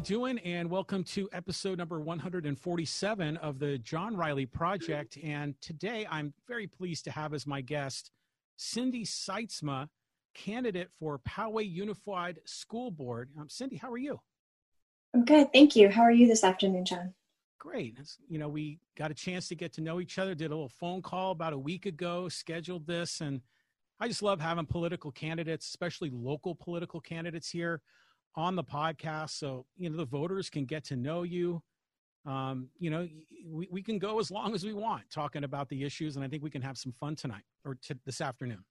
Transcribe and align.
you 0.00 0.16
doing? 0.16 0.38
And 0.38 0.70
welcome 0.70 1.04
to 1.04 1.28
episode 1.30 1.76
number 1.76 2.00
147 2.00 3.36
of 3.36 3.58
the 3.58 3.76
John 3.76 4.16
Riley 4.16 4.46
Project. 4.46 5.18
And 5.22 5.60
today 5.60 6.06
I'm 6.10 6.32
very 6.48 6.66
pleased 6.66 7.04
to 7.04 7.10
have 7.10 7.34
as 7.34 7.46
my 7.46 7.60
guest 7.60 8.10
Cindy 8.56 9.04
Sytsma, 9.04 9.88
candidate 10.34 10.88
for 10.98 11.18
Poway 11.28 11.70
Unified 11.70 12.38
School 12.46 12.90
Board. 12.90 13.28
Um, 13.38 13.50
Cindy, 13.50 13.76
how 13.76 13.92
are 13.92 13.98
you? 13.98 14.18
I'm 15.12 15.26
good, 15.26 15.52
thank 15.52 15.76
you. 15.76 15.90
How 15.90 16.02
are 16.02 16.12
you 16.12 16.26
this 16.26 16.44
afternoon, 16.44 16.86
John? 16.86 17.12
Great. 17.58 17.98
You 18.26 18.38
know, 18.38 18.48
we 18.48 18.78
got 18.96 19.10
a 19.10 19.14
chance 19.14 19.48
to 19.48 19.54
get 19.54 19.74
to 19.74 19.82
know 19.82 20.00
each 20.00 20.18
other, 20.18 20.34
did 20.34 20.46
a 20.46 20.54
little 20.54 20.70
phone 20.70 21.02
call 21.02 21.32
about 21.32 21.52
a 21.52 21.58
week 21.58 21.84
ago, 21.84 22.30
scheduled 22.30 22.86
this, 22.86 23.20
and 23.20 23.42
I 24.00 24.08
just 24.08 24.22
love 24.22 24.40
having 24.40 24.64
political 24.64 25.12
candidates, 25.12 25.66
especially 25.66 26.08
local 26.10 26.54
political 26.54 27.02
candidates 27.02 27.50
here 27.50 27.82
on 28.36 28.56
the 28.56 28.64
podcast 28.64 29.30
so 29.30 29.66
you 29.76 29.90
know 29.90 29.96
the 29.96 30.04
voters 30.04 30.48
can 30.50 30.64
get 30.64 30.84
to 30.84 30.96
know 30.96 31.22
you. 31.22 31.62
Um, 32.26 32.68
you 32.78 32.90
know 32.90 33.08
we, 33.46 33.68
we 33.70 33.82
can 33.82 33.98
go 33.98 34.18
as 34.18 34.30
long 34.30 34.54
as 34.54 34.64
we 34.64 34.72
want 34.74 35.02
talking 35.10 35.44
about 35.44 35.70
the 35.70 35.84
issues 35.84 36.16
and 36.16 36.24
i 36.24 36.28
think 36.28 36.42
we 36.42 36.50
can 36.50 36.60
have 36.60 36.76
some 36.76 36.92
fun 36.92 37.16
tonight 37.16 37.44
or 37.64 37.76
t- 37.82 37.94
this 38.04 38.20
afternoon. 38.20 38.62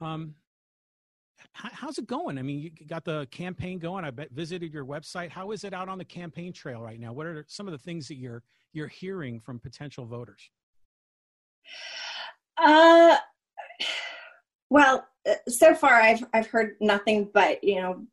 Um, 0.00 0.34
h- 1.64 1.72
how's 1.72 1.98
it 1.98 2.06
going? 2.06 2.38
I 2.38 2.42
mean 2.42 2.60
you 2.60 2.70
got 2.86 3.04
the 3.04 3.26
campaign 3.30 3.78
going. 3.78 4.04
I 4.04 4.10
bet 4.10 4.30
visited 4.30 4.72
your 4.72 4.84
website. 4.84 5.30
How 5.30 5.50
is 5.52 5.64
it 5.64 5.72
out 5.72 5.88
on 5.88 5.98
the 5.98 6.04
campaign 6.04 6.52
trail 6.52 6.82
right 6.82 7.00
now? 7.00 7.12
What 7.12 7.26
are 7.26 7.44
some 7.48 7.66
of 7.66 7.72
the 7.72 7.78
things 7.78 8.08
that 8.08 8.16
you're 8.16 8.42
you're 8.72 8.88
hearing 8.88 9.40
from 9.40 9.58
potential 9.58 10.04
voters? 10.04 10.50
Uh 12.58 13.16
well, 14.70 15.06
so 15.48 15.74
far 15.74 15.94
I've 15.94 16.24
I've 16.32 16.46
heard 16.46 16.76
nothing 16.80 17.30
but 17.32 17.62
you 17.62 17.80
know 17.80 18.06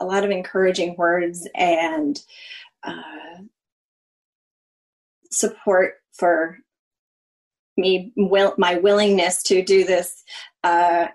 a 0.00 0.04
lot 0.04 0.24
of 0.24 0.30
encouraging 0.30 0.96
words 0.96 1.48
and 1.54 2.20
uh, 2.84 3.42
support 5.30 5.94
for 6.12 6.58
me 7.76 8.12
will 8.16 8.54
my 8.58 8.76
willingness 8.76 9.42
to 9.44 9.62
do 9.62 9.84
this 9.84 10.22
uh, 10.64 11.08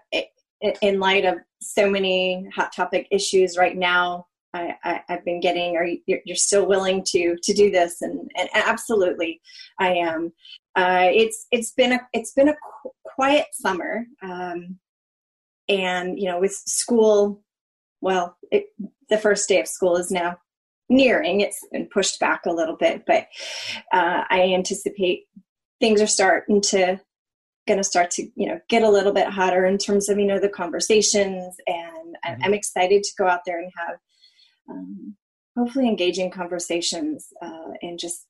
in 0.81 1.00
light 1.00 1.25
of 1.25 1.36
so 1.62 1.90
many 1.90 2.47
hot 2.56 2.73
topic 2.73 3.08
issues 3.12 3.58
right 3.58 3.78
now. 3.78 4.28
I, 4.56 5.02
have 5.08 5.25
been 5.25 5.40
getting 5.40 5.78
are 5.78 5.86
you, 5.86 6.20
you're 6.25 6.36
still 6.36 6.68
willing 6.68 7.03
to 7.06 7.36
to 7.42 7.53
do 7.53 7.72
this? 7.72 8.02
And, 8.03 8.30
and 8.38 8.50
absolutely 8.53 9.42
I 9.80 9.94
am. 9.95 10.31
Uh, 10.75 11.09
it's 11.12 11.47
it's 11.52 11.72
been 11.72 11.94
a 11.94 12.00
it's 12.14 12.34
been 12.34 12.50
a 12.50 12.53
qu- 12.53 12.92
quiet 13.03 13.47
summer, 13.53 14.06
um, 14.22 14.78
and 15.69 16.19
you 16.19 16.30
know 16.30 16.39
with 16.39 16.53
school, 16.53 17.44
well, 18.02 18.38
it, 18.52 18.66
the 19.09 19.17
first 19.17 19.47
day 19.47 19.59
of 19.59 19.67
school 19.67 19.97
is 19.97 20.11
now 20.11 20.38
nearing. 20.89 21.42
It's 21.42 21.66
been 21.72 21.88
pushed 21.88 22.19
back 22.19 22.45
a 22.45 22.52
little 22.53 22.75
bit, 22.75 23.03
but 23.06 23.28
uh, 23.91 24.23
I 24.30 24.53
anticipate 24.53 25.25
things 25.80 26.02
are 26.02 26.08
starting 26.08 26.61
to 26.61 27.00
going 27.66 27.78
to 27.78 27.84
start 27.84 28.11
to 28.11 28.23
you 28.36 28.47
know 28.47 28.59
get 28.69 28.84
a 28.84 28.89
little 28.89 29.14
bit 29.14 29.28
hotter 29.28 29.66
in 29.66 29.78
terms 29.78 30.09
of 30.09 30.17
you 30.19 30.25
know 30.25 30.39
the 30.39 30.50
conversations, 30.50 31.56
and 31.67 32.16
mm-hmm. 32.25 32.44
I'm 32.44 32.53
excited 32.53 33.03
to 33.03 33.11
go 33.17 33.28
out 33.28 33.41
there 33.45 33.59
and 33.59 33.72
have. 33.78 33.97
Um, 34.69 35.16
hopefully 35.58 35.88
engaging 35.88 36.31
conversations 36.31 37.28
uh, 37.41 37.73
and 37.81 38.00
just 38.00 38.25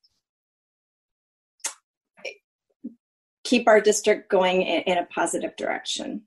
keep 3.44 3.68
our 3.68 3.82
district 3.82 4.30
going 4.30 4.62
in, 4.62 4.82
in 4.84 4.98
a 4.98 5.06
positive 5.06 5.56
direction. 5.56 6.24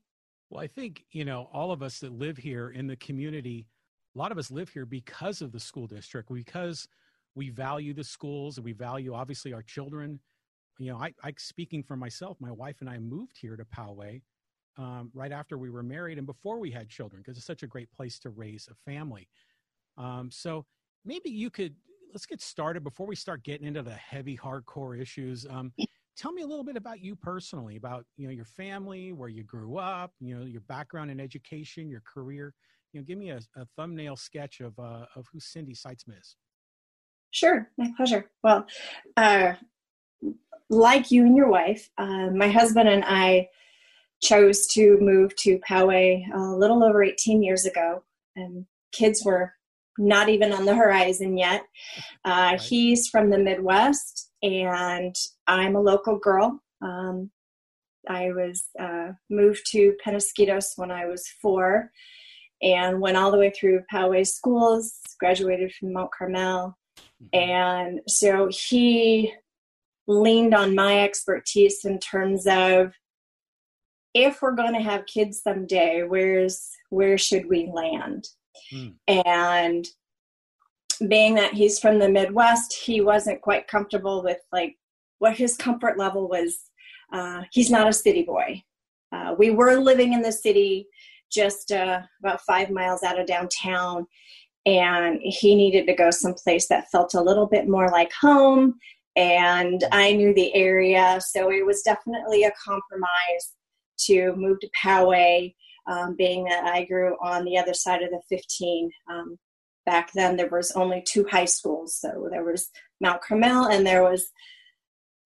Well, 0.51 0.63
I 0.63 0.67
think, 0.69 1.05
you 1.11 1.25
know, 1.25 1.49
all 1.53 1.73
of 1.73 1.83
us 1.83 1.99
that 2.01 2.13
live 2.13 2.37
here 2.37 2.71
in 2.71 2.87
the 2.87 2.97
community, 2.97 3.67
a 4.15 4.19
lot 4.19 4.33
of 4.33 4.39
us 4.39 4.51
live 4.51 4.69
here 4.69 4.87
because 4.87 5.43
of 5.43 5.53
the 5.53 5.61
school 5.61 5.87
district, 5.87 6.33
because 6.33 6.89
we 7.35 7.51
value 7.51 7.93
the 7.93 8.05
schools 8.05 8.57
and 8.57 8.65
we 8.65 8.73
value 8.73 9.13
obviously 9.15 9.53
our 9.53 9.63
children. 9.63 10.21
You 10.79 10.93
know, 10.93 10.99
I, 10.99 11.15
I 11.25 11.35
speaking 11.39 11.83
for 11.83 11.97
myself, 11.97 12.37
my 12.41 12.53
wife 12.53 12.77
and 12.81 12.91
I 12.91 12.99
moved 12.99 13.39
here 13.41 13.57
to 13.57 13.65
Poway 13.65 14.23
um, 14.79 15.11
right 15.15 15.33
after 15.33 15.59
we 15.59 15.71
were 15.71 15.83
married 15.83 16.19
and 16.19 16.27
before 16.27 16.59
we 16.61 16.71
had 16.71 16.89
children 16.89 17.23
because 17.23 17.37
it's 17.37 17.47
such 17.47 17.63
a 17.63 17.67
great 17.69 17.91
place 17.93 18.19
to 18.21 18.31
raise 18.31 18.69
a 18.71 18.91
family. 18.91 19.29
Um, 19.99 20.31
so 20.31 20.67
maybe 21.05 21.31
you 21.31 21.51
could 21.51 21.75
let's 22.13 22.27
get 22.27 22.41
started 22.41 22.85
before 22.85 23.07
we 23.07 23.17
start 23.17 23.45
getting 23.45 23.67
into 23.67 23.83
the 23.83 23.95
heavy 23.95 24.37
hardcore 24.37 25.01
issues. 25.01 25.47
Um, 25.49 25.73
tell 26.17 26.33
me 26.33 26.43
a 26.43 26.47
little 26.47 26.65
bit 26.65 26.77
about 26.77 27.01
you 27.01 27.15
personally 27.15 27.77
about 27.77 28.05
you 28.17 28.27
know 28.27 28.33
your 28.33 28.45
family 28.45 29.13
where 29.13 29.29
you 29.29 29.43
grew 29.43 29.77
up 29.77 30.13
you 30.21 30.37
know 30.37 30.45
your 30.45 30.63
background 30.63 31.11
in 31.11 31.21
education 31.21 31.89
your 31.89 32.03
career. 32.03 32.55
You 32.93 33.01
know 33.01 33.05
give 33.05 33.19
me 33.19 33.31
a, 33.31 33.41
a 33.57 33.67
thumbnail 33.77 34.17
sketch 34.17 34.61
of 34.61 34.79
uh, 34.79 35.07
of 35.15 35.27
who 35.33 35.41
cindy 35.41 35.75
sytsma 35.75 36.19
is. 36.19 36.37
Sure 37.31 37.71
my 37.77 37.91
pleasure. 37.97 38.31
Well 38.43 38.67
uh, 39.17 39.55
like 40.71 41.11
you 41.11 41.25
and 41.25 41.37
your 41.37 41.49
wife 41.49 41.91
uh, 41.99 42.31
my 42.31 42.49
husband 42.49 42.89
and 42.89 43.05
i 43.07 43.49
chose 44.23 44.67
to 44.67 44.99
move 45.01 45.37
to 45.37 45.61
poway 45.69 46.25
a 46.35 46.39
little 46.39 46.83
over 46.83 47.05
18 47.05 47.43
years 47.43 47.67
ago 47.67 48.03
and 48.35 48.67
kids 48.91 49.23
were 49.25 49.53
not 49.99 50.29
even 50.29 50.53
on 50.53 50.65
the 50.65 50.75
horizon 50.75 51.37
yet 51.37 51.63
uh, 52.25 52.51
right. 52.53 52.61
he's 52.61 53.09
from 53.09 53.31
the 53.31 53.39
midwest 53.39 54.27
and 54.43 55.15
I'm 55.47 55.77
a 55.77 55.81
local 55.81 56.19
girl. 56.19 56.61
Um, 56.83 57.31
I 58.09 58.31
was 58.31 58.65
uh, 58.79 59.13
moved 59.31 59.63
to 59.73 59.97
Penasquitos 60.05 60.73
when 60.77 60.91
I 60.91 61.07
was 61.07 61.27
four 61.43 61.91
and 62.63 63.01
went 63.01 63.17
all 63.17 63.31
the 63.31 63.39
way 63.39 63.51
through 63.51 63.83
Poway 63.93 64.27
schools, 64.27 65.01
graduated 65.19 65.73
from 65.73 65.93
Mount 65.93 66.11
Carmel. 66.17 66.77
Mm-hmm. 67.23 67.51
And 67.51 68.01
so 68.07 68.49
he 68.51 69.33
leaned 70.07 70.55
on 70.55 70.75
my 70.75 71.01
expertise 71.01 71.85
in 71.85 71.99
terms 71.99 72.47
of 72.47 72.93
if 74.15 74.41
we're 74.41 74.53
going 74.53 74.73
to 74.75 74.81
have 74.81 75.07
kids 75.07 75.43
someday, 75.43 76.05
where's 76.07 76.71
where 76.91 77.19
should 77.19 77.49
we 77.49 77.71
land? 77.73 78.25
Mm. 78.73 78.95
And 79.09 79.87
being 81.09 81.35
that 81.35 81.55
he's 81.55 81.79
from 81.79 81.99
the 81.99 82.09
Midwest, 82.09 82.73
he 82.73 83.01
wasn't 83.01 83.43
quite 83.43 83.69
comfortable 83.69 84.23
with 84.23 84.39
like 84.53 84.77
what 85.19 85.37
his 85.37 85.57
comfort 85.57 85.99
level 85.99 86.29
was. 86.29 86.57
Uh, 87.13 87.43
he's 87.53 87.71
not 87.71 87.89
a 87.89 87.93
city 87.93 88.23
boy. 88.23 88.63
Uh, 89.13 89.35
we 89.39 89.51
were 89.51 89.77
living 89.77 90.13
in 90.13 90.23
the 90.23 90.33
city, 90.33 90.87
just 91.31 91.71
uh, 91.73 92.01
about 92.21 92.41
five 92.43 92.71
miles 92.71 93.03
out 93.03 93.19
of 93.19 93.27
downtown, 93.27 94.07
and 94.65 95.21
he 95.23 95.55
needed 95.55 95.87
to 95.87 95.95
go 95.95 96.11
someplace 96.11 96.67
that 96.69 96.91
felt 96.91 97.15
a 97.15 97.23
little 97.23 97.47
bit 97.47 97.69
more 97.69 97.89
like 97.91 98.13
home. 98.21 98.75
And 99.15 99.85
I 99.93 100.13
knew 100.13 100.35
the 100.35 100.55
area, 100.55 101.21
so 101.25 101.51
it 101.51 101.65
was 101.65 101.83
definitely 101.83 102.45
a 102.45 102.53
compromise 102.63 103.55
to 104.01 104.35
move 104.37 104.61
to 104.61 104.69
Poway, 104.77 105.55
um, 105.87 106.17
being 106.17 106.45
that 106.45 106.65
I 106.65 106.85
grew 106.85 107.17
on 107.21 107.45
the 107.45 107.59
other 107.59 107.75
side 107.75 108.03
of 108.03 108.11
the 108.11 108.21
15. 108.29 108.91
Um, 109.11 109.39
back 109.87 110.13
then 110.13 110.37
there 110.37 110.49
was 110.49 110.73
only 110.73 111.03
two 111.07 111.25
high 111.31 111.47
schools 111.47 111.97
so 111.99 112.29
there 112.31 112.45
was 112.45 112.71
mount 113.01 113.23
carmel 113.23 113.67
and 113.67 113.87
there 113.87 114.03
was 114.03 114.31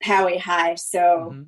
poway 0.04 0.38
high 0.38 0.74
so 0.76 1.30
mm-hmm. 1.32 1.42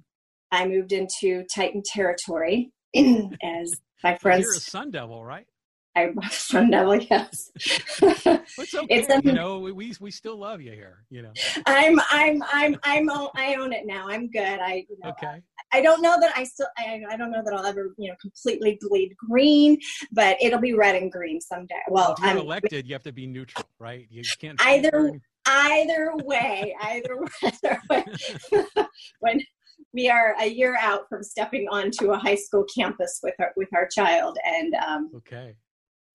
i 0.50 0.66
moved 0.66 0.92
into 0.92 1.44
titan 1.54 1.82
territory 1.84 2.72
as 2.96 3.74
my 4.02 4.16
friends 4.16 4.44
you're 4.44 4.56
a 4.56 4.60
sun 4.60 4.90
devil 4.90 5.24
right 5.24 5.46
I'm 5.94 6.16
a 6.18 6.30
Sun 6.30 6.70
Devil, 6.70 6.96
yes. 6.96 7.50
it's 7.56 8.74
okay. 8.74 8.86
It's 8.88 9.08
a, 9.10 9.20
you 9.22 9.32
know, 9.32 9.58
we 9.58 9.92
we 10.00 10.10
still 10.10 10.36
love 10.36 10.60
you 10.60 10.72
here. 10.72 11.04
You 11.10 11.22
know. 11.22 11.32
I'm 11.66 12.00
I'm 12.10 12.42
I'm 12.52 12.76
I'm 12.82 13.10
I 13.10 13.56
own 13.58 13.72
it 13.72 13.86
now. 13.86 14.08
I'm 14.08 14.30
good. 14.30 14.58
I 14.60 14.86
you 14.88 14.96
know, 15.02 15.10
okay. 15.10 15.42
I 15.72 15.82
don't 15.82 16.02
know 16.02 16.18
that 16.20 16.32
I 16.36 16.44
still 16.44 16.66
I, 16.78 17.02
I 17.10 17.16
don't 17.16 17.30
know 17.30 17.42
that 17.44 17.52
I'll 17.52 17.66
ever 17.66 17.94
you 17.98 18.08
know 18.08 18.16
completely 18.20 18.78
bleed 18.80 19.14
green, 19.28 19.78
but 20.12 20.36
it'll 20.40 20.60
be 20.60 20.72
red 20.72 20.94
and 20.94 21.12
green 21.12 21.40
someday. 21.40 21.74
Well, 21.88 22.14
well 22.18 22.30
I'm 22.30 22.38
elected. 22.38 22.86
You 22.86 22.94
have 22.94 23.02
to 23.02 23.12
be 23.12 23.26
neutral, 23.26 23.66
right? 23.78 24.06
You 24.10 24.22
can't 24.38 24.60
either 24.64 25.10
either 25.46 26.12
way. 26.24 26.74
Either 26.82 27.18
way. 27.90 28.04
when 29.20 29.40
we 29.92 30.08
are 30.08 30.34
a 30.40 30.46
year 30.46 30.76
out 30.80 31.08
from 31.08 31.22
stepping 31.22 31.66
onto 31.68 32.12
a 32.12 32.18
high 32.18 32.34
school 32.34 32.64
campus 32.74 33.20
with 33.22 33.34
our 33.38 33.52
with 33.56 33.68
our 33.74 33.86
child, 33.88 34.38
and 34.44 34.74
um, 34.74 35.10
okay, 35.16 35.54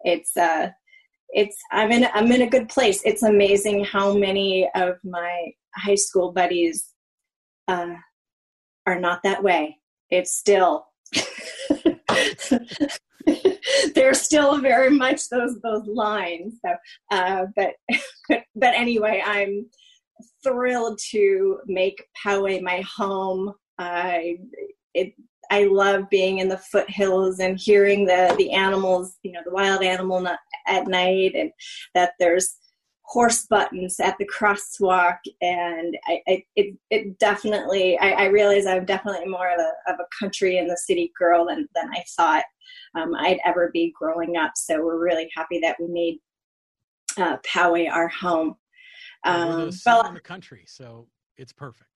it's 0.01 0.35
uh, 0.37 0.69
it's 1.29 1.57
I'm 1.71 1.91
in 1.91 2.07
I'm 2.13 2.31
in 2.31 2.41
a 2.41 2.49
good 2.49 2.69
place. 2.69 3.01
It's 3.03 3.23
amazing 3.23 3.83
how 3.85 4.13
many 4.13 4.69
of 4.75 4.95
my 5.03 5.51
high 5.75 5.95
school 5.95 6.31
buddies 6.31 6.93
uh, 7.67 7.95
are 8.85 8.99
not 8.99 9.21
that 9.23 9.43
way. 9.43 9.77
It's 10.09 10.35
still 10.37 10.85
there's 13.95 14.21
still 14.21 14.59
very 14.59 14.89
much 14.89 15.29
those 15.29 15.59
those 15.61 15.85
lines. 15.85 16.59
So, 16.65 16.75
uh, 17.11 17.45
but 17.55 17.73
but 18.55 18.73
anyway, 18.73 19.21
I'm 19.25 19.67
thrilled 20.43 20.99
to 21.11 21.59
make 21.65 22.03
Poway 22.25 22.61
my 22.61 22.81
home. 22.81 23.53
I 23.77 24.37
it 24.93 25.13
I 25.51 25.65
love 25.65 26.09
being 26.09 26.39
in 26.39 26.49
the 26.49 26.57
foothills 26.57 27.39
and 27.39 27.59
hearing 27.59 28.05
the 28.05 28.33
the 28.37 28.51
animals, 28.51 29.17
you 29.23 29.31
know, 29.31 29.41
the 29.45 29.51
wild 29.51 29.83
animal 29.83 30.27
at 30.67 30.87
night 30.87 31.33
and 31.35 31.51
that 31.93 32.13
there's 32.19 32.57
horse 33.07 33.45
buttons 33.45 33.99
at 34.01 34.17
the 34.17 34.27
crosswalk. 34.27 35.17
And 35.41 35.97
I, 36.07 36.21
I 36.27 36.43
it, 36.55 36.77
it 36.89 37.19
definitely 37.19 37.97
I, 37.99 38.11
I, 38.11 38.25
realize 38.25 38.65
I'm 38.65 38.83
definitely 38.83 39.27
more 39.27 39.49
of 39.49 39.59
a, 39.59 39.91
of 39.93 39.99
a 39.99 40.07
country 40.19 40.57
and 40.57 40.69
the 40.69 40.75
city 40.75 41.13
girl 41.17 41.45
than, 41.47 41.69
than 41.73 41.89
I 41.89 42.03
thought 42.17 42.43
um, 42.95 43.15
I'd 43.15 43.39
ever 43.45 43.71
be 43.73 43.93
growing 43.97 44.35
up. 44.35 44.51
So 44.57 44.83
we're 44.83 44.99
really 44.99 45.29
happy 45.33 45.59
that 45.61 45.77
we 45.79 45.87
made 45.87 46.17
uh, 47.17 47.37
Poway 47.47 47.89
our 47.89 48.09
home. 48.09 48.55
Um, 49.23 49.71
well, 49.85 50.05
in 50.05 50.13
the 50.13 50.19
country 50.19 50.65
so 50.67 51.07
it's 51.37 51.53
perfect 51.53 51.89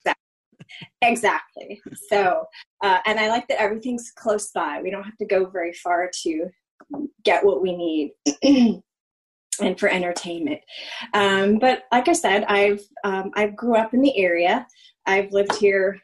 exactly 1.01 1.81
so 2.09 2.45
uh, 2.83 2.99
and 3.05 3.19
I 3.19 3.29
like 3.29 3.47
that 3.47 3.61
everything's 3.61 4.11
close 4.15 4.51
by 4.51 4.81
we 4.81 4.91
don't 4.91 5.03
have 5.03 5.17
to 5.17 5.25
go 5.25 5.45
very 5.45 5.73
far 5.73 6.09
to 6.23 6.49
get 7.23 7.45
what 7.45 7.61
we 7.61 7.75
need 7.75 8.13
and 9.59 9.79
for 9.79 9.89
entertainment. 9.89 10.61
Um, 11.13 11.59
but 11.59 11.83
like 11.91 12.07
I 12.07 12.13
said, 12.13 12.45
I've 12.45 12.81
um, 13.03 13.31
I 13.35 13.47
grew 13.47 13.75
up 13.75 13.93
in 13.93 14.01
the 14.01 14.17
area. 14.17 14.67
I've 15.05 15.31
lived 15.31 15.55
here 15.55 15.99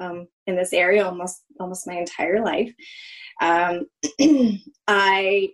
um, 0.00 0.26
in 0.46 0.56
this 0.56 0.72
area 0.72 1.04
almost 1.04 1.42
almost 1.60 1.86
my 1.86 1.94
entire 1.94 2.44
life. 2.44 2.72
Um, 3.40 3.86
I 4.88 5.50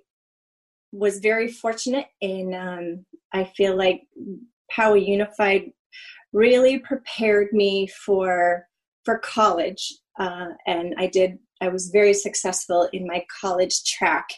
was 0.93 1.19
very 1.19 1.49
fortunate 1.49 2.07
in. 2.21 2.55
Um, 2.55 3.05
I 3.33 3.45
feel 3.45 3.77
like 3.77 4.03
Poway 4.73 5.07
Unified 5.07 5.73
really 6.33 6.79
prepared 6.79 7.53
me 7.53 7.87
for 7.87 8.67
for 9.05 9.19
college, 9.19 9.95
uh, 10.19 10.49
and 10.67 10.95
I 10.99 11.07
did. 11.07 11.39
I 11.61 11.69
was 11.69 11.91
very 11.91 12.15
successful 12.15 12.89
in 12.93 13.07
my 13.07 13.25
college 13.41 13.83
track, 13.85 14.29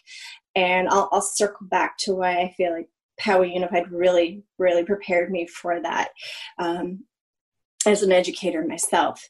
and 0.55 0.89
I'll, 0.89 1.09
I'll 1.13 1.21
circle 1.21 1.67
back 1.67 1.99
to 1.99 2.15
why 2.15 2.39
I 2.39 2.55
feel 2.57 2.73
like 2.73 2.89
Poway 3.21 3.53
Unified 3.53 3.91
really, 3.91 4.43
really 4.59 4.85
prepared 4.85 5.31
me 5.31 5.47
for 5.47 5.81
that 5.83 6.09
um, 6.59 7.05
as 7.87 8.03
an 8.03 8.13
educator 8.13 8.65
myself. 8.67 9.29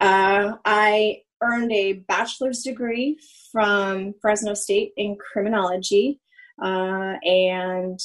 Uh, 0.00 0.54
I 0.64 1.22
earned 1.42 1.72
a 1.72 1.94
bachelor's 1.94 2.62
degree 2.62 3.18
from 3.50 4.14
Fresno 4.20 4.54
State 4.54 4.92
in 4.96 5.16
criminology, 5.16 6.20
uh, 6.62 7.14
and 7.22 7.98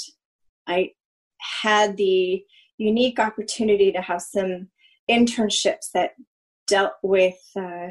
I 0.68 0.92
had 1.62 1.98
the 1.98 2.44
unique 2.78 3.20
opportunity 3.20 3.92
to 3.92 4.02
have 4.02 4.22
some 4.22 4.70
internships 5.10 5.92
that 5.94 6.12
dealt 6.68 6.94
with 7.04 7.38
uh, 7.56 7.88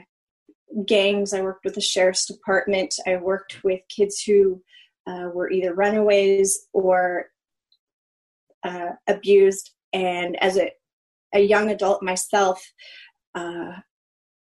gangs. 0.86 1.32
I 1.32 1.42
worked 1.42 1.64
with 1.64 1.74
the 1.74 1.80
sheriff's 1.80 2.26
department. 2.26 2.94
I 3.06 3.16
worked 3.16 3.62
with 3.64 3.80
kids 3.88 4.22
who 4.22 4.62
uh, 5.06 5.28
were 5.32 5.50
either 5.50 5.74
runaways 5.74 6.66
or 6.72 7.26
uh, 8.64 8.92
abused. 9.06 9.70
And 9.92 10.42
as 10.42 10.56
a, 10.56 10.70
a 11.34 11.40
young 11.40 11.70
adult 11.70 12.02
myself, 12.02 12.64
uh, 13.34 13.72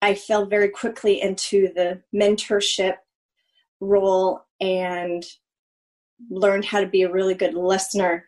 I 0.03 0.15
fell 0.15 0.47
very 0.47 0.69
quickly 0.69 1.21
into 1.21 1.73
the 1.75 2.03
mentorship 2.15 2.97
role 3.81 4.41
and 4.61 5.25
learned 6.31 6.65
how 6.65 6.81
to 6.81 6.87
be 6.87 7.03
a 7.03 7.12
really 7.12 7.35
good 7.35 7.55
listener 7.55 8.27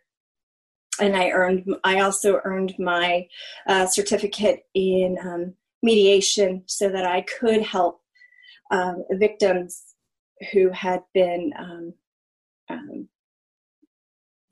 and 1.01 1.17
I 1.17 1.31
earned. 1.31 1.65
I 1.85 2.01
also 2.01 2.41
earned 2.45 2.75
my 2.79 3.27
uh, 3.67 3.87
certificate 3.87 4.63
in 4.75 5.17
um, 5.23 5.55
mediation 5.83 6.63
so 6.67 6.89
that 6.89 7.05
I 7.05 7.23
could 7.23 7.63
help 7.63 8.01
um, 8.71 9.05
victims 9.13 9.83
who 10.53 10.71
had 10.71 11.03
been 11.15 11.53
um, 11.59 11.95
um, 12.69 13.09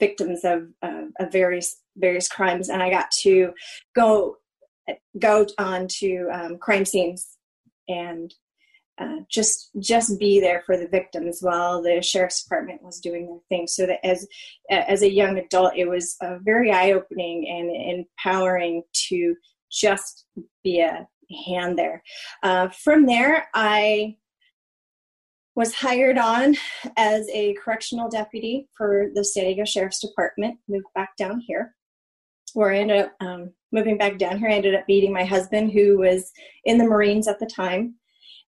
victims 0.01 0.45
of, 0.45 0.69
uh, 0.83 1.07
of 1.19 1.33
various 1.33 1.77
various 1.97 2.29
crimes, 2.29 2.69
and 2.69 2.83
I 2.83 2.91
got 2.91 3.11
to 3.23 3.53
go 3.95 4.37
go 5.19 5.47
on 5.59 5.89
to 5.89 6.29
um, 6.33 6.59
crime 6.59 6.85
scenes 6.85 7.37
and 7.89 8.33
uh, 8.99 9.17
just 9.31 9.71
just 9.79 10.19
be 10.19 10.41
there 10.41 10.63
for 10.65 10.77
the 10.77 10.89
victims 10.89 11.39
while 11.41 11.83
the 11.83 12.01
sheriff's 12.01 12.43
department 12.43 12.83
was 12.83 13.01
doing 13.01 13.27
their 13.27 13.41
thing. 13.49 13.67
So 13.67 13.87
that 13.87 14.05
as 14.05 14.27
as 14.71 15.03
a 15.03 15.13
young 15.13 15.39
adult, 15.39 15.73
it 15.77 15.89
was 15.89 16.17
uh, 16.23 16.39
very 16.43 16.73
eye 16.73 16.93
opening 16.93 17.47
and 17.49 17.99
empowering 17.99 18.83
to 19.09 19.35
just 19.71 20.27
be 20.65 20.81
a 20.81 21.07
hand 21.47 21.79
there. 21.79 22.03
Uh, 22.43 22.69
from 22.69 23.07
there, 23.07 23.49
I 23.55 24.17
was 25.55 25.75
hired 25.75 26.19
on 26.19 26.55
as 26.97 27.29
a 27.33 27.55
correctional 27.55 28.09
deputy 28.09 28.69
for 28.77 29.09
the 29.15 29.25
San 29.25 29.45
Diego 29.45 29.65
Sheriff's 29.65 30.01
Department, 30.01 30.59
moved 30.69 30.87
back 30.95 31.17
down 31.17 31.41
here, 31.41 31.75
where 32.53 32.73
I 32.73 32.79
ended 32.79 33.07
up 33.07 33.13
um, 33.21 33.53
moving 33.73 33.97
back 33.99 34.19
down 34.19 34.39
here. 34.39 34.49
I 34.49 34.55
ended 34.55 34.75
up 34.75 34.85
meeting 34.87 35.13
my 35.13 35.25
husband, 35.25 35.73
who 35.73 35.99
was 35.99 36.31
in 36.65 36.79
the 36.79 36.85
Marines 36.85 37.27
at 37.27 37.41
the 37.41 37.47
time. 37.47 37.97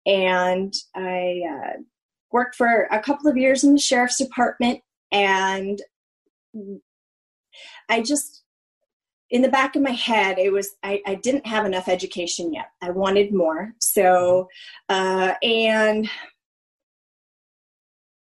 And 0.06 0.74
I 0.94 1.42
uh, 1.50 1.76
worked 2.32 2.54
for 2.54 2.88
a 2.90 3.00
couple 3.00 3.30
of 3.30 3.36
years 3.36 3.64
in 3.64 3.74
the 3.74 3.80
Sheriff's 3.80 4.18
Department. 4.18 4.80
And 5.12 5.80
I 7.88 8.02
just, 8.02 8.42
in 9.30 9.42
the 9.42 9.48
back 9.48 9.76
of 9.76 9.82
my 9.82 9.90
head, 9.90 10.38
it 10.38 10.52
was, 10.52 10.70
I, 10.82 11.02
I 11.06 11.16
didn't 11.16 11.46
have 11.46 11.66
enough 11.66 11.88
education 11.88 12.52
yet. 12.52 12.70
I 12.80 12.90
wanted 12.90 13.32
more. 13.32 13.74
So, 13.78 14.48
uh, 14.88 15.34
and 15.42 16.08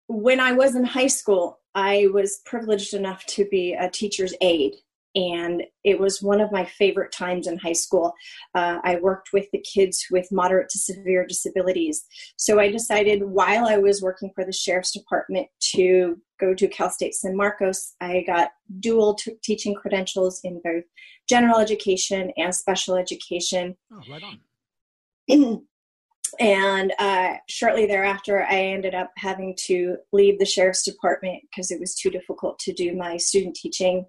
when 0.08 0.40
I 0.40 0.52
was 0.52 0.76
in 0.76 0.84
high 0.84 1.08
school, 1.08 1.60
I 1.74 2.06
was 2.12 2.40
privileged 2.44 2.94
enough 2.94 3.26
to 3.26 3.44
be 3.46 3.74
a 3.74 3.90
teacher's 3.90 4.34
aide. 4.40 4.76
And 5.16 5.62
it 5.82 5.98
was 5.98 6.20
one 6.20 6.42
of 6.42 6.52
my 6.52 6.66
favorite 6.66 7.10
times 7.10 7.46
in 7.46 7.56
high 7.56 7.72
school. 7.72 8.12
Uh, 8.54 8.78
I 8.84 8.96
worked 8.96 9.30
with 9.32 9.46
the 9.50 9.60
kids 9.62 10.04
with 10.10 10.28
moderate 10.30 10.68
to 10.68 10.78
severe 10.78 11.26
disabilities. 11.26 12.04
So 12.36 12.60
I 12.60 12.70
decided 12.70 13.22
while 13.24 13.66
I 13.66 13.78
was 13.78 14.02
working 14.02 14.30
for 14.34 14.44
the 14.44 14.52
sheriff's 14.52 14.92
department 14.92 15.48
to 15.72 16.20
go 16.38 16.54
to 16.54 16.68
Cal 16.68 16.90
State 16.90 17.14
San 17.14 17.34
Marcos. 17.34 17.94
I 18.00 18.24
got 18.26 18.50
dual 18.78 19.14
t- 19.14 19.38
teaching 19.42 19.74
credentials 19.74 20.42
in 20.44 20.60
both 20.62 20.84
general 21.26 21.60
education 21.60 22.30
and 22.36 22.54
special 22.54 22.96
education. 22.96 23.74
Oh, 23.90 24.02
right 24.10 24.22
on. 24.22 25.62
and 26.40 26.92
uh, 26.98 27.34
shortly 27.48 27.86
thereafter 27.86 28.44
i 28.50 28.60
ended 28.60 28.94
up 28.94 29.10
having 29.16 29.54
to 29.56 29.96
leave 30.12 30.38
the 30.38 30.44
sheriff's 30.44 30.84
department 30.84 31.40
because 31.42 31.70
it 31.70 31.80
was 31.80 31.94
too 31.94 32.10
difficult 32.10 32.58
to 32.58 32.72
do 32.72 32.94
my 32.94 33.16
student 33.16 33.54
teaching 33.54 34.04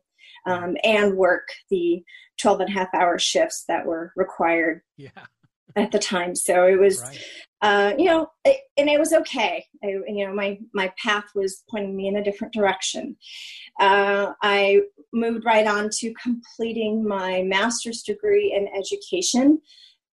um, 0.48 0.77
and 0.84 1.16
work 1.16 1.48
the 1.70 2.04
12 2.38 2.62
and 2.62 2.70
a 2.70 2.74
half 2.74 2.94
hour 2.94 3.20
shifts 3.20 3.66
that 3.68 3.86
were 3.86 4.12
required 4.16 4.82
yeah. 4.98 5.10
at 5.75 5.92
the 5.92 6.00
time 6.00 6.36
so 6.36 6.66
it 6.66 6.80
was 6.80 7.01
right. 7.01 7.24
uh, 7.62 7.94
you 7.98 8.06
know 8.06 8.30
it, 8.46 8.58
and 8.77 8.89
it 8.89 9.00
was 9.00 9.13
okay 9.13 9.66
I, 9.84 9.88
you 9.88 10.25
know 10.25 10.34
my 10.34 10.60
my 10.74 10.92
path 11.01 11.25
was 11.36 11.63
pointing 11.70 11.96
me 11.96 12.08
in 12.08 12.18
a 12.18 12.24
different 12.24 12.54
direction 12.54 13.18
uh, 13.80 14.34
i 14.42 14.82
moved 15.13 15.46
right 15.46 15.68
on 15.68 15.89
to 16.00 16.13
completing 16.22 17.08
my 17.08 17.44
master's 17.44 18.01
degree 18.01 18.54
in 18.56 18.68
education 18.77 19.60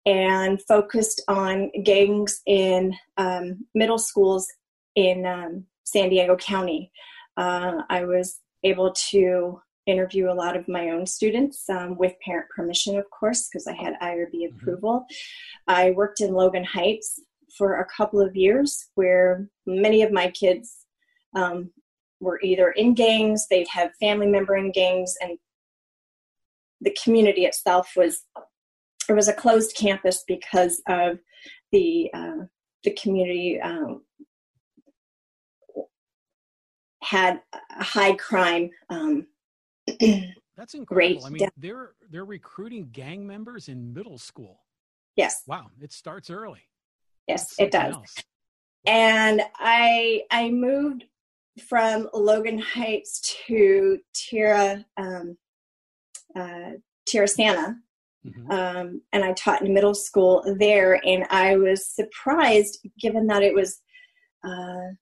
and 0.06 0.62
focused 0.63 1.22
on 1.28 1.72
gangs 1.84 2.42
in 2.46 2.94
um, 3.18 3.66
middle 3.74 3.98
schools 3.98 4.48
in 4.96 5.25
um, 5.25 5.66
San 5.84 6.10
Diego 6.10 6.36
County. 6.36 6.92
Uh, 7.38 7.84
I 7.90 8.06
was 8.06 8.40
able 8.63 8.94
to 9.12 9.62
interview 9.86 10.32
a 10.32 10.34
lot 10.34 10.56
of 10.56 10.68
my 10.68 10.90
own 10.90 11.06
students 11.06 11.70
um, 11.70 11.98
with 11.98 12.13
parent 12.25 12.50
permission, 12.56 12.98
of 12.98 13.10
course, 13.10 13.50
because 13.50 13.68
I 13.68 13.74
had 13.74 14.00
IRB 14.02 14.34
mm-hmm. 14.34 14.56
approval. 14.56 15.06
I 15.68 15.92
worked 15.92 16.22
in 16.22 16.34
Logan 16.34 16.63
Heights 16.63 17.20
for 17.58 17.80
a 17.80 17.86
couple 17.86 18.22
of 18.22 18.36
years 18.36 18.90
where 18.96 19.48
many 19.66 20.02
of 20.02 20.12
my 20.12 20.32
kids 20.32 20.86
um, 21.36 21.72
were 22.20 22.40
either 22.42 22.72
in 22.72 22.94
gangs, 22.94 23.48
they'd 23.50 23.68
have 23.68 23.92
family 24.00 24.28
member 24.28 24.56
in 24.56 24.72
gangs, 24.72 25.16
and 25.22 25.38
the 26.82 26.96
community 27.04 27.46
itself 27.46 27.92
was 27.96 28.24
it 29.10 29.13
was 29.13 29.28
a 29.28 29.34
closed 29.34 29.75
campus 29.75 30.24
because 30.28 30.82
of 30.88 31.20
the 31.72 32.10
uh, 32.13 32.46
the 32.84 32.92
community 32.92 33.60
um, 33.62 34.04
had 37.04 37.42
a 37.54 37.84
high 37.84 38.13
crime. 38.13 38.70
Um, 38.90 39.28
That's 40.58 40.75
incredible. 40.75 41.25
I 41.25 41.30
mean, 41.30 41.48
they're 41.58 41.92
they're 42.10 42.25
recruiting 42.25 42.90
gang 42.92 43.25
members 43.25 43.70
in 43.70 43.94
middle 43.94 44.18
school. 44.18 44.60
Yes. 45.16 45.44
Wow, 45.48 45.68
it 45.82 45.92
starts 45.92 46.30
early. 46.30 46.62
Yes, 47.28 47.56
it 47.58 47.72
does. 47.72 47.96
Else. 47.96 48.16
And 48.86 49.42
I 49.56 50.22
I 50.30 50.50
moved 50.50 51.06
from 51.68 52.10
Logan 52.13 52.60
Heights 52.60 53.36
to 53.48 54.00
Tierra 54.13 54.86
um, 54.98 55.38
uh, 56.36 56.72
Tierrasanta 57.08 57.75
Mm-hmm. 58.25 58.52
Um, 58.52 59.02
and 59.12 59.24
I 59.24 59.34
taught 59.34 59.62
in 59.62 59.74
middle 59.74 59.94
school 59.94 60.44
there, 60.58 61.02
and 61.06 61.25
I 61.30 61.58
was 61.58 61.88
surprised 61.88 62.80
given 63.00 63.28
that 63.28 63.44
it 63.44 63.54
was 63.54 63.82
uh, 64.48 64.94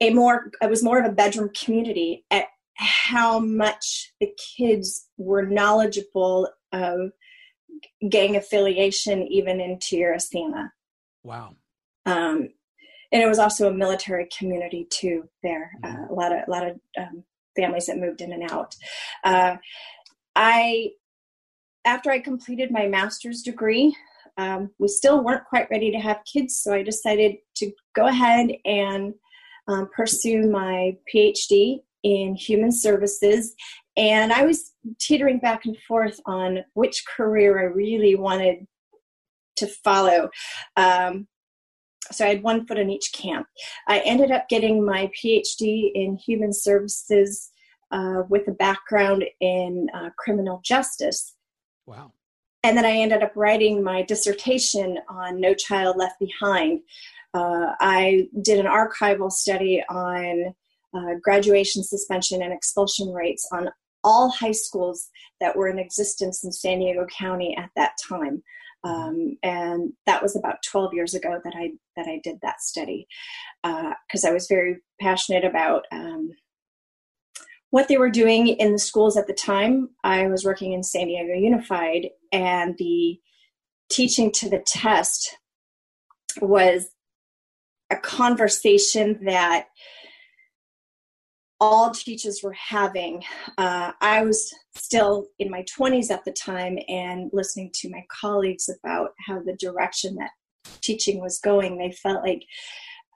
a 0.00 0.10
more 0.10 0.50
it 0.60 0.68
was 0.68 0.82
more 0.82 0.98
of 0.98 1.10
a 1.10 1.14
bedroom 1.14 1.50
community 1.58 2.24
at 2.30 2.46
how 2.76 3.38
much 3.38 4.12
the 4.20 4.30
kids 4.56 5.08
were 5.16 5.46
knowledgeable 5.46 6.48
of 6.72 7.10
gang 8.08 8.36
affiliation 8.36 9.26
even 9.28 9.60
in 9.60 9.78
Tierrasanta. 9.78 10.70
Wow. 11.22 11.56
Um, 12.04 12.50
and 13.12 13.22
it 13.22 13.28
was 13.28 13.38
also 13.38 13.68
a 13.68 13.74
military 13.74 14.28
community 14.36 14.86
too 14.90 15.28
there. 15.42 15.70
Mm-hmm. 15.82 16.02
Uh, 16.02 16.12
a 16.12 16.14
lot 16.14 16.32
of 16.32 16.42
a 16.46 16.50
lot 16.50 16.66
of 16.66 16.80
um, 16.98 17.24
families 17.56 17.86
that 17.86 17.98
moved 17.98 18.20
in 18.20 18.32
and 18.32 18.50
out. 18.50 18.74
Uh, 19.24 19.56
I 20.34 20.90
after 21.84 22.10
I 22.10 22.18
completed 22.18 22.70
my 22.70 22.86
master's 22.88 23.42
degree, 23.42 23.96
um, 24.36 24.70
we 24.78 24.88
still 24.88 25.22
weren't 25.22 25.44
quite 25.44 25.70
ready 25.70 25.90
to 25.92 25.98
have 25.98 26.20
kids, 26.30 26.58
so 26.58 26.74
I 26.74 26.82
decided 26.82 27.36
to 27.56 27.70
go 27.94 28.06
ahead 28.06 28.50
and 28.64 29.14
um, 29.68 29.88
pursue 29.94 30.42
my 30.50 30.96
PhD 31.12 31.80
in 32.06 32.36
human 32.36 32.70
services. 32.70 33.54
And 33.96 34.32
I 34.32 34.44
was 34.44 34.72
teetering 35.00 35.40
back 35.40 35.64
and 35.64 35.76
forth 35.88 36.20
on 36.24 36.60
which 36.74 37.04
career 37.04 37.58
I 37.58 37.64
really 37.64 38.14
wanted 38.14 38.66
to 39.56 39.66
follow. 39.66 40.30
Um, 40.76 41.26
so 42.12 42.24
I 42.24 42.28
had 42.28 42.44
one 42.44 42.64
foot 42.64 42.78
in 42.78 42.90
each 42.90 43.10
camp. 43.12 43.48
I 43.88 43.98
ended 44.00 44.30
up 44.30 44.48
getting 44.48 44.84
my 44.84 45.10
PhD 45.18 45.90
in 45.92 46.16
human 46.16 46.52
services 46.52 47.50
uh, 47.90 48.22
with 48.28 48.46
a 48.46 48.52
background 48.52 49.24
in 49.40 49.88
uh, 49.92 50.10
criminal 50.16 50.60
justice. 50.64 51.34
Wow. 51.86 52.12
And 52.62 52.76
then 52.76 52.84
I 52.84 52.92
ended 52.92 53.24
up 53.24 53.32
writing 53.34 53.82
my 53.82 54.02
dissertation 54.02 54.98
on 55.08 55.40
No 55.40 55.54
Child 55.54 55.96
Left 55.96 56.20
Behind. 56.20 56.82
Uh, 57.34 57.72
I 57.80 58.28
did 58.42 58.60
an 58.60 58.66
archival 58.66 59.32
study 59.32 59.82
on 59.88 60.54
uh, 60.94 61.14
graduation, 61.22 61.82
suspension, 61.82 62.42
and 62.42 62.52
expulsion 62.52 63.12
rates 63.12 63.48
on 63.52 63.70
all 64.04 64.30
high 64.30 64.52
schools 64.52 65.08
that 65.40 65.56
were 65.56 65.68
in 65.68 65.78
existence 65.78 66.44
in 66.44 66.52
San 66.52 66.78
Diego 66.78 67.06
County 67.18 67.56
at 67.58 67.70
that 67.76 67.92
time. 68.08 68.42
Um, 68.84 69.36
and 69.42 69.92
that 70.06 70.22
was 70.22 70.36
about 70.36 70.62
12 70.70 70.94
years 70.94 71.14
ago 71.14 71.40
that 71.42 71.54
I 71.56 71.72
that 71.96 72.06
I 72.06 72.20
did 72.22 72.38
that 72.42 72.60
study 72.60 73.08
because 73.62 74.24
uh, 74.24 74.28
I 74.28 74.32
was 74.32 74.46
very 74.48 74.76
passionate 75.00 75.44
about 75.44 75.86
um, 75.90 76.30
what 77.70 77.88
they 77.88 77.96
were 77.96 78.10
doing 78.10 78.46
in 78.48 78.72
the 78.72 78.78
schools 78.78 79.16
at 79.16 79.26
the 79.26 79.34
time. 79.34 79.90
I 80.04 80.28
was 80.28 80.44
working 80.44 80.72
in 80.72 80.84
San 80.84 81.08
Diego 81.08 81.32
Unified, 81.32 82.10
and 82.32 82.76
the 82.78 83.18
teaching 83.90 84.30
to 84.32 84.48
the 84.48 84.62
test 84.64 85.36
was 86.40 86.88
a 87.90 87.96
conversation 87.96 89.18
that 89.24 89.66
all 91.60 91.90
teachers 91.90 92.40
were 92.42 92.52
having. 92.52 93.22
Uh, 93.56 93.92
I 94.00 94.22
was 94.22 94.52
still 94.74 95.28
in 95.38 95.50
my 95.50 95.64
20s 95.64 96.10
at 96.10 96.24
the 96.24 96.32
time 96.32 96.78
and 96.88 97.30
listening 97.32 97.70
to 97.76 97.90
my 97.90 98.04
colleagues 98.08 98.68
about 98.68 99.10
how 99.26 99.40
the 99.40 99.56
direction 99.56 100.16
that 100.16 100.30
teaching 100.80 101.20
was 101.20 101.38
going. 101.38 101.78
They 101.78 101.92
felt 101.92 102.22
like 102.22 102.44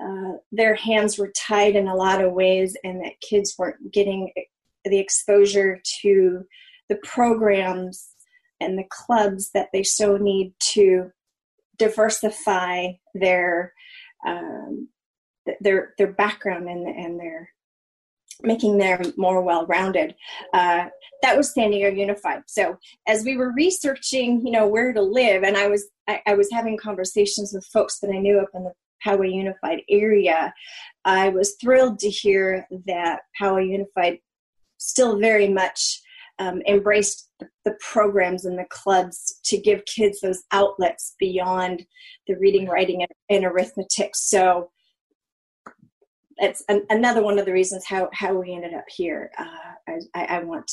uh, 0.02 0.38
their 0.50 0.74
hands 0.74 1.18
were 1.18 1.32
tied 1.36 1.76
in 1.76 1.88
a 1.88 1.94
lot 1.94 2.24
of 2.24 2.32
ways 2.32 2.76
and 2.84 3.04
that 3.04 3.20
kids 3.20 3.54
weren't 3.58 3.92
getting 3.92 4.32
the 4.84 4.98
exposure 4.98 5.80
to 6.02 6.42
the 6.88 6.96
programs 6.96 8.14
and 8.60 8.78
the 8.78 8.86
clubs 8.90 9.50
that 9.52 9.68
they 9.72 9.82
so 9.82 10.16
need 10.16 10.54
to 10.58 11.10
diversify 11.78 12.88
their 13.14 13.72
um, 14.26 14.88
their 15.60 15.94
their 15.96 16.12
background 16.12 16.68
and, 16.68 16.86
and 16.86 17.18
their 17.18 17.50
making 18.42 18.78
them 18.78 19.00
more 19.16 19.42
well-rounded. 19.42 20.14
Uh, 20.52 20.86
that 21.22 21.36
was 21.36 21.52
San 21.52 21.70
Diego 21.70 21.94
Unified. 21.94 22.42
So 22.46 22.76
as 23.06 23.24
we 23.24 23.36
were 23.36 23.52
researching, 23.52 24.44
you 24.44 24.52
know, 24.52 24.66
where 24.66 24.92
to 24.92 25.02
live, 25.02 25.42
and 25.42 25.56
I 25.56 25.68
was 25.68 25.88
I, 26.08 26.20
I 26.26 26.34
was 26.34 26.48
having 26.50 26.76
conversations 26.76 27.52
with 27.52 27.66
folks 27.72 28.00
that 28.00 28.10
I 28.10 28.18
knew 28.18 28.40
up 28.40 28.48
in 28.54 28.64
the 28.64 28.72
Poway 29.06 29.32
Unified 29.32 29.82
area. 29.88 30.52
I 31.04 31.30
was 31.30 31.56
thrilled 31.60 31.98
to 32.00 32.10
hear 32.10 32.66
that 32.86 33.20
Poway 33.40 33.68
Unified 33.68 34.18
still 34.78 35.18
very 35.18 35.48
much 35.48 36.00
um, 36.38 36.62
embraced 36.66 37.30
the 37.64 37.76
programs 37.80 38.46
and 38.46 38.58
the 38.58 38.66
clubs 38.70 39.40
to 39.44 39.58
give 39.58 39.84
kids 39.84 40.20
those 40.20 40.42
outlets 40.52 41.14
beyond 41.18 41.84
the 42.26 42.34
reading, 42.36 42.66
writing, 42.66 43.02
and, 43.02 43.10
and 43.28 43.44
arithmetic. 43.44 44.16
So 44.16 44.70
it's 46.40 46.62
an, 46.68 46.84
another 46.90 47.22
one 47.22 47.38
of 47.38 47.46
the 47.46 47.52
reasons 47.52 47.84
how 47.84 48.08
how 48.12 48.34
we 48.34 48.54
ended 48.54 48.74
up 48.74 48.84
here. 48.88 49.30
Uh, 49.38 49.98
I, 50.14 50.24
I, 50.24 50.38
want 50.44 50.70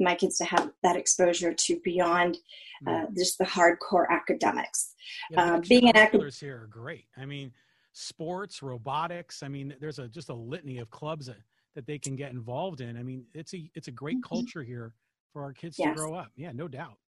my 0.00 0.14
kids 0.14 0.38
to 0.38 0.44
have 0.44 0.70
that 0.82 0.96
exposure 0.96 1.52
to 1.52 1.80
beyond 1.84 2.38
uh, 2.86 2.90
mm. 2.90 3.16
just 3.16 3.38
the 3.38 3.44
hardcore 3.44 4.08
academics. 4.10 4.94
Yeah, 5.30 5.54
uh, 5.54 5.60
being 5.60 5.88
an 5.88 5.96
academic 5.96 6.34
here 6.34 6.62
are 6.62 6.66
great. 6.66 7.06
I 7.16 7.24
mean, 7.24 7.52
sports, 7.92 8.62
robotics. 8.62 9.42
I 9.42 9.48
mean, 9.48 9.74
there's 9.80 9.98
a 9.98 10.08
just 10.08 10.28
a 10.28 10.34
litany 10.34 10.78
of 10.78 10.90
clubs 10.90 11.26
that, 11.26 11.38
that 11.74 11.86
they 11.86 11.98
can 11.98 12.14
get 12.14 12.30
involved 12.32 12.80
in. 12.80 12.96
I 12.96 13.02
mean, 13.02 13.24
it's 13.34 13.54
a 13.54 13.70
it's 13.74 13.88
a 13.88 13.92
great 13.92 14.18
mm-hmm. 14.18 14.34
culture 14.34 14.62
here 14.62 14.94
for 15.32 15.42
our 15.42 15.52
kids 15.52 15.78
yes. 15.78 15.88
to 15.88 15.94
grow 15.94 16.14
up. 16.14 16.30
Yeah, 16.36 16.52
no 16.52 16.68
doubt 16.68 16.98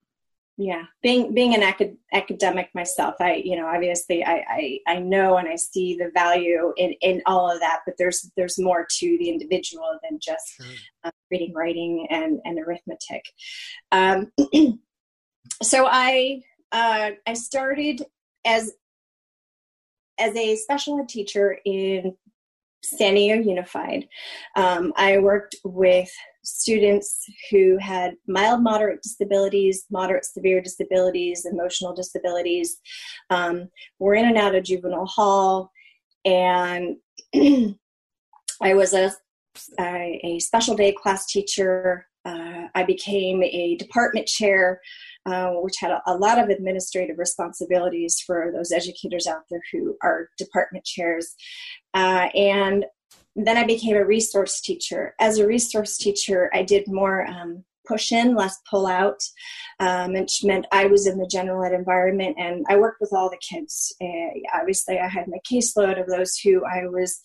yeah 0.60 0.82
being 1.02 1.32
being 1.32 1.54
an 1.54 1.62
acad- 1.62 1.96
academic 2.12 2.68
myself 2.74 3.14
i 3.18 3.36
you 3.36 3.56
know 3.56 3.66
obviously 3.66 4.22
I, 4.22 4.44
I 4.46 4.78
i 4.86 4.98
know 4.98 5.38
and 5.38 5.48
i 5.48 5.56
see 5.56 5.96
the 5.96 6.10
value 6.12 6.74
in 6.76 6.92
in 7.00 7.22
all 7.24 7.50
of 7.50 7.60
that 7.60 7.80
but 7.86 7.94
there's 7.96 8.30
there's 8.36 8.58
more 8.58 8.86
to 8.98 9.18
the 9.18 9.30
individual 9.30 9.98
than 10.02 10.18
just 10.20 10.56
sure. 10.56 10.66
uh, 11.04 11.10
reading 11.30 11.54
writing 11.54 12.06
and 12.10 12.40
and 12.44 12.58
arithmetic 12.58 13.24
um, 13.90 14.30
so 15.62 15.86
i 15.90 16.42
uh, 16.72 17.10
i 17.26 17.32
started 17.32 18.02
as 18.44 18.72
as 20.18 20.36
a 20.36 20.56
special 20.56 21.00
ed 21.00 21.08
teacher 21.08 21.58
in 21.64 22.14
San 22.82 23.14
Diego 23.14 23.42
Unified. 23.42 24.08
Um, 24.56 24.92
I 24.96 25.18
worked 25.18 25.56
with 25.64 26.10
students 26.42 27.24
who 27.50 27.76
had 27.78 28.14
mild, 28.26 28.62
moderate 28.62 29.02
disabilities, 29.02 29.84
moderate, 29.90 30.24
severe 30.24 30.60
disabilities, 30.60 31.46
emotional 31.50 31.94
disabilities, 31.94 32.78
um, 33.30 33.68
were 33.98 34.14
in 34.14 34.26
and 34.26 34.38
out 34.38 34.54
of 34.54 34.64
juvenile 34.64 35.06
hall, 35.06 35.70
and 36.24 36.96
I 37.34 38.74
was 38.74 38.92
a, 38.92 39.12
a, 39.78 40.20
a, 40.22 40.38
special 40.38 40.76
day 40.76 40.92
class 40.92 41.26
teacher. 41.26 42.06
Uh, 42.24 42.64
I 42.74 42.82
became 42.82 43.42
a 43.42 43.76
department 43.76 44.26
chair. 44.26 44.80
Uh, 45.26 45.50
which 45.56 45.74
had 45.78 45.90
a, 45.90 46.00
a, 46.06 46.16
lot 46.16 46.38
of 46.38 46.48
administrative 46.48 47.18
responsibilities 47.18 48.22
for 48.26 48.50
those 48.56 48.72
educators 48.72 49.26
out 49.26 49.42
there 49.50 49.60
who 49.70 49.94
are 50.02 50.30
department 50.38 50.82
chairs. 50.82 51.34
Uh, 51.92 52.28
and 52.34 52.86
then 53.36 53.56
I 53.56 53.64
became 53.64 53.96
a 53.96 54.04
resource 54.04 54.60
teacher. 54.60 55.14
As 55.20 55.38
a 55.38 55.46
resource 55.46 55.96
teacher, 55.96 56.50
I 56.52 56.62
did 56.62 56.88
more 56.88 57.26
um, 57.26 57.64
push 57.86 58.12
in, 58.12 58.34
less 58.34 58.58
pull 58.68 58.86
out, 58.86 59.20
um, 59.80 60.12
which 60.12 60.44
meant 60.44 60.66
I 60.72 60.86
was 60.86 61.06
in 61.06 61.18
the 61.18 61.26
general 61.26 61.64
ed 61.64 61.72
environment 61.72 62.36
and 62.38 62.64
I 62.68 62.76
worked 62.76 63.00
with 63.00 63.12
all 63.12 63.30
the 63.30 63.38
kids. 63.38 63.94
Uh, 64.00 64.30
obviously, 64.54 64.98
I 64.98 65.08
had 65.08 65.26
my 65.28 65.38
caseload 65.50 66.00
of 66.00 66.06
those 66.06 66.36
who 66.36 66.64
I 66.64 66.86
was 66.86 67.20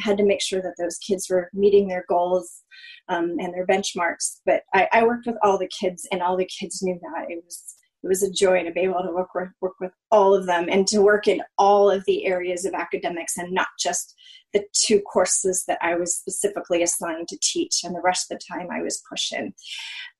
had 0.00 0.16
to 0.18 0.24
make 0.24 0.42
sure 0.42 0.62
that 0.62 0.74
those 0.78 0.98
kids 0.98 1.28
were 1.28 1.50
meeting 1.52 1.88
their 1.88 2.04
goals 2.08 2.62
um, 3.08 3.36
and 3.38 3.52
their 3.54 3.66
benchmarks. 3.66 4.40
But 4.44 4.62
I, 4.74 4.88
I 4.92 5.04
worked 5.04 5.26
with 5.26 5.36
all 5.42 5.58
the 5.58 5.70
kids, 5.80 6.06
and 6.10 6.22
all 6.22 6.36
the 6.36 6.48
kids 6.60 6.82
knew 6.82 6.98
that 7.00 7.30
it 7.30 7.42
was 7.44 7.76
it 8.02 8.08
was 8.08 8.22
a 8.22 8.32
joy 8.32 8.64
to 8.64 8.72
be 8.72 8.80
able 8.80 9.02
to 9.02 9.12
work 9.12 9.34
with, 9.34 9.48
work 9.60 9.74
with 9.80 9.92
all 10.10 10.34
of 10.34 10.46
them 10.46 10.68
and 10.70 10.86
to 10.88 11.00
work 11.00 11.28
in 11.28 11.40
all 11.56 11.90
of 11.90 12.04
the 12.04 12.26
areas 12.26 12.64
of 12.64 12.74
academics 12.74 13.38
and 13.38 13.52
not 13.52 13.68
just 13.78 14.16
the 14.52 14.64
two 14.72 15.00
courses 15.00 15.64
that 15.66 15.78
I 15.80 15.94
was 15.94 16.14
specifically 16.14 16.82
assigned 16.82 17.28
to 17.28 17.38
teach, 17.40 17.84
and 17.84 17.94
the 17.94 18.02
rest 18.02 18.30
of 18.30 18.38
the 18.38 18.44
time 18.54 18.68
I 18.70 18.82
was 18.82 19.02
pushing. 19.08 19.54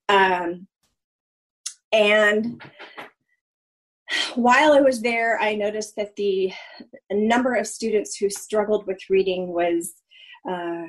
Um, 0.08 0.66
and 1.92 2.62
while 4.34 4.72
I 4.72 4.80
was 4.80 5.02
there, 5.02 5.38
I 5.40 5.54
noticed 5.54 5.96
that 5.96 6.16
the 6.16 6.52
number 7.10 7.54
of 7.54 7.66
students 7.66 8.16
who 8.16 8.30
struggled 8.30 8.86
with 8.86 8.98
reading 9.10 9.48
was 9.48 9.94
uh, 10.48 10.86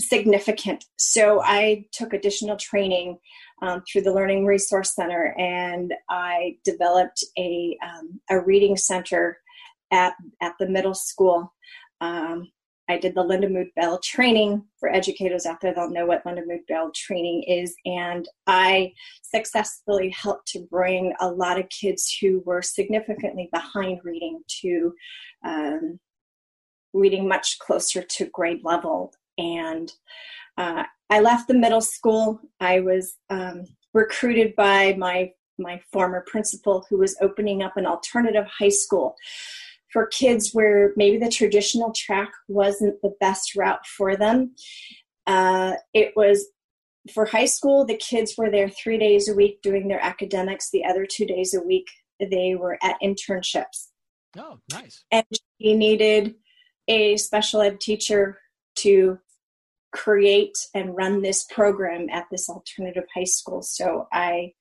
significant. 0.00 0.84
So 0.98 1.40
I 1.42 1.86
took 1.92 2.12
additional 2.12 2.56
training 2.56 3.18
um, 3.62 3.82
through 3.90 4.02
the 4.02 4.12
Learning 4.12 4.44
Resource 4.44 4.94
Center, 4.94 5.34
and 5.38 5.94
I 6.10 6.58
developed 6.64 7.24
a 7.38 7.78
um, 7.82 8.20
a 8.28 8.40
reading 8.40 8.76
center 8.76 9.38
at 9.90 10.14
at 10.42 10.54
the 10.58 10.68
middle 10.68 10.94
school. 10.94 11.52
Um, 12.00 12.50
I 12.88 12.98
did 12.98 13.14
the 13.14 13.24
Lindamood-Bell 13.24 13.98
training 13.98 14.64
for 14.78 14.88
educators 14.88 15.44
out 15.44 15.60
there. 15.60 15.74
They'll 15.74 15.90
know 15.90 16.06
what 16.06 16.24
Lindamood-Bell 16.24 16.92
training 16.94 17.42
is. 17.42 17.74
And 17.84 18.28
I 18.46 18.92
successfully 19.22 20.10
helped 20.10 20.46
to 20.48 20.66
bring 20.70 21.12
a 21.18 21.28
lot 21.28 21.58
of 21.58 21.68
kids 21.68 22.16
who 22.20 22.42
were 22.46 22.62
significantly 22.62 23.48
behind 23.52 24.00
reading 24.04 24.40
to 24.60 24.94
um, 25.44 25.98
reading 26.92 27.28
much 27.28 27.58
closer 27.58 28.02
to 28.02 28.26
grade 28.26 28.60
level. 28.62 29.12
And 29.38 29.90
uh, 30.56 30.84
I 31.10 31.20
left 31.20 31.48
the 31.48 31.54
middle 31.54 31.80
school. 31.80 32.40
I 32.60 32.80
was 32.80 33.16
um, 33.30 33.64
recruited 33.94 34.54
by 34.56 34.94
my 34.98 35.32
my 35.58 35.80
former 35.90 36.22
principal 36.26 36.84
who 36.90 36.98
was 36.98 37.16
opening 37.22 37.62
up 37.62 37.78
an 37.78 37.86
alternative 37.86 38.44
high 38.58 38.68
school 38.68 39.16
for 39.90 40.06
kids 40.08 40.50
where 40.52 40.92
maybe 40.96 41.16
the 41.16 41.30
traditional 41.30 41.92
track 41.92 42.30
wasn't 42.46 43.00
the 43.00 43.14
best 43.20 43.56
route 43.56 43.86
for 43.86 44.16
them. 44.16 44.54
Uh, 45.26 45.72
it 45.94 46.12
was 46.14 46.46
for 47.12 47.24
high 47.24 47.46
school, 47.46 47.84
the 47.84 47.96
kids 47.96 48.34
were 48.36 48.50
there 48.50 48.68
three 48.68 48.98
days 48.98 49.28
a 49.28 49.34
week 49.34 49.62
doing 49.62 49.88
their 49.88 50.02
academics. 50.02 50.70
The 50.70 50.84
other 50.84 51.06
two 51.06 51.24
days 51.24 51.54
a 51.54 51.62
week, 51.62 51.86
they 52.20 52.54
were 52.54 52.78
at 52.82 52.96
internships. 53.02 53.88
Oh, 54.36 54.58
nice. 54.72 55.04
And 55.10 55.24
he 55.58 55.74
needed 55.74 56.34
a 56.88 57.16
special 57.16 57.62
ed 57.62 57.80
teacher 57.80 58.38
to 58.76 59.18
create 59.96 60.56
and 60.74 60.94
run 60.94 61.22
this 61.22 61.44
program 61.44 62.08
at 62.10 62.26
this 62.30 62.48
alternative 62.48 63.04
high 63.14 63.24
school. 63.24 63.62
So 63.62 64.06
I 64.12 64.52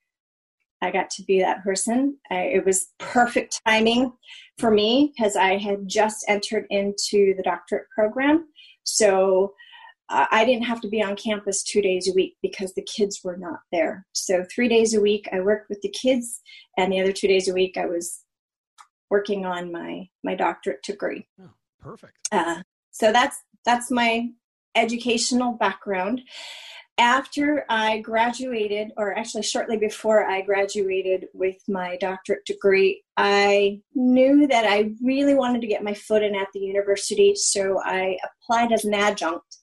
I 0.82 0.92
got 0.92 1.10
to 1.12 1.24
be 1.24 1.40
that 1.40 1.64
person. 1.64 2.18
I, 2.30 2.42
it 2.58 2.66
was 2.66 2.90
perfect 3.00 3.62
timing 3.66 4.14
for 4.60 4.72
me 4.72 5.14
because 5.16 5.36
I 5.36 5.58
had 5.58 5.88
just 5.88 6.26
entered 6.28 6.66
into 6.70 7.34
the 7.36 7.44
doctorate 7.44 7.88
program. 7.96 8.48
So 8.84 9.54
uh, 10.10 10.26
I 10.30 10.46
didn't 10.46 10.66
have 10.66 10.82
to 10.82 10.88
be 10.88 11.02
on 11.02 11.16
campus 11.16 11.64
two 11.64 11.82
days 11.82 12.08
a 12.08 12.14
week 12.14 12.36
because 12.42 12.74
the 12.74 12.88
kids 12.96 13.22
were 13.24 13.38
not 13.38 13.62
there. 13.72 14.06
So 14.14 14.46
three 14.54 14.68
days 14.68 14.94
a 14.94 15.02
week 15.02 15.28
I 15.32 15.40
worked 15.40 15.70
with 15.70 15.82
the 15.82 15.90
kids, 15.90 16.42
and 16.78 16.92
the 16.92 17.02
other 17.02 17.14
two 17.14 17.28
days 17.28 17.48
a 17.48 17.54
week 17.54 17.78
I 17.78 17.86
was 17.86 18.22
working 19.10 19.46
on 19.46 19.72
my 19.72 20.08
my 20.24 20.36
doctorate 20.36 20.84
degree. 20.84 21.28
Oh, 21.42 21.52
perfect. 21.80 22.18
Uh, 22.32 22.62
so 22.92 23.12
that's 23.12 23.42
that's 23.66 23.90
my 23.90 24.30
educational 24.76 25.54
background 25.54 26.22
after 26.98 27.66
I 27.68 28.00
graduated, 28.00 28.92
or 28.96 29.18
actually 29.18 29.44
shortly 29.44 29.78
before 29.78 30.26
I 30.26 30.42
graduated 30.42 31.28
with 31.34 31.58
my 31.68 31.98
doctorate 31.98 32.46
degree, 32.46 33.04
I 33.18 33.82
knew 33.94 34.48
that 34.48 34.66
I 34.66 34.92
really 35.04 35.34
wanted 35.34 35.62
to 35.62 35.68
get 35.68 35.84
my 35.84 35.94
foot 35.94 36.24
in 36.24 36.36
at 36.36 36.48
the 36.54 36.62
university. 36.62 37.36
So 37.36 37.82
I 37.84 38.18
applied 38.24 38.72
as 38.72 38.86
an 38.86 38.94
adjunct. 38.94 39.58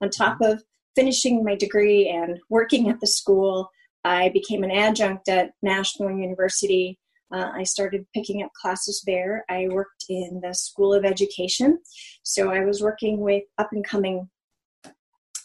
On 0.00 0.10
top 0.10 0.38
of 0.42 0.62
finishing 0.94 1.42
my 1.42 1.56
degree 1.56 2.08
and 2.08 2.38
working 2.50 2.88
at 2.88 3.00
the 3.00 3.06
school, 3.06 3.68
I 4.04 4.28
became 4.28 4.62
an 4.62 4.70
adjunct 4.70 5.28
at 5.28 5.52
National 5.62 6.16
University. 6.16 7.00
Uh, 7.32 7.50
I 7.52 7.64
started 7.64 8.06
picking 8.14 8.44
up 8.44 8.52
classes 8.60 9.02
there. 9.04 9.44
I 9.48 9.66
worked 9.70 10.04
in 10.08 10.40
the 10.40 10.54
School 10.54 10.94
of 10.94 11.04
Education. 11.04 11.80
So 12.22 12.52
I 12.52 12.64
was 12.64 12.80
working 12.80 13.18
with 13.18 13.42
up 13.58 13.70
and 13.72 13.84
coming 13.84 14.28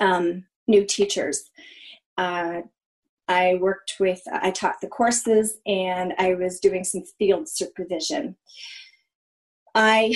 um, 0.01 0.46
new 0.67 0.86
teachers. 0.86 1.50
Uh, 2.17 2.62
I 3.27 3.55
worked 3.62 3.96
with, 4.00 4.22
I 4.29 4.51
taught 4.51 4.81
the 4.81 4.88
courses, 4.88 5.60
and 5.65 6.13
I 6.20 6.34
was 6.34 6.60
doing 6.60 6.84
some 6.84 7.03
field 7.17 7.48
supervision. 7.48 8.36
I, 9.74 10.13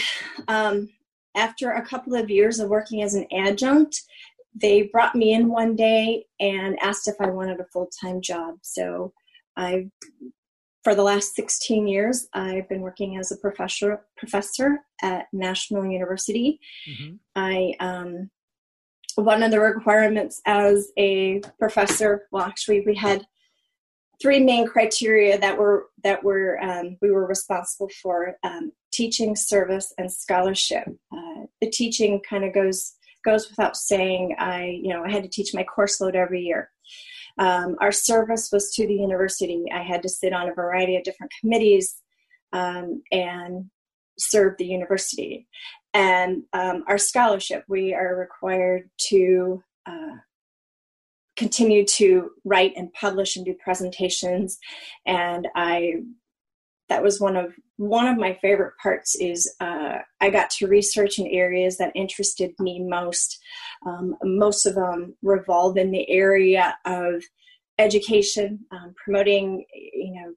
um, 0.50 0.90
after 1.36 1.72
a 1.72 1.86
couple 1.86 2.16
of 2.16 2.30
years 2.30 2.60
of 2.60 2.70
working 2.70 3.04
as 3.04 3.16
an 3.16 3.28
adjunct, 3.32 4.02
they 4.54 4.84
brought 4.84 5.16
me 5.16 5.34
in 5.34 5.50
one 5.50 5.76
day 5.76 6.26
and 6.40 6.78
asked 6.82 7.08
if 7.08 7.16
I 7.20 7.30
wanted 7.30 7.60
a 7.60 7.66
full 7.72 7.90
time 8.02 8.22
job. 8.22 8.56
So 8.62 9.14
I, 9.56 9.90
for 10.84 10.96
the 10.96 11.04
last 11.04 11.36
16 11.36 11.88
years, 11.88 12.28
I've 12.34 12.68
been 12.70 12.82
working 12.82 13.18
as 13.18 13.32
a 13.32 13.38
professor 13.38 14.06
professor 14.18 14.80
at 15.02 15.28
National 15.34 15.86
University. 15.86 16.60
Mm-hmm. 16.90 17.16
I 17.36 17.74
um, 17.80 18.30
one 19.16 19.44
of 19.44 19.52
the 19.52 19.60
requirements 19.60 20.42
as 20.46 20.92
a 20.98 21.42
professor 21.60 22.28
well 22.32 22.44
actually 22.44 22.82
we 22.86 22.96
had 22.96 23.26
three 24.22 24.40
main 24.40 24.68
criteria 24.68 25.38
that 25.38 25.58
were 25.58 25.88
that 26.04 26.24
were 26.24 26.62
um, 26.62 26.98
we 27.02 27.12
were 27.12 27.28
responsible 27.28 27.90
for 28.02 28.36
um, 28.44 28.72
teaching 28.92 29.36
service 29.36 29.94
and 29.98 30.12
scholarship. 30.12 30.88
Uh, 31.12 31.44
the 31.62 31.70
teaching 31.70 32.22
kind 32.28 32.44
of 32.44 32.54
goes 32.54 32.94
goes 33.24 33.50
without 33.50 33.76
saying 33.76 34.36
i 34.38 34.80
you 34.82 34.90
know 34.90 35.04
i 35.04 35.12
had 35.12 35.24
to 35.24 35.30
teach 35.30 35.54
my 35.54 35.64
course 35.64 36.00
load 36.00 36.16
every 36.16 36.42
year. 36.42 36.70
Um, 37.38 37.76
our 37.82 37.92
service 37.92 38.50
was 38.54 38.74
to 38.76 38.88
the 38.88 38.94
university. 38.94 39.66
I 39.74 39.82
had 39.82 40.02
to 40.04 40.10
sit 40.10 40.32
on 40.32 40.48
a 40.48 40.54
variety 40.54 40.96
of 40.96 41.04
different 41.04 41.34
committees 41.42 41.96
um, 42.54 43.04
and 43.12 43.70
serve 44.18 44.56
the 44.58 44.66
university 44.66 45.46
and 45.96 46.44
um, 46.52 46.84
our 46.88 46.98
scholarship 46.98 47.64
we 47.70 47.94
are 47.94 48.16
required 48.16 48.90
to 48.98 49.64
uh, 49.86 50.18
continue 51.38 51.86
to 51.86 52.32
write 52.44 52.74
and 52.76 52.92
publish 52.94 53.36
and 53.36 53.46
do 53.46 53.56
presentations. 53.64 54.60
And 55.06 55.48
i 55.56 55.94
that 56.88 57.02
was 57.02 57.20
one 57.20 57.36
of 57.36 57.52
one 57.78 58.08
of 58.08 58.18
my 58.18 58.38
favorite 58.42 58.74
parts 58.82 59.16
is 59.16 59.52
uh, 59.60 59.98
i 60.22 60.30
got 60.30 60.50
to 60.52 60.68
research 60.68 61.18
in 61.18 61.26
areas 61.28 61.78
that 61.78 61.92
interested 61.96 62.52
me 62.60 62.84
most. 62.84 63.40
Um, 63.88 64.16
most 64.24 64.66
of 64.66 64.76
them 64.76 65.16
revolve 65.24 65.78
in 65.78 65.92
the 65.92 66.08
area 66.10 66.78
of 66.86 67.24
education 67.80 68.60
um, 68.72 68.94
promoting 69.04 69.66
you 69.74 70.14
know 70.14 70.34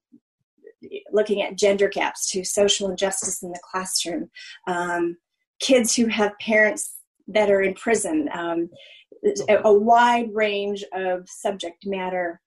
looking 1.12 1.42
at 1.42 1.58
gender 1.58 1.88
gaps 1.88 2.30
to 2.30 2.44
social 2.44 2.88
injustice 2.88 3.42
in 3.42 3.50
the 3.50 3.60
classroom. 3.72 4.30
Um, 4.68 5.16
kids 5.60 5.94
who 5.94 6.06
have 6.06 6.38
parents 6.38 6.96
that 7.28 7.50
are 7.50 7.62
in 7.62 7.74
prison, 7.74 8.28
um, 8.32 8.70
a, 9.48 9.56
a, 9.64 9.72
wide 9.72 10.28
range 10.32 10.84
of 10.94 11.28
subject 11.28 11.84
matter 11.84 12.40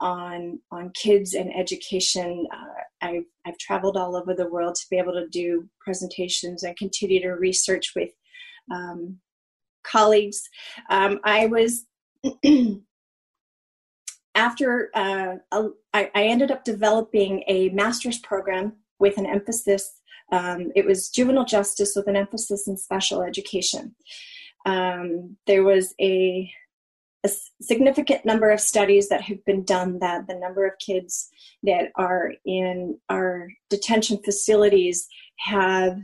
on 0.00 0.58
on 0.70 0.90
kids 0.94 1.34
and 1.34 1.54
education. 1.54 2.46
Uh, 2.52 3.06
I've 3.06 3.24
I've 3.46 3.58
traveled 3.58 3.96
all 3.96 4.16
over 4.16 4.34
the 4.34 4.48
world 4.48 4.74
to 4.76 4.86
be 4.90 4.98
able 4.98 5.12
to 5.12 5.28
do 5.28 5.68
presentations 5.80 6.62
and 6.62 6.76
continue 6.76 7.20
to 7.22 7.32
research 7.32 7.92
with 7.94 8.10
um, 8.70 9.18
colleagues. 9.84 10.42
Um, 10.90 11.20
I 11.24 11.46
was. 11.46 11.86
after 14.34 14.90
uh, 14.94 15.36
I, 15.92 16.10
I 16.14 16.24
ended 16.24 16.50
up 16.50 16.64
developing 16.64 17.44
a 17.48 17.68
master's 17.70 18.18
program 18.18 18.74
with 18.98 19.18
an 19.18 19.26
emphasis 19.26 20.00
um, 20.30 20.72
it 20.74 20.86
was 20.86 21.08
juvenile 21.08 21.44
justice 21.44 21.94
with 21.96 22.06
an 22.06 22.16
emphasis 22.16 22.68
in 22.68 22.76
special 22.76 23.22
education. 23.22 23.94
Um, 24.64 25.36
there 25.46 25.64
was 25.64 25.94
a, 26.00 26.50
a, 27.24 27.30
significant 27.60 28.24
number 28.24 28.50
of 28.50 28.60
studies 28.60 29.08
that 29.08 29.22
have 29.22 29.44
been 29.44 29.64
done 29.64 29.98
that 29.98 30.28
the 30.28 30.34
number 30.34 30.64
of 30.66 30.78
kids 30.78 31.30
that 31.64 31.90
are 31.96 32.32
in 32.44 32.98
our 33.08 33.48
detention 33.70 34.18
facilities 34.24 35.08
have 35.38 35.98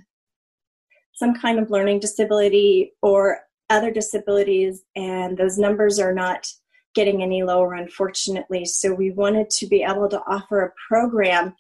some 1.15 1.35
kind 1.35 1.59
of 1.59 1.71
learning 1.71 2.01
disability 2.01 2.93
or 3.03 3.41
other 3.71 3.91
disabilities, 3.91 4.83
and 4.97 5.37
those 5.37 5.59
numbers 5.59 5.99
are 5.99 6.15
not 6.15 6.47
getting 6.95 7.23
any 7.23 7.43
lower, 7.43 7.75
unfortunately. 7.75 8.65
So, 8.65 8.95
we 8.95 9.11
wanted 9.11 9.51
to 9.51 9.67
be 9.67 9.83
able 9.83 10.09
to 10.09 10.23
offer 10.27 10.63
a 10.63 10.73
program 10.89 11.55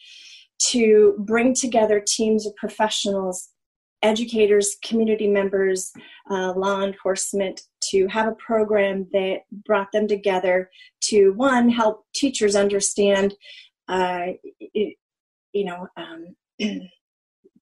to 0.58 1.14
bring 1.18 1.54
together 1.54 2.02
teams 2.06 2.46
of 2.46 2.54
professionals, 2.56 3.48
educators, 4.02 4.76
community 4.84 5.26
members, 5.26 5.90
uh, 6.30 6.52
law 6.54 6.82
enforcement, 6.82 7.62
to 7.90 8.06
have 8.08 8.28
a 8.28 8.36
program 8.36 9.06
that 9.12 9.40
brought 9.66 9.90
them 9.92 10.06
together 10.06 10.70
to 11.00 11.30
one 11.32 11.68
help 11.68 12.04
teachers 12.14 12.54
understand, 12.54 13.34
uh, 13.88 14.26
you 14.72 15.64
know. 15.64 15.86
Um, 15.96 16.36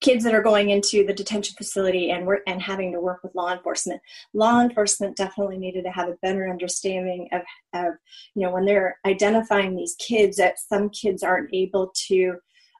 kids 0.01 0.23
that 0.23 0.33
are 0.33 0.43
going 0.43 0.69
into 0.69 1.05
the 1.05 1.13
detention 1.13 1.55
facility 1.57 2.11
and 2.11 2.25
work 2.25 2.41
and 2.47 2.61
having 2.61 2.91
to 2.91 2.99
work 2.99 3.23
with 3.23 3.33
law 3.35 3.51
enforcement 3.51 4.01
law 4.33 4.61
enforcement 4.61 5.15
definitely 5.17 5.57
needed 5.57 5.83
to 5.83 5.91
have 5.91 6.07
a 6.07 6.17
better 6.21 6.49
understanding 6.49 7.27
of, 7.31 7.41
of 7.73 7.93
you 8.35 8.43
know 8.43 8.51
when 8.51 8.65
they're 8.65 8.97
identifying 9.05 9.75
these 9.75 9.95
kids 9.95 10.37
that 10.37 10.59
some 10.59 10.89
kids 10.89 11.23
aren't 11.23 11.53
able 11.53 11.91
to 12.07 12.35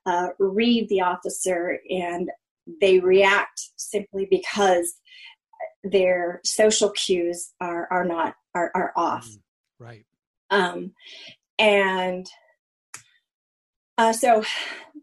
uh, 0.08 0.30
read 0.40 0.88
the 0.90 1.02
officer 1.02 1.80
and 1.90 2.32
they 2.82 3.00
react 3.00 3.70
simply 3.76 4.26
because 4.30 4.96
their 5.84 6.42
social 6.44 6.90
cues 6.92 7.54
are 7.60 7.88
are 7.92 8.06
not 8.06 8.36
are, 8.56 8.72
are 8.74 8.94
off. 8.96 9.28
Mm, 9.28 9.40
right. 9.80 10.06
Um 10.50 10.92
and 11.60 12.26
uh, 13.98 14.14
so 14.14 14.44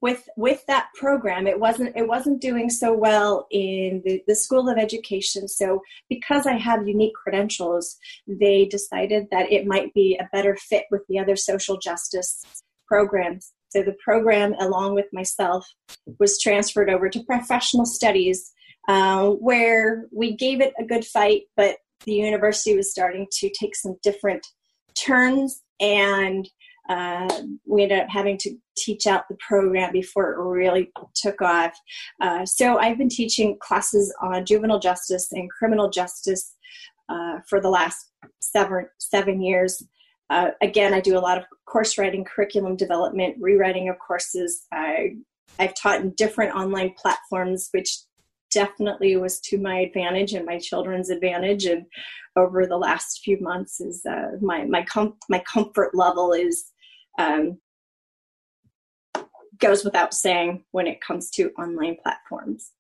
with 0.01 0.29
with 0.37 0.65
that 0.67 0.89
program 0.95 1.47
it 1.47 1.59
wasn't 1.59 1.95
it 1.97 2.07
wasn't 2.07 2.41
doing 2.41 2.71
so 2.71 2.93
well 2.93 3.47
in 3.51 4.03
the, 4.05 4.23
the 4.27 4.37
school 4.37 4.69
of 4.69 4.79
education. 4.79 5.49
So 5.49 5.83
because 6.09 6.47
i 6.47 6.57
have 6.57 6.87
unique 6.87 7.15
credentials 7.15 7.97
they 8.27 8.67
decided 8.67 9.27
that 9.31 9.51
it 9.53 9.67
might 9.67 9.93
be 9.95 10.17
a 10.21 10.29
better 10.33 10.57
fit 10.57 10.85
with 10.91 11.03
the 11.09 11.19
other 11.19 11.37
social 11.37 11.79
justice 11.79 12.45
programs 12.87 13.54
so 13.75 13.83
the 13.83 13.97
program, 14.05 14.55
along 14.61 14.95
with 14.95 15.07
myself, 15.13 15.67
was 16.21 16.41
transferred 16.41 16.89
over 16.89 17.09
to 17.09 17.25
professional 17.25 17.85
studies 17.85 18.53
uh, 18.89 19.31
where 19.31 20.07
we 20.13 20.37
gave 20.37 20.61
it 20.61 20.73
a 20.79 20.85
good 20.85 21.05
fight, 21.05 21.43
but 21.57 21.79
the 22.05 22.13
university 22.13 22.77
was 22.77 22.91
starting 22.91 23.27
to 23.33 23.51
take 23.59 23.75
some 23.75 23.97
different 24.03 24.47
turns, 24.97 25.63
and 25.81 26.49
uh, 26.89 27.29
we 27.67 27.83
ended 27.83 27.99
up 27.99 28.09
having 28.11 28.39
to 28.39 28.55
teach 28.77 29.07
out 29.09 29.25
the 29.29 29.37
program 29.47 29.91
before 29.91 30.33
it 30.33 30.39
really 30.39 30.93
took 31.17 31.43
off. 31.43 31.73
Uh, 32.21 32.45
so 32.45 32.79
I've 32.79 32.99
been 32.99 33.09
teaching 33.09 33.57
classes 33.61 34.15
on 34.23 34.45
juvenile 34.45 34.79
justice 34.79 35.33
and 35.33 35.51
criminal 35.51 35.91
justice 35.91 36.55
uh, 37.09 37.39
for 37.49 37.61
the 37.61 37.71
last 37.71 38.13
seven 38.39 38.87
seven 38.99 39.43
years. 39.43 39.83
Uh, 40.31 40.51
again, 40.63 40.95
I 40.95 41.01
do 41.01 41.19
a 41.19 41.21
lot 41.21 41.39
of 41.39 41.45
course 41.67 41.99
writing, 41.99 42.25
curriculum 42.25 42.77
development, 42.77 43.37
rewriting 43.41 43.89
of 43.89 43.99
courses. 43.99 44.67
I, 44.73 45.17
I've 45.59 45.75
taught 45.75 46.01
in 46.01 46.11
different 46.11 46.55
online 46.55 46.95
platforms, 46.97 47.69
which 47.73 47.99
definitely 48.51 49.17
was 49.17 49.41
to 49.41 49.59
my 49.59 49.81
advantage 49.81 50.33
and 50.33 50.47
my 50.47 50.59
children's 50.59 51.11
advantage. 51.11 51.67
And 51.67 51.87
over 52.37 52.67
the 52.67 52.79
last 52.79 53.21
few 53.23 53.39
months, 53.41 53.81
is 53.81 54.07
uh, 54.07 54.33
my 54.41 54.65
my 54.65 54.83
com- 54.83 55.19
my 55.29 55.41
comfort 55.41 55.95
level 55.95 56.33
is 56.33 56.65
um, 57.19 57.59
goes 59.59 59.85
without 59.85 60.15
saying 60.15 60.65
when 60.71 60.87
it 60.87 61.01
comes 61.01 61.31
to 61.31 61.51
online 61.59 61.97
platforms. 62.03 62.71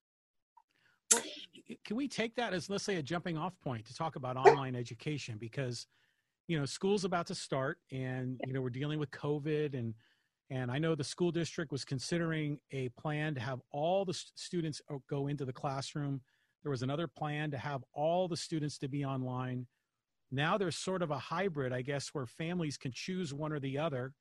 Can 1.84 1.96
we 1.96 2.08
take 2.08 2.34
that 2.36 2.52
as 2.52 2.68
let's 2.68 2.84
say 2.84 2.96
a 2.96 3.02
jumping 3.02 3.36
off 3.36 3.58
point 3.60 3.84
to 3.86 3.94
talk 3.94 4.16
about 4.16 4.36
online 4.36 4.74
education 4.74 5.36
because 5.38 5.86
you 6.46 6.58
know 6.58 6.64
school's 6.64 7.04
about 7.04 7.26
to 7.26 7.34
start 7.34 7.78
and 7.90 8.40
you 8.46 8.52
know 8.52 8.60
we're 8.60 8.70
dealing 8.70 8.98
with 8.98 9.10
covid 9.10 9.74
and 9.74 9.94
and 10.50 10.70
i 10.70 10.78
know 10.78 10.94
the 10.94 11.04
school 11.04 11.30
district 11.30 11.72
was 11.72 11.84
considering 11.84 12.58
a 12.72 12.88
plan 12.90 13.34
to 13.34 13.40
have 13.40 13.60
all 13.70 14.04
the 14.04 14.14
students 14.34 14.80
oh, 14.90 15.02
go 15.08 15.28
into 15.28 15.44
the 15.44 15.52
classroom. 15.52 16.20
There 16.62 16.70
was 16.70 16.82
another 16.82 17.06
plan 17.06 17.50
to 17.50 17.58
have 17.58 17.84
all 17.92 18.26
the 18.26 18.38
students 18.38 18.78
to 18.78 18.88
be 18.88 19.04
online. 19.04 19.66
Now 20.30 20.56
there's 20.56 20.76
sort 20.76 21.02
of 21.02 21.10
a 21.10 21.18
hybrid 21.18 21.72
i 21.72 21.82
guess 21.82 22.08
where 22.08 22.26
families 22.26 22.76
can 22.76 22.92
choose 22.92 23.32
one 23.32 23.52
or 23.52 23.60
the 23.60 23.78
other. 23.78 24.12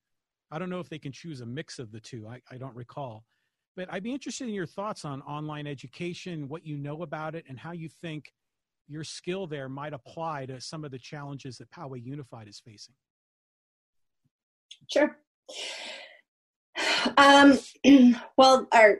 I 0.51 0.59
don't 0.59 0.69
know 0.69 0.79
if 0.79 0.89
they 0.89 0.99
can 0.99 1.11
choose 1.11 1.41
a 1.41 1.45
mix 1.45 1.79
of 1.79 1.91
the 1.91 1.99
two. 1.99 2.27
I, 2.27 2.39
I 2.51 2.57
don't 2.57 2.75
recall. 2.75 3.23
But 3.75 3.91
i'd 3.91 4.03
be 4.03 4.13
interested 4.13 4.47
in 4.47 4.53
your 4.53 4.65
thoughts 4.65 5.03
on 5.03 5.21
online 5.23 5.67
education 5.67 6.47
what 6.47 6.65
you 6.65 6.77
know 6.77 7.01
about 7.01 7.35
it 7.35 7.43
and 7.49 7.59
how 7.59 7.71
you 7.71 7.89
think 7.89 8.31
your 8.87 9.03
skill 9.03 9.47
there 9.47 9.69
might 9.69 9.93
apply 9.93 10.45
to 10.47 10.59
some 10.61 10.83
of 10.83 10.91
the 10.91 10.99
challenges 10.99 11.57
that 11.57 11.71
Poway 11.71 12.03
Unified 12.03 12.47
is 12.47 12.59
facing? 12.59 12.95
Sure. 14.91 15.17
Um, 17.17 17.59
well, 18.37 18.67
our 18.73 18.99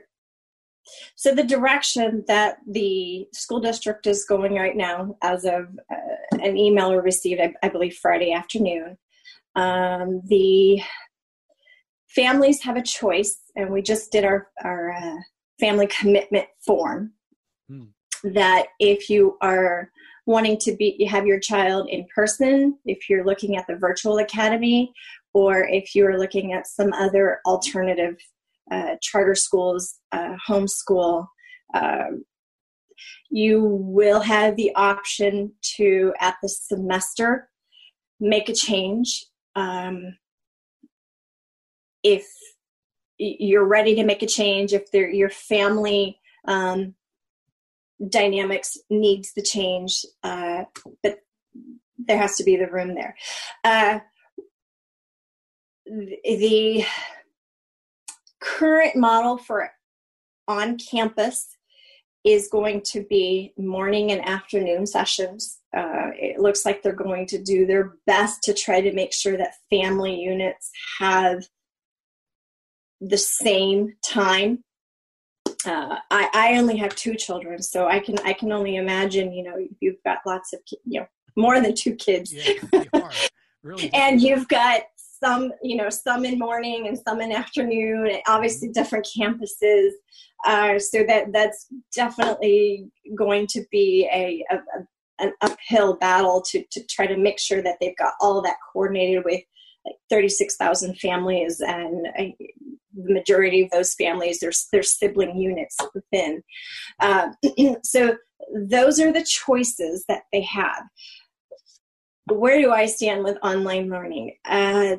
so 1.14 1.34
the 1.34 1.44
direction 1.44 2.24
that 2.28 2.58
the 2.66 3.26
school 3.32 3.60
district 3.60 4.06
is 4.06 4.26
going 4.26 4.54
right 4.54 4.76
now, 4.76 5.16
as 5.22 5.44
of 5.44 5.68
uh, 5.90 6.36
an 6.42 6.58
email 6.58 6.90
we 6.90 6.96
received, 6.96 7.40
I, 7.40 7.54
I 7.62 7.70
believe 7.70 7.96
Friday 7.96 8.32
afternoon, 8.32 8.98
um, 9.56 10.20
the 10.26 10.82
families 12.08 12.62
have 12.62 12.76
a 12.76 12.82
choice, 12.82 13.38
and 13.56 13.70
we 13.70 13.82
just 13.82 14.12
did 14.12 14.24
our 14.24 14.48
our 14.62 14.92
uh, 14.92 15.16
family 15.58 15.86
commitment 15.86 16.48
form. 16.64 17.12
Hmm 17.68 17.93
that 18.32 18.66
if 18.80 19.10
you 19.10 19.36
are 19.40 19.90
wanting 20.26 20.56
to 20.58 20.74
be 20.76 20.96
you 20.98 21.06
have 21.06 21.26
your 21.26 21.38
child 21.38 21.88
in 21.90 22.06
person 22.14 22.78
if 22.86 23.10
you're 23.10 23.24
looking 23.24 23.56
at 23.56 23.66
the 23.66 23.76
virtual 23.76 24.18
academy 24.18 24.92
or 25.34 25.64
if 25.68 25.94
you're 25.94 26.18
looking 26.18 26.52
at 26.52 26.66
some 26.66 26.92
other 26.94 27.40
alternative 27.44 28.16
uh, 28.70 28.96
charter 29.02 29.34
schools 29.34 29.98
uh, 30.12 30.34
homeschool 30.48 31.26
uh, 31.74 32.06
you 33.30 33.62
will 33.62 34.20
have 34.20 34.56
the 34.56 34.74
option 34.76 35.52
to 35.62 36.14
at 36.20 36.36
the 36.42 36.48
semester 36.48 37.50
make 38.20 38.48
a 38.48 38.54
change 38.54 39.26
um, 39.56 40.16
if 42.02 42.26
you're 43.18 43.66
ready 43.66 43.94
to 43.94 44.04
make 44.04 44.22
a 44.22 44.26
change 44.26 44.72
if 44.72 44.84
your 44.92 45.30
family 45.30 46.18
um, 46.48 46.94
dynamics 48.08 48.76
needs 48.90 49.32
the 49.34 49.42
change, 49.42 50.04
uh, 50.22 50.64
but 51.02 51.18
there 51.98 52.18
has 52.18 52.36
to 52.36 52.44
be 52.44 52.56
the 52.56 52.70
room 52.70 52.94
there. 52.94 53.16
Uh, 53.62 54.00
the 55.86 56.84
current 58.40 58.96
model 58.96 59.38
for 59.38 59.70
on 60.48 60.76
campus 60.78 61.56
is 62.24 62.48
going 62.48 62.80
to 62.80 63.04
be 63.04 63.52
morning 63.58 64.10
and 64.10 64.26
afternoon 64.26 64.86
sessions. 64.86 65.60
Uh, 65.76 66.10
it 66.14 66.40
looks 66.40 66.64
like 66.64 66.82
they're 66.82 66.92
going 66.92 67.26
to 67.26 67.42
do 67.42 67.66
their 67.66 67.96
best 68.06 68.42
to 68.42 68.54
try 68.54 68.80
to 68.80 68.92
make 68.92 69.12
sure 69.12 69.36
that 69.36 69.54
family 69.68 70.14
units 70.16 70.70
have 70.98 71.44
the 73.00 73.18
same 73.18 73.94
time 74.02 74.63
uh, 75.66 75.96
I, 76.10 76.28
I 76.32 76.58
only 76.58 76.76
have 76.76 76.94
two 76.94 77.14
children, 77.14 77.62
so 77.62 77.88
I 77.88 77.98
can 78.00 78.18
I 78.24 78.32
can 78.32 78.52
only 78.52 78.76
imagine. 78.76 79.32
You 79.32 79.44
know, 79.44 79.56
you've 79.80 80.02
got 80.04 80.18
lots 80.26 80.52
of 80.52 80.60
you 80.84 81.00
know 81.00 81.06
more 81.36 81.60
than 81.60 81.74
two 81.74 81.94
kids, 81.94 82.32
yeah, 82.32 83.10
really 83.62 83.90
and 83.94 84.20
you've 84.20 84.48
got 84.48 84.82
some 84.96 85.52
you 85.62 85.76
know 85.76 85.90
some 85.90 86.24
in 86.24 86.38
morning 86.38 86.86
and 86.88 86.98
some 86.98 87.20
in 87.20 87.32
afternoon, 87.32 88.06
and 88.06 88.22
obviously 88.28 88.68
different 88.68 89.06
campuses. 89.16 89.90
Uh, 90.46 90.78
so 90.78 91.04
that 91.04 91.32
that's 91.32 91.66
definitely 91.94 92.90
going 93.16 93.46
to 93.46 93.64
be 93.70 94.08
a, 94.12 94.44
a, 94.50 94.56
a 94.56 94.84
an 95.20 95.32
uphill 95.42 95.96
battle 95.96 96.42
to 96.50 96.64
to 96.70 96.84
try 96.86 97.06
to 97.06 97.16
make 97.16 97.38
sure 97.38 97.62
that 97.62 97.76
they've 97.80 97.96
got 97.96 98.14
all 98.20 98.42
that 98.42 98.56
coordinated 98.72 99.24
with 99.24 99.42
like 99.84 99.96
36,000 100.10 100.98
families 100.98 101.60
and 101.60 102.06
uh, 102.18 102.22
the 102.94 103.12
majority 103.12 103.62
of 103.62 103.70
those 103.70 103.94
families 103.94 104.40
there's 104.40 104.68
there's 104.72 104.92
sibling 104.92 105.36
units 105.36 105.76
within. 105.94 106.42
Uh, 107.00 107.30
so 107.82 108.16
those 108.54 109.00
are 109.00 109.12
the 109.12 109.24
choices 109.24 110.04
that 110.08 110.22
they 110.32 110.42
have. 110.42 110.84
Where 112.32 112.60
do 112.60 112.72
i 112.72 112.86
stand 112.86 113.24
with 113.24 113.38
online 113.42 113.90
learning? 113.90 114.36
Uh, 114.44 114.96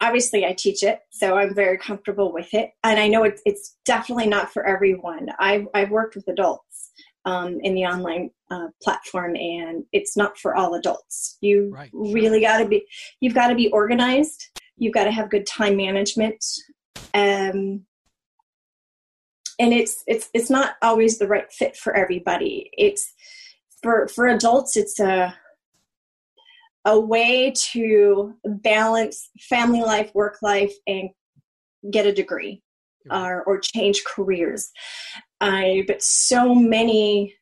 obviously 0.00 0.44
i 0.44 0.52
teach 0.52 0.82
it 0.82 0.98
so 1.10 1.36
i'm 1.36 1.54
very 1.54 1.78
comfortable 1.78 2.32
with 2.32 2.52
it. 2.54 2.70
And 2.82 2.98
i 2.98 3.06
know 3.08 3.22
it's, 3.22 3.42
it's 3.44 3.76
definitely 3.84 4.26
not 4.26 4.52
for 4.52 4.66
everyone. 4.66 5.28
I've, 5.38 5.68
I've 5.74 5.90
worked 5.90 6.16
with 6.16 6.26
adults 6.28 6.90
um, 7.24 7.60
in 7.62 7.74
the 7.74 7.84
online 7.84 8.30
uh, 8.50 8.68
platform 8.82 9.36
and 9.36 9.84
it's 9.92 10.16
not 10.16 10.38
for 10.38 10.54
all 10.54 10.74
adults. 10.74 11.38
You 11.40 11.70
right, 11.72 11.90
really 11.92 12.40
got 12.40 12.58
to 12.58 12.66
be 12.66 12.86
you've 13.20 13.34
got 13.34 13.48
to 13.48 13.54
be 13.54 13.70
organized 13.70 14.48
you've 14.82 14.94
got 14.94 15.04
to 15.04 15.12
have 15.12 15.30
good 15.30 15.46
time 15.46 15.76
management 15.76 16.44
um, 17.14 17.84
and 19.58 19.72
it's 19.72 20.02
it's 20.06 20.28
it's 20.34 20.50
not 20.50 20.74
always 20.82 21.18
the 21.18 21.28
right 21.28 21.50
fit 21.52 21.76
for 21.76 21.94
everybody. 21.94 22.70
It's 22.76 23.12
for 23.82 24.08
for 24.08 24.26
adults 24.26 24.76
it's 24.76 24.98
a 24.98 25.34
a 26.84 26.98
way 26.98 27.52
to 27.54 28.34
balance 28.44 29.30
family 29.38 29.82
life 29.82 30.10
work 30.14 30.38
life 30.42 30.72
and 30.86 31.10
get 31.92 32.06
a 32.06 32.12
degree 32.12 32.60
or, 33.08 33.44
or 33.44 33.60
change 33.60 34.02
careers. 34.04 34.70
Uh, 35.40 35.82
but 35.86 36.02
so 36.02 36.54
many 36.54 37.34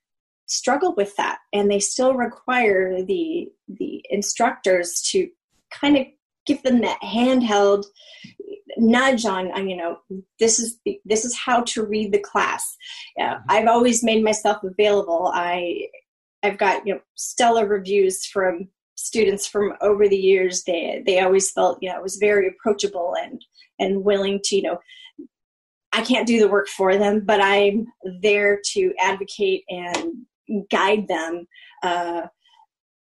struggle 0.44 0.94
with 0.94 1.16
that 1.16 1.38
and 1.52 1.70
they 1.70 1.78
still 1.78 2.14
require 2.14 3.02
the 3.02 3.48
the 3.68 4.04
instructors 4.10 5.00
to 5.00 5.28
kind 5.70 5.96
of 5.96 6.06
give 6.46 6.62
them 6.62 6.80
that 6.80 7.00
handheld 7.02 7.84
nudge 8.76 9.24
on, 9.24 9.50
on 9.52 9.68
you 9.68 9.76
know 9.76 9.98
this 10.38 10.58
is 10.58 10.78
this 11.04 11.24
is 11.24 11.36
how 11.36 11.62
to 11.62 11.84
read 11.84 12.12
the 12.12 12.18
class. 12.18 12.76
Uh, 13.20 13.36
i've 13.48 13.68
always 13.68 14.02
made 14.02 14.24
myself 14.24 14.62
available. 14.62 15.30
I 15.34 15.88
i've 16.42 16.58
got 16.58 16.86
you 16.86 16.94
know 16.94 17.00
stellar 17.16 17.66
reviews 17.66 18.26
from 18.26 18.68
students 18.96 19.46
from 19.46 19.74
over 19.80 20.08
the 20.08 20.16
years. 20.16 20.64
They 20.64 21.02
they 21.06 21.20
always 21.20 21.50
felt 21.50 21.78
you 21.80 21.90
know 21.90 21.96
it 21.96 22.02
was 22.02 22.16
very 22.16 22.48
approachable 22.48 23.14
and 23.20 23.42
and 23.80 24.04
willing 24.04 24.38
to 24.44 24.56
you 24.56 24.62
know 24.62 24.78
i 25.92 26.02
can't 26.02 26.26
do 26.26 26.38
the 26.38 26.48
work 26.48 26.68
for 26.68 26.96
them 26.96 27.20
but 27.24 27.40
i'm 27.40 27.86
there 28.20 28.60
to 28.64 28.92
advocate 29.00 29.64
and 29.68 30.12
guide 30.70 31.08
them 31.08 31.46
uh, 31.82 32.22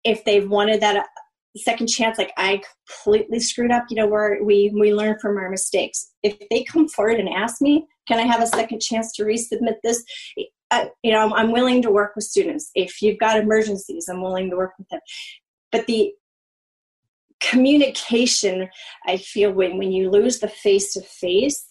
if 0.03 0.23
they've 0.23 0.49
wanted 0.49 0.81
that 0.81 1.07
second 1.57 1.87
chance 1.87 2.17
like 2.17 2.31
i 2.37 2.61
completely 2.87 3.39
screwed 3.39 3.71
up. 3.71 3.85
You 3.89 3.97
know 3.97 4.07
where 4.07 4.43
we 4.43 4.71
we 4.77 4.93
learn 4.93 5.17
from 5.19 5.37
our 5.37 5.49
mistakes. 5.49 6.11
If 6.23 6.37
they 6.49 6.63
come 6.63 6.87
forward 6.87 7.19
and 7.19 7.29
ask 7.29 7.61
me 7.61 7.87
can 8.07 8.19
i 8.19 8.23
have 8.23 8.41
a 8.41 8.47
second 8.47 8.81
chance 8.81 9.13
to 9.13 9.23
resubmit 9.23 9.75
this? 9.83 10.03
Uh, 10.71 10.85
you 11.03 11.11
know 11.11 11.19
I'm, 11.19 11.33
I'm 11.33 11.51
willing 11.51 11.81
to 11.83 11.91
work 11.91 12.15
with 12.15 12.25
students. 12.25 12.71
If 12.75 13.01
you've 13.01 13.19
got 13.19 13.37
emergencies 13.37 14.07
i'm 14.09 14.21
willing 14.21 14.49
to 14.49 14.57
work 14.57 14.73
with 14.77 14.87
them. 14.89 15.01
But 15.71 15.87
the 15.87 16.13
communication 17.41 18.67
i 19.07 19.15
feel 19.15 19.51
when 19.51 19.77
when 19.77 19.93
you 19.93 20.11
lose 20.11 20.39
the 20.39 20.49
face 20.49 20.91
to 20.93 21.01
face 21.01 21.69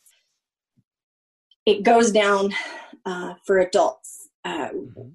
it 1.69 1.83
goes 1.83 2.11
down 2.11 2.55
uh, 3.05 3.35
for 3.45 3.59
adults. 3.59 4.31
Uh, 4.43 4.69
mm-hmm. 4.69 5.09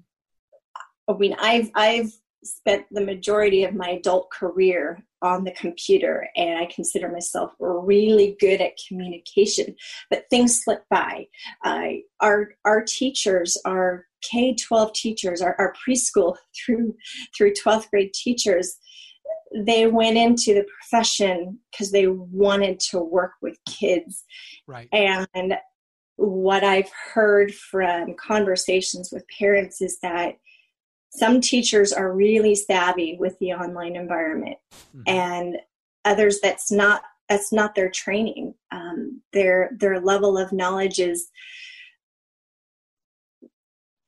I 1.08 1.12
mean, 1.18 1.34
I've 1.38 1.70
I've 1.74 2.12
spent 2.44 2.86
the 2.90 3.00
majority 3.00 3.64
of 3.64 3.74
my 3.74 3.90
adult 3.90 4.30
career 4.30 5.04
on 5.22 5.44
the 5.44 5.52
computer 5.52 6.28
and 6.36 6.58
I 6.58 6.66
consider 6.66 7.10
myself 7.10 7.52
really 7.58 8.36
good 8.38 8.60
at 8.60 8.78
communication, 8.88 9.74
but 10.10 10.24
things 10.30 10.60
slip 10.62 10.84
by. 10.90 11.26
Uh, 11.64 11.88
our, 12.20 12.50
our 12.64 12.82
teachers, 12.82 13.56
our 13.64 14.06
K 14.22 14.54
12 14.54 14.92
teachers, 14.92 15.42
our, 15.42 15.56
our 15.58 15.74
preschool 15.86 16.36
through, 16.66 16.94
through 17.36 17.52
12th 17.52 17.90
grade 17.90 18.12
teachers, 18.12 18.76
they 19.54 19.86
went 19.86 20.16
into 20.16 20.52
the 20.54 20.66
profession 20.80 21.58
because 21.70 21.92
they 21.92 22.08
wanted 22.08 22.80
to 22.80 22.98
work 22.98 23.32
with 23.40 23.56
kids. 23.66 24.24
Right. 24.66 24.88
And 24.92 25.56
what 26.16 26.64
I've 26.64 26.90
heard 27.12 27.54
from 27.54 28.14
conversations 28.14 29.10
with 29.12 29.24
parents 29.38 29.80
is 29.80 29.98
that 30.00 30.36
some 31.14 31.40
teachers 31.40 31.92
are 31.92 32.12
really 32.12 32.54
savvy 32.54 33.16
with 33.18 33.38
the 33.38 33.52
online 33.52 33.96
environment 33.96 34.56
mm-hmm. 34.74 35.02
and 35.06 35.56
others 36.04 36.40
that's 36.42 36.70
not 36.70 37.02
that's 37.28 37.52
not 37.52 37.74
their 37.74 37.90
training 37.90 38.54
um, 38.72 39.20
their 39.32 39.70
their 39.78 40.00
level 40.00 40.36
of 40.36 40.52
knowledge 40.52 40.98
is 40.98 41.30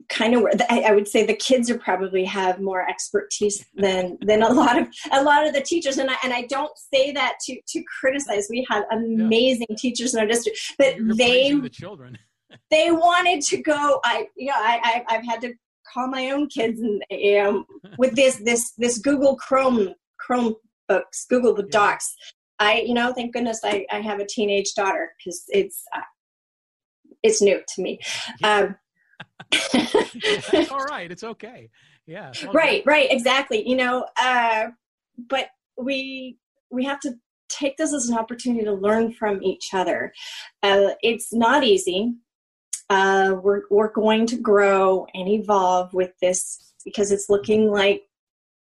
kind 0.09 0.35
of 0.35 0.45
I, 0.69 0.83
I 0.83 0.93
would 0.93 1.09
say 1.09 1.25
the 1.25 1.35
kids 1.35 1.71
are 1.71 1.79
probably 1.79 2.25
have 2.25 2.61
more 2.61 2.89
expertise 2.89 3.65
than 3.75 4.19
than 4.21 4.43
a 4.43 4.49
lot 4.49 4.79
of 4.79 4.89
a 5.13 5.23
lot 5.23 5.47
of 5.47 5.55
the 5.55 5.61
teachers 5.61 5.99
and 5.99 6.11
I 6.11 6.17
and 6.23 6.33
I 6.33 6.43
don't 6.43 6.77
say 6.77 7.13
that 7.13 7.39
to 7.45 7.61
to 7.69 7.83
criticize 8.01 8.49
we 8.51 8.67
have 8.71 8.85
amazing 8.91 9.67
yeah. 9.71 9.77
teachers 9.77 10.15
in 10.15 10.21
our 10.21 10.27
district 10.27 10.59
but 10.79 10.97
You're 10.97 11.15
they 11.15 11.53
the 11.53 11.69
children 11.69 12.19
they 12.71 12.91
wanted 12.91 13.41
to 13.43 13.59
go 13.59 14.01
I 14.05 14.29
you 14.37 14.49
know 14.49 14.57
I, 14.57 15.05
I 15.09 15.17
I've 15.17 15.25
had 15.25 15.41
to 15.43 15.55
call 15.93 16.09
my 16.09 16.31
own 16.31 16.49
kids 16.49 16.81
and 16.81 17.03
um, 17.47 17.67
with 17.99 18.15
this 18.15 18.37
this 18.37 18.73
this 18.79 18.99
Google 18.99 19.37
Chrome 19.37 19.95
Chrome 20.19 20.55
books, 20.89 21.27
Google 21.29 21.55
the 21.55 21.65
Docs. 21.65 22.15
I 22.59 22.81
you 22.81 22.95
know 22.95 23.13
thank 23.13 23.33
goodness 23.33 23.61
I, 23.65 23.87
I 23.91 24.01
have 24.01 24.21
a 24.21 24.27
teenage 24.27 24.75
daughter 24.75 25.13
because 25.19 25.45
it's 25.49 25.83
uh, 25.95 26.01
it's 27.23 27.43
new 27.43 27.61
to 27.75 27.83
me. 27.83 27.99
Um, 28.43 28.77
all 30.71 30.85
right. 30.87 31.11
It's 31.11 31.25
okay. 31.25 31.71
Yeah. 32.07 32.33
Right. 32.53 32.83
Right. 32.85 33.11
Exactly. 33.11 33.67
You 33.69 33.77
know, 33.77 34.07
uh, 34.21 34.67
but 35.29 35.49
we 35.79 36.37
we 36.71 36.85
have 36.85 37.01
to 37.01 37.15
take 37.49 37.77
this 37.77 37.93
as 37.93 38.09
an 38.09 38.19
opportunity 38.19 38.65
to 38.65 38.73
learn 38.73 39.13
from 39.13 39.43
each 39.43 39.71
other. 39.73 40.13
Uh, 40.63 40.91
it's 41.03 41.33
not 41.33 41.65
easy 41.65 42.15
uh, 42.89 43.37
we're, 43.43 43.63
we're 43.71 43.93
going 43.93 44.27
to 44.27 44.37
grow 44.37 45.07
and 45.15 45.29
evolve 45.29 45.93
with 45.93 46.13
this 46.21 46.73
because 46.85 47.11
it's 47.11 47.29
looking 47.29 47.71
like 47.71 48.03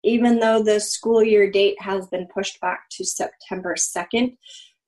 even 0.02 0.38
though 0.38 0.62
the 0.62 0.80
school 0.80 1.22
year 1.22 1.50
date 1.50 1.80
has 1.80 2.06
been 2.08 2.26
pushed 2.26 2.60
back 2.60 2.88
to 2.90 3.04
September 3.04 3.74
2nd, 3.74 4.36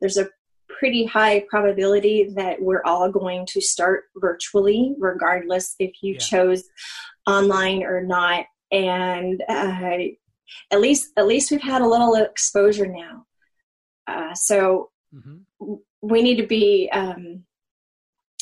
there's 0.01 0.17
a 0.17 0.29
pretty 0.69 1.05
high 1.05 1.45
probability 1.49 2.31
that 2.37 2.63
we're 2.63 2.85
all 2.85 3.11
going 3.11 3.45
to 3.47 3.61
start 3.61 4.05
virtually, 4.17 4.95
regardless 4.99 5.75
if 5.79 5.93
you 6.03 6.15
yeah. 6.15 6.19
chose 6.19 6.65
online 7.27 7.83
or 7.83 8.03
not. 8.03 8.47
And 8.71 9.43
uh, 9.49 9.99
at 10.71 10.81
least, 10.81 11.11
at 11.17 11.27
least 11.27 11.51
we've 11.51 11.61
had 11.61 11.83
a 11.83 11.89
little 11.89 12.15
exposure 12.15 12.87
now. 12.87 13.27
Uh, 14.07 14.35
so 14.35 14.91
mm-hmm. 15.13 15.75
we 16.01 16.23
need 16.23 16.37
to 16.37 16.47
be 16.47 16.89
um, 16.93 17.45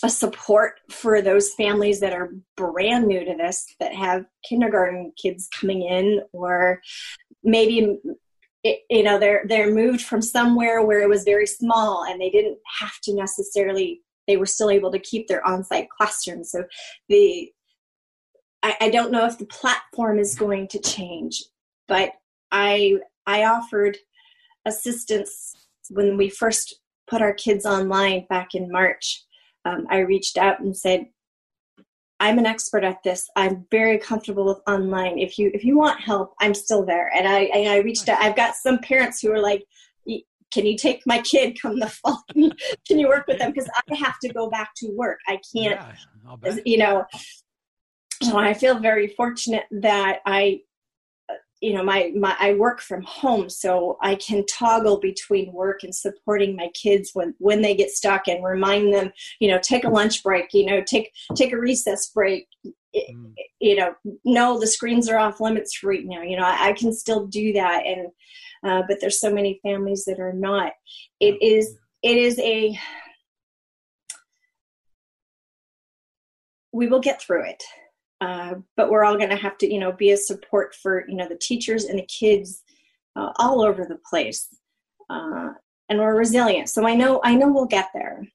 a 0.03 0.11
support 0.11 0.75
for 0.91 1.23
those 1.23 1.55
families 1.55 2.01
that 2.01 2.13
are 2.13 2.35
brand 2.57 3.07
new 3.07 3.25
to 3.25 3.35
this 3.37 3.67
that 3.81 3.95
have 3.95 4.27
kindergarten 4.47 5.13
kids 5.21 5.49
coming 5.59 5.83
in 5.83 6.21
or 6.33 6.81
maybe 7.43 7.99
you 8.91 9.03
know 9.03 9.19
they're 9.19 9.45
they're 9.49 9.73
moved 9.73 10.03
from 10.03 10.21
somewhere 10.21 10.85
where 10.85 11.01
it 11.01 11.09
was 11.09 11.25
very 11.25 11.47
small 11.47 12.05
and 12.05 12.21
they 12.21 12.31
didn't 12.31 12.59
have 12.81 12.99
to 13.03 13.15
necessarily 13.15 14.03
they 14.27 14.37
were 14.37 14.47
still 14.47 14.71
able 14.71 14.91
to 14.91 14.99
keep 14.99 15.29
their 15.29 15.47
on-site 15.47 15.89
classroom 15.89 16.45
so 16.45 16.65
the 17.09 17.51
I, 18.63 18.77
I 18.83 18.91
don't 18.91 19.13
know 19.13 19.27
if 19.27 19.39
the 19.39 19.47
platform 19.47 20.19
is 20.19 20.35
going 20.35 20.69
to 20.69 20.79
change 20.79 21.43
but 21.89 22.11
i 22.53 22.97
i 23.27 23.45
offered 23.45 23.97
assistance 24.67 25.55
when 25.91 26.17
we 26.17 26.29
first 26.29 26.81
put 27.09 27.23
our 27.23 27.33
kids 27.33 27.65
online 27.65 28.27
back 28.29 28.55
in 28.55 28.71
march 28.71 29.25
um, 29.67 29.87
I 29.91 29.99
reached 29.99 30.39
out 30.39 30.61
and 30.61 30.77
said, 30.77 31.07
I'm 32.19 32.39
an 32.39 32.47
expert 32.47 32.85
at 32.85 33.03
this. 33.03 33.29
I'm 33.37 33.67
very 33.71 33.99
comfortable 33.99 34.47
with 34.47 34.61
online. 34.67 35.19
If 35.19 35.39
you 35.39 35.51
if 35.53 35.65
you 35.65 35.77
want 35.77 36.01
help, 36.01 36.33
I'm 36.41 36.55
still 36.55 36.85
there. 36.85 37.11
And 37.15 37.29
I 37.29 37.41
and 37.41 37.69
I 37.69 37.79
reached 37.79 38.09
out. 38.09 38.23
I've 38.23 38.37
got 38.37 38.55
some 38.55 38.79
parents 38.79 39.21
who 39.21 39.31
are 39.33 39.39
like, 39.39 39.65
"Can 40.07 40.65
you 40.65 40.79
take 40.79 41.03
my 41.05 41.21
kid 41.21 41.61
come 41.61 41.79
the 41.79 41.91
fall? 41.91 42.25
Can 42.33 42.99
you 42.99 43.09
work 43.09 43.27
with 43.27 43.39
them? 43.39 43.53
Because 43.53 43.69
I 43.91 43.95
have 43.97 44.19
to 44.21 44.33
go 44.33 44.49
back 44.49 44.71
to 44.79 44.91
work. 44.93 45.19
I 45.29 45.39
can't. 45.55 45.79
Yeah, 46.43 46.57
you 46.65 46.79
know." 46.79 47.05
So 48.23 48.39
I 48.39 48.55
feel 48.55 48.79
very 48.79 49.09
fortunate 49.09 49.65
that 49.71 50.21
I 50.25 50.61
you 51.61 51.73
know 51.73 51.83
my, 51.83 52.12
my 52.14 52.37
i 52.38 52.53
work 52.55 52.81
from 52.81 53.03
home 53.03 53.49
so 53.49 53.97
i 54.03 54.14
can 54.14 54.45
toggle 54.47 54.99
between 55.01 55.53
work 55.53 55.83
and 55.83 55.95
supporting 55.95 56.55
my 56.55 56.69
kids 56.75 57.11
when 57.14 57.35
when 57.38 57.62
they 57.62 57.75
get 57.75 57.90
stuck 57.90 58.29
and 58.29 58.45
remind 58.45 58.92
them 58.92 59.11
you 59.40 59.49
know 59.49 59.59
take 59.62 59.85
a 59.85 59.88
lunch 59.88 60.23
break 60.23 60.53
you 60.53 60.66
know 60.66 60.83
take 60.83 61.12
take 61.35 61.53
a 61.53 61.59
recess 61.59 62.11
break. 62.11 62.47
Mm. 62.97 63.35
you 63.61 63.77
know 63.77 63.95
no 64.25 64.59
the 64.59 64.66
screens 64.66 65.07
are 65.07 65.19
off 65.19 65.38
limits 65.38 65.83
right 65.83 66.07
now 66.07 66.23
you 66.23 66.35
know 66.35 66.45
i, 66.45 66.69
I 66.69 66.73
can 66.73 66.95
still 66.95 67.27
do 67.27 67.53
that 67.53 67.85
and 67.85 68.09
uh, 68.66 68.83
but 68.88 68.99
there's 69.01 69.21
so 69.21 69.33
many 69.33 69.61
families 69.62 70.05
that 70.07 70.19
are 70.19 70.33
not. 70.33 70.73
It 71.21 71.40
is 71.40 71.77
it 72.03 72.16
is 72.16 72.38
a 72.40 72.79
we 76.73 76.88
will 76.88 77.01
get 77.01 77.23
through 77.23 77.45
it 77.45 77.62
uh, 78.21 78.55
but 78.77 78.91
we're 78.91 79.05
all 79.05 79.17
going 79.17 79.31
to 79.31 79.37
have 79.37 79.59
to 79.59 79.73
you 79.73 79.79
know 79.79 79.93
be 79.93 80.11
a 80.11 80.17
support 80.17 80.75
for 80.75 81.07
you 81.09 81.17
know 81.17 81.29
the 81.29 81.37
teachers 81.37 81.85
and 81.85 81.99
the 81.99 82.07
kids 82.07 82.63
uh, 83.15 83.33
all 83.37 83.63
over 83.63 83.85
the 83.85 83.99
place. 84.09 84.49
Uh, 85.09 85.51
and 85.89 86.01
we're 86.01 86.17
resilient. 86.17 86.69
So 86.69 86.87
i 86.87 86.95
know 86.95 87.21
i 87.25 87.35
know 87.35 87.53
we'll 87.53 87.67
get 87.67 87.91
there. 87.95 88.27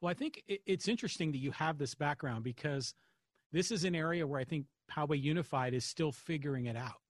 Well 0.00 0.10
i 0.10 0.14
think 0.14 0.42
it's 0.46 0.88
interesting 0.88 1.32
that 1.32 1.38
you 1.38 1.50
have 1.52 1.78
this 1.78 1.94
background 1.94 2.44
because 2.44 2.94
this 3.52 3.70
is 3.70 3.84
an 3.84 3.94
area 3.94 4.26
where 4.26 4.40
i 4.40 4.44
think 4.44 4.66
poway 4.90 5.20
unified 5.20 5.74
is 5.74 5.84
still 5.84 6.12
figuring 6.12 6.66
it 6.66 6.76
out. 6.76 7.00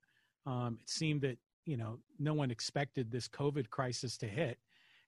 Um, 0.47 0.79
it 0.83 0.91
seemed 0.91 1.23
that 1.23 1.39
you 1.67 1.77
know 1.77 1.99
no 2.19 2.35
one 2.35 2.51
expected 2.51 3.11
this 3.11 3.29
covid 3.29 3.69
crisis 3.71 4.17
to 4.19 4.27
hit. 4.27 4.59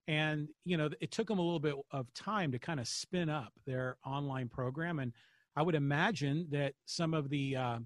And 0.09 0.49
you 0.65 0.77
know 0.77 0.91
it 1.01 1.11
took 1.11 1.29
them 1.29 1.39
a 1.39 1.43
little 1.43 1.61
bit 1.61 1.75
of 1.93 2.13
time 2.15 2.53
to 2.53 2.59
kind 2.59 2.81
of 2.81 2.89
spin 2.89 3.29
up 3.29 3.53
their 3.65 3.97
online 4.05 4.49
program. 4.49 4.99
And 4.99 5.13
I 5.57 5.63
would 5.63 5.75
imagine 5.75 6.47
that 6.51 6.75
some 6.85 7.15
of 7.15 7.31
the 7.31 7.57
uh, 7.57 7.79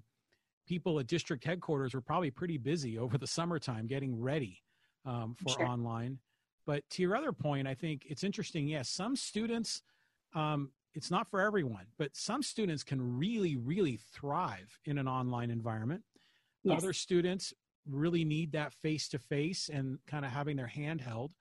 people 0.67 0.99
at 0.99 1.07
district 1.07 1.43
headquarters 1.43 1.93
were 1.93 2.01
probably 2.01 2.31
pretty 2.31 2.57
busy 2.57 2.97
over 2.97 3.17
the 3.17 3.27
summertime 3.27 3.87
getting 3.87 4.19
ready 4.19 4.61
um, 5.05 5.35
for 5.41 5.53
sure. 5.53 5.67
online. 5.67 6.19
But 6.65 6.83
to 6.91 7.01
your 7.01 7.15
other 7.15 7.31
point, 7.31 7.67
I 7.67 7.73
think 7.73 8.05
it's 8.07 8.23
interesting. 8.23 8.67
Yes, 8.67 8.87
some 8.89 9.15
students, 9.15 9.81
um, 10.35 10.71
it's 10.93 11.09
not 11.09 11.27
for 11.27 11.41
everyone, 11.41 11.85
but 11.97 12.15
some 12.15 12.43
students 12.43 12.83
can 12.83 13.17
really, 13.17 13.55
really 13.55 13.97
thrive 14.13 14.77
in 14.85 14.97
an 14.97 15.07
online 15.07 15.49
environment. 15.49 16.03
Yes. 16.63 16.77
Other 16.77 16.93
students 16.93 17.53
really 17.89 18.23
need 18.23 18.51
that 18.51 18.73
face 18.73 19.07
to 19.09 19.17
face 19.17 19.69
and 19.73 19.97
kind 20.05 20.23
of 20.23 20.31
having 20.31 20.55
their 20.55 20.67
hand 20.67 21.01
held. 21.01 21.31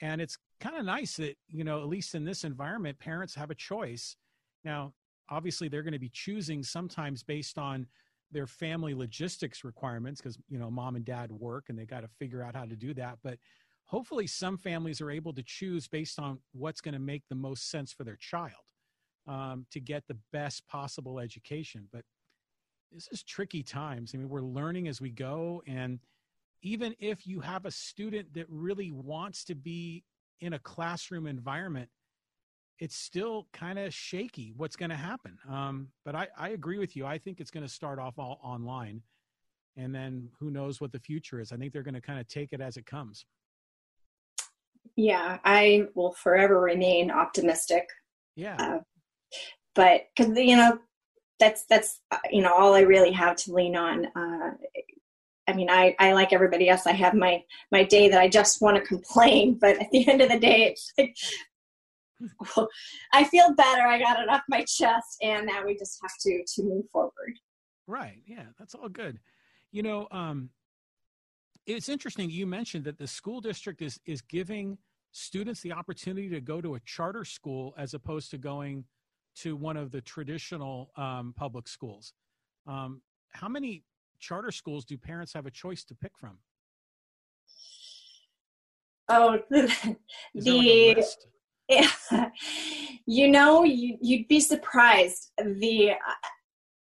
And 0.00 0.20
it's 0.20 0.36
kind 0.60 0.76
of 0.76 0.84
nice 0.84 1.16
that, 1.16 1.36
you 1.48 1.62
know, 1.62 1.80
at 1.80 1.88
least 1.88 2.14
in 2.14 2.24
this 2.24 2.42
environment, 2.42 2.98
parents 2.98 3.34
have 3.36 3.50
a 3.50 3.54
choice. 3.54 4.16
Now, 4.64 4.92
obviously 5.28 5.68
they're 5.68 5.82
going 5.82 5.92
to 5.92 5.98
be 5.98 6.08
choosing 6.08 6.62
sometimes 6.62 7.22
based 7.22 7.58
on 7.58 7.86
their 8.32 8.46
family 8.46 8.94
logistics 8.94 9.64
requirements 9.64 10.20
because 10.20 10.38
you 10.48 10.58
know 10.58 10.70
mom 10.70 10.96
and 10.96 11.04
dad 11.04 11.30
work 11.30 11.66
and 11.68 11.78
they 11.78 11.86
got 11.86 12.00
to 12.00 12.08
figure 12.18 12.42
out 12.42 12.54
how 12.54 12.64
to 12.64 12.76
do 12.76 12.92
that. 12.94 13.18
But 13.22 13.38
hopefully 13.84 14.26
some 14.26 14.58
families 14.58 15.00
are 15.00 15.10
able 15.10 15.32
to 15.34 15.42
choose 15.42 15.86
based 15.86 16.18
on 16.18 16.38
what's 16.52 16.80
going 16.80 16.94
to 16.94 17.00
make 17.00 17.22
the 17.28 17.36
most 17.36 17.70
sense 17.70 17.92
for 17.92 18.04
their 18.04 18.16
child 18.16 18.52
um, 19.28 19.66
to 19.70 19.80
get 19.80 20.04
the 20.08 20.18
best 20.32 20.66
possible 20.66 21.20
education. 21.20 21.88
But 21.92 22.02
this 22.92 23.08
is 23.12 23.22
tricky 23.22 23.62
times. 23.62 24.12
I 24.14 24.18
mean 24.18 24.28
we're 24.28 24.40
learning 24.40 24.88
as 24.88 25.00
we 25.00 25.10
go 25.10 25.62
and 25.66 26.00
even 26.62 26.96
if 26.98 27.26
you 27.26 27.40
have 27.40 27.64
a 27.64 27.70
student 27.70 28.32
that 28.34 28.46
really 28.48 28.90
wants 28.90 29.44
to 29.44 29.54
be 29.54 30.02
in 30.40 30.54
a 30.54 30.58
classroom 30.58 31.26
environment 31.26 31.88
it's 32.78 32.96
still 32.96 33.46
kind 33.52 33.78
of 33.78 33.92
shaky 33.92 34.52
what's 34.56 34.76
going 34.76 34.90
to 34.90 34.96
happen. 34.96 35.38
Um, 35.48 35.88
but 36.04 36.14
I, 36.14 36.28
I 36.38 36.50
agree 36.50 36.78
with 36.78 36.96
you. 36.96 37.06
I 37.06 37.18
think 37.18 37.40
it's 37.40 37.50
going 37.50 37.66
to 37.66 37.72
start 37.72 37.98
off 37.98 38.18
all 38.18 38.38
online. 38.42 39.02
And 39.76 39.94
then 39.94 40.30
who 40.38 40.50
knows 40.50 40.80
what 40.80 40.92
the 40.92 41.00
future 41.00 41.40
is. 41.40 41.52
I 41.52 41.56
think 41.56 41.72
they're 41.72 41.82
going 41.82 41.94
to 41.94 42.00
kind 42.00 42.18
of 42.18 42.28
take 42.28 42.52
it 42.52 42.60
as 42.60 42.76
it 42.76 42.86
comes. 42.86 43.24
Yeah, 44.94 45.38
I 45.44 45.86
will 45.94 46.12
forever 46.12 46.60
remain 46.60 47.10
optimistic. 47.10 47.86
Yeah. 48.36 48.56
Uh, 48.58 48.78
but 49.74 50.06
because, 50.16 50.36
you 50.38 50.56
know, 50.56 50.78
that's 51.38 51.64
that's 51.68 52.00
uh, 52.10 52.18
you 52.30 52.42
know 52.42 52.52
all 52.52 52.74
I 52.74 52.80
really 52.80 53.12
have 53.12 53.36
to 53.36 53.52
lean 53.52 53.76
on. 53.76 54.06
Uh, 54.06 54.52
I 55.48 55.52
mean, 55.52 55.70
I, 55.70 55.94
I 55.98 56.12
like 56.12 56.32
everybody 56.32 56.68
else. 56.68 56.86
I 56.86 56.92
have 56.92 57.14
my 57.14 57.42
my 57.70 57.84
day 57.84 58.08
that 58.08 58.20
I 58.20 58.28
just 58.28 58.60
want 58.60 58.76
to 58.76 58.82
complain, 58.82 59.54
but 59.60 59.80
at 59.80 59.90
the 59.90 60.08
end 60.08 60.20
of 60.20 60.30
the 60.30 60.38
day, 60.38 60.72
it's 60.72 60.92
like 60.98 61.16
I 63.12 63.24
feel 63.24 63.54
better. 63.54 63.82
I 63.82 63.98
got 63.98 64.20
it 64.20 64.28
off 64.28 64.42
my 64.48 64.64
chest, 64.64 65.18
and 65.22 65.46
now 65.46 65.64
we 65.64 65.76
just 65.76 65.98
have 66.02 66.12
to 66.20 66.42
to 66.54 66.62
move 66.62 66.84
forward. 66.92 67.38
Right. 67.86 68.22
Yeah, 68.26 68.44
that's 68.58 68.74
all 68.74 68.88
good. 68.88 69.20
You 69.72 69.82
know, 69.82 70.08
um, 70.10 70.50
it's 71.66 71.88
interesting. 71.88 72.30
You 72.30 72.46
mentioned 72.46 72.84
that 72.84 72.98
the 72.98 73.06
school 73.06 73.40
district 73.40 73.82
is 73.82 74.00
is 74.06 74.22
giving 74.22 74.78
students 75.12 75.60
the 75.60 75.72
opportunity 75.72 76.28
to 76.28 76.40
go 76.40 76.60
to 76.60 76.74
a 76.74 76.80
charter 76.80 77.24
school 77.24 77.74
as 77.78 77.94
opposed 77.94 78.30
to 78.30 78.38
going 78.38 78.84
to 79.36 79.56
one 79.56 79.76
of 79.76 79.90
the 79.90 80.00
traditional 80.00 80.90
um, 80.96 81.34
public 81.36 81.68
schools. 81.68 82.12
Um, 82.66 83.00
how 83.32 83.48
many 83.48 83.84
charter 84.18 84.50
schools 84.50 84.84
do 84.84 84.96
parents 84.96 85.32
have 85.32 85.46
a 85.46 85.50
choice 85.50 85.84
to 85.84 85.94
pick 85.94 86.12
from? 86.18 86.38
Oh, 89.08 89.38
the, 89.50 89.96
you 93.06 93.28
know, 93.28 93.64
you, 93.64 93.96
you'd 94.00 94.28
be 94.28 94.40
surprised. 94.40 95.30
The 95.38 95.92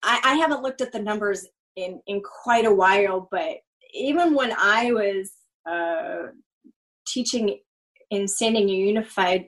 I, 0.03 0.19
I 0.23 0.35
haven't 0.35 0.61
looked 0.61 0.81
at 0.81 0.91
the 0.91 1.01
numbers 1.01 1.47
in 1.75 2.01
in 2.07 2.21
quite 2.43 2.65
a 2.65 2.73
while, 2.73 3.27
but 3.31 3.57
even 3.93 4.33
when 4.33 4.53
I 4.57 4.91
was 4.91 5.31
uh, 5.69 6.31
teaching 7.07 7.59
in 8.09 8.27
San 8.27 8.53
Diego 8.53 8.71
Unified, 8.71 9.47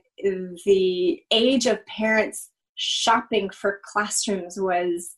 the 0.65 1.21
age 1.31 1.65
of 1.65 1.85
parents 1.85 2.51
shopping 2.75 3.49
for 3.49 3.81
classrooms 3.83 4.57
was 4.59 5.15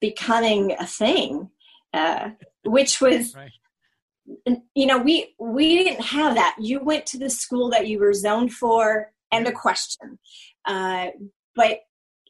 becoming 0.00 0.72
a 0.78 0.86
thing, 0.86 1.50
uh, 1.94 2.30
which 2.64 3.00
was. 3.00 3.34
Right. 3.34 3.50
You 4.74 4.86
know, 4.86 4.98
we 4.98 5.34
we 5.38 5.82
didn't 5.82 6.04
have 6.04 6.34
that. 6.34 6.56
You 6.58 6.82
went 6.82 7.06
to 7.06 7.18
the 7.18 7.30
school 7.30 7.70
that 7.70 7.88
you 7.88 7.98
were 7.98 8.12
zoned 8.12 8.52
for, 8.52 9.12
and 9.32 9.46
a 9.46 9.52
question. 9.52 10.18
Uh, 10.64 11.08
but 11.54 11.80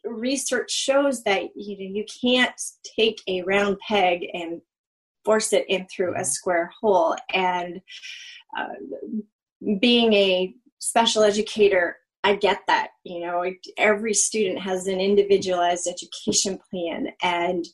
research 0.04 0.70
shows 0.70 1.22
that 1.24 1.42
you 1.54 1.76
know 1.78 1.94
you 1.94 2.04
can't 2.22 2.60
take 2.98 3.20
a 3.28 3.42
round 3.42 3.78
peg 3.86 4.26
and 4.32 4.60
force 5.24 5.52
it 5.52 5.66
in 5.68 5.86
through 5.86 6.16
a 6.16 6.24
square 6.24 6.70
hole. 6.80 7.14
And 7.32 7.80
uh, 8.56 9.76
being 9.80 10.12
a 10.14 10.54
special 10.78 11.22
educator, 11.22 11.98
I 12.24 12.36
get 12.36 12.60
that. 12.66 12.88
You 13.04 13.20
know, 13.20 13.44
every 13.76 14.14
student 14.14 14.60
has 14.60 14.86
an 14.86 15.00
individualized 15.00 15.86
education 15.86 16.58
plan, 16.70 17.08
and 17.22 17.64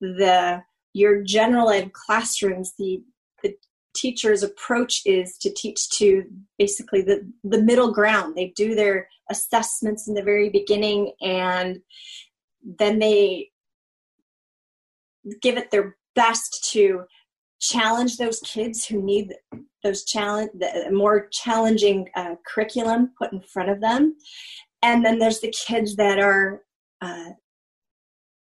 the 0.00 0.62
your 0.94 1.22
general 1.22 1.70
ed 1.70 1.92
classrooms, 1.92 2.74
the 2.78 3.02
the 3.42 3.54
teacher's 3.94 4.42
approach 4.42 5.02
is 5.04 5.36
to 5.38 5.52
teach 5.52 5.88
to 5.90 6.24
basically 6.58 7.02
the 7.02 7.30
the 7.44 7.62
middle 7.62 7.92
ground. 7.92 8.34
They 8.34 8.52
do 8.56 8.74
their 8.74 9.08
assessments 9.30 10.08
in 10.08 10.14
the 10.14 10.22
very 10.22 10.50
beginning, 10.50 11.12
and 11.20 11.80
then 12.62 12.98
they 12.98 13.50
give 15.40 15.56
it 15.56 15.70
their 15.70 15.96
best 16.14 16.68
to 16.72 17.04
challenge 17.60 18.16
those 18.16 18.40
kids 18.40 18.84
who 18.84 19.00
need 19.00 19.34
those 19.84 20.04
challenge 20.04 20.50
the 20.58 20.90
more 20.90 21.28
challenging 21.30 22.08
uh, 22.16 22.34
curriculum 22.46 23.12
put 23.16 23.32
in 23.32 23.40
front 23.40 23.70
of 23.70 23.80
them 23.80 24.16
and 24.82 25.04
then 25.04 25.18
there's 25.18 25.40
the 25.40 25.54
kids 25.66 25.96
that 25.96 26.18
are 26.18 26.62
uh, 27.00 27.30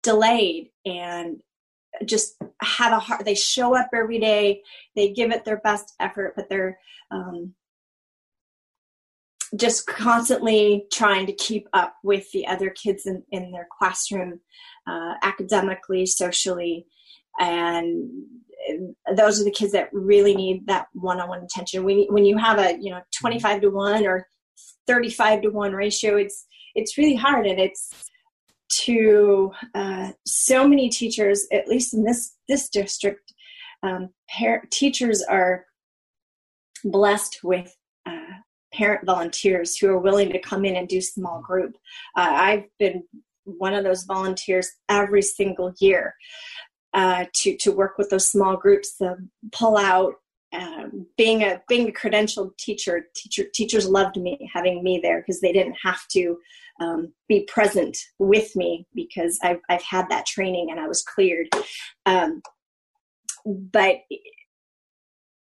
delayed 0.04 0.70
and 0.86 1.42
just 2.06 2.36
have 2.62 2.94
a 2.94 3.00
heart 3.00 3.26
they 3.26 3.36
show 3.36 3.76
up 3.76 3.90
every 3.94 4.20
day 4.20 4.62
they 4.96 5.12
give 5.12 5.32
it 5.32 5.46
their 5.46 5.58
best 5.58 5.94
effort 6.00 6.34
but 6.36 6.50
they're 6.50 6.78
um, 7.12 7.54
just 9.56 9.88
constantly 9.88 10.86
trying 10.92 11.26
to 11.26 11.34
keep 11.34 11.68
up 11.74 11.96
with 12.04 12.30
the 12.32 12.46
other 12.48 12.70
kids 12.70 13.06
in, 13.06 13.24
in 13.32 13.52
their 13.52 13.68
classroom 13.78 14.40
uh, 14.88 15.14
academically 15.24 16.06
socially 16.06 16.86
and 17.40 18.10
those 19.16 19.40
are 19.40 19.44
the 19.44 19.52
kids 19.52 19.72
that 19.72 19.90
really 19.94 20.36
need 20.36 20.66
that 20.68 20.88
one-on-one 20.94 21.44
attention. 21.44 21.84
When, 21.84 22.06
when 22.10 22.26
you 22.26 22.38
have 22.38 22.60
a 22.60 22.78
you 22.80 22.92
know 22.92 23.02
25 23.20 23.62
to 23.62 23.70
1 23.70 24.06
or 24.06 24.28
35 24.88 25.42
to 25.44 25.50
1 25.50 25.74
ratio 25.74 26.18
it's 26.18 26.46
it's 26.74 26.98
really 26.98 27.16
hard 27.16 27.46
and 27.46 27.60
it's 27.60 27.92
to 28.70 29.52
uh, 29.74 30.12
so 30.26 30.68
many 30.68 30.90
teachers 30.90 31.48
at 31.52 31.68
least 31.68 31.94
in 31.94 32.04
this 32.04 32.36
this 32.48 32.70
district 32.70 33.34
um, 33.84 34.10
par- 34.30 34.64
teachers 34.72 35.24
are 35.24 35.66
blessed 36.84 37.40
with 37.44 37.76
uh, 38.06 38.38
parent 38.74 39.06
volunteers 39.06 39.78
who 39.78 39.88
are 39.88 40.00
willing 40.00 40.32
to 40.32 40.40
come 40.40 40.66
in 40.66 40.76
and 40.76 40.88
do 40.88 41.02
small 41.02 41.42
group. 41.42 41.76
Uh, 42.16 42.30
i've 42.32 42.66
been 42.80 43.04
one 43.46 43.74
of 43.74 43.84
those 43.84 44.04
volunteers 44.04 44.70
every 44.90 45.22
single 45.22 45.74
year 45.80 46.14
uh, 46.94 47.26
to 47.34 47.56
to 47.58 47.72
work 47.72 47.98
with 47.98 48.10
those 48.10 48.28
small 48.28 48.58
groups 48.58 48.98
to 48.98 49.16
pull 49.52 49.78
out 49.78 50.16
um, 50.54 51.06
being 51.18 51.44
a 51.44 51.62
being 51.68 51.90
a 51.90 51.92
credentialed 51.92 52.58
teacher 52.58 53.08
teacher 53.16 53.46
teachers 53.54 53.88
loved 53.88 54.18
me 54.18 54.50
having 54.54 54.84
me 54.84 55.00
there 55.02 55.20
because 55.22 55.42
they 55.42 55.52
didn't 55.52 55.76
have 55.84 56.08
to 56.10 56.38
um, 56.80 57.14
be 57.28 57.48
present 57.52 57.98
with 58.20 58.56
me 58.56 58.86
because 58.94 59.40
I've, 59.42 59.60
I've 59.70 59.84
had 59.84 60.10
that 60.10 60.26
training 60.26 60.68
and 60.70 60.80
I 60.80 60.88
was 60.88 61.04
cleared. 61.04 61.48
Um, 62.06 62.42
but 63.46 63.98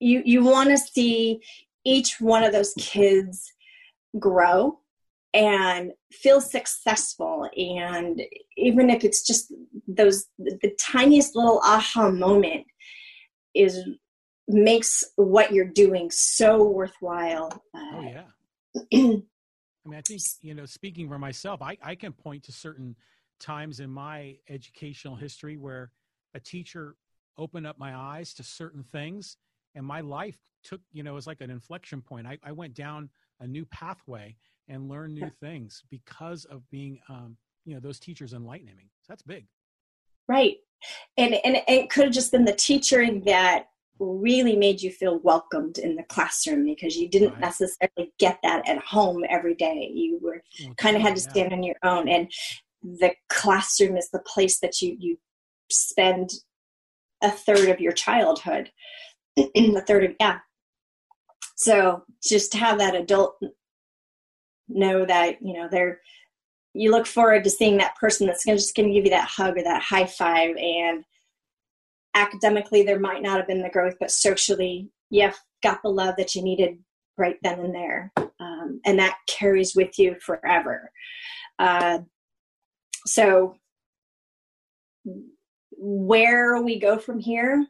you 0.01 0.23
you 0.25 0.45
want 0.45 0.71
to 0.71 0.79
see 0.79 1.41
each 1.85 2.21
one 2.21 2.45
of 2.45 2.53
those 2.53 2.75
kids 2.79 3.53
grow 4.19 4.79
and 5.33 5.93
feel 6.13 6.41
successful. 6.41 7.49
And 7.57 8.23
even 8.57 8.91
if 8.91 9.05
it's 9.05 9.27
just 9.27 9.53
those 9.89 10.27
the 10.39 10.75
tiniest 10.79 11.35
little 11.35 11.61
aha 11.65 12.11
moment 12.11 12.67
is 13.55 13.81
makes 14.47 15.03
what 15.17 15.53
you're 15.53 15.65
doing 15.65 16.11
so 16.11 16.63
worthwhile. 16.63 17.63
Oh 17.75 18.25
yeah 18.93 19.17
i 19.85 19.89
mean 19.89 19.99
i 19.99 20.03
think 20.03 20.21
you 20.41 20.55
know 20.55 20.67
speaking 20.67 21.09
for 21.09 21.19
myself 21.19 21.63
I, 21.63 21.77
I 21.83 21.95
can 21.95 22.13
point 22.13 22.43
to 22.45 22.53
certain 22.53 22.97
times 23.41 23.81
in 23.81 23.91
my 23.91 24.37
educational 24.49 25.17
history 25.17 25.57
where 25.57 25.91
a 26.35 26.41
teacher 26.41 26.97
opened 27.37 27.67
up 27.67 27.79
my 27.79 27.95
eyes 27.95 28.33
to 28.35 28.43
certain 28.43 28.83
things 28.83 29.37
and 29.75 29.85
my 29.85 30.01
life 30.01 30.39
took 30.65 30.81
you 30.93 31.03
know 31.03 31.13
it 31.13 31.15
was 31.15 31.27
like 31.27 31.41
an 31.41 31.51
inflection 31.51 32.01
point. 32.01 32.27
I, 32.27 32.39
I 32.43 32.53
went 32.53 32.75
down 32.75 33.11
a 33.41 33.47
new 33.47 33.65
pathway 33.67 34.37
and 34.69 34.89
learned 34.89 35.15
new 35.15 35.31
things 35.41 35.85
because 35.91 36.47
of 36.47 36.69
being 36.71 36.99
um, 37.09 37.37
you 37.65 37.75
know 37.75 37.81
those 37.81 38.01
teachers 38.01 38.33
enlightening 38.33 38.77
me. 38.77 38.91
So 39.03 39.07
that's 39.13 39.23
big. 39.23 39.47
Right. 40.27 40.57
And 41.17 41.35
and 41.45 41.63
it 41.69 41.91
could 41.91 42.05
have 42.05 42.15
just 42.15 42.33
been 42.33 42.45
the 42.45 42.55
teacher 42.55 43.07
that 43.27 43.69
really 43.99 44.57
made 44.57 44.83
you 44.83 44.91
feel 44.91 45.21
welcomed 45.21 45.79
in 45.79 45.97
the 45.97 46.03
classroom 46.05 46.65
because 46.65 46.97
you 46.97 47.09
didn't 47.09 47.33
right. 47.33 47.41
necessarily 47.41 48.13
get 48.19 48.39
that 48.43 48.69
at 48.69 48.79
home 48.79 49.25
every 49.29 49.55
day. 49.55 49.91
You 49.93 50.19
were 50.21 50.43
okay, 50.61 50.75
kind 50.77 50.97
of 50.97 51.03
had 51.03 51.15
to 51.15 51.21
stand 51.21 51.53
on 51.53 51.63
your 51.63 51.77
own. 51.83 52.09
And 52.09 52.31
the 52.83 53.13
classroom 53.29 53.97
is 53.97 54.11
the 54.11 54.23
place 54.27 54.59
that 54.61 54.81
you 54.83 54.97
you 54.99 55.19
spend 55.71 56.31
a 57.23 57.31
third 57.31 57.69
of 57.69 57.81
your 57.81 57.93
childhood 57.93 58.71
In 59.55 59.73
the 59.73 59.81
third 59.81 60.05
of 60.05 60.17
yeah. 60.21 60.39
So 61.57 62.05
just 62.23 62.53
to 62.53 62.59
have 62.59 62.79
that 62.79 62.95
adult 62.95 63.37
know 64.69 65.05
that 65.05 65.37
you 65.43 65.55
know 65.55 65.69
they're 65.71 66.01
you 66.73 66.91
look 66.91 67.07
forward 67.07 67.45
to 67.45 67.51
seeing 67.51 67.77
that 67.77 67.97
person 67.97 68.27
that's 68.27 68.45
gonna, 68.45 68.59
just 68.59 68.75
going 68.75 68.89
to 68.89 68.95
give 68.95 69.05
you 69.05 69.11
that 69.11 69.29
hug 69.29 69.57
or 69.57 69.63
that 69.63 69.83
high 69.83 70.07
five 70.07 70.57
and 70.57 71.05
academically 72.15 72.83
there 72.83 73.01
might 73.01 73.23
not 73.23 73.37
have 73.37 73.47
been 73.47 73.63
the 73.63 73.69
growth 73.69 73.95
but 74.01 74.11
socially 74.11 74.89
you 75.11 75.23
have 75.23 75.37
got 75.63 75.81
the 75.83 75.89
love 75.89 76.15
that 76.17 76.35
you 76.35 76.43
needed 76.43 76.79
right 77.19 77.37
then 77.43 77.61
and 77.61 77.75
there 77.75 78.13
um, 78.41 78.81
and 78.85 78.99
that 78.99 79.17
carries 79.29 79.75
with 79.75 79.99
you 79.99 80.17
forever 80.21 80.91
uh, 81.59 81.99
so 83.07 83.57
where 85.77 86.63
we 86.63 86.79
go 86.79 86.99
from 86.99 87.19
here 87.19 87.67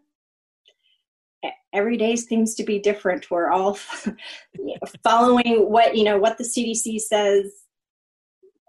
every 1.74 1.96
day 1.96 2.16
seems 2.16 2.54
to 2.54 2.64
be 2.64 2.78
different. 2.78 3.30
We're 3.30 3.50
all 3.50 3.74
following 5.02 5.70
what 5.70 5.96
you 5.96 6.04
know 6.04 6.18
what 6.18 6.38
the 6.38 6.44
CDC 6.44 7.00
says. 7.00 7.50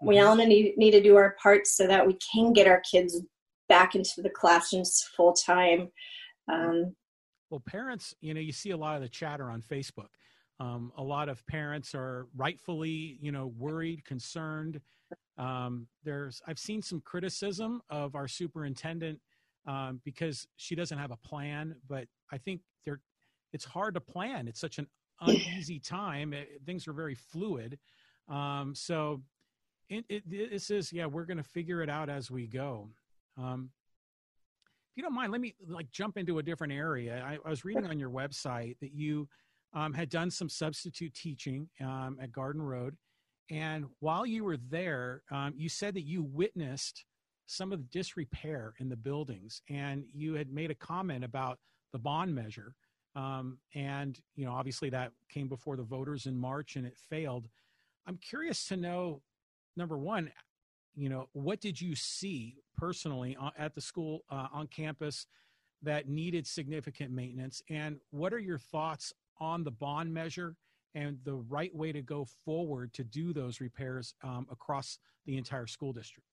We 0.02 0.16
mm-hmm. 0.16 0.26
all 0.26 0.36
need, 0.36 0.76
need 0.76 0.90
to 0.90 1.02
do 1.02 1.16
our 1.16 1.36
parts 1.42 1.74
so 1.74 1.86
that 1.86 2.06
we 2.06 2.18
can 2.32 2.52
get 2.52 2.66
our 2.66 2.82
kids 2.90 3.18
back 3.68 3.94
into 3.94 4.22
the 4.22 4.30
classrooms 4.30 5.08
full 5.16 5.32
time. 5.32 5.88
Um, 6.48 6.94
well, 7.50 7.62
parents, 7.66 8.14
you 8.20 8.34
know, 8.34 8.40
you 8.40 8.52
see 8.52 8.70
a 8.70 8.76
lot 8.76 8.96
of 8.96 9.02
the 9.02 9.08
chatter 9.08 9.50
on 9.50 9.62
Facebook. 9.62 10.08
Um, 10.58 10.92
a 10.96 11.02
lot 11.02 11.28
of 11.28 11.46
parents 11.46 11.94
are 11.94 12.26
rightfully, 12.36 13.18
you 13.20 13.30
know, 13.30 13.52
worried, 13.58 14.04
concerned. 14.04 14.80
Um, 15.38 15.86
there's 16.02 16.40
I've 16.46 16.58
seen 16.58 16.82
some 16.82 17.00
criticism 17.00 17.82
of 17.90 18.14
our 18.14 18.26
superintendent 18.26 19.20
um, 19.66 20.00
because 20.04 20.46
she 20.56 20.74
doesn't 20.74 20.96
have 20.96 21.10
a 21.10 21.16
plan, 21.16 21.76
but 21.88 22.06
I 22.32 22.38
think 22.38 22.62
there 22.84 23.00
it's 23.52 23.64
hard 23.64 23.94
to 23.94 24.00
plan. 24.00 24.48
It's 24.48 24.60
such 24.60 24.78
an 24.78 24.86
uneasy 25.20 25.78
time. 25.78 26.32
It, 26.32 26.60
things 26.64 26.88
are 26.88 26.92
very 26.92 27.14
fluid. 27.14 27.78
Um, 28.28 28.74
so 28.74 29.22
it, 29.88 30.04
it, 30.08 30.24
this 30.28 30.70
is 30.70 30.92
yeah, 30.92 31.06
we're 31.06 31.26
going 31.26 31.36
to 31.36 31.42
figure 31.42 31.82
it 31.82 31.90
out 31.90 32.08
as 32.08 32.30
we 32.30 32.46
go. 32.46 32.88
Um, 33.36 33.70
if 34.90 34.96
you 34.96 35.02
don't 35.02 35.14
mind, 35.14 35.32
let 35.32 35.40
me 35.40 35.54
like 35.68 35.90
jump 35.90 36.16
into 36.16 36.38
a 36.38 36.42
different 36.42 36.72
area. 36.72 37.22
I, 37.26 37.38
I 37.44 37.50
was 37.50 37.64
reading 37.64 37.86
on 37.86 37.98
your 37.98 38.10
website 38.10 38.78
that 38.80 38.92
you 38.92 39.28
um, 39.74 39.92
had 39.92 40.08
done 40.08 40.30
some 40.30 40.48
substitute 40.48 41.14
teaching 41.14 41.68
um, 41.80 42.18
at 42.20 42.32
Garden 42.32 42.62
Road, 42.62 42.96
and 43.50 43.86
while 44.00 44.26
you 44.26 44.44
were 44.44 44.56
there, 44.56 45.22
um, 45.30 45.54
you 45.56 45.68
said 45.68 45.94
that 45.94 46.04
you 46.04 46.22
witnessed 46.22 47.04
some 47.46 47.72
of 47.72 47.78
the 47.78 47.88
disrepair 47.92 48.74
in 48.80 48.88
the 48.88 48.96
buildings, 48.96 49.62
and 49.68 50.04
you 50.12 50.34
had 50.34 50.52
made 50.52 50.70
a 50.70 50.74
comment 50.74 51.24
about 51.24 51.58
the 51.92 51.98
bond 51.98 52.34
measure. 52.34 52.74
Um, 53.14 53.58
and 53.74 54.18
you 54.34 54.44
know, 54.44 54.52
obviously, 54.52 54.90
that 54.90 55.12
came 55.30 55.48
before 55.48 55.76
the 55.76 55.82
voters 55.82 56.26
in 56.26 56.36
March, 56.36 56.76
and 56.76 56.86
it 56.86 56.96
failed. 57.08 57.48
I'm 58.06 58.18
curious 58.18 58.66
to 58.66 58.76
know, 58.76 59.22
number 59.76 59.96
one, 59.96 60.30
you 60.96 61.08
know, 61.10 61.28
what 61.32 61.60
did 61.60 61.80
you 61.80 61.94
see 61.94 62.56
personally 62.76 63.36
at 63.58 63.74
the 63.74 63.80
school 63.80 64.24
uh, 64.30 64.48
on 64.52 64.66
campus 64.66 65.26
that 65.82 66.08
needed 66.08 66.46
significant 66.46 67.12
maintenance, 67.12 67.62
and 67.68 68.00
what 68.10 68.32
are 68.32 68.38
your 68.38 68.58
thoughts 68.58 69.12
on 69.38 69.62
the 69.62 69.70
bond 69.70 70.12
measure 70.12 70.56
and 70.94 71.18
the 71.24 71.34
right 71.34 71.74
way 71.74 71.92
to 71.92 72.00
go 72.00 72.26
forward 72.44 72.92
to 72.94 73.04
do 73.04 73.34
those 73.34 73.60
repairs 73.60 74.14
um, 74.24 74.46
across 74.50 74.98
the 75.26 75.36
entire 75.36 75.66
school 75.66 75.92
district? 75.92 76.26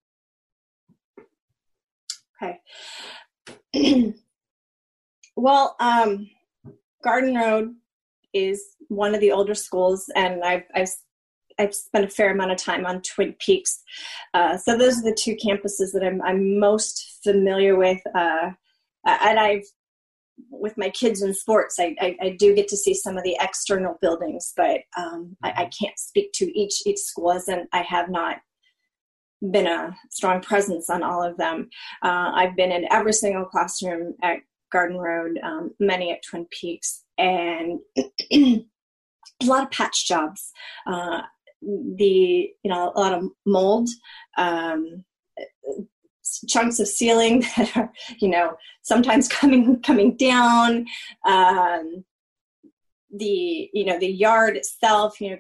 Okay. 2.41 2.61
well, 5.36 5.76
um, 5.82 6.30
Garden 7.03 7.36
Road 7.36 7.76
is 8.34 8.76
one 8.88 9.14
of 9.14 9.20
the 9.20 9.32
older 9.32 9.53
schools, 9.53 10.09
and 10.16 10.43
I've, 10.43 10.64
I've 10.74 10.89
I've 11.60 11.76
spent 11.76 12.06
a 12.06 12.10
fair 12.10 12.32
amount 12.32 12.51
of 12.51 12.58
time 12.58 12.86
on 12.86 13.01
Twin 13.01 13.36
Peaks. 13.39 13.82
Uh, 14.34 14.58
so 14.58 14.78
those 14.78 14.99
are 14.99 15.04
the 15.04 15.18
two 15.20 15.36
campuses 15.36 15.91
that 15.93 16.04
I'm, 16.04 16.22
I'm 16.22 16.60
most 16.60 17.20
familiar 17.24 17.76
with. 17.76 18.01
Uh, 18.16 18.51
and 19.06 19.39
I've, 19.39 19.66
with 20.49 20.78
my 20.78 20.89
kids 20.89 21.22
in 21.22 21.34
sports, 21.34 21.78
I, 21.80 21.95
I, 21.99 22.18
I, 22.22 22.30
do 22.39 22.56
get 22.56 22.68
to 22.70 22.78
see 22.78 22.95
some 22.95 23.18
of 23.18 23.24
the 23.24 23.38
external 23.39 23.97
buildings, 24.01 24.54
but 24.58 24.82
um, 24.97 25.38
I, 25.43 25.49
I, 25.51 25.70
can't 25.80 25.97
speak 25.99 26.32
to 26.34 26.60
each 26.60 26.82
each 26.88 26.97
school, 26.97 27.32
as 27.32 27.47
I 27.72 27.82
have 27.82 28.10
not 28.10 28.38
been 29.51 29.68
a 29.68 29.95
strong 30.10 30.41
presence 30.41 30.89
on 30.89 31.04
all 31.04 31.22
of 31.22 31.38
them. 31.38 31.70
Uh, 32.01 32.32
I've 32.34 32.56
been 32.56 32.72
in 32.72 32.91
every 32.91 33.14
single 33.14 33.45
classroom 33.45 34.16
at 34.24 34.39
Garden 34.72 34.97
Road, 34.97 35.39
um, 35.43 35.72
many 35.80 36.12
at 36.12 36.24
Twin 36.24 36.47
Peaks, 36.49 37.04
and 37.18 37.80
a 38.32 38.66
lot 39.43 39.64
of 39.64 39.72
patch 39.72 40.08
jobs. 40.08 40.51
Uh, 40.88 41.22
the 41.95 42.49
you 42.64 42.70
know 42.70 42.91
a 42.95 42.99
lot 42.99 43.14
of 43.14 43.30
mold, 43.45 43.89
um, 44.38 45.03
chunks 46.47 46.80
of 46.80 46.88
ceiling 46.88 47.41
that 47.57 47.76
are 47.76 47.91
you 48.20 48.30
know 48.30 48.55
sometimes 48.82 49.28
coming 49.39 49.82
coming 49.82 50.16
down. 50.18 50.86
Um, 51.26 52.03
the 53.16 53.70
you 53.74 53.86
know 53.86 53.99
the 53.99 54.07
yard 54.07 54.57
itself, 54.57 55.22
you 55.22 55.32
know 55.32 55.38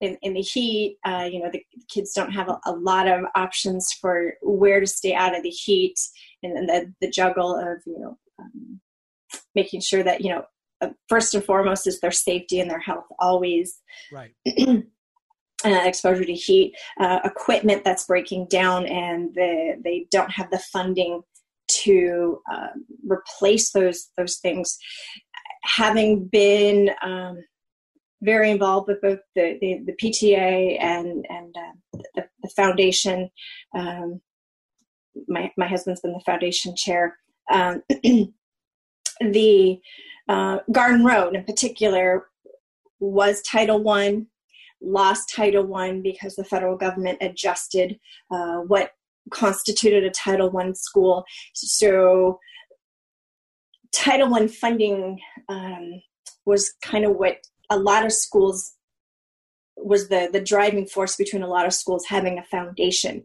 in, 0.00 0.16
in 0.22 0.34
the 0.34 0.40
heat. 0.40 0.98
Uh, 1.04 1.28
you 1.30 1.40
know, 1.40 1.50
the 1.50 1.62
kids 1.88 2.12
don't 2.12 2.32
have 2.32 2.48
a, 2.48 2.58
a, 2.66 2.72
lot 2.72 3.08
of 3.08 3.24
options 3.34 3.92
for 4.00 4.34
where 4.42 4.80
to 4.80 4.86
stay 4.86 5.14
out 5.14 5.36
of 5.36 5.42
the 5.42 5.50
heat, 5.50 5.98
and 6.42 6.56
then 6.56 6.66
the, 6.66 6.92
the 7.00 7.10
juggle 7.10 7.56
of 7.56 7.82
you 7.86 7.98
know 7.98 8.18
um, 8.38 8.80
making 9.54 9.80
sure 9.80 10.02
that 10.02 10.20
you 10.20 10.30
know 10.30 10.44
uh, 10.80 10.90
first 11.08 11.34
and 11.34 11.44
foremost 11.44 11.86
is 11.86 12.00
their 12.00 12.12
safety 12.12 12.60
and 12.60 12.70
their 12.70 12.80
health 12.80 13.06
always. 13.18 13.80
Right. 14.12 14.34
Uh, 15.64 15.80
exposure 15.84 16.24
to 16.24 16.34
heat, 16.34 16.72
uh, 17.00 17.18
equipment 17.24 17.82
that's 17.84 18.06
breaking 18.06 18.46
down, 18.46 18.86
and 18.86 19.34
the, 19.34 19.74
they 19.82 20.06
don't 20.12 20.30
have 20.30 20.48
the 20.52 20.58
funding 20.72 21.20
to 21.66 22.40
uh, 22.50 22.68
replace 23.04 23.72
those 23.72 24.10
those 24.16 24.36
things. 24.36 24.78
Having 25.64 26.26
been 26.26 26.90
um, 27.02 27.42
very 28.22 28.50
involved 28.50 28.88
with 28.88 29.00
both 29.00 29.20
the, 29.34 29.58
the, 29.60 29.80
the 29.86 29.92
PTA 29.92 30.80
and 30.80 31.24
and 31.28 31.54
uh, 31.56 31.98
the, 32.14 32.24
the, 32.42 32.50
foundation. 32.56 33.30
Um, 33.76 34.20
my 35.28 35.50
my 35.56 35.66
husband's 35.66 36.00
been 36.00 36.12
the 36.12 36.20
foundation 36.26 36.74
chair. 36.76 37.16
Um, 37.50 37.82
the 39.20 39.80
uh, 40.28 40.58
Garden 40.72 41.04
Road, 41.04 41.34
in 41.36 41.44
particular, 41.44 42.26
was 43.00 43.42
Title 43.42 43.82
One. 43.82 44.26
Lost 44.80 45.32
Title 45.34 45.64
One 45.64 46.02
because 46.02 46.36
the 46.36 46.44
federal 46.44 46.76
government 46.76 47.18
adjusted 47.20 47.98
uh, 48.30 48.58
what 48.58 48.92
constituted 49.30 50.04
a 50.04 50.10
Title 50.10 50.50
One 50.50 50.74
school. 50.74 51.24
So 51.54 52.38
Title 53.92 54.30
One 54.30 54.48
funding 54.48 55.18
um, 55.48 56.00
was 56.44 56.72
kind 56.82 57.04
of 57.04 57.16
what 57.16 57.38
a 57.70 57.78
lot 57.78 58.04
of 58.04 58.12
schools 58.12 58.72
was 59.76 60.08
the 60.08 60.28
the 60.32 60.40
driving 60.40 60.86
force 60.86 61.16
between 61.16 61.42
a 61.42 61.48
lot 61.48 61.66
of 61.66 61.74
schools 61.74 62.04
having 62.06 62.38
a 62.38 62.44
foundation. 62.44 63.22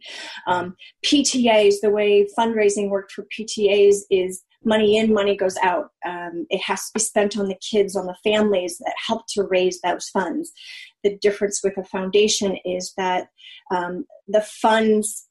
Um, 0.47 0.75
PTAs, 1.05 1.75
the 1.81 1.89
way 1.89 2.27
fundraising 2.37 2.89
worked 2.89 3.11
for 3.11 3.25
PTAs 3.37 3.97
is 4.09 4.43
money 4.65 4.97
in, 4.97 5.13
money 5.13 5.35
goes 5.35 5.57
out. 5.61 5.89
Um, 6.05 6.45
it 6.49 6.61
has 6.61 6.87
to 6.87 6.91
be 6.93 6.99
spent 6.99 7.37
on 7.37 7.47
the 7.47 7.57
kids, 7.69 7.95
on 7.95 8.05
the 8.05 8.15
families 8.23 8.77
that 8.79 8.93
help 9.07 9.23
to 9.29 9.43
raise 9.43 9.81
those 9.81 10.07
funds. 10.09 10.51
The 11.03 11.17
difference 11.17 11.61
with 11.63 11.77
a 11.77 11.83
foundation 11.83 12.57
is 12.65 12.93
that 12.97 13.27
um, 13.71 14.05
the 14.27 14.41
funds 14.41 15.27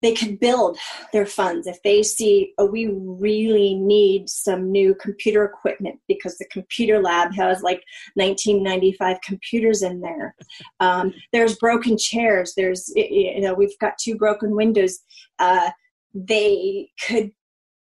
they 0.00 0.12
can 0.12 0.36
build 0.36 0.78
their 1.12 1.26
funds. 1.26 1.66
If 1.66 1.82
they 1.82 2.02
see 2.02 2.52
oh 2.58 2.66
we 2.66 2.88
really 2.92 3.74
need 3.74 4.28
some 4.28 4.70
new 4.70 4.94
computer 4.94 5.44
equipment 5.44 5.98
because 6.06 6.38
the 6.38 6.46
computer 6.46 7.00
lab 7.02 7.34
has 7.34 7.62
like 7.62 7.82
1995 8.14 9.20
computers 9.22 9.82
in 9.82 10.00
there. 10.00 10.34
Um, 10.80 11.12
there's 11.32 11.56
broken 11.56 11.98
chairs. 11.98 12.54
There's 12.56 12.92
you 12.94 13.40
know 13.40 13.54
we've 13.54 13.78
got 13.80 13.98
two 13.98 14.16
broken 14.16 14.54
windows. 14.54 15.00
Uh, 15.38 15.70
they 16.14 16.90
could 17.06 17.32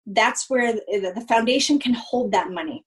that's 0.05 0.49
where 0.49 0.73
the, 0.73 1.25
foundation 1.29 1.79
can 1.79 1.93
hold 1.93 2.33
that 2.33 2.51
money. 2.51 2.83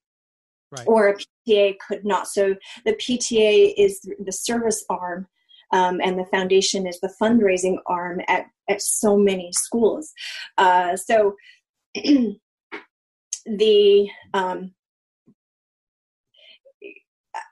Right. 0.72 0.84
or 0.86 1.08
a 1.10 1.16
pta 1.46 1.76
could 1.86 2.04
not 2.04 2.26
so 2.26 2.56
the 2.84 2.94
pta 2.94 3.72
is 3.76 4.00
the 4.18 4.32
service 4.32 4.84
arm 4.88 5.28
um, 5.72 6.00
and 6.02 6.18
the 6.18 6.24
foundation 6.26 6.86
is 6.86 7.00
the 7.00 7.12
fundraising 7.20 7.76
arm 7.86 8.20
at, 8.28 8.46
at 8.68 8.82
so 8.82 9.16
many 9.16 9.50
schools. 9.52 10.12
Uh, 10.58 10.96
so 10.96 11.34
the 11.94 12.38
um, 14.34 14.72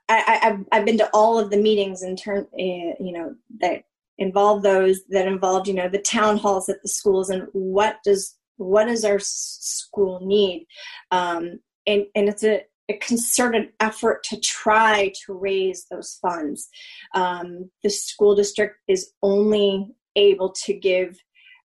I, 0.08 0.38
have 0.42 0.64
I've 0.70 0.84
been 0.84 0.98
to 0.98 1.08
all 1.14 1.38
of 1.38 1.50
the 1.50 1.56
meetings 1.56 2.02
in 2.02 2.14
turn, 2.14 2.46
uh, 2.52 2.94
you 3.00 3.12
know, 3.12 3.34
that 3.60 3.84
involve 4.18 4.62
those 4.62 5.00
that 5.08 5.26
involved, 5.26 5.66
you 5.66 5.74
know, 5.74 5.88
the 5.88 5.98
town 5.98 6.36
halls 6.36 6.68
at 6.68 6.82
the 6.82 6.88
schools 6.88 7.30
and 7.30 7.48
what 7.52 7.96
does 8.04 8.36
what 8.56 8.84
does 8.84 9.04
our 9.04 9.18
school 9.18 10.20
need, 10.22 10.66
um, 11.10 11.58
and 11.86 12.04
and 12.14 12.28
it's 12.28 12.44
a 12.44 12.62
a 12.88 12.94
concerted 12.98 13.70
effort 13.80 14.22
to 14.24 14.38
try 14.40 15.12
to 15.24 15.32
raise 15.32 15.86
those 15.90 16.18
funds. 16.20 16.68
Um, 17.14 17.70
the 17.82 17.90
school 17.90 18.34
district 18.34 18.76
is 18.88 19.12
only 19.22 19.94
able 20.16 20.50
to 20.64 20.74
give 20.74 21.18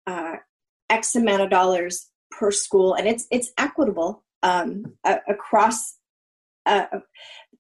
uh, 0.06 0.36
X 0.90 1.16
amount 1.16 1.42
of 1.42 1.50
dollars 1.50 2.10
per 2.32 2.52
school, 2.52 2.94
and 2.94 3.08
it's 3.08 3.26
it's 3.32 3.52
equitable 3.58 4.24
um, 4.44 4.86
across. 5.28 5.96
Uh, 6.66 6.86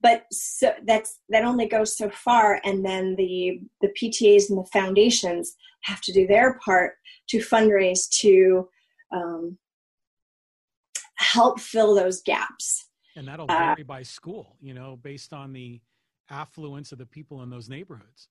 but 0.02 0.26
so 0.32 0.74
that's 0.86 1.20
that 1.30 1.44
only 1.44 1.68
goes 1.68 1.98
so 1.98 2.10
far, 2.10 2.62
and 2.64 2.86
then 2.86 3.16
the 3.16 3.60
the 3.82 3.90
PTAs 4.00 4.50
and 4.50 4.60
the 4.60 4.70
foundations 4.72 5.56
have 5.82 6.02
to 6.02 6.14
do 6.14 6.28
their 6.28 6.60
part 6.64 6.94
to 7.30 7.40
fundraise 7.40 8.08
to 8.10 8.70
um, 9.12 9.58
help 11.16 11.60
fill 11.60 11.96
those 11.96 12.22
gaps. 12.22 12.87
And 13.18 13.28
that'll 13.28 13.50
uh, 13.50 13.58
vary 13.58 13.82
uh, 13.82 13.86
by 13.86 14.04
school, 14.04 14.56
you 14.62 14.74
know, 14.74 14.98
based 15.02 15.34
on 15.34 15.52
the 15.52 15.82
affluence 16.30 16.92
of 16.92 17.00
the 17.00 17.06
people 17.06 17.42
in 17.42 17.50
those 17.50 17.68
neighborhoods. 17.68 18.30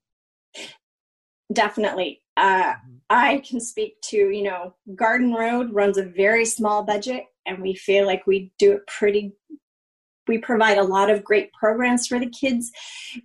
Definitely. 1.52 2.22
Uh, 2.36 2.72
mm-hmm. 2.74 2.96
I 3.10 3.42
can 3.48 3.60
speak 3.60 4.00
to, 4.10 4.16
you 4.16 4.42
know, 4.44 4.74
Garden 4.94 5.32
Road 5.34 5.72
runs 5.72 5.98
a 5.98 6.04
very 6.04 6.44
small 6.44 6.84
budget, 6.84 7.24
and 7.46 7.60
we 7.60 7.74
feel 7.74 8.06
like 8.06 8.26
we 8.26 8.52
do 8.58 8.72
it 8.72 8.86
pretty. 8.86 9.32
We 10.28 10.38
provide 10.38 10.78
a 10.78 10.84
lot 10.84 11.10
of 11.10 11.24
great 11.24 11.52
programs 11.52 12.06
for 12.06 12.18
the 12.18 12.30
kids. 12.30 12.70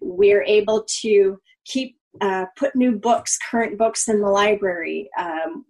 We're 0.02 0.44
able 0.44 0.86
to 1.02 1.40
keep 1.66 1.98
uh, 2.20 2.46
put 2.58 2.76
new 2.76 2.94
books, 2.94 3.38
current 3.50 3.78
books 3.78 4.08
in 4.08 4.22
the 4.22 4.28
library, 4.28 5.10
um, 5.18 5.66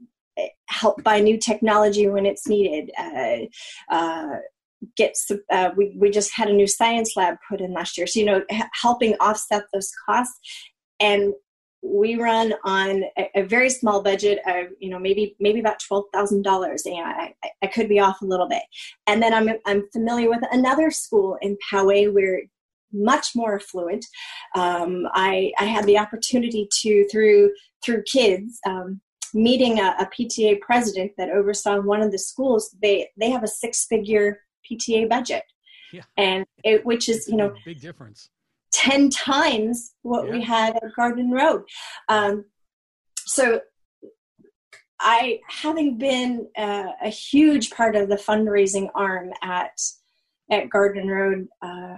help 0.68 1.04
buy 1.04 1.20
new 1.20 1.38
technology 1.38 2.08
when 2.08 2.26
it's 2.26 2.48
needed. 2.48 2.92
Uh, 3.90 4.38
get 4.96 5.16
uh, 5.50 5.70
we 5.76 5.96
we 5.98 6.10
just 6.10 6.32
had 6.36 6.50
a 6.50 6.54
new 6.54 6.68
science 6.68 7.14
lab 7.16 7.36
put 7.50 7.62
in 7.62 7.74
last 7.74 7.98
year, 7.98 8.08
so 8.08 8.20
you 8.20 8.26
know 8.26 8.44
h- 8.50 8.64
helping 8.74 9.16
offset 9.20 9.64
those 9.74 9.92
costs. 10.06 10.40
And 11.00 11.34
we 11.84 12.16
run 12.16 12.54
on 12.64 13.04
a, 13.18 13.30
a 13.36 13.44
very 13.44 13.70
small 13.70 14.04
budget 14.04 14.40
of 14.46 14.68
you 14.80 14.90
know 14.90 15.00
maybe 15.00 15.36
maybe 15.40 15.60
about 15.60 15.80
twelve 15.80 16.06
thousand 16.14 16.44
dollars. 16.44 16.84
And 16.86 17.00
I, 17.00 17.34
I 17.62 17.68
could 17.68 17.90
be 17.90 18.00
off 18.00 18.22
a 18.22 18.26
little 18.26 18.48
bit. 18.48 18.64
And 19.08 19.22
then 19.22 19.34
I'm 19.34 19.50
I'm 19.66 19.88
familiar 19.92 20.30
with 20.30 20.44
another 20.52 20.92
school 20.92 21.38
in 21.42 21.58
Poway 21.72 22.12
where 22.12 22.42
much 22.94 23.30
more 23.36 23.56
affluent. 23.56 24.06
Um, 24.56 25.08
I, 25.14 25.52
I 25.60 25.66
had 25.66 25.86
the 25.86 25.98
opportunity 25.98 26.68
to 26.82 27.08
through 27.10 27.52
through 27.84 28.04
kids 28.04 28.60
um, 28.68 29.02
meeting 29.34 29.80
a, 29.80 29.96
a, 30.00 30.06
PTA 30.08 30.60
president 30.60 31.12
that 31.18 31.30
oversaw 31.30 31.80
one 31.80 32.02
of 32.02 32.12
the 32.12 32.20
schools. 32.20 32.76
They 32.82 33.10
they 33.18 33.30
have 33.30 33.44
a 33.44 33.48
six 33.48 33.86
figure 33.86 34.40
PTA 34.70 35.10
budget, 35.10 35.44
yeah. 35.94 36.04
and 36.18 36.46
it, 36.64 36.86
which 36.86 37.10
is 37.10 37.28
you 37.28 37.38
know 37.38 37.54
big 37.66 37.82
difference. 37.82 38.30
10 38.74 39.10
times 39.10 39.96
what 40.02 40.26
yeah. 40.26 40.32
we 40.32 40.42
had 40.42 40.76
at 40.78 40.96
Garden 40.96 41.30
Road. 41.32 41.64
Um, 42.08 42.46
so 43.18 43.60
I, 45.00 45.40
having 45.48 45.98
been 45.98 46.48
uh, 46.58 46.88
a 47.04 47.10
huge 47.10 47.72
part 47.72 47.96
of 47.96 48.08
the 48.08 48.16
fundraising 48.16 48.90
arm 48.96 49.32
at 49.42 49.80
at 50.50 50.70
Garden 50.70 51.08
Road, 51.08 51.48
uh, 51.62 51.96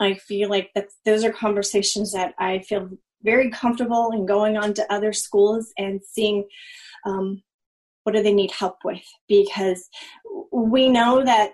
I 0.00 0.14
feel 0.14 0.48
like 0.48 0.70
that 0.74 0.88
those 1.04 1.22
are 1.22 1.32
conversations 1.32 2.12
that 2.12 2.34
I 2.38 2.60
feel 2.60 2.90
very 3.22 3.50
comfortable 3.50 4.10
in 4.12 4.26
going 4.26 4.56
on 4.56 4.72
to 4.74 4.92
other 4.92 5.12
schools 5.12 5.72
and 5.76 6.00
seeing 6.02 6.46
um, 7.04 7.42
what 8.04 8.14
do 8.14 8.22
they 8.22 8.32
need 8.32 8.52
help 8.52 8.78
with 8.84 9.02
because 9.28 9.88
we 10.50 10.88
know 10.88 11.22
that 11.24 11.52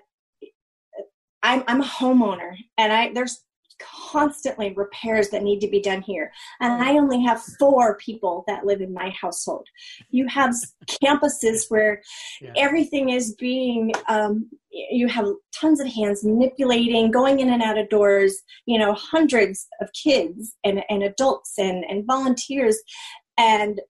I'm, 1.45 1.63
I'm 1.69 1.83
a 1.83 1.85
homeowner 1.85 2.57
and 2.79 2.93
I 2.93 3.13
there's 3.13 3.45
constantly 4.11 4.73
repairs 4.75 5.31
that 5.31 5.43
need 5.43 5.61
to 5.61 5.69
be 5.69 5.81
done 5.81 6.01
here. 6.03 6.33
And 6.61 6.83
I 6.83 6.93
only 6.93 7.23
have 7.23 7.43
four 7.59 7.97
people 7.99 8.45
that 8.47 8.65
live 8.65 8.81
in 8.81 8.93
my 8.93 9.11
household. 9.21 9.67
You 10.11 10.27
have 10.29 10.55
campuses 11.03 11.65
where 11.69 12.03
yeah. 12.41 12.53
everything 12.57 13.11
is 13.11 13.35
being, 13.35 13.93
um, 14.09 14.49
you 14.71 15.09
have 15.09 15.27
tons 15.59 15.81
of 15.81 15.89
hands 15.89 16.25
manipulating, 16.25 17.11
going 17.11 17.41
in 17.41 17.51
and 17.51 17.63
out 17.63 17.79
of 17.79 17.89
doors, 17.89 18.43
you 18.67 18.79
know, 18.79 18.95
hundreds 18.95 19.67
of 19.81 19.89
kids 19.93 20.55
and, 20.65 20.83
and 20.89 21.03
adults 21.03 21.55
and, 21.59 21.85
and 21.85 22.07
volunteers. 22.07 22.79
And 23.37 23.81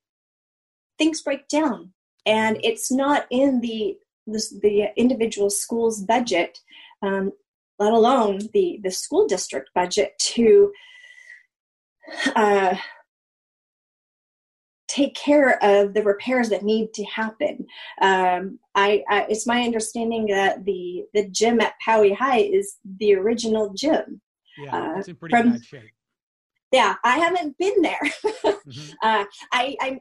things 0.97 1.23
break 1.23 1.47
down. 1.49 1.93
And 2.27 2.59
it's 2.63 2.91
not 2.91 3.27
in 3.31 3.61
the 3.61 3.97
the, 4.27 4.43
the 4.63 4.87
individual 4.97 5.51
school's 5.51 6.03
budget 6.03 6.59
um, 7.03 7.33
let 7.79 7.93
alone 7.93 8.41
the, 8.53 8.81
the 8.83 8.91
school 8.91 9.27
district 9.27 9.71
budget 9.75 10.13
to 10.19 10.73
uh, 12.37 12.77
take 14.89 15.15
care 15.15 15.63
of 15.63 15.95
the 15.95 16.03
repairs 16.03 16.49
that 16.51 16.63
need 16.63 16.93
to 16.95 17.05
happen. 17.05 17.67
Um, 18.01 18.59
I, 18.75 19.03
I, 19.09 19.27
it's 19.29 19.47
my 19.47 19.63
understanding 19.63 20.27
that 20.27 20.65
the 20.65 21.05
the 21.15 21.29
gym 21.29 21.61
at 21.61 21.75
Poway 21.87 22.15
High 22.15 22.41
is 22.41 22.77
the 22.99 23.15
original 23.15 23.73
gym. 23.75 24.21
Yeah, 24.59 24.77
uh, 24.77 24.99
it's 24.99 25.09
in 25.09 25.17
pretty 25.17 25.35
from, 25.35 25.53
bad 25.53 25.65
shape. 25.65 25.91
Yeah, 26.73 26.95
I 27.05 27.19
haven't 27.19 27.57
been 27.59 27.83
there. 27.83 28.01
mm-hmm. 28.25 28.93
uh, 29.03 29.25
I, 29.53 29.77
I, 29.81 30.01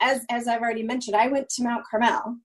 as 0.00 0.24
as 0.30 0.48
I've 0.48 0.62
already 0.62 0.82
mentioned, 0.82 1.16
I 1.16 1.28
went 1.28 1.48
to 1.50 1.62
Mount 1.62 1.84
Carmel. 1.88 2.38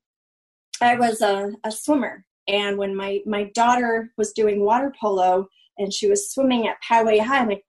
I 0.82 0.95
was 0.95 1.22
a, 1.22 1.51
a 1.63 1.72
swimmer 1.72 2.26
and 2.50 2.78
when 2.78 2.95
my 2.95 3.22
my 3.26 3.52
daughter 3.54 4.12
was 4.18 4.34
doing 4.34 4.66
water 4.66 4.91
polo 5.00 5.47
and 5.78 5.93
she 5.93 6.10
was 6.10 6.32
swimming 6.32 6.68
at 6.68 6.82
Poway 6.84 7.22
High, 7.22 7.39
I'm 7.39 7.47
like, 7.47 7.64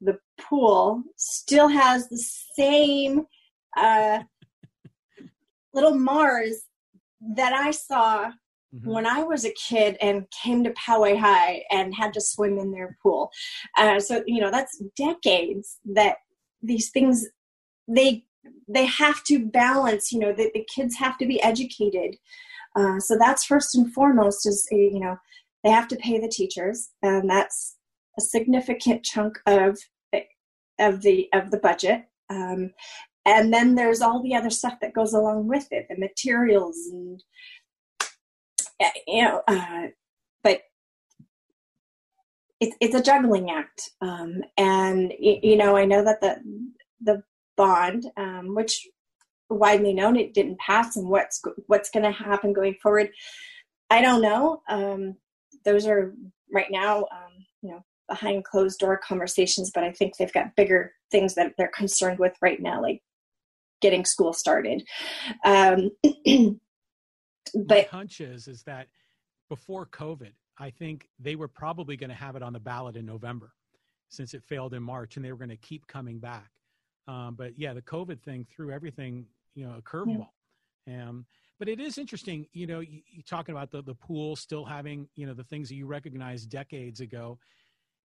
the 0.00 0.18
pool 0.38 1.02
still 1.16 1.68
has 1.68 2.08
the 2.08 2.22
same 2.58 3.26
uh, 3.76 4.18
little 5.72 5.94
Mars 5.94 6.64
that 7.36 7.52
I 7.52 7.70
saw 7.70 8.26
mm-hmm. 8.74 8.90
when 8.90 9.06
I 9.06 9.22
was 9.22 9.44
a 9.44 9.52
kid 9.52 9.96
and 10.00 10.26
came 10.42 10.64
to 10.64 10.70
Poway 10.72 11.18
High 11.18 11.62
and 11.70 11.94
had 11.94 12.12
to 12.14 12.20
swim 12.20 12.58
in 12.58 12.72
their 12.72 12.98
pool. 13.02 13.30
Uh, 13.78 14.00
so 14.00 14.24
you 14.26 14.40
know 14.40 14.50
that's 14.50 14.82
decades 14.96 15.78
that 15.94 16.16
these 16.60 16.90
things 16.90 17.24
they 17.86 18.24
they 18.68 18.86
have 18.86 19.22
to 19.24 19.46
balance. 19.46 20.10
You 20.10 20.18
know 20.18 20.32
that 20.32 20.52
the 20.54 20.66
kids 20.74 20.96
have 20.96 21.16
to 21.18 21.26
be 21.26 21.40
educated. 21.40 22.16
Uh, 22.74 22.98
so 22.98 23.16
that's 23.18 23.44
first 23.44 23.74
and 23.74 23.92
foremost 23.92 24.46
is 24.46 24.66
you 24.70 25.00
know 25.00 25.16
they 25.62 25.70
have 25.70 25.88
to 25.88 25.96
pay 25.96 26.18
the 26.18 26.28
teachers, 26.28 26.90
and 27.02 27.28
that's 27.28 27.76
a 28.18 28.20
significant 28.20 29.02
chunk 29.02 29.38
of 29.46 29.78
of 30.78 31.02
the 31.02 31.28
of 31.32 31.50
the 31.50 31.58
budget. 31.58 32.04
Um, 32.30 32.70
and 33.26 33.52
then 33.52 33.74
there's 33.74 34.02
all 34.02 34.22
the 34.22 34.34
other 34.34 34.50
stuff 34.50 34.74
that 34.80 34.92
goes 34.92 35.14
along 35.14 35.48
with 35.48 35.66
it, 35.70 35.86
the 35.88 35.96
materials 35.98 36.76
and 36.92 37.22
eh, 38.80 38.90
you 39.06 39.22
know. 39.22 39.42
Uh, 39.48 39.88
but 40.42 40.62
it's 42.60 42.76
it's 42.80 42.94
a 42.94 43.02
juggling 43.02 43.50
act, 43.50 43.90
um, 44.00 44.42
and 44.56 45.12
you 45.18 45.56
know 45.56 45.76
I 45.76 45.84
know 45.84 46.04
that 46.04 46.20
the 46.20 46.40
the 47.00 47.22
bond, 47.56 48.06
um, 48.16 48.54
which 48.54 48.86
widely 49.50 49.92
known 49.92 50.16
it 50.16 50.34
didn't 50.34 50.58
pass 50.58 50.96
and 50.96 51.08
what's 51.08 51.40
what's 51.66 51.90
going 51.90 52.04
to 52.04 52.10
happen 52.10 52.52
going 52.52 52.74
forward 52.82 53.10
i 53.90 54.00
don't 54.00 54.22
know. 54.22 54.62
Um, 54.68 55.16
those 55.64 55.86
are 55.86 56.14
right 56.52 56.70
now 56.70 57.00
um, 57.00 57.46
you 57.62 57.70
know 57.70 57.84
behind 58.08 58.44
closed 58.44 58.78
door 58.78 58.98
conversations 58.98 59.70
but 59.74 59.84
i 59.84 59.92
think 59.92 60.16
they've 60.16 60.32
got 60.32 60.54
bigger 60.56 60.92
things 61.10 61.34
that 61.34 61.52
they're 61.56 61.70
concerned 61.74 62.18
with 62.18 62.34
right 62.42 62.60
now 62.60 62.80
like 62.80 63.02
getting 63.80 64.04
school 64.04 64.32
started. 64.32 64.82
Um, 65.44 65.90
but 67.54 67.68
My 67.68 67.86
hunch 67.90 68.20
is 68.20 68.48
is 68.48 68.62
that 68.64 68.88
before 69.48 69.86
covid 69.86 70.32
i 70.58 70.70
think 70.70 71.08
they 71.18 71.36
were 71.36 71.48
probably 71.48 71.96
going 71.96 72.10
to 72.10 72.16
have 72.16 72.34
it 72.34 72.42
on 72.42 72.52
the 72.52 72.60
ballot 72.60 72.96
in 72.96 73.04
november 73.04 73.52
since 74.14 74.34
it 74.34 74.42
failed 74.44 74.74
in 74.74 74.82
march 74.82 75.16
and 75.16 75.24
they 75.24 75.32
were 75.32 75.38
going 75.38 75.50
to 75.50 75.56
keep 75.56 75.86
coming 75.86 76.18
back. 76.18 76.50
Um, 77.06 77.34
but 77.36 77.58
yeah, 77.58 77.74
the 77.74 77.82
COVID 77.82 78.20
thing 78.22 78.46
threw 78.54 78.70
everything, 78.70 79.26
you 79.54 79.66
know, 79.66 79.74
a 79.78 79.82
curveball. 79.82 80.28
Yeah. 80.86 81.08
Um, 81.08 81.26
but 81.58 81.68
it 81.68 81.80
is 81.80 81.98
interesting, 81.98 82.46
you 82.52 82.66
know, 82.66 82.80
you, 82.80 83.00
you 83.06 83.22
talking 83.22 83.54
about 83.54 83.70
the, 83.70 83.82
the 83.82 83.94
pool 83.94 84.36
still 84.36 84.64
having, 84.64 85.08
you 85.14 85.26
know, 85.26 85.34
the 85.34 85.44
things 85.44 85.68
that 85.68 85.76
you 85.76 85.86
recognized 85.86 86.50
decades 86.50 87.00
ago. 87.00 87.38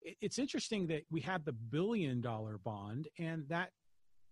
It, 0.01 0.17
it's 0.21 0.39
interesting 0.39 0.87
that 0.87 1.03
we 1.09 1.19
had 1.19 1.45
the 1.45 1.53
billion 1.53 2.21
dollar 2.21 2.59
bond 2.59 3.07
and 3.17 3.43
that 3.49 3.71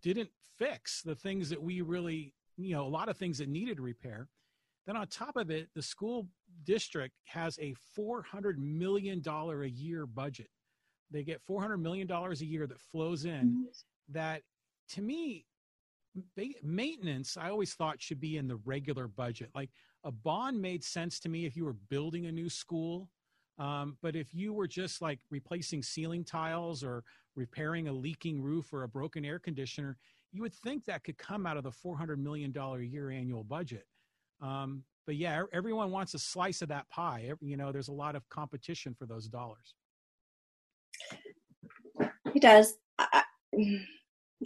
didn't 0.03 0.30
fix 0.57 1.01
the 1.01 1.15
things 1.15 1.49
that 1.49 1.61
we 1.61 1.82
really, 1.82 2.34
you 2.57 2.76
know, 2.76 2.86
a 2.86 2.88
lot 2.88 3.09
of 3.09 3.18
things 3.18 3.39
that 3.39 3.49
needed 3.49 3.80
repair. 3.80 4.28
Then 4.86 4.95
on 4.95 5.07
top 5.07 5.36
of 5.36 5.49
it, 5.51 5.68
the 5.76 5.82
school 5.82 6.28
district 6.63 7.15
has 7.26 7.59
a 7.59 7.76
$400 7.97 8.57
million 8.57 9.22
a 9.28 9.65
year 9.65 10.05
budget. 10.05 10.47
They 11.11 11.24
get 11.24 11.41
$400 11.45 11.82
million 11.82 12.09
a 12.09 12.34
year 12.36 12.68
that 12.68 12.80
flows 12.80 13.26
in 13.26 13.32
mm-hmm. 13.32 14.13
that 14.13 14.43
to 14.89 15.01
me, 15.01 15.45
maintenance 16.63 17.38
i 17.38 17.49
always 17.49 17.74
thought 17.74 18.01
should 18.01 18.20
be 18.20 18.38
in 18.38 18.47
the 18.47 18.57
regular 18.65 19.07
budget. 19.07 19.49
Like 19.55 19.70
a 20.03 20.11
bond 20.11 20.61
made 20.61 20.84
sense 20.84 21.20
to 21.22 21.30
me 21.30 21.45
if 21.45 21.55
you 21.55 21.65
were 21.65 21.76
building 21.89 22.26
a 22.26 22.32
new 22.32 22.49
school 22.49 23.09
um, 23.59 23.97
but 24.03 24.15
if 24.15 24.36
you 24.36 24.53
were 24.53 24.68
just 24.68 25.01
like 25.01 25.20
replacing 25.32 25.82
ceiling 25.82 26.24
tiles 26.24 26.84
or 26.84 27.03
repairing 27.36 27.88
a 27.88 27.91
leaking 27.91 28.39
roof 28.41 28.72
or 28.72 28.84
a 28.84 28.88
broken 28.88 29.26
air 29.26 29.39
conditioner 29.39 29.97
you 30.32 30.41
would 30.41 30.53
think 30.53 30.86
that 30.86 31.03
could 31.03 31.18
come 31.18 31.45
out 31.45 31.57
of 31.57 31.63
the 31.63 31.72
$400 31.72 32.18
million 32.18 32.55
a 32.55 32.80
year 32.80 33.09
annual 33.09 33.43
budget. 33.43 33.86
Um, 34.41 34.84
but 35.05 35.15
yeah 35.15 35.43
everyone 35.53 35.91
wants 35.91 36.13
a 36.13 36.20
slice 36.20 36.61
of 36.61 36.70
that 36.70 36.89
pie. 36.89 37.32
You 37.41 37.57
know 37.57 37.72
there's 37.72 37.88
a 37.88 37.93
lot 37.93 38.15
of 38.15 38.28
competition 38.30 38.93
for 38.93 39.05
those 39.05 39.28
dollars. 39.28 39.74
He 42.34 42.39
does. 42.39 42.76
I, 42.99 43.24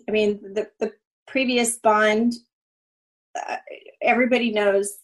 I 0.07 0.11
mean, 0.11 0.39
the, 0.41 0.69
the 0.79 0.93
previous 1.31 1.77
bond, 1.77 2.33
uh, 3.35 3.55
everybody 4.01 4.51
knows 4.51 4.97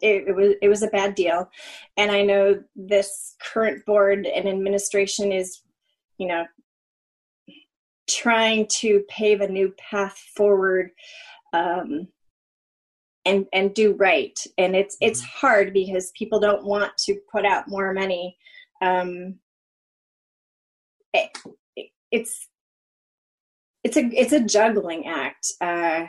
it, 0.00 0.28
it, 0.28 0.34
was 0.34 0.54
it 0.62 0.68
was 0.68 0.82
a 0.82 0.88
bad 0.88 1.14
deal, 1.14 1.48
and 1.96 2.10
I 2.10 2.22
know 2.22 2.62
this 2.74 3.36
current 3.40 3.84
board 3.84 4.26
and 4.26 4.48
administration 4.48 5.32
is, 5.32 5.62
you 6.18 6.28
know, 6.28 6.44
trying 8.08 8.66
to 8.68 9.02
pave 9.08 9.40
a 9.40 9.48
new 9.48 9.74
path 9.78 10.18
forward. 10.34 10.90
Um, 11.52 12.08
and 13.24 13.44
and 13.52 13.74
do 13.74 13.92
right 13.94 14.38
and 14.56 14.76
it's 14.76 14.96
it's 15.00 15.20
mm-hmm. 15.20 15.46
hard 15.46 15.72
because 15.72 16.12
people 16.16 16.38
don't 16.38 16.64
want 16.64 16.96
to 16.96 17.18
put 17.32 17.44
out 17.44 17.66
more 17.66 17.92
money 17.92 18.36
um 18.82 19.34
it, 21.12 21.36
it's 22.12 22.46
it's 23.86 23.96
a 23.96 24.04
it's 24.12 24.32
a 24.32 24.40
juggling 24.40 25.06
act. 25.06 25.46
Uh, 25.60 26.06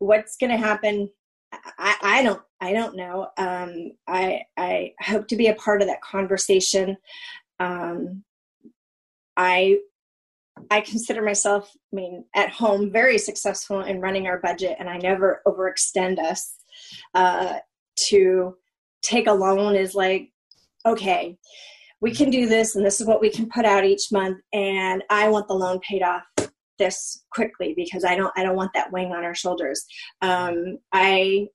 what's 0.00 0.36
going 0.36 0.50
to 0.50 0.56
happen? 0.56 1.08
I, 1.78 1.96
I 2.02 2.22
don't 2.24 2.42
I 2.60 2.72
don't 2.72 2.96
know. 2.96 3.28
Um, 3.38 3.92
I 4.08 4.42
I 4.56 4.92
hope 5.00 5.28
to 5.28 5.36
be 5.36 5.46
a 5.46 5.54
part 5.54 5.82
of 5.82 5.88
that 5.88 6.02
conversation. 6.02 6.96
Um, 7.60 8.24
I 9.36 9.78
I 10.70 10.80
consider 10.80 11.22
myself, 11.22 11.70
I 11.92 11.96
mean, 11.96 12.24
at 12.34 12.50
home, 12.50 12.90
very 12.90 13.18
successful 13.18 13.82
in 13.82 14.00
running 14.00 14.26
our 14.26 14.40
budget, 14.40 14.76
and 14.80 14.88
I 14.90 14.96
never 14.96 15.42
overextend 15.46 16.18
us. 16.18 16.54
Uh, 17.14 17.58
to 18.08 18.54
take 19.02 19.28
a 19.28 19.32
loan 19.32 19.76
is 19.76 19.94
like, 19.94 20.30
okay, 20.84 21.38
we 22.00 22.10
can 22.10 22.30
do 22.30 22.48
this, 22.48 22.74
and 22.74 22.84
this 22.84 23.00
is 23.00 23.06
what 23.06 23.20
we 23.20 23.30
can 23.30 23.48
put 23.48 23.64
out 23.64 23.84
each 23.84 24.10
month, 24.10 24.38
and 24.52 25.04
I 25.08 25.28
want 25.28 25.46
the 25.46 25.54
loan 25.54 25.78
paid 25.88 26.02
off 26.02 26.24
this 26.78 27.24
quickly 27.30 27.74
because 27.76 28.04
I 28.04 28.14
don't 28.16 28.32
I 28.36 28.42
don't 28.42 28.56
want 28.56 28.72
that 28.74 28.92
weighing 28.92 29.12
on 29.12 29.24
our 29.24 29.34
shoulders. 29.34 29.84
Um, 30.22 30.78
I 30.92 31.48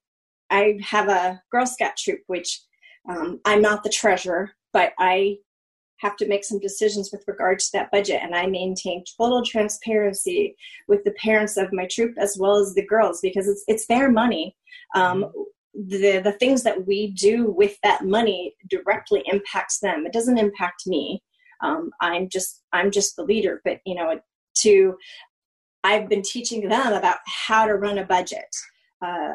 I 0.49 0.78
have 0.82 1.07
a 1.09 1.41
Girl 1.51 1.65
Scout 1.65 1.97
troop, 1.97 2.19
which 2.28 2.61
um, 3.09 3.39
I'm 3.45 3.61
not 3.61 3.84
the 3.84 3.89
treasurer, 3.89 4.51
but 4.74 4.93
I 4.99 5.38
have 6.01 6.17
to 6.17 6.28
make 6.28 6.43
some 6.43 6.59
decisions 6.59 7.09
with 7.11 7.24
regard 7.28 7.59
to 7.59 7.72
that 7.74 7.91
budget, 7.91 8.22
and 8.22 8.36
I 8.36 8.47
maintain 8.47 9.03
total 9.17 9.43
transparency 9.43 10.55
with 10.88 11.03
the 11.03 11.11
parents 11.11 11.57
of 11.57 11.72
my 11.72 11.88
troop 11.89 12.15
as 12.17 12.38
well 12.39 12.57
as 12.57 12.74
the 12.74 12.86
girls 12.86 13.19
because 13.22 13.47
it's 13.47 13.63
it's 13.67 13.88
their 13.88 14.11
money. 14.11 14.55
Um, 14.95 15.24
mm-hmm. 15.24 15.88
the 15.89 16.19
the 16.19 16.34
things 16.34 16.63
that 16.63 16.86
we 16.86 17.11
do 17.11 17.51
with 17.51 17.78
that 17.84 18.03
money 18.05 18.55
directly 18.69 19.24
impacts 19.26 19.80
them. 19.80 20.05
It 20.05 20.13
doesn't 20.13 20.38
impact 20.38 20.84
me. 20.86 21.24
Um, 21.61 21.91
I'm 22.01 22.28
just 22.28 22.63
I'm 22.74 22.91
just 22.91 23.15
the 23.15 23.24
leader, 23.24 23.61
but 23.63 23.80
you 23.86 23.95
know 23.95 24.19
to 24.59 24.95
I've 25.83 26.07
been 26.09 26.21
teaching 26.21 26.69
them 26.69 26.93
about 26.93 27.17
how 27.25 27.65
to 27.65 27.73
run 27.73 27.97
a 27.97 28.05
budget. 28.05 28.55
Uh, 29.01 29.33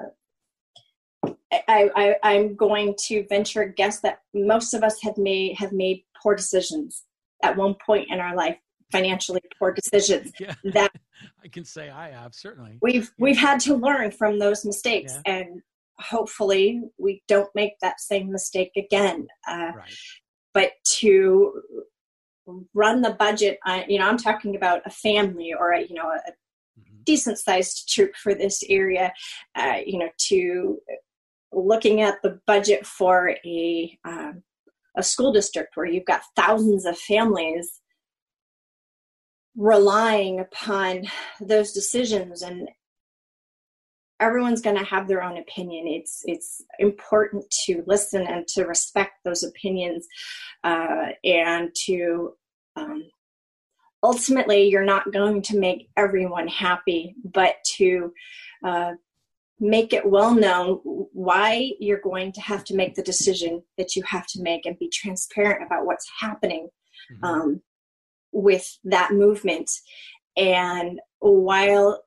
I, 1.68 2.16
am 2.22 2.54
going 2.54 2.94
to 3.06 3.26
venture 3.28 3.62
a 3.62 3.72
guess 3.72 4.00
that 4.00 4.20
most 4.34 4.74
of 4.74 4.82
us 4.82 5.00
have 5.02 5.18
made 5.18 5.56
have 5.58 5.72
made 5.72 6.04
poor 6.22 6.34
decisions 6.34 7.04
at 7.42 7.56
one 7.56 7.74
point 7.84 8.08
in 8.10 8.20
our 8.20 8.36
life, 8.36 8.56
financially 8.92 9.40
poor 9.58 9.72
decisions. 9.72 10.32
Yeah. 10.40 10.54
That 10.64 10.92
I 11.44 11.48
can 11.48 11.64
say 11.64 11.90
I 11.90 12.10
have 12.10 12.34
certainly. 12.34 12.78
We've 12.82 13.04
yeah. 13.04 13.08
we've 13.18 13.38
had 13.38 13.60
to 13.60 13.74
learn 13.74 14.10
from 14.10 14.38
those 14.38 14.64
mistakes, 14.64 15.18
yeah. 15.26 15.38
and 15.38 15.62
hopefully 15.98 16.82
we 16.98 17.22
don't 17.26 17.50
make 17.54 17.72
that 17.80 18.00
same 18.00 18.30
mistake 18.30 18.72
again. 18.76 19.26
Uh, 19.48 19.72
right. 19.76 19.96
But 20.52 20.72
to 20.98 21.62
run 22.74 23.02
the 23.02 23.10
budget 23.10 23.58
on, 23.66 23.84
you 23.88 23.98
know 23.98 24.06
i'm 24.06 24.16
talking 24.16 24.56
about 24.56 24.80
a 24.86 24.90
family 24.90 25.52
or 25.52 25.72
a 25.72 25.82
you 25.82 25.94
know 25.94 26.08
a 26.08 26.30
mm-hmm. 26.80 26.96
decent 27.04 27.38
sized 27.38 27.88
troop 27.88 28.14
for 28.16 28.34
this 28.34 28.62
area 28.68 29.12
uh, 29.56 29.78
you 29.84 29.98
know 29.98 30.08
to 30.18 30.78
looking 31.52 32.02
at 32.02 32.20
the 32.22 32.38
budget 32.46 32.86
for 32.86 33.34
a 33.44 33.98
um, 34.04 34.42
a 34.96 35.02
school 35.02 35.32
district 35.32 35.76
where 35.76 35.86
you've 35.86 36.06
got 36.06 36.22
thousands 36.34 36.84
of 36.86 36.98
families 36.98 37.80
relying 39.56 40.40
upon 40.40 41.04
those 41.40 41.72
decisions 41.72 42.42
and 42.42 42.68
everyone's 44.20 44.62
going 44.62 44.76
to 44.76 44.84
have 44.84 45.08
their 45.08 45.22
own 45.22 45.36
opinion 45.36 45.86
it's 45.86 46.22
it's 46.24 46.62
important 46.78 47.44
to 47.50 47.82
listen 47.86 48.26
and 48.26 48.46
to 48.48 48.64
respect 48.64 49.12
those 49.24 49.42
opinions 49.42 50.06
uh, 50.64 51.08
and 51.24 51.74
to 51.74 52.32
um, 52.76 53.04
ultimately 54.02 54.68
you're 54.68 54.84
not 54.84 55.12
going 55.12 55.42
to 55.42 55.58
make 55.58 55.88
everyone 55.96 56.48
happy 56.48 57.14
but 57.24 57.56
to 57.64 58.12
uh, 58.64 58.92
make 59.58 59.92
it 59.92 60.08
well 60.08 60.34
known 60.34 60.80
why 61.12 61.72
you're 61.80 62.00
going 62.00 62.32
to 62.32 62.40
have 62.40 62.64
to 62.64 62.74
make 62.74 62.94
the 62.94 63.02
decision 63.02 63.62
that 63.78 63.96
you 63.96 64.02
have 64.02 64.26
to 64.26 64.42
make 64.42 64.66
and 64.66 64.78
be 64.78 64.88
transparent 64.88 65.64
about 65.64 65.86
what's 65.86 66.08
happening 66.20 66.68
mm-hmm. 67.12 67.24
um, 67.24 67.60
with 68.32 68.78
that 68.84 69.12
movement 69.12 69.70
and 70.36 71.00
while 71.20 72.02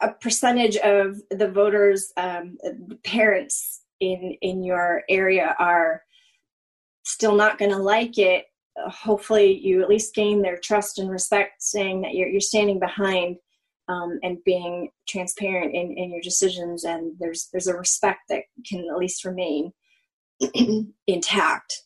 a 0.00 0.12
percentage 0.12 0.76
of 0.76 1.20
the 1.30 1.48
voters 1.48 2.12
um, 2.16 2.58
parents 3.04 3.82
in 4.00 4.36
in 4.42 4.62
your 4.62 5.02
area 5.08 5.54
are 5.58 6.02
still 7.04 7.34
not 7.36 7.58
going 7.58 7.70
to 7.70 7.78
like 7.78 8.18
it 8.18 8.46
hopefully 8.76 9.56
you 9.56 9.82
at 9.82 9.88
least 9.88 10.14
gain 10.14 10.42
their 10.42 10.58
trust 10.58 10.98
and 10.98 11.10
respect 11.10 11.62
saying 11.62 12.02
that 12.02 12.14
you're, 12.14 12.28
you're 12.28 12.40
standing 12.40 12.80
behind 12.80 13.36
um, 13.88 14.18
and 14.22 14.38
being 14.44 14.90
transparent 15.06 15.74
in, 15.74 15.96
in 15.96 16.10
your 16.10 16.22
decisions 16.22 16.84
and 16.84 17.12
there's 17.18 17.48
there's 17.52 17.66
a 17.66 17.76
respect 17.76 18.20
that 18.28 18.42
can 18.68 18.84
at 18.90 18.98
least 18.98 19.24
remain 19.24 19.72
intact. 21.06 21.82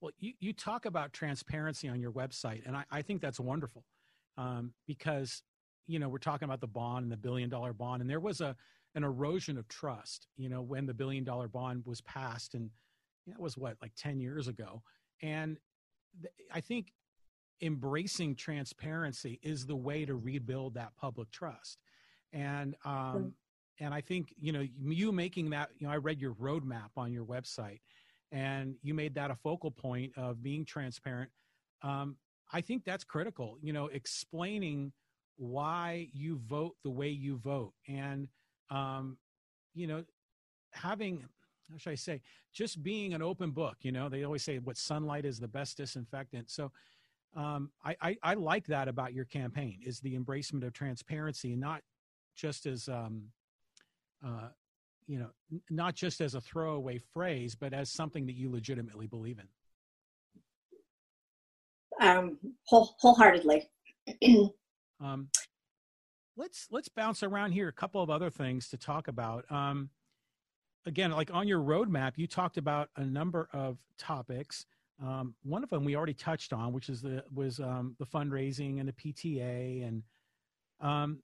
Well 0.00 0.12
you, 0.18 0.32
you 0.40 0.52
talk 0.52 0.86
about 0.86 1.12
transparency 1.12 1.88
on 1.88 2.00
your 2.00 2.12
website 2.12 2.62
and 2.66 2.76
i, 2.76 2.84
I 2.90 3.02
think 3.02 3.20
that's 3.20 3.40
wonderful 3.40 3.84
um, 4.38 4.72
because 4.86 5.42
you 5.86 5.98
know 5.98 6.08
we're 6.08 6.18
talking 6.18 6.46
about 6.46 6.60
the 6.60 6.66
bond 6.66 7.02
and 7.04 7.12
the 7.12 7.16
billion 7.16 7.48
dollar 7.48 7.72
bond 7.72 8.00
and 8.00 8.10
there 8.10 8.20
was 8.20 8.40
a 8.40 8.56
an 8.94 9.04
erosion 9.04 9.56
of 9.56 9.68
trust 9.68 10.26
you 10.36 10.48
know 10.48 10.62
when 10.62 10.86
the 10.86 10.94
billion 10.94 11.24
dollar 11.24 11.48
bond 11.48 11.82
was 11.86 12.00
passed 12.02 12.54
and 12.54 12.70
that 13.26 13.40
was 13.40 13.56
what 13.56 13.76
like 13.82 13.92
10 13.96 14.20
years 14.20 14.48
ago. 14.48 14.82
And 15.22 15.58
th- 16.20 16.32
i 16.52 16.60
think 16.60 16.92
embracing 17.62 18.34
transparency 18.34 19.38
is 19.42 19.66
the 19.66 19.76
way 19.76 20.04
to 20.06 20.14
rebuild 20.14 20.74
that 20.74 20.92
public 20.98 21.30
trust. 21.30 21.78
And 22.32 22.76
um 22.84 23.34
and 23.80 23.94
i 23.94 24.00
think 24.00 24.34
you 24.38 24.52
know 24.52 24.66
you 24.78 25.12
making 25.12 25.50
that 25.50 25.70
you 25.78 25.86
know 25.86 25.92
i 25.92 25.96
read 25.96 26.20
your 26.20 26.34
roadmap 26.34 26.90
on 26.96 27.12
your 27.12 27.24
website 27.24 27.80
and 28.32 28.76
you 28.82 28.94
made 28.94 29.14
that 29.14 29.30
a 29.30 29.36
focal 29.36 29.70
point 29.70 30.12
of 30.16 30.42
being 30.42 30.64
transparent. 30.64 31.30
Um 31.82 32.16
i 32.52 32.60
think 32.60 32.84
that's 32.84 33.04
critical 33.04 33.58
you 33.62 33.72
know 33.72 33.86
explaining 33.86 34.92
why 35.40 36.08
you 36.12 36.38
vote 36.46 36.76
the 36.84 36.90
way 36.90 37.08
you 37.08 37.36
vote 37.38 37.72
and 37.88 38.28
um 38.70 39.16
you 39.74 39.86
know 39.86 40.04
having 40.72 41.24
how 41.70 41.78
should 41.78 41.92
I 41.92 41.96
say, 41.96 42.20
just 42.52 42.82
being 42.82 43.14
an 43.14 43.22
open 43.22 43.50
book. 43.50 43.76
You 43.82 43.92
know, 43.92 44.08
they 44.08 44.24
always 44.24 44.42
say 44.42 44.58
what 44.58 44.76
sunlight 44.76 45.24
is 45.24 45.38
the 45.38 45.48
best 45.48 45.76
disinfectant. 45.76 46.50
So 46.50 46.72
um, 47.36 47.70
I, 47.84 47.96
I, 48.00 48.16
I, 48.22 48.34
like 48.34 48.66
that 48.66 48.88
about 48.88 49.12
your 49.12 49.24
campaign 49.24 49.78
is 49.84 50.00
the 50.00 50.18
embracement 50.18 50.66
of 50.66 50.72
transparency, 50.72 51.54
not 51.54 51.82
just 52.34 52.66
as 52.66 52.88
um, 52.88 53.22
uh, 54.24 54.48
you 55.06 55.18
know, 55.18 55.30
not 55.70 55.94
just 55.94 56.20
as 56.20 56.34
a 56.34 56.40
throwaway 56.40 56.98
phrase, 56.98 57.54
but 57.54 57.72
as 57.72 57.90
something 57.90 58.26
that 58.26 58.34
you 58.34 58.50
legitimately 58.50 59.06
believe 59.06 59.38
in. 59.38 59.46
Um, 62.00 62.38
whole, 62.64 62.96
wholeheartedly. 62.98 63.68
um, 65.00 65.28
let's 66.36 66.68
let's 66.70 66.88
bounce 66.88 67.22
around 67.22 67.52
here. 67.52 67.68
A 67.68 67.72
couple 67.72 68.02
of 68.02 68.10
other 68.10 68.30
things 68.30 68.68
to 68.68 68.76
talk 68.76 69.08
about. 69.08 69.50
Um, 69.50 69.90
again, 70.86 71.10
like 71.10 71.32
on 71.32 71.48
your 71.48 71.60
roadmap, 71.60 72.12
you 72.16 72.26
talked 72.26 72.56
about 72.56 72.88
a 72.96 73.04
number 73.04 73.48
of 73.52 73.78
topics. 73.98 74.66
Um, 75.02 75.34
one 75.42 75.62
of 75.62 75.70
them 75.70 75.84
we 75.84 75.96
already 75.96 76.14
touched 76.14 76.52
on, 76.52 76.72
which 76.72 76.88
is 76.88 77.00
the 77.00 77.24
was 77.32 77.60
um, 77.60 77.96
the 77.98 78.06
fundraising 78.06 78.80
and 78.80 78.88
the 78.88 78.92
PTA, 78.92 79.86
and 79.86 80.02
um, 80.80 81.22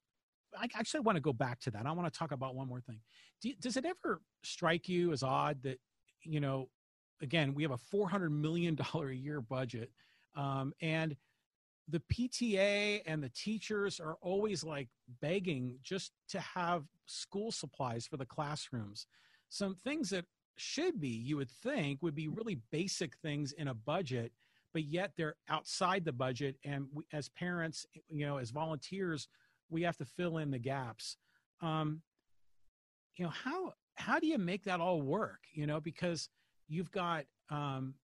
I 0.57 0.67
actually 0.75 1.01
want 1.01 1.15
to 1.15 1.21
go 1.21 1.33
back 1.33 1.59
to 1.61 1.71
that. 1.71 1.85
I 1.85 1.91
want 1.91 2.11
to 2.11 2.17
talk 2.17 2.31
about 2.31 2.55
one 2.55 2.67
more 2.67 2.81
thing. 2.81 2.99
Do, 3.41 3.53
does 3.59 3.77
it 3.77 3.85
ever 3.85 4.21
strike 4.43 4.89
you 4.89 5.11
as 5.11 5.21
odd 5.21 5.61
that 5.63 5.79
you 6.23 6.39
know, 6.39 6.69
again, 7.21 7.53
we 7.53 7.63
have 7.63 7.71
a 7.71 7.77
four 7.77 8.09
hundred 8.09 8.31
million 8.31 8.75
dollar 8.75 9.09
a 9.09 9.15
year 9.15 9.41
budget, 9.41 9.91
um, 10.35 10.73
and 10.81 11.15
the 11.89 12.01
PTA 12.11 13.01
and 13.05 13.23
the 13.23 13.29
teachers 13.29 13.99
are 13.99 14.17
always 14.21 14.63
like 14.63 14.89
begging 15.21 15.77
just 15.81 16.11
to 16.29 16.39
have 16.39 16.83
school 17.05 17.51
supplies 17.51 18.05
for 18.05 18.17
the 18.17 18.25
classrooms 18.25 19.07
some 19.49 19.75
things 19.83 20.09
that 20.09 20.25
should 20.57 20.99
be, 20.99 21.09
you 21.09 21.37
would 21.37 21.49
think, 21.49 22.01
would 22.01 22.15
be 22.15 22.27
really 22.27 22.59
basic 22.71 23.15
things 23.17 23.53
in 23.53 23.67
a 23.67 23.73
budget, 23.73 24.31
but 24.73 24.83
yet 24.83 25.11
they're 25.15 25.35
outside 25.49 26.03
the 26.03 26.11
budget. 26.11 26.57
And 26.65 26.87
we, 26.93 27.03
as 27.13 27.29
parents, 27.29 27.85
you 28.09 28.25
know, 28.25 28.37
as 28.37 28.51
volunteers, 28.51 29.27
we 29.69 29.83
have 29.83 29.97
to 29.97 30.05
fill 30.05 30.37
in 30.37 30.51
the 30.51 30.59
gaps. 30.59 31.17
Um, 31.61 32.01
you 33.15 33.25
know, 33.25 33.31
how 33.31 33.73
how 33.95 34.19
do 34.19 34.27
you 34.27 34.37
make 34.37 34.63
that 34.65 34.79
all 34.79 35.01
work? 35.01 35.39
You 35.53 35.65
know, 35.65 35.79
because 35.79 36.29
you've 36.67 36.91
got 36.91 37.25
um, 37.49 37.95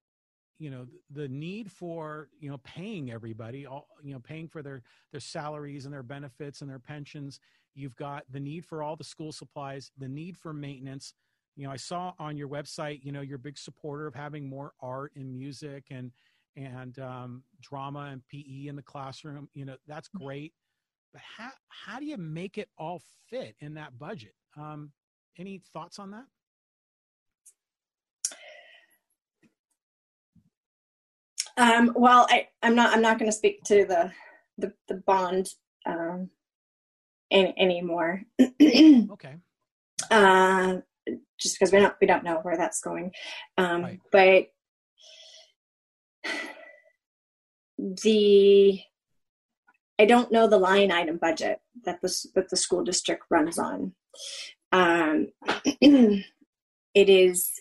you 0.60 0.70
know 0.70 0.86
the 1.12 1.28
need 1.28 1.72
for 1.72 2.30
you 2.40 2.50
know 2.50 2.60
paying 2.64 3.12
everybody 3.12 3.66
all 3.66 3.88
you 4.04 4.14
know 4.14 4.20
paying 4.20 4.48
for 4.48 4.62
their 4.62 4.82
their 5.12 5.22
salaries 5.22 5.86
and 5.86 5.94
their 5.94 6.04
benefits 6.04 6.62
and 6.62 6.70
their 6.70 6.80
pensions 6.80 7.40
you've 7.76 7.96
got 7.96 8.24
the 8.30 8.40
need 8.40 8.66
for 8.66 8.84
all 8.84 8.96
the 8.96 9.04
school 9.04 9.32
supplies 9.32 9.92
the 9.98 10.08
need 10.08 10.38
for 10.38 10.54
maintenance 10.54 11.14
you 11.56 11.66
know 11.66 11.72
i 11.72 11.78
saw 11.78 12.14
on 12.20 12.38
your 12.38 12.48
website 12.48 13.04
you 13.04 13.12
know 13.12 13.22
you're 13.22 13.38
a 13.38 13.40
big 13.40 13.58
supporter 13.58 14.06
of 14.06 14.14
having 14.14 14.48
more 14.48 14.74
art 14.82 15.12
and 15.16 15.34
music 15.34 15.86
and 15.90 16.12
and 16.56 17.00
um, 17.00 17.44
drama 17.62 18.10
and 18.12 18.22
PE 18.28 18.68
in 18.68 18.76
the 18.76 18.84
classroom. 18.84 19.50
You 19.54 19.66
know, 19.66 19.76
that's 19.88 20.10
mm. 20.10 20.24
great. 20.24 20.54
But 21.12 21.22
how 21.22 21.50
how 21.70 22.00
do 22.00 22.06
you 22.06 22.18
make 22.18 22.58
it 22.58 22.70
all 22.78 23.02
fit 23.30 23.56
in 23.60 23.76
that 23.76 23.98
budget? 23.98 24.34
Um, 24.58 24.92
any 25.38 25.62
thoughts 25.74 26.00
on 26.00 26.12
that? 26.12 26.26
Um, 31.58 31.94
well, 31.96 32.28
I, 32.30 32.48
I'm 32.62 32.76
not. 32.76 32.94
I'm 32.94 33.02
not 33.02 33.20
going 33.20 33.30
to 33.30 33.38
speak 33.38 33.64
to 33.66 33.86
the 33.86 34.12
the, 34.58 34.74
the 34.88 34.96
bond 35.06 35.50
um, 35.86 36.30
any, 37.32 37.54
anymore. 37.58 38.24
okay. 38.42 39.36
Uh, 40.10 40.78
just 41.40 41.56
because 41.56 41.72
we 41.72 41.80
don't 41.80 41.96
we 42.02 42.08
don't 42.08 42.24
know 42.24 42.40
where 42.44 42.58
that's 42.58 42.82
going, 42.82 43.12
um, 43.58 43.84
right. 43.84 44.00
but 44.12 44.48
the 48.04 48.80
I 50.00 50.06
don't 50.06 50.32
know 50.32 50.48
the 50.48 50.58
line 50.58 50.92
item 50.92 51.18
budget 51.18 51.60
that 51.86 52.02
the 52.02 52.14
that 52.36 52.50
the 52.50 52.58
school 52.58 52.84
district 52.84 53.24
runs 53.30 53.60
on. 53.60 53.94
Um, 54.72 55.28
it 55.66 56.24
is 56.96 57.52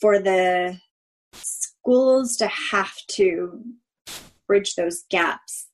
for 0.00 0.18
the 0.18 0.78
schools 1.80 2.36
to 2.36 2.46
have 2.46 2.94
to 3.08 3.62
bridge 4.46 4.74
those 4.74 5.04
gaps, 5.10 5.68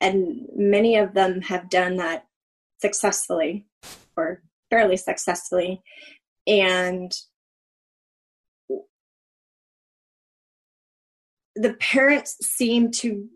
and 0.00 0.46
many 0.54 0.96
of 0.96 1.14
them 1.14 1.40
have 1.42 1.70
done 1.70 1.96
that 1.96 2.26
successfully 2.80 3.66
or 4.16 4.42
fairly 4.70 4.96
successfully, 4.96 5.82
and 6.46 7.12
the 11.56 11.74
parents 11.74 12.36
seem 12.40 12.90
to 12.90 13.28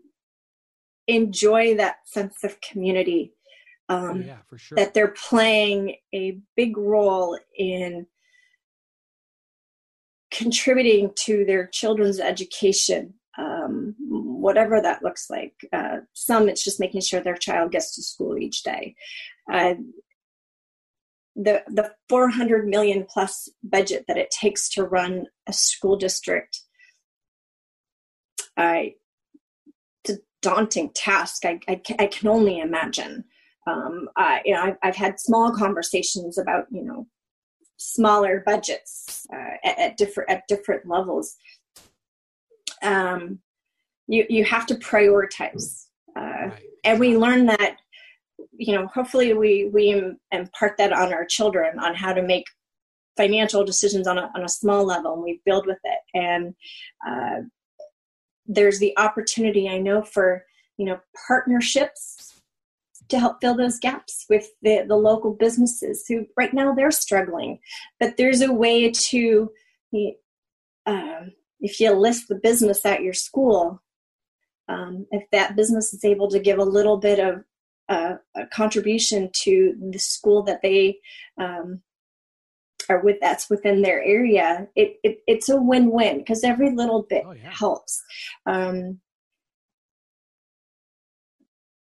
enjoy 1.07 1.75
that 1.75 1.97
sense 2.05 2.43
of 2.43 2.61
community 2.61 3.33
um, 3.89 4.21
oh, 4.23 4.27
yeah, 4.27 4.37
for 4.47 4.57
sure. 4.57 4.75
that 4.75 4.93
they're 4.93 5.15
playing 5.29 5.95
a 6.13 6.39
big 6.55 6.77
role 6.77 7.37
in 7.57 8.05
contributing 10.43 11.11
to 11.25 11.45
their 11.45 11.67
children's 11.67 12.19
education 12.19 13.13
um, 13.37 13.95
whatever 14.09 14.81
that 14.81 15.03
looks 15.03 15.29
like 15.29 15.53
uh, 15.73 15.97
some 16.13 16.49
it's 16.49 16.63
just 16.63 16.79
making 16.79 17.01
sure 17.01 17.21
their 17.21 17.35
child 17.35 17.71
gets 17.71 17.95
to 17.95 18.01
school 18.01 18.37
each 18.37 18.63
day 18.63 18.95
uh, 19.51 19.73
the 21.35 21.61
the 21.67 21.91
400 22.07 22.67
million 22.67 23.05
plus 23.07 23.49
budget 23.63 24.05
that 24.07 24.17
it 24.17 24.31
takes 24.31 24.69
to 24.69 24.83
run 24.83 25.25
a 25.47 25.53
school 25.53 25.97
district 25.97 26.61
I, 28.59 28.95
it's 30.03 30.17
a 30.17 30.21
daunting 30.41 30.91
task. 30.93 31.45
I, 31.45 31.59
I, 31.67 31.81
I 31.97 32.07
can 32.07 32.27
only 32.27 32.59
imagine. 32.59 33.23
Um, 33.65 34.09
I, 34.15 34.41
you 34.45 34.53
know, 34.53 34.61
I've, 34.61 34.77
I've 34.83 34.95
had 34.95 35.19
small 35.19 35.55
conversations 35.55 36.37
about, 36.37 36.65
you 36.69 36.83
know, 36.83 37.07
smaller 37.79 38.43
budgets 38.45 39.25
uh, 39.33 39.55
at, 39.63 39.79
at, 39.79 39.97
different 39.97 40.29
at 40.29 40.47
different 40.47 40.87
levels. 40.87 41.37
Um, 42.83 43.39
you 44.07 44.25
you 44.29 44.43
have 44.45 44.65
to 44.67 44.75
prioritize, 44.75 45.87
uh, 46.15 46.21
right. 46.21 46.53
and 46.83 46.99
we 46.99 47.17
learn 47.17 47.47
that. 47.47 47.77
You 48.53 48.75
know, 48.75 48.87
hopefully 48.87 49.33
we 49.33 49.69
we 49.73 50.13
impart 50.31 50.77
that 50.77 50.93
on 50.93 51.13
our 51.13 51.25
children 51.25 51.79
on 51.79 51.95
how 51.95 52.13
to 52.13 52.21
make 52.21 52.45
financial 53.17 53.65
decisions 53.65 54.07
on 54.07 54.17
a 54.17 54.29
on 54.35 54.43
a 54.43 54.49
small 54.49 54.85
level, 54.85 55.13
and 55.13 55.23
we 55.23 55.41
build 55.45 55.65
with 55.65 55.79
it. 55.83 55.99
And 56.13 56.55
uh, 57.07 57.41
there's 58.45 58.79
the 58.79 58.97
opportunity 58.97 59.69
I 59.69 59.77
know 59.77 60.01
for 60.01 60.45
you 60.77 60.85
know 60.85 60.99
partnerships 61.27 62.18
to 63.09 63.19
help 63.19 63.37
fill 63.41 63.55
those 63.55 63.79
gaps 63.79 64.25
with 64.29 64.47
the, 64.61 64.85
the 64.87 64.95
local 64.95 65.33
businesses 65.33 66.05
who 66.07 66.25
right 66.37 66.53
now 66.53 66.73
they're 66.73 66.91
struggling 66.91 67.59
but 67.99 68.17
there's 68.17 68.41
a 68.41 68.53
way 68.53 68.91
to 68.91 69.51
um, 70.85 71.31
if 71.59 71.79
you 71.79 71.91
list 71.91 72.27
the 72.27 72.35
business 72.35 72.85
at 72.85 73.01
your 73.01 73.13
school 73.13 73.81
um, 74.67 75.07
if 75.11 75.23
that 75.31 75.55
business 75.55 75.93
is 75.93 76.05
able 76.05 76.29
to 76.29 76.39
give 76.39 76.59
a 76.59 76.63
little 76.63 76.97
bit 76.97 77.19
of 77.19 77.43
uh, 77.89 78.15
a 78.35 78.45
contribution 78.47 79.29
to 79.33 79.75
the 79.91 79.97
school 79.97 80.43
that 80.43 80.61
they 80.61 80.99
um, 81.39 81.81
or 82.89 82.99
with 83.01 83.17
that's 83.21 83.49
within 83.49 83.81
their 83.81 84.03
area, 84.03 84.67
it, 84.75 84.97
it 85.03 85.19
it's 85.27 85.49
a 85.49 85.55
win-win 85.55 86.17
because 86.17 86.43
every 86.43 86.71
little 86.71 87.03
bit 87.03 87.23
oh, 87.25 87.31
yeah. 87.31 87.51
helps. 87.51 88.01
Um, 88.45 88.99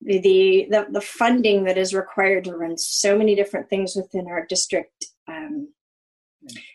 the, 0.02 0.66
the 0.70 0.86
the 0.90 1.00
funding 1.00 1.64
that 1.64 1.78
is 1.78 1.94
required 1.94 2.44
to 2.44 2.56
run 2.56 2.76
so 2.78 3.16
many 3.16 3.34
different 3.34 3.68
things 3.68 3.94
within 3.94 4.26
our 4.28 4.46
district. 4.46 5.06
Um, 5.28 5.72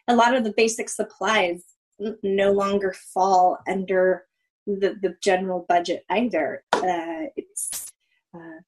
a 0.08 0.16
lot 0.16 0.36
of 0.36 0.44
the 0.44 0.54
basic 0.56 0.90
supplies 0.90 1.64
no 2.22 2.52
longer 2.52 2.94
fall 3.14 3.58
under 3.68 4.26
the, 4.68 4.96
the 5.02 5.16
general 5.24 5.66
budget 5.68 6.06
either. 6.10 6.64
Uh, 6.72 7.30
it's 7.36 7.92
uh, 8.36 8.62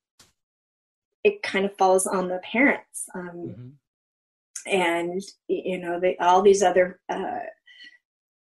it 1.24 1.44
kind 1.44 1.66
of 1.66 1.78
falls 1.78 2.08
on 2.08 2.28
the 2.28 2.40
parents. 2.40 3.06
Um, 3.14 3.32
mm-hmm 3.32 3.68
and 4.68 5.22
you 5.48 5.78
know 5.78 6.00
the, 6.00 6.20
all 6.20 6.42
these 6.42 6.62
other 6.62 7.00
uh, 7.10 7.40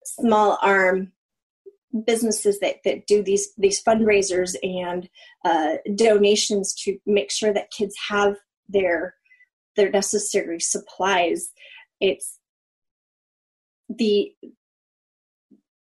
small 0.05 0.59
arm 0.63 1.13
businesses 2.07 2.59
that, 2.61 2.77
that 2.85 3.07
do 3.07 3.23
these 3.23 3.53
these 3.57 3.83
fundraisers 3.83 4.55
and 4.63 5.09
uh, 5.45 5.77
donations 5.95 6.75
to 6.75 6.99
make 7.07 7.31
sure 7.31 7.53
that 7.53 7.71
kids 7.71 7.95
have 8.09 8.37
their 8.69 9.15
their 9.77 9.91
necessary 9.91 10.61
supplies 10.61 11.51
it's 12.01 12.39
the 13.89 14.33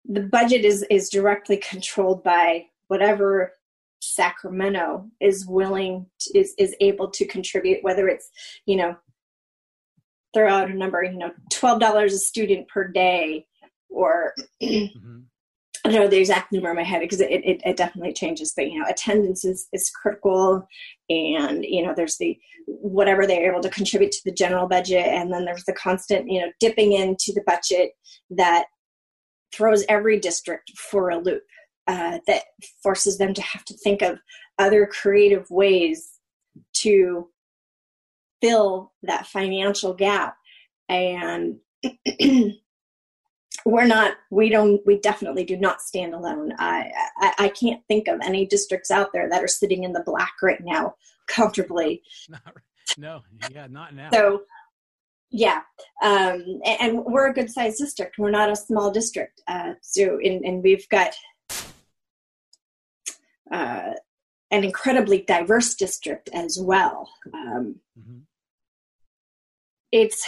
the 0.06 0.22
budget 0.22 0.66
is 0.66 0.84
is 0.90 1.10
directly 1.10 1.58
controlled 1.58 2.24
by 2.24 2.66
whatever 2.88 3.54
sacramento 4.02 5.06
is 5.20 5.46
willing 5.46 6.08
to, 6.20 6.38
is 6.38 6.54
is 6.58 6.76
able 6.82 7.10
to 7.10 7.26
contribute 7.26 7.84
whether 7.84 8.08
it's 8.08 8.30
you 8.66 8.76
know 8.76 8.96
throw 10.34 10.50
out 10.50 10.70
a 10.70 10.74
number, 10.74 11.04
you 11.04 11.18
know, 11.18 11.32
twelve 11.52 11.80
dollars 11.80 12.14
a 12.14 12.18
student 12.18 12.68
per 12.68 12.88
day, 12.88 13.46
or 13.90 14.34
mm-hmm. 14.62 15.20
I 15.84 15.90
don't 15.90 16.02
know 16.02 16.08
the 16.08 16.20
exact 16.20 16.52
number 16.52 16.70
in 16.70 16.76
my 16.76 16.84
head 16.84 17.00
because 17.00 17.22
it, 17.22 17.32
it, 17.32 17.62
it, 17.66 17.78
definitely 17.78 18.14
changes. 18.14 18.54
But 18.56 18.70
you 18.70 18.80
know, 18.80 18.86
attendance 18.88 19.44
is 19.44 19.68
is 19.74 19.90
critical, 19.90 20.68
and 21.10 21.66
you 21.66 21.84
know, 21.84 21.94
there's 21.96 22.18
the 22.18 22.38
whatever 22.68 23.26
they're 23.26 23.52
able 23.52 23.62
to 23.62 23.70
contribute 23.70 24.12
to 24.12 24.22
the 24.24 24.32
general 24.32 24.68
budget, 24.68 25.08
and 25.08 25.34
then 25.34 25.46
there's 25.46 25.66
the 25.66 25.74
constant 25.74 26.30
you 26.30 26.40
know 26.40 26.52
dipping 26.60 26.94
into 26.94 27.34
the 27.34 27.44
budget 27.46 27.94
that 28.30 28.66
throws 29.54 29.84
every 29.90 30.20
district 30.20 30.72
for 30.78 31.10
a 31.10 31.18
loop. 31.18 31.44
Uh, 31.88 32.20
that 32.28 32.44
forces 32.84 33.18
them 33.18 33.34
to 33.34 33.42
have 33.42 33.66
to 33.66 33.74
think 33.74 34.04
of 34.04 34.20
other 34.60 34.86
creative 34.86 35.50
ways 35.50 36.20
to 36.74 37.28
fill 38.42 38.94
that 39.02 39.26
financial 39.28 39.94
gap 39.94 40.38
and 40.90 41.58
we're 43.66 43.86
not 43.86 44.16
we 44.30 44.50
don't 44.50 44.82
we 44.86 45.00
definitely 45.00 45.44
do 45.44 45.58
not 45.58 45.82
stand 45.82 46.14
alone. 46.14 46.54
I, 46.60 46.92
I, 47.18 47.34
I 47.40 47.50
can't 47.50 47.82
think 47.88 48.08
of 48.08 48.20
any 48.22 48.46
districts 48.46 48.92
out 48.92 49.14
there 49.14 49.30
that 49.30 49.44
are 49.44 49.48
sitting 49.48 49.84
in 49.84 49.94
the 49.94 50.04
black 50.06 50.34
right 50.42 50.62
now 50.64 50.96
comfortably. 51.28 52.04
No 52.98 53.22
yeah 53.50 53.68
not 53.68 53.96
now. 53.96 54.10
So 54.12 54.42
yeah 55.30 55.62
um, 56.04 56.60
and, 56.66 56.82
and, 56.82 57.06
we're 57.06 57.30
a 57.30 57.34
good 57.34 57.50
sized 57.50 57.78
district. 57.78 58.18
We're 58.18 58.32
not 58.32 58.52
a 58.52 58.56
small 58.56 58.92
district. 58.92 59.42
Uh, 59.48 59.76
so 59.82 60.20
and, 60.22 60.44
and 60.44 60.62
we've 60.62 60.90
got 60.90 61.14
uh, 63.50 63.92
an 64.52 64.64
incredibly 64.66 65.22
diverse 65.22 65.74
district 65.76 66.30
as 66.34 66.60
well. 66.60 67.10
Um, 67.34 67.80
mm-hmm. 67.98 68.20
it's 69.94 70.28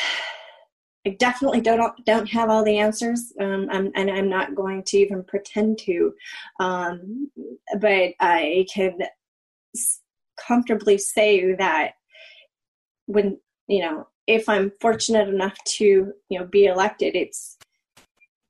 I 1.06 1.12
definitely 1.20 1.60
don't 1.62 1.94
don't 2.06 2.30
have 2.30 2.50
all 2.50 2.64
the 2.64 2.78
answers, 2.78 3.34
um, 3.40 3.68
I'm, 3.70 3.92
and 3.96 4.10
I'm 4.10 4.30
not 4.30 4.56
going 4.56 4.84
to 4.84 4.98
even 4.98 5.24
pretend 5.24 5.80
to. 5.80 6.14
Um, 6.60 7.30
but 7.80 8.14
I 8.22 8.66
can 8.74 9.00
comfortably 10.38 10.98
say 10.98 11.54
that 11.56 11.94
when 13.06 13.38
you 13.68 13.82
know, 13.82 14.08
if 14.28 14.48
I'm 14.48 14.72
fortunate 14.80 15.28
enough 15.28 15.58
to 15.78 16.14
you 16.30 16.40
know 16.40 16.46
be 16.46 16.66
elected, 16.66 17.16
it's 17.16 17.58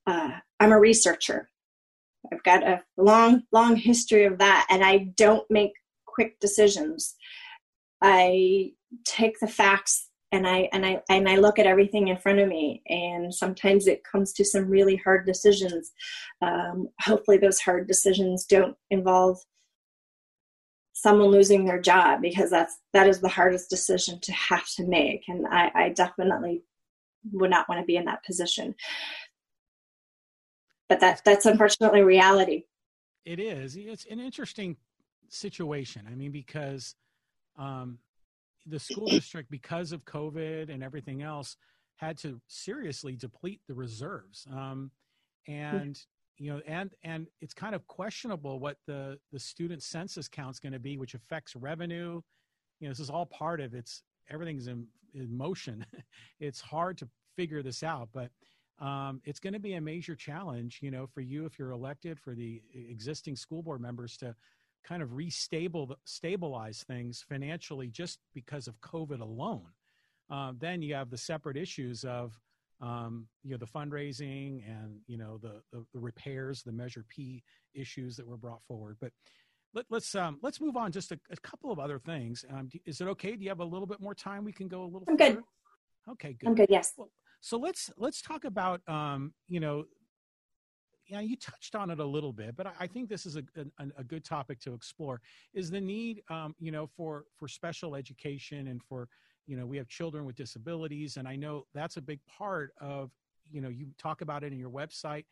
uh, 0.05 0.31
I'm 0.59 0.71
a 0.71 0.79
researcher. 0.79 1.49
I've 2.31 2.43
got 2.43 2.63
a 2.63 2.83
long 2.97 3.43
long 3.51 3.75
history 3.75 4.25
of 4.25 4.37
that, 4.37 4.67
and 4.69 4.83
I 4.83 5.09
don't 5.17 5.49
make 5.49 5.73
quick 6.05 6.39
decisions. 6.39 7.15
I 7.99 8.73
take 9.05 9.39
the 9.39 9.47
facts 9.47 10.09
and 10.33 10.47
I 10.47 10.67
and 10.73 10.83
I 10.83 11.01
and 11.09 11.29
I 11.29 11.37
look 11.37 11.59
at 11.59 11.67
everything 11.67 12.07
in 12.07 12.17
front 12.17 12.39
of 12.39 12.49
me, 12.49 12.81
and 12.87 13.33
sometimes 13.33 13.85
it 13.85 14.03
comes 14.03 14.33
to 14.33 14.43
some 14.43 14.67
really 14.67 14.95
hard 14.97 15.27
decisions. 15.27 15.91
Um, 16.41 16.89
hopefully, 16.99 17.37
those 17.37 17.59
hard 17.59 17.87
decisions 17.87 18.45
don't 18.45 18.75
involve 18.89 19.37
someone 20.93 21.29
losing 21.29 21.65
their 21.65 21.79
job 21.79 22.21
because 22.21 22.49
that's 22.49 22.79
that 22.93 23.07
is 23.07 23.21
the 23.21 23.29
hardest 23.29 23.69
decision 23.69 24.19
to 24.23 24.31
have 24.33 24.67
to 24.75 24.87
make, 24.87 25.25
and 25.27 25.45
I, 25.47 25.71
I 25.75 25.89
definitely 25.89 26.63
would 27.31 27.51
not 27.51 27.69
want 27.69 27.79
to 27.79 27.85
be 27.85 27.95
in 27.95 28.05
that 28.05 28.25
position. 28.25 28.73
But 30.89 30.99
that 30.99 31.21
that's 31.23 31.45
unfortunately 31.45 32.01
reality. 32.01 32.63
It 33.23 33.39
is. 33.39 33.75
It's 33.75 34.05
an 34.09 34.19
interesting 34.19 34.77
situation. 35.29 36.07
I 36.11 36.15
mean, 36.15 36.31
because 36.31 36.95
um, 37.55 37.99
the 38.65 38.79
school 38.79 39.07
district, 39.07 39.49
because 39.51 39.91
of 39.91 40.05
COVID 40.05 40.73
and 40.73 40.83
everything 40.83 41.21
else, 41.21 41.57
had 41.97 42.17
to 42.19 42.41
seriously 42.47 43.15
deplete 43.15 43.61
the 43.67 43.73
reserves. 43.73 44.45
Um, 44.51 44.91
and 45.47 45.99
you 46.37 46.51
know, 46.51 46.61
and 46.67 46.91
and 47.03 47.27
it's 47.41 47.53
kind 47.53 47.75
of 47.75 47.85
questionable 47.87 48.59
what 48.59 48.77
the 48.87 49.19
the 49.31 49.39
student 49.39 49.83
census 49.83 50.27
count 50.27 50.55
is 50.55 50.59
going 50.59 50.73
to 50.73 50.79
be, 50.79 50.97
which 50.97 51.13
affects 51.13 51.55
revenue. 51.55 52.21
You 52.79 52.87
know, 52.87 52.91
this 52.91 52.99
is 52.99 53.09
all 53.09 53.25
part 53.25 53.61
of 53.61 53.73
it's 53.73 54.01
everything's 54.29 54.67
in, 54.67 54.87
in 55.13 55.35
motion. 55.35 55.85
it's 56.39 56.61
hard 56.61 56.97
to 56.99 57.07
figure 57.35 57.61
this 57.61 57.83
out, 57.83 58.09
but 58.13 58.29
um, 58.79 59.21
it's 59.25 59.39
going 59.39 59.53
to 59.53 59.59
be 59.59 59.75
a 59.75 59.81
major 59.81 60.15
challenge, 60.15 60.79
you 60.81 60.91
know, 60.91 61.05
for 61.05 61.21
you 61.21 61.45
if 61.45 61.59
you're 61.59 61.71
elected, 61.71 62.19
for 62.19 62.33
the 62.33 62.61
existing 62.73 63.35
school 63.35 63.61
board 63.61 63.81
members 63.81 64.17
to 64.17 64.35
kind 64.83 65.01
of 65.01 65.09
restable 65.09 65.95
stabilize 66.05 66.83
things 66.83 67.23
financially 67.27 67.87
just 67.87 68.19
because 68.33 68.67
of 68.67 68.79
COVID 68.81 69.21
alone. 69.21 69.67
Uh, 70.29 70.53
then 70.59 70.81
you 70.81 70.93
have 70.95 71.09
the 71.09 71.17
separate 71.17 71.57
issues 71.57 72.03
of 72.03 72.39
um, 72.81 73.27
you 73.43 73.51
know 73.51 73.57
the 73.57 73.65
fundraising 73.65 74.61
and 74.67 74.97
you 75.07 75.17
know 75.17 75.37
the, 75.41 75.61
the, 75.71 75.85
the 75.93 75.99
repairs, 75.99 76.63
the 76.63 76.71
Measure 76.71 77.05
P 77.07 77.43
issues 77.73 78.15
that 78.17 78.27
were 78.27 78.37
brought 78.37 78.63
forward. 78.67 78.97
But 78.99 79.11
let, 79.73 79.85
us 79.91 80.13
um, 80.15 80.39
let's 80.41 80.59
move 80.59 80.75
on. 80.77 80.91
Just 80.91 81.11
a, 81.11 81.19
a 81.31 81.37
couple 81.37 81.71
of 81.71 81.79
other 81.79 81.99
things. 81.99 82.45
Um, 82.51 82.69
is 82.85 83.01
it 83.01 83.07
okay? 83.07 83.35
Do 83.35 83.43
you 83.43 83.49
have 83.49 83.59
a 83.59 83.65
little 83.65 83.87
bit 83.87 84.01
more 84.01 84.13
time? 84.13 84.43
We 84.43 84.51
can 84.51 84.67
go 84.67 84.83
a 84.83 84.85
little. 84.85 85.03
I'm 85.07 85.17
further? 85.17 85.35
good. 85.35 85.43
Okay, 86.11 86.33
good. 86.33 86.47
I'm 86.47 86.55
good. 86.55 86.69
Yes. 86.69 86.93
Well, 86.97 87.09
so 87.41 87.57
let's 87.57 87.89
let's 87.97 88.21
talk 88.21 88.43
about 88.43 88.81
um, 88.87 89.33
you 89.47 89.59
know 89.59 89.85
yeah, 91.07 91.19
you 91.19 91.35
touched 91.35 91.75
on 91.75 91.89
it 91.89 91.99
a 91.99 92.05
little 92.05 92.31
bit, 92.31 92.55
but 92.55 92.73
I 92.79 92.87
think 92.87 93.09
this 93.09 93.25
is 93.25 93.35
a, 93.35 93.43
a, 93.57 93.85
a 93.97 94.03
good 94.03 94.23
topic 94.23 94.59
to 94.61 94.73
explore. 94.73 95.21
Is 95.53 95.69
the 95.69 95.81
need, 95.81 96.23
um, 96.29 96.55
you 96.59 96.71
know, 96.71 96.87
for 96.87 97.25
for 97.37 97.47
special 97.47 97.95
education 97.95 98.67
and 98.67 98.81
for, 98.81 99.09
you 99.45 99.57
know, 99.57 99.65
we 99.65 99.77
have 99.77 99.87
children 99.87 100.25
with 100.25 100.35
disabilities, 100.35 101.17
and 101.17 101.27
I 101.27 101.35
know 101.35 101.65
that's 101.73 101.97
a 101.97 102.01
big 102.01 102.19
part 102.25 102.73
of, 102.79 103.11
you 103.51 103.61
know, 103.61 103.69
you 103.69 103.87
talk 103.97 104.21
about 104.21 104.43
it 104.43 104.53
in 104.53 104.59
your 104.59 104.69
website. 104.69 105.25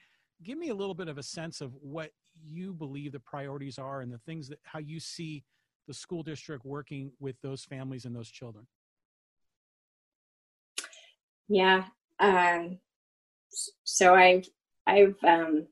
Give 0.43 0.57
me 0.57 0.69
a 0.69 0.75
little 0.75 0.95
bit 0.95 1.07
of 1.07 1.17
a 1.17 1.23
sense 1.23 1.61
of 1.61 1.71
what 1.81 2.11
you 2.43 2.73
believe 2.73 3.11
the 3.11 3.19
priorities 3.19 3.77
are 3.77 4.01
and 4.01 4.11
the 4.11 4.17
things 4.19 4.49
that 4.49 4.59
how 4.63 4.79
you 4.79 4.99
see 4.99 5.43
the 5.87 5.93
school 5.93 6.23
district 6.23 6.65
working 6.65 7.11
with 7.19 7.35
those 7.41 7.63
families 7.63 8.05
and 8.05 8.15
those 8.15 8.29
children. 8.29 8.67
Yeah. 11.47 11.85
Um, 12.19 12.79
so 13.83 14.15
I've 14.15 14.47
I've 14.87 15.15
um, 15.23 15.67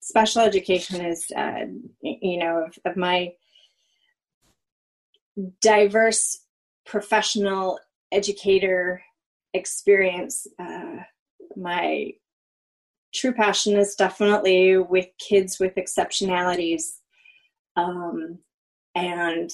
special 0.00 0.42
education 0.42 1.04
is 1.04 1.26
uh, 1.36 1.66
you 2.02 2.38
know 2.38 2.64
of, 2.66 2.78
of, 2.84 2.96
my 2.96 3.32
diverse 5.60 6.40
professional 6.86 7.78
educator 8.12 9.02
experience. 9.54 10.46
Uh, 10.58 10.96
my 11.56 12.12
true 13.14 13.32
passion 13.32 13.76
is 13.76 13.94
definitely 13.94 14.78
with 14.78 15.08
kids 15.18 15.58
with 15.58 15.74
exceptionalities 15.76 16.98
um, 17.76 18.38
and 18.94 19.50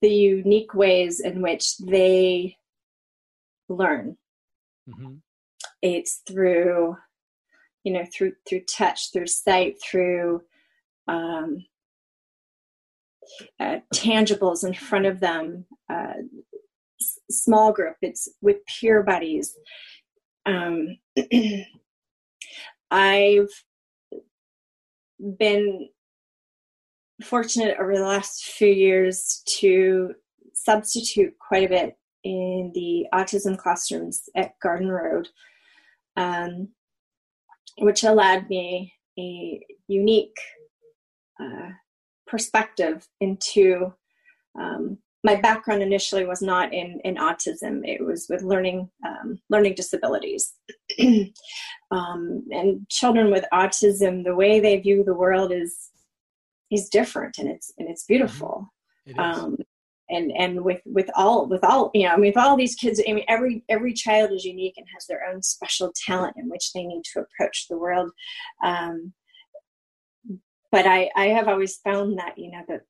the 0.00 0.10
unique 0.10 0.74
ways 0.74 1.20
in 1.20 1.42
which 1.42 1.78
they 1.78 2.56
learn. 3.68 4.16
Mm-hmm. 4.88 5.14
It's 5.80 6.22
through 6.26 6.96
you 7.84 7.92
know 7.92 8.04
through 8.12 8.32
through 8.48 8.62
touch 8.62 9.12
through 9.12 9.26
sight 9.26 9.76
through 9.82 10.42
um, 11.08 11.64
uh, 13.60 13.78
tangibles 13.94 14.64
in 14.64 14.74
front 14.74 15.06
of 15.06 15.20
them 15.20 15.64
uh, 15.90 16.14
s- 17.00 17.18
small 17.30 17.72
group 17.72 17.96
it's 18.02 18.28
with 18.40 18.58
peer 18.66 19.02
buddies. 19.02 19.54
Um, 20.44 20.98
i've 22.90 23.48
been 25.38 25.88
fortunate 27.22 27.76
over 27.80 27.96
the 27.96 28.02
last 28.02 28.44
few 28.44 28.68
years 28.68 29.42
to 29.46 30.12
substitute 30.52 31.34
quite 31.38 31.64
a 31.64 31.68
bit 31.68 31.96
in 32.24 32.70
the 32.74 33.06
autism 33.14 33.56
classrooms 33.56 34.22
at 34.36 34.58
garden 34.62 34.88
road. 34.88 35.28
Um, 36.16 36.68
which 37.78 38.04
allowed 38.04 38.48
me 38.48 38.92
a 39.18 39.60
unique 39.88 40.36
uh, 41.40 41.70
perspective 42.26 43.06
into 43.20 43.92
um, 44.58 44.98
my 45.24 45.36
background 45.36 45.82
initially 45.82 46.26
was 46.26 46.42
not 46.42 46.72
in, 46.72 47.00
in 47.04 47.16
autism. 47.16 47.82
It 47.84 48.04
was 48.04 48.26
with 48.28 48.42
learning 48.42 48.90
um, 49.06 49.38
learning 49.50 49.74
disabilities. 49.74 50.54
Um, 51.90 52.46
and 52.50 52.88
children 52.88 53.30
with 53.30 53.44
autism 53.52 54.24
the 54.24 54.34
way 54.34 54.60
they 54.60 54.78
view 54.78 55.04
the 55.04 55.12
world 55.12 55.52
is 55.52 55.90
is 56.70 56.88
different 56.88 57.36
and 57.36 57.50
it's 57.50 57.70
and 57.76 57.86
it's 57.86 58.04
beautiful. 58.04 58.72
It 59.04 59.18
um, 59.18 59.58
and 60.10 60.32
and 60.32 60.62
with 60.62 60.80
with 60.84 61.08
all 61.14 61.48
with 61.48 61.64
all 61.64 61.90
you 61.94 62.04
know 62.04 62.10
i 62.10 62.16
mean 62.16 62.26
with 62.26 62.36
all 62.36 62.56
these 62.56 62.74
kids 62.74 63.00
i 63.08 63.12
mean 63.12 63.24
every 63.28 63.64
every 63.68 63.92
child 63.92 64.30
is 64.32 64.44
unique 64.44 64.74
and 64.76 64.86
has 64.92 65.06
their 65.06 65.24
own 65.28 65.42
special 65.42 65.92
talent 65.94 66.34
in 66.36 66.48
which 66.48 66.72
they 66.72 66.84
need 66.84 67.02
to 67.04 67.20
approach 67.20 67.66
the 67.68 67.78
world. 67.78 68.10
Um, 68.62 69.12
but 70.70 70.86
i 70.86 71.10
i 71.16 71.26
have 71.26 71.48
always 71.48 71.76
found 71.78 72.18
that 72.18 72.36
you 72.36 72.50
know 72.50 72.62
that 72.68 72.82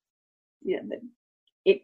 you 0.62 0.76
know, 0.76 0.88
that 0.88 1.00
it 1.64 1.82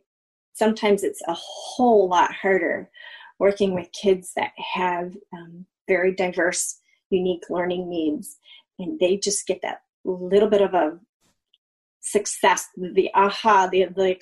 sometimes 0.55 1.03
it's 1.03 1.23
a 1.27 1.35
whole 1.35 2.09
lot 2.09 2.33
harder 2.33 2.91
working 3.39 3.75
with 3.75 3.93
kids 3.93 4.33
that 4.35 4.51
have 4.75 5.13
um, 5.33 5.65
very 5.87 6.15
diverse 6.15 6.81
unique 7.11 7.45
learning 7.51 7.89
needs 7.89 8.37
and 8.79 8.99
they 9.01 9.17
just 9.17 9.47
get 9.47 9.61
that 9.63 9.83
little 10.05 10.49
bit 10.49 10.63
of 10.63 10.75
a 10.75 10.99
success 12.01 12.69
the 12.77 13.11
aha 13.15 13.69
the 13.71 13.87
the 13.97 14.17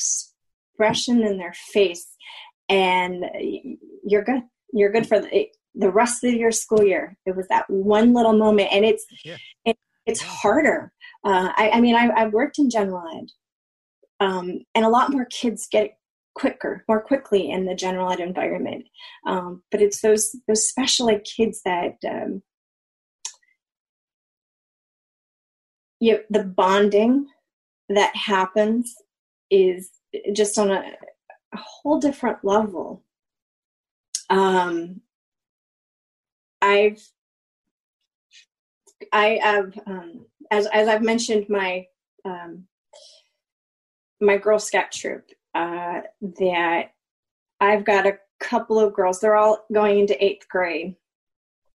expression 0.76 1.22
in 1.22 1.38
their 1.38 1.54
face 1.72 2.06
and 2.68 3.24
you're 4.04 4.24
good. 4.24 4.42
You're 4.72 4.92
good 4.92 5.06
for 5.06 5.20
the, 5.20 5.48
the 5.74 5.90
rest 5.90 6.24
of 6.24 6.34
your 6.34 6.52
school 6.52 6.84
year. 6.84 7.16
It 7.24 7.36
was 7.36 7.46
that 7.48 7.64
one 7.68 8.12
little 8.12 8.36
moment 8.36 8.68
and 8.72 8.84
it's 8.84 9.06
yeah. 9.24 9.36
it, 9.64 9.76
it's 10.04 10.20
harder. 10.20 10.92
Uh, 11.24 11.50
I, 11.56 11.70
I, 11.74 11.80
mean 11.80 11.94
I, 11.94 12.18
have 12.18 12.32
worked 12.32 12.58
in 12.58 12.70
general 12.70 13.02
ed 13.16 14.24
um, 14.24 14.60
and 14.74 14.84
a 14.84 14.88
lot 14.88 15.10
more 15.10 15.26
kids 15.26 15.66
get 15.70 15.98
quicker 16.34 16.84
more 16.86 17.00
quickly 17.00 17.50
in 17.50 17.64
the 17.64 17.74
general 17.74 18.10
ed 18.12 18.20
environment. 18.20 18.84
Um, 19.26 19.62
but 19.70 19.80
it's 19.80 20.02
those 20.02 20.36
those 20.46 20.68
special 20.68 21.08
ed 21.08 21.24
kids 21.24 21.62
that 21.64 21.96
um, 22.06 22.42
you 26.00 26.20
the 26.28 26.44
bonding 26.44 27.26
that 27.88 28.14
happens 28.14 28.94
is 29.50 29.90
just 30.32 30.58
on 30.58 30.70
a, 30.70 30.82
a 31.52 31.56
whole 31.56 31.98
different 31.98 32.44
level. 32.44 33.02
Um, 34.28 35.00
I've 36.60 37.02
I 39.12 39.38
have 39.42 39.78
um, 39.86 40.26
as 40.50 40.66
as 40.66 40.88
I've 40.88 41.02
mentioned 41.02 41.48
my 41.48 41.86
um, 42.24 42.66
my 44.20 44.36
Girl 44.36 44.58
Scout 44.58 44.92
troop 44.92 45.30
uh, 45.54 46.00
that 46.40 46.92
I've 47.60 47.84
got 47.84 48.06
a 48.06 48.18
couple 48.40 48.78
of 48.78 48.94
girls. 48.94 49.20
They're 49.20 49.36
all 49.36 49.64
going 49.72 49.98
into 49.98 50.22
eighth 50.24 50.48
grade, 50.48 50.96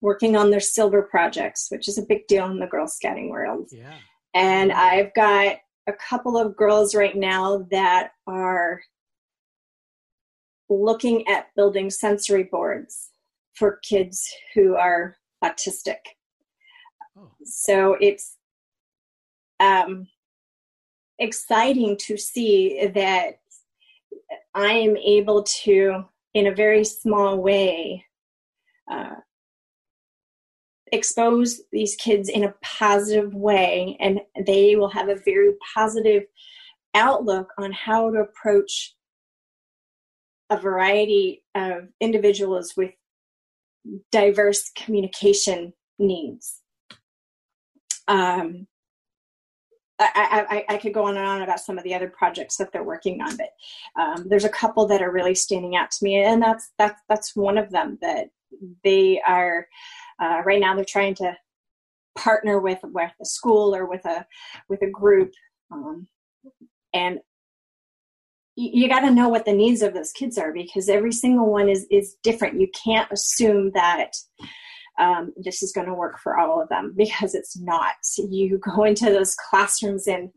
working 0.00 0.36
on 0.36 0.50
their 0.50 0.60
silver 0.60 1.02
projects, 1.02 1.68
which 1.70 1.88
is 1.88 1.98
a 1.98 2.02
big 2.02 2.26
deal 2.26 2.46
in 2.46 2.58
the 2.58 2.66
Girl 2.66 2.86
Scouting 2.86 3.30
world. 3.30 3.68
Yeah. 3.70 3.94
And 4.34 4.72
I've 4.72 5.12
got 5.14 5.56
a 5.88 5.92
couple 5.94 6.36
of 6.36 6.56
girls 6.56 6.94
right 6.94 7.16
now 7.16 7.66
that 7.70 8.12
are 8.26 8.80
looking 10.68 11.26
at 11.26 11.46
building 11.56 11.88
sensory 11.90 12.44
boards 12.44 13.10
for 13.54 13.80
kids 13.82 14.28
who 14.54 14.76
are 14.76 15.16
autistic. 15.42 15.96
Oh. 17.18 17.30
So 17.42 17.96
it's 18.00 18.36
um, 19.60 20.06
exciting 21.18 21.96
to 22.02 22.16
see 22.16 22.86
that 22.94 23.40
I 24.54 24.72
am 24.72 24.96
able 24.96 25.42
to 25.42 26.04
in 26.34 26.46
a 26.46 26.54
very 26.54 26.84
small 26.84 27.38
way, 27.38 28.04
uh, 28.90 29.14
expose 30.92 31.60
these 31.72 31.96
kids 31.96 32.28
in 32.28 32.44
a 32.44 32.54
positive 32.62 33.34
way, 33.34 33.96
and 34.00 34.20
they 34.46 34.76
will 34.76 34.88
have 34.88 35.08
a 35.08 35.16
very 35.24 35.52
positive 35.74 36.24
outlook 36.94 37.52
on 37.58 37.72
how 37.72 38.10
to 38.10 38.20
approach 38.20 38.94
a 40.50 40.56
variety 40.56 41.44
of 41.54 41.88
individuals 42.00 42.74
with 42.76 42.90
diverse 44.10 44.70
communication 44.74 45.72
needs. 45.98 46.60
Um, 48.06 48.66
I, 50.00 50.64
I, 50.68 50.74
I, 50.74 50.78
could 50.78 50.94
go 50.94 51.06
on 51.06 51.16
and 51.16 51.26
on 51.26 51.42
about 51.42 51.58
some 51.58 51.76
of 51.76 51.82
the 51.82 51.92
other 51.92 52.08
projects 52.08 52.56
that 52.56 52.72
they're 52.72 52.84
working 52.84 53.20
on, 53.20 53.36
but 53.36 53.50
um, 54.00 54.28
there's 54.28 54.44
a 54.44 54.48
couple 54.48 54.86
that 54.86 55.02
are 55.02 55.10
really 55.10 55.34
standing 55.34 55.74
out 55.74 55.90
to 55.90 56.04
me, 56.04 56.22
and 56.22 56.40
that's 56.40 56.70
that's 56.78 57.00
that's 57.08 57.34
one 57.34 57.58
of 57.58 57.70
them. 57.70 57.98
That 58.00 58.28
they 58.84 59.20
are 59.26 59.66
uh, 60.20 60.42
right 60.44 60.60
now 60.60 60.74
they're 60.74 60.84
trying 60.84 61.14
to 61.16 61.36
partner 62.16 62.60
with 62.60 62.80
with 62.82 63.12
a 63.20 63.24
school 63.24 63.74
or 63.74 63.86
with 63.86 64.04
a 64.04 64.26
with 64.68 64.82
a 64.82 64.90
group, 64.90 65.32
um, 65.70 66.06
and 66.92 67.20
you, 68.58 68.88
got 68.88 69.00
to 69.00 69.10
know 69.10 69.28
what 69.28 69.44
the 69.44 69.52
needs 69.52 69.82
of 69.82 69.94
those 69.94 70.10
kids 70.10 70.36
are 70.36 70.52
because 70.52 70.88
every 70.88 71.12
single 71.12 71.50
one 71.50 71.68
is 71.68 71.86
is 71.90 72.16
different. 72.22 72.60
You 72.60 72.68
can't 72.84 73.10
assume 73.12 73.70
that 73.74 74.12
um, 74.98 75.32
this 75.36 75.62
is 75.62 75.72
going 75.72 75.86
to 75.86 75.94
work 75.94 76.18
for 76.18 76.36
all 76.36 76.60
of 76.60 76.68
them 76.68 76.92
because 76.96 77.34
it's 77.34 77.58
not. 77.58 77.94
You 78.16 78.58
go 78.58 78.84
into 78.84 79.06
those 79.06 79.36
classrooms 79.48 80.06
and 80.06 80.30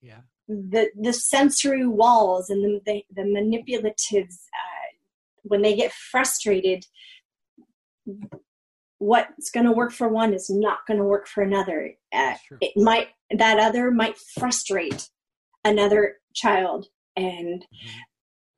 yeah. 0.00 0.20
the 0.48 0.90
the 1.00 1.12
sensory 1.12 1.86
walls 1.86 2.50
and 2.50 2.64
the 2.64 2.80
the, 2.86 3.04
the 3.14 3.22
manipulatives 3.22 4.34
uh, 4.34 4.94
when 5.42 5.62
they 5.62 5.74
get 5.74 5.92
frustrated. 5.92 6.86
What's 8.98 9.50
going 9.50 9.66
to 9.66 9.72
work 9.72 9.92
for 9.92 10.08
one 10.08 10.32
is 10.32 10.48
not 10.48 10.86
going 10.86 10.98
to 10.98 11.04
work 11.04 11.26
for 11.26 11.42
another. 11.42 11.94
Uh, 12.12 12.34
it 12.60 12.72
might 12.76 13.08
that 13.30 13.58
other 13.58 13.90
might 13.90 14.16
frustrate 14.16 15.10
another 15.64 16.16
child, 16.34 16.86
and 17.14 17.62
mm-hmm. 17.62 17.98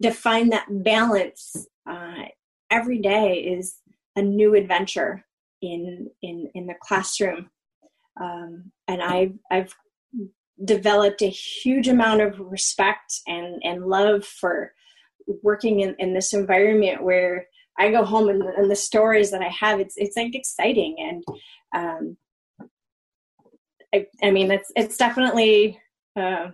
to 0.03 0.11
find 0.12 0.53
that 0.53 0.66
balance 0.70 1.66
uh, 1.91 2.24
every 2.70 2.99
day 2.99 3.39
is 3.39 3.76
a 4.14 4.22
new 4.22 4.55
adventure 4.55 5.24
in 5.61 6.09
in 6.22 6.51
in 6.55 6.66
the 6.66 6.74
classroom 6.80 7.51
um, 8.20 8.72
and 8.86 9.03
I've 9.03 9.34
I've 9.51 9.74
developed 10.64 11.22
a 11.22 11.28
huge 11.28 11.89
amount 11.89 12.20
of 12.20 12.39
respect 12.41 13.20
and 13.26 13.61
and 13.62 13.86
love 13.86 14.24
for 14.24 14.72
working 15.43 15.80
in, 15.80 15.95
in 15.99 16.14
this 16.14 16.32
environment 16.32 17.03
where 17.03 17.47
I 17.79 17.91
go 17.91 18.05
home 18.05 18.29
and, 18.29 18.43
and 18.43 18.70
the 18.70 18.76
stories 18.76 19.31
that 19.31 19.43
I 19.43 19.49
have 19.49 19.81
it's 19.81 19.95
it's 19.97 20.16
like 20.16 20.35
exciting 20.35 20.97
and 20.99 21.24
um, 21.74 22.16
I, 23.95 24.07
I 24.22 24.31
mean 24.31 24.51
it's 24.51 24.70
it's 24.76 24.97
definitely 24.97 25.79
uh, 26.16 26.49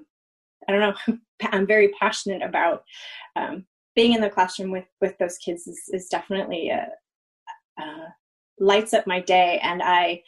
I 0.69 0.73
don't 0.73 0.81
know 0.81 1.17
I'm 1.53 1.67
very 1.67 1.89
passionate 2.01 2.43
about 2.43 2.85
um, 3.37 3.65
being 3.97 4.13
in 4.13 4.21
the 4.21 4.31
classroom 4.31 4.71
with 4.71 4.87
with 5.01 5.17
those 5.19 5.39
kids 5.39 5.67
is, 5.67 5.81
is 5.93 6.09
definitely 6.09 6.71
a, 6.71 6.89
a 7.79 7.85
lights 8.59 8.95
up 8.95 9.07
my 9.07 9.21
day 9.21 9.59
and 9.63 9.83
I 9.83 10.23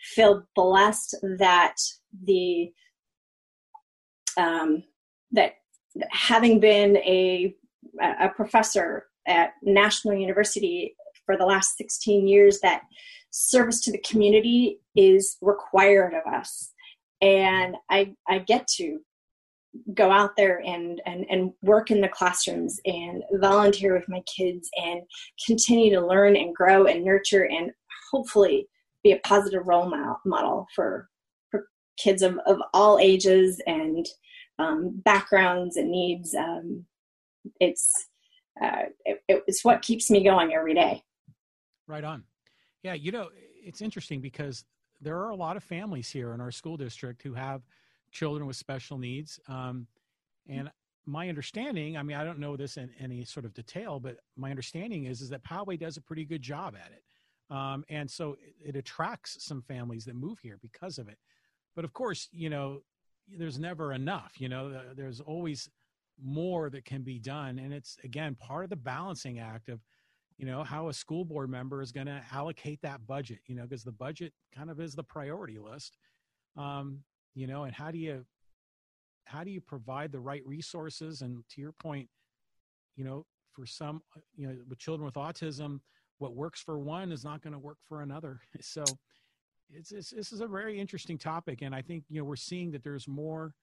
feel 0.00 0.44
blessed 0.54 1.16
that 1.38 1.76
the 2.24 2.72
um, 4.36 4.82
that 5.32 5.54
having 6.10 6.60
been 6.60 6.96
a 6.98 7.54
a 8.00 8.28
professor 8.28 9.09
at 9.26 9.52
National 9.62 10.14
University 10.14 10.94
for 11.26 11.36
the 11.36 11.46
last 11.46 11.76
16 11.76 12.26
years 12.26 12.60
that 12.60 12.82
service 13.30 13.80
to 13.82 13.92
the 13.92 13.98
community 13.98 14.80
is 14.96 15.36
required 15.40 16.14
of 16.14 16.32
us 16.32 16.72
and 17.22 17.76
I 17.90 18.14
I 18.28 18.38
get 18.40 18.66
to 18.76 19.00
go 19.94 20.10
out 20.10 20.36
there 20.36 20.62
and, 20.64 21.00
and, 21.06 21.24
and 21.30 21.52
work 21.62 21.90
in 21.90 22.00
the 22.00 22.08
classrooms 22.08 22.80
and 22.84 23.22
volunteer 23.34 23.94
with 23.94 24.08
my 24.08 24.20
kids 24.22 24.68
and 24.76 25.02
continue 25.46 25.94
to 25.94 26.06
learn 26.06 26.36
and 26.36 26.54
grow 26.54 26.86
and 26.86 27.04
nurture 27.04 27.46
and 27.46 27.70
hopefully 28.10 28.66
be 29.02 29.12
a 29.12 29.20
positive 29.20 29.66
role 29.66 29.90
model 30.24 30.66
for, 30.74 31.08
for 31.50 31.66
kids 31.98 32.22
of, 32.22 32.38
of 32.46 32.58
all 32.74 32.98
ages 32.98 33.60
and 33.66 34.06
um, 34.58 35.00
backgrounds 35.04 35.76
and 35.76 35.90
needs. 35.90 36.34
Um, 36.34 36.84
it's, 37.60 38.08
uh, 38.60 38.84
it, 39.04 39.22
it's 39.28 39.64
what 39.64 39.82
keeps 39.82 40.10
me 40.10 40.22
going 40.22 40.52
every 40.52 40.74
day. 40.74 41.02
Right 41.86 42.04
on. 42.04 42.24
Yeah, 42.82 42.94
you 42.94 43.12
know, 43.12 43.28
it's 43.62 43.82
interesting 43.82 44.20
because 44.20 44.64
there 45.00 45.18
are 45.18 45.30
a 45.30 45.36
lot 45.36 45.56
of 45.56 45.64
families 45.64 46.10
here 46.10 46.32
in 46.32 46.40
our 46.40 46.50
school 46.50 46.76
district 46.76 47.22
who 47.22 47.34
have– 47.34 47.62
children 48.10 48.46
with 48.46 48.56
special 48.56 48.98
needs. 48.98 49.40
Um, 49.48 49.86
and 50.48 50.70
my 51.06 51.28
understanding, 51.28 51.96
I 51.96 52.02
mean, 52.02 52.16
I 52.16 52.24
don't 52.24 52.38
know 52.38 52.56
this 52.56 52.76
in 52.76 52.90
any 52.98 53.24
sort 53.24 53.46
of 53.46 53.54
detail, 53.54 54.00
but 54.00 54.16
my 54.36 54.50
understanding 54.50 55.04
is 55.04 55.20
is 55.20 55.30
that 55.30 55.42
Poway 55.42 55.78
does 55.78 55.96
a 55.96 56.02
pretty 56.02 56.24
good 56.24 56.42
job 56.42 56.74
at 56.74 56.92
it. 56.92 57.02
Um, 57.54 57.84
and 57.88 58.08
so 58.08 58.36
it, 58.40 58.68
it, 58.68 58.76
attracts 58.76 59.44
some 59.44 59.60
families 59.60 60.04
that 60.04 60.14
move 60.14 60.38
here 60.38 60.56
because 60.62 60.98
of 60.98 61.08
it. 61.08 61.18
But 61.74 61.84
of 61.84 61.92
course, 61.92 62.28
you 62.30 62.48
know, 62.48 62.82
there's 63.28 63.58
never 63.58 63.92
enough. 63.92 64.34
You 64.38 64.48
know, 64.48 64.80
there's 64.94 65.18
always 65.18 65.68
more 66.24 66.70
that 66.70 66.84
can 66.84 67.02
be 67.02 67.18
done, 67.18 67.58
and 67.58 67.72
it's 67.72 67.96
again 68.04 68.34
part 68.34 68.64
of 68.64 68.70
the 68.70 68.76
balancing 68.76 69.38
act 69.38 69.68
of, 69.68 69.80
you 70.38 70.46
know, 70.46 70.62
how 70.62 70.88
a 70.88 70.92
school 70.92 71.24
board 71.24 71.50
member 71.50 71.82
is 71.82 71.92
going 71.92 72.06
to 72.06 72.22
allocate 72.32 72.80
that 72.82 73.06
budget. 73.06 73.38
You 73.46 73.56
know, 73.56 73.62
because 73.62 73.84
the 73.84 73.92
budget 73.92 74.32
kind 74.54 74.70
of 74.70 74.80
is 74.80 74.94
the 74.94 75.04
priority 75.04 75.58
list. 75.58 75.96
Um, 76.56 77.04
you 77.34 77.46
know 77.46 77.64
and 77.64 77.74
how 77.74 77.90
do 77.90 77.98
you 77.98 78.24
how 79.24 79.44
do 79.44 79.50
you 79.50 79.60
provide 79.60 80.12
the 80.12 80.20
right 80.20 80.42
resources 80.46 81.22
and 81.22 81.42
to 81.48 81.60
your 81.60 81.72
point 81.72 82.08
you 82.96 83.04
know 83.04 83.24
for 83.52 83.66
some 83.66 84.02
you 84.36 84.46
know 84.46 84.56
with 84.68 84.78
children 84.78 85.04
with 85.04 85.14
autism 85.14 85.80
what 86.18 86.34
works 86.34 86.60
for 86.60 86.78
one 86.78 87.12
is 87.12 87.24
not 87.24 87.40
going 87.42 87.52
to 87.52 87.58
work 87.58 87.78
for 87.88 88.02
another 88.02 88.40
so 88.60 88.84
it's, 89.72 89.92
it's, 89.92 90.10
this 90.10 90.32
is 90.32 90.40
a 90.40 90.46
very 90.46 90.78
interesting 90.78 91.16
topic 91.16 91.62
and 91.62 91.74
i 91.74 91.80
think 91.80 92.04
you 92.08 92.18
know 92.20 92.24
we're 92.24 92.36
seeing 92.36 92.70
that 92.70 92.82
there's 92.82 93.06
more 93.06 93.54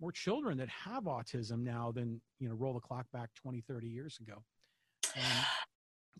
more 0.00 0.12
children 0.12 0.58
that 0.58 0.68
have 0.68 1.04
autism 1.04 1.62
now 1.62 1.92
than 1.92 2.20
you 2.38 2.48
know 2.48 2.54
roll 2.54 2.74
the 2.74 2.80
clock 2.80 3.06
back 3.12 3.30
20 3.34 3.62
30 3.68 3.86
years 3.86 4.18
ago. 4.20 4.42
Um, 5.16 5.44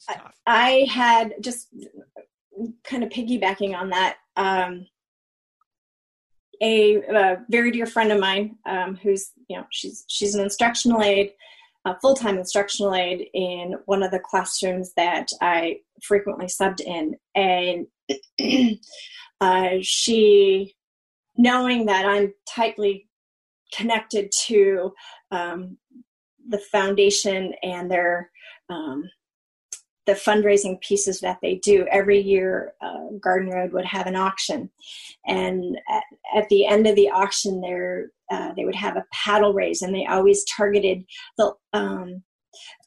I, 0.09 0.31
I 0.47 0.87
had 0.91 1.35
just 1.41 1.69
kind 2.85 3.03
of 3.03 3.11
piggybacking 3.11 3.77
on 3.77 3.91
that 3.91 4.17
um, 4.37 4.87
a, 6.63 6.97
a, 6.97 7.39
very 7.49 7.71
dear 7.71 7.87
friend 7.87 8.13
of 8.13 8.21
mine 8.21 8.57
um, 8.67 8.97
who's 9.03 9.31
you 9.49 9.57
know 9.57 9.65
she's 9.71 10.05
she's 10.09 10.35
an 10.35 10.43
instructional 10.43 11.03
aide 11.03 11.33
a 11.87 11.99
full-time 12.01 12.37
instructional 12.37 12.95
aide 12.95 13.27
in 13.33 13.75
one 13.87 14.03
of 14.03 14.11
the 14.11 14.21
classrooms 14.21 14.93
that 14.97 15.29
i 15.41 15.77
frequently 16.03 16.47
subbed 16.47 16.81
in. 16.81 17.17
And 17.35 17.87
uh, 19.41 19.79
she 19.81 20.75
knowing 21.37 21.87
that 21.87 22.05
i'm 22.05 22.35
tightly 22.47 23.09
connected 23.75 24.31
to 24.47 24.93
um, 25.31 25.77
the 26.49 26.59
foundation 26.59 27.55
and 27.63 27.91
their 27.91 28.31
um, 28.69 29.05
the 30.07 30.13
fundraising 30.15 30.81
pieces 30.81 31.21
that 31.21 31.39
they 31.41 31.57
do 31.57 31.87
every 31.91 32.21
year 32.21 32.73
uh, 32.81 33.11
garden 33.21 33.51
road 33.51 33.73
would 33.73 33.85
have 33.85 34.07
an 34.07 34.17
auction. 34.17 34.69
And 35.27 35.79
at, 35.89 36.03
at 36.35 36.49
the 36.49 36.67
end 36.67 36.87
of 36.87 36.97
the 36.97 37.11
auction 37.11 37.61
there 37.61 38.11
uh, 38.31 38.53
they 38.57 38.65
would 38.65 38.75
have 38.75 38.97
a 38.97 39.05
paddle 39.13 39.53
raise 39.53 39.83
and 39.83 39.95
they 39.95 40.07
always 40.07 40.45
targeted 40.45 41.05
the 41.37 41.53
um, 41.73 42.23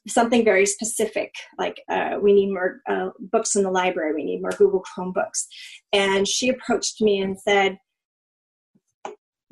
something 0.06 0.44
very 0.44 0.66
specific 0.66 1.34
like 1.58 1.80
uh, 1.88 2.18
we 2.20 2.32
need 2.32 2.50
more 2.50 2.80
uh, 2.88 3.08
books 3.18 3.56
in 3.56 3.62
the 3.62 3.70
library 3.70 4.14
we 4.14 4.24
need 4.24 4.42
more 4.42 4.52
google 4.52 4.82
chromebooks. 4.82 5.46
And 5.92 6.26
she 6.26 6.48
approached 6.48 7.00
me 7.00 7.20
and 7.20 7.38
said 7.38 7.78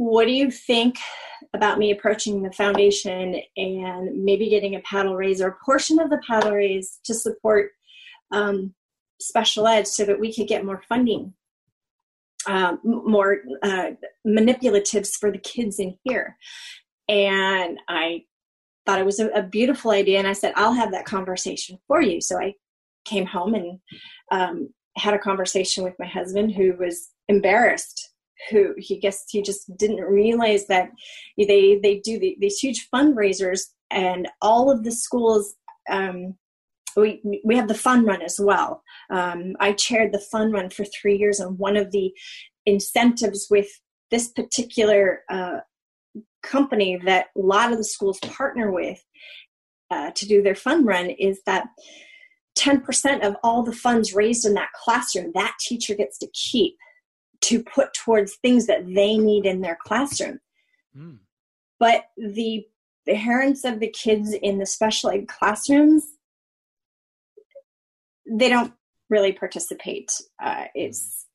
what 0.02 0.26
do 0.26 0.32
you 0.32 0.50
think 0.50 0.98
about 1.54 1.78
me 1.78 1.92
approaching 1.92 2.42
the 2.42 2.52
foundation 2.52 3.40
and 3.56 4.24
maybe 4.24 4.48
getting 4.48 4.74
a 4.74 4.80
paddle 4.80 5.14
raise 5.14 5.40
or 5.40 5.48
a 5.48 5.64
portion 5.64 6.00
of 6.00 6.10
the 6.10 6.20
paddle 6.26 6.52
raise 6.52 6.98
to 7.04 7.14
support 7.14 7.70
um, 8.32 8.74
special 9.20 9.68
ed 9.68 9.86
so 9.86 10.04
that 10.04 10.18
we 10.18 10.34
could 10.34 10.48
get 10.48 10.64
more 10.64 10.82
funding, 10.88 11.32
um, 12.48 12.80
more 12.82 13.38
uh, 13.62 13.90
manipulatives 14.26 15.12
for 15.12 15.30
the 15.30 15.38
kids 15.38 15.78
in 15.78 15.96
here. 16.02 16.36
And 17.08 17.78
I 17.88 18.24
thought 18.84 18.98
it 18.98 19.06
was 19.06 19.20
a, 19.20 19.28
a, 19.28 19.42
beautiful 19.42 19.92
idea, 19.92 20.18
and 20.18 20.26
I 20.26 20.32
said, 20.32 20.54
I'll 20.56 20.72
have 20.72 20.90
that 20.92 21.04
conversation 21.04 21.78
for 21.86 22.00
you. 22.00 22.20
So 22.20 22.40
I 22.40 22.54
came 23.04 23.26
home 23.26 23.54
and 23.54 23.78
um, 24.32 24.68
had 24.96 25.14
a 25.14 25.18
conversation 25.18 25.84
with 25.84 25.94
my 25.98 26.06
husband, 26.06 26.52
who 26.52 26.74
was 26.78 27.10
embarrassed 27.28 28.11
who 28.50 28.74
he 28.76 28.98
guess 28.98 29.24
he 29.28 29.42
just 29.42 29.74
didn't 29.76 30.00
realize 30.00 30.66
that 30.66 30.90
they 31.36 31.78
they 31.82 32.00
do 32.04 32.18
the, 32.18 32.36
these 32.40 32.58
huge 32.58 32.88
fundraisers 32.92 33.60
and 33.90 34.28
all 34.40 34.70
of 34.70 34.84
the 34.84 34.92
schools 34.92 35.54
um, 35.90 36.34
we 36.96 37.22
we 37.44 37.56
have 37.56 37.68
the 37.68 37.74
fun 37.74 38.04
run 38.04 38.22
as 38.22 38.38
well. 38.40 38.82
Um, 39.10 39.54
I 39.60 39.72
chaired 39.72 40.12
the 40.12 40.18
fun 40.18 40.52
run 40.52 40.70
for 40.70 40.84
three 40.84 41.16
years, 41.16 41.40
and 41.40 41.58
one 41.58 41.76
of 41.76 41.90
the 41.90 42.12
incentives 42.66 43.46
with 43.50 43.68
this 44.10 44.28
particular 44.28 45.22
uh, 45.30 45.60
company 46.42 47.00
that 47.04 47.26
a 47.36 47.40
lot 47.40 47.72
of 47.72 47.78
the 47.78 47.84
schools 47.84 48.18
partner 48.20 48.70
with 48.70 49.02
uh, 49.90 50.10
to 50.10 50.26
do 50.26 50.42
their 50.42 50.54
fun 50.54 50.84
run 50.84 51.10
is 51.10 51.40
that 51.46 51.66
10% 52.58 53.26
of 53.26 53.36
all 53.42 53.62
the 53.62 53.72
funds 53.72 54.12
raised 54.12 54.44
in 54.44 54.54
that 54.54 54.68
classroom 54.74 55.32
that 55.34 55.54
teacher 55.60 55.94
gets 55.94 56.18
to 56.18 56.28
keep 56.34 56.76
to 57.42 57.62
put 57.62 57.92
towards 57.94 58.36
things 58.36 58.66
that 58.66 58.86
they 58.86 59.16
need 59.16 59.46
in 59.46 59.60
their 59.60 59.78
classroom. 59.80 60.40
Mm. 60.96 61.18
But 61.78 62.04
the 62.16 62.64
parents 63.08 63.64
of 63.64 63.80
the 63.80 63.88
kids 63.90 64.32
in 64.32 64.58
the 64.58 64.66
special 64.66 65.10
ed 65.10 65.26
classrooms 65.26 66.06
they 68.26 68.48
don't 68.48 68.72
really 69.10 69.32
participate. 69.32 70.10
Uh, 70.42 70.64
it's 70.74 71.26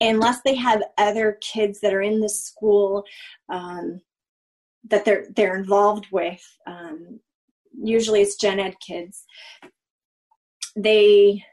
unless 0.00 0.40
they 0.42 0.54
have 0.54 0.82
other 0.98 1.38
kids 1.40 1.80
that 1.80 1.94
are 1.94 2.02
in 2.02 2.20
the 2.20 2.28
school 2.28 3.04
um, 3.48 4.00
that 4.88 5.04
they're 5.04 5.26
they're 5.36 5.56
involved 5.56 6.06
with. 6.10 6.42
Um, 6.66 7.20
usually, 7.72 8.22
it's 8.22 8.36
gen 8.36 8.58
ed 8.58 8.74
kids. 8.86 9.24
They 10.76 11.44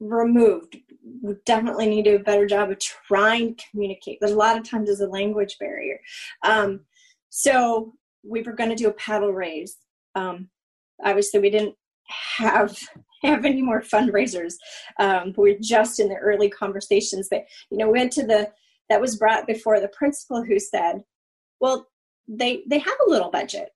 removed. 0.00 0.76
We 1.22 1.34
definitely 1.46 1.86
need 1.88 2.04
to 2.04 2.10
do 2.12 2.16
a 2.16 2.24
better 2.24 2.46
job 2.46 2.70
of 2.70 2.78
trying 2.78 3.56
to 3.56 3.64
communicate. 3.70 4.18
There's 4.20 4.32
a 4.32 4.36
lot 4.36 4.56
of 4.56 4.68
times 4.68 4.86
there's 4.86 5.00
a 5.00 5.08
language 5.08 5.56
barrier. 5.58 5.98
Um, 6.42 6.80
so 7.30 7.94
we 8.22 8.42
were 8.42 8.52
going 8.52 8.70
to 8.70 8.76
do 8.76 8.88
a 8.88 8.94
paddle 8.94 9.32
raise. 9.32 9.76
Um, 10.14 10.48
obviously, 11.04 11.40
we 11.40 11.50
didn't 11.50 11.74
have 12.36 12.78
have 13.22 13.44
any 13.44 13.62
more 13.62 13.80
fundraisers. 13.80 14.54
Um, 14.98 15.32
we're 15.36 15.58
just 15.58 15.98
in 15.98 16.08
the 16.08 16.16
early 16.16 16.50
conversations. 16.50 17.28
But 17.30 17.44
you 17.70 17.78
know, 17.78 17.90
went 17.90 18.12
to 18.12 18.26
the 18.26 18.50
that 18.90 19.00
was 19.00 19.16
brought 19.16 19.46
before 19.46 19.80
the 19.80 19.88
principal 19.88 20.44
who 20.44 20.58
said, 20.58 21.02
"Well, 21.60 21.86
they 22.28 22.62
they 22.68 22.78
have 22.78 22.96
a 23.06 23.10
little 23.10 23.30
budget, 23.30 23.70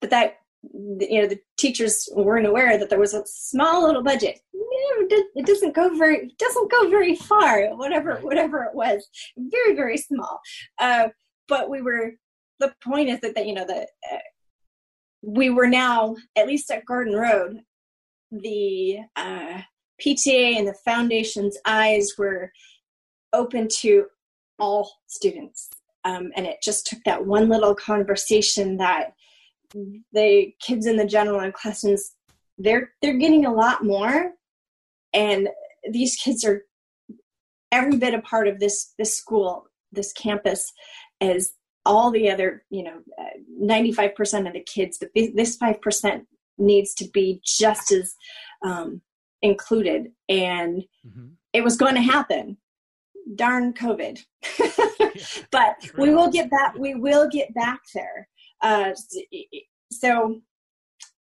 but 0.00 0.10
that 0.10 0.36
you 0.72 1.20
know 1.20 1.26
the 1.26 1.40
teachers 1.56 2.08
weren't 2.14 2.46
aware 2.46 2.78
that 2.78 2.90
there 2.90 2.98
was 2.98 3.14
a 3.14 3.22
small 3.26 3.84
little 3.84 4.02
budget. 4.02 4.40
It 4.52 5.46
doesn't 5.46 5.74
go 5.74 5.96
very 5.96 6.26
it 6.26 6.38
doesn't 6.38 6.70
go 6.70 6.88
very 6.88 7.14
far. 7.16 7.74
Whatever 7.76 8.16
whatever 8.16 8.64
it 8.64 8.74
was, 8.74 9.06
very 9.36 9.74
very 9.74 9.96
small. 9.96 10.40
Uh, 10.78 11.08
but 11.48 11.70
we 11.70 11.82
were 11.82 12.12
the 12.60 12.72
point 12.82 13.08
is 13.08 13.20
that, 13.20 13.34
that 13.34 13.46
you 13.46 13.54
know 13.54 13.66
that 13.66 13.88
uh, 14.12 14.18
we 15.22 15.50
were 15.50 15.66
now 15.66 16.16
at 16.36 16.46
least 16.46 16.70
at 16.70 16.86
Garden 16.86 17.14
Road 17.14 17.60
the 18.30 18.98
uh, 19.16 19.60
PTA 20.04 20.56
and 20.56 20.66
the 20.66 20.76
foundation's 20.84 21.56
eyes 21.64 22.12
were 22.18 22.50
open 23.32 23.68
to 23.80 24.06
all 24.58 24.90
students. 25.06 25.70
Um, 26.04 26.32
and 26.36 26.46
it 26.46 26.58
just 26.62 26.86
took 26.86 27.02
that 27.04 27.24
one 27.24 27.48
little 27.48 27.74
conversation 27.74 28.76
that 28.78 29.14
the 30.12 30.52
kids 30.60 30.86
in 30.86 30.96
the 30.96 31.06
general 31.06 31.40
ed 31.40 31.54
classrooms 31.54 32.14
they're 32.58 32.92
they're 33.02 33.18
getting 33.18 33.46
a 33.46 33.52
lot 33.52 33.84
more. 33.84 34.32
And 35.12 35.48
these 35.90 36.16
kids 36.16 36.44
are 36.44 36.62
every 37.72 37.96
bit 37.96 38.14
a 38.14 38.20
part 38.20 38.48
of 38.48 38.60
this 38.60 38.92
this 38.98 39.16
school 39.16 39.66
this 39.92 40.12
campus 40.12 40.72
as 41.20 41.52
all 41.86 42.10
the 42.10 42.30
other 42.30 42.64
you 42.70 42.82
know 42.82 42.98
uh, 43.18 43.24
95% 43.62 44.46
of 44.46 44.54
the 44.54 44.60
kids 44.60 44.98
but 44.98 45.10
this 45.14 45.56
5% 45.58 46.22
needs 46.58 46.94
to 46.94 47.08
be 47.12 47.40
just 47.44 47.92
as 47.92 48.14
um, 48.64 49.02
included. 49.42 50.12
And 50.28 50.84
mm-hmm. 51.06 51.26
it 51.52 51.62
was 51.62 51.76
going 51.76 51.94
to 51.94 52.00
happen. 52.00 52.56
Darn 53.34 53.72
covid. 53.72 54.20
But 55.50 55.76
we 55.96 56.12
will 56.12 56.28
get 56.28 56.50
back 56.50 56.74
we 56.76 56.94
will 56.94 57.28
get 57.28 57.54
back 57.54 57.80
there 57.94 58.28
uh, 58.64 58.92
so 59.92 60.40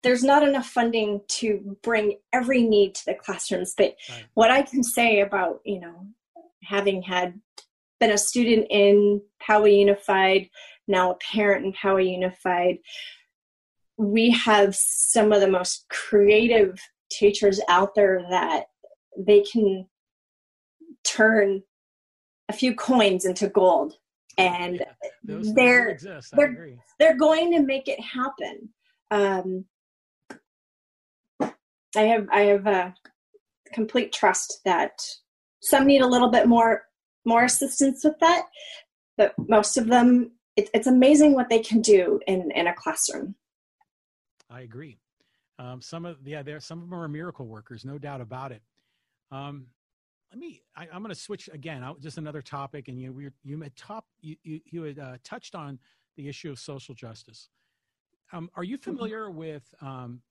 there's 0.04 0.24
not 0.24 0.48
enough 0.48 0.68
funding 0.68 1.22
to 1.28 1.78
bring 1.82 2.18
every 2.32 2.62
need 2.64 2.96
to 2.96 3.06
the 3.08 3.14
classrooms 3.14 3.74
but 3.78 3.96
right. 4.10 4.26
what 4.36 4.52
i 4.52 4.62
can 4.62 4.84
say 4.84 5.20
about 5.22 5.60
you 5.66 5.80
know 5.80 6.08
having 6.64 7.02
had 7.02 7.40
been 8.00 8.12
a 8.12 8.18
student 8.18 8.68
in 8.70 9.22
Poway 9.42 9.78
Unified, 9.80 10.50
now 10.90 11.12
a 11.12 11.16
parent 11.16 11.66
in 11.66 11.72
Poway 11.72 12.12
Unified, 12.12 12.80
we 13.98 14.30
have 14.32 14.76
some 14.76 15.32
of 15.32 15.40
the 15.40 15.50
most 15.50 15.86
creative 15.90 16.78
teachers 17.10 17.62
out 17.70 17.96
there 17.96 18.26
that 18.30 18.66
they 19.18 19.42
can 19.42 19.88
turn 21.06 21.64
a 22.50 22.54
few 22.54 22.76
coins 22.76 23.24
into 23.24 23.48
gold 23.48 23.96
and 24.38 24.84
yeah, 25.26 25.42
they're 25.56 25.98
they're, 26.34 26.78
they're 27.00 27.18
going 27.18 27.52
to 27.52 27.62
make 27.62 27.88
it 27.88 28.00
happen 28.00 28.70
um, 29.12 29.66
i 31.96 32.02
have 32.02 32.28
i 32.32 32.42
have 32.42 32.68
a 32.68 32.94
complete 33.74 34.12
trust 34.12 34.60
that 34.66 35.02
some 35.62 35.86
need 35.86 36.02
a 36.02 36.08
little 36.08 36.30
bit 36.30 36.48
more 36.48 36.84
more 37.26 37.44
assistance 37.44 38.04
with 38.04 38.18
that 38.20 38.44
but 39.18 39.34
most 39.48 39.78
of 39.78 39.88
them 39.88 40.32
it, 40.56 40.70
it's 40.74 40.88
amazing 40.88 41.34
what 41.34 41.50
they 41.50 41.60
can 41.60 41.82
do 41.82 42.20
in 42.28 42.52
in 42.52 42.68
a 42.68 42.74
classroom 42.74 43.36
I 44.54 44.62
agree. 44.62 45.00
Um, 45.58 45.82
some 45.82 46.06
of 46.06 46.18
yeah, 46.26 46.44
there 46.44 46.60
some 46.60 46.84
of 46.84 46.90
them 46.90 47.00
are 47.00 47.08
miracle 47.08 47.48
workers, 47.48 47.84
no 47.84 47.98
doubt 47.98 48.22
about 48.22 48.52
it. 48.52 48.62
Um, 49.32 49.68
let 50.34 50.40
me. 50.40 50.62
I, 50.76 50.88
am 50.92 51.04
going 51.04 51.14
to 51.14 51.16
switch 51.20 51.48
again. 51.54 51.86
just 52.02 52.18
another 52.18 52.42
topic, 52.42 52.88
and 52.88 53.00
you 53.00 53.14
we 53.14 53.30
you 53.44 53.62
had 53.62 53.76
top 53.76 54.06
you 54.22 54.36
you, 54.44 54.60
you 54.66 54.82
had 54.82 54.98
uh, 54.98 55.18
touched 55.24 55.54
on 55.54 55.78
the 56.18 56.28
issue 56.28 56.50
of 56.50 56.58
social 56.58 56.96
justice. 56.96 57.50
Um, 58.32 58.50
are 58.56 58.64
you 58.64 58.78
mm-hmm. 58.78 58.92
familiar 58.92 59.30
with? 59.30 59.64
Um, 59.80 60.22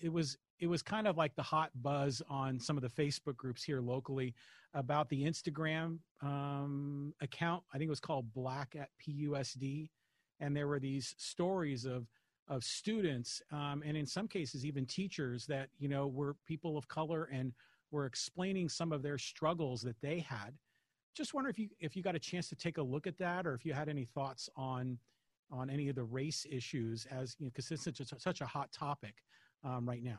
it 0.00 0.12
was 0.12 0.38
it 0.60 0.68
was 0.68 0.80
kind 0.80 1.08
of 1.08 1.16
like 1.16 1.34
the 1.34 1.42
hot 1.42 1.70
buzz 1.82 2.22
on 2.30 2.60
some 2.60 2.76
of 2.76 2.82
the 2.82 2.88
Facebook 2.88 3.36
groups 3.36 3.64
here 3.64 3.80
locally 3.80 4.32
about 4.74 5.08
the 5.08 5.24
Instagram 5.24 5.98
um, 6.22 7.12
account. 7.20 7.64
I 7.74 7.78
think 7.78 7.88
it 7.88 7.90
was 7.90 8.00
called 8.00 8.32
Black 8.32 8.76
at 8.78 8.90
PUSD, 9.04 9.90
and 10.38 10.56
there 10.56 10.68
were 10.68 10.78
these 10.78 11.16
stories 11.18 11.84
of 11.84 12.06
of 12.46 12.62
students 12.64 13.42
um, 13.52 13.82
and 13.84 13.94
in 13.94 14.06
some 14.06 14.26
cases 14.26 14.64
even 14.64 14.86
teachers 14.86 15.44
that 15.46 15.68
you 15.78 15.88
know 15.88 16.06
were 16.06 16.34
people 16.46 16.78
of 16.78 16.88
color 16.88 17.28
and 17.30 17.52
were 17.90 18.06
explaining 18.06 18.68
some 18.68 18.92
of 18.92 19.02
their 19.02 19.18
struggles 19.18 19.82
that 19.82 20.00
they 20.00 20.20
had 20.20 20.54
just 21.16 21.34
wonder 21.34 21.50
if 21.50 21.58
you 21.58 21.68
if 21.80 21.96
you 21.96 22.02
got 22.02 22.14
a 22.14 22.18
chance 22.18 22.48
to 22.48 22.54
take 22.54 22.78
a 22.78 22.82
look 22.82 23.06
at 23.06 23.18
that 23.18 23.46
or 23.46 23.54
if 23.54 23.64
you 23.64 23.72
had 23.72 23.88
any 23.88 24.04
thoughts 24.04 24.48
on 24.56 24.98
on 25.50 25.68
any 25.68 25.88
of 25.88 25.96
the 25.96 26.04
race 26.04 26.46
issues 26.48 27.06
as 27.10 27.34
you 27.38 27.46
know 27.46 27.50
because 27.52 27.70
it's 27.72 27.82
such 27.82 28.00
a, 28.00 28.20
such 28.20 28.40
a 28.40 28.46
hot 28.46 28.70
topic 28.72 29.14
um, 29.64 29.88
right 29.88 30.04
now 30.04 30.18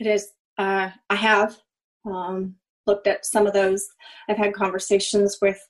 it 0.00 0.06
is 0.06 0.30
uh, 0.58 0.90
i 1.08 1.14
have 1.14 1.56
um, 2.04 2.54
looked 2.86 3.06
at 3.06 3.24
some 3.24 3.46
of 3.46 3.52
those 3.52 3.86
i've 4.28 4.36
had 4.36 4.52
conversations 4.52 5.38
with 5.40 5.60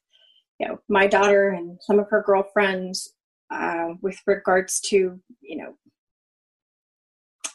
you 0.59 0.67
know 0.67 0.79
my 0.89 1.07
daughter 1.07 1.51
and 1.51 1.79
some 1.83 1.99
of 1.99 2.09
her 2.09 2.23
girlfriends 2.25 3.13
uh, 3.51 3.89
with 4.01 4.19
regards 4.27 4.81
to 4.81 5.21
you 5.43 5.57
know 5.57 5.75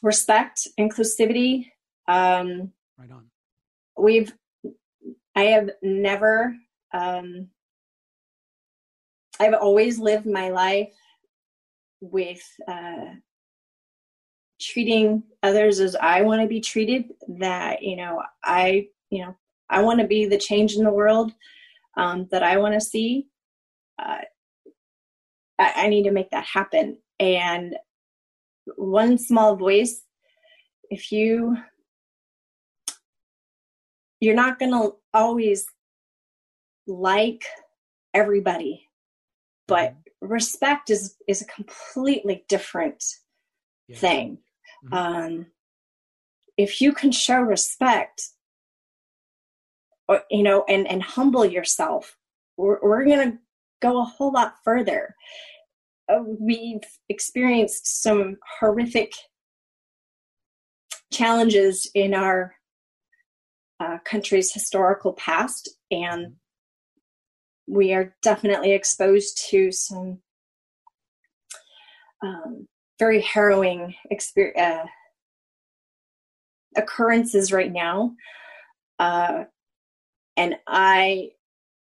respect, 0.01 0.67
inclusivity. 0.79 1.71
Um, 2.07 2.71
right 2.97 3.11
on. 3.11 3.29
We've 3.97 4.33
I 5.35 5.43
have 5.43 5.69
never. 5.83 6.55
Um, 6.93 7.49
I've 9.39 9.53
always 9.53 9.99
lived 9.99 10.25
my 10.25 10.49
life 10.49 10.93
with 12.01 12.41
uh, 12.67 13.13
treating 14.59 15.23
others 15.43 15.79
as 15.79 15.95
I 15.95 16.21
want 16.23 16.41
to 16.41 16.47
be 16.47 16.59
treated. 16.59 17.13
That 17.39 17.83
you 17.83 17.95
know, 17.95 18.23
I 18.43 18.87
you 19.09 19.25
know, 19.25 19.35
I 19.69 19.81
want 19.83 19.99
to 19.99 20.07
be 20.07 20.25
the 20.25 20.37
change 20.37 20.75
in 20.75 20.83
the 20.83 20.91
world 20.91 21.31
um, 21.97 22.27
that 22.31 22.43
I 22.43 22.57
want 22.57 22.73
to 22.73 22.81
see. 22.81 23.27
Uh, 23.99 24.21
I, 25.59 25.73
I 25.75 25.87
need 25.87 26.03
to 26.03 26.11
make 26.11 26.31
that 26.31 26.45
happen. 26.45 26.97
And 27.19 27.75
one 28.75 29.17
small 29.17 29.55
voice, 29.55 30.01
if 30.89 31.11
you 31.11 31.57
you're 34.19 34.35
not 34.35 34.59
going 34.59 34.71
to 34.71 34.93
always 35.13 35.65
like 36.87 37.43
everybody 38.13 38.87
but 39.67 39.91
mm-hmm. 39.91 40.27
respect 40.27 40.89
is 40.89 41.15
is 41.27 41.41
a 41.41 41.45
completely 41.45 42.45
different 42.47 43.03
yeah. 43.87 43.97
thing 43.97 44.37
mm-hmm. 44.85 44.93
um 44.93 45.45
if 46.57 46.81
you 46.81 46.93
can 46.93 47.11
show 47.11 47.41
respect 47.41 48.29
or 50.07 50.23
you 50.31 50.43
know 50.43 50.63
and 50.69 50.87
and 50.87 51.03
humble 51.03 51.45
yourself 51.45 52.17
we're, 52.55 52.79
we're 52.81 53.05
gonna 53.05 53.37
go 53.81 54.01
a 54.01 54.05
whole 54.05 54.31
lot 54.31 54.55
further. 54.63 55.15
Uh, 56.09 56.23
we've 56.39 56.81
experienced 57.09 58.01
some 58.01 58.37
horrific 58.59 59.11
challenges 61.11 61.89
in 61.93 62.13
our 62.13 62.55
uh, 63.79 63.97
country's 64.03 64.53
historical 64.53 65.13
past, 65.13 65.69
and 65.91 66.35
we 67.67 67.93
are 67.93 68.15
definitely 68.21 68.71
exposed 68.71 69.47
to 69.49 69.71
some 69.71 70.19
um, 72.23 72.67
very 72.97 73.21
harrowing 73.21 73.93
uh, 74.57 74.85
occurrences 76.75 77.51
right 77.51 77.71
now. 77.71 78.13
Uh, 78.99 79.43
and 80.35 80.55
I 80.65 81.31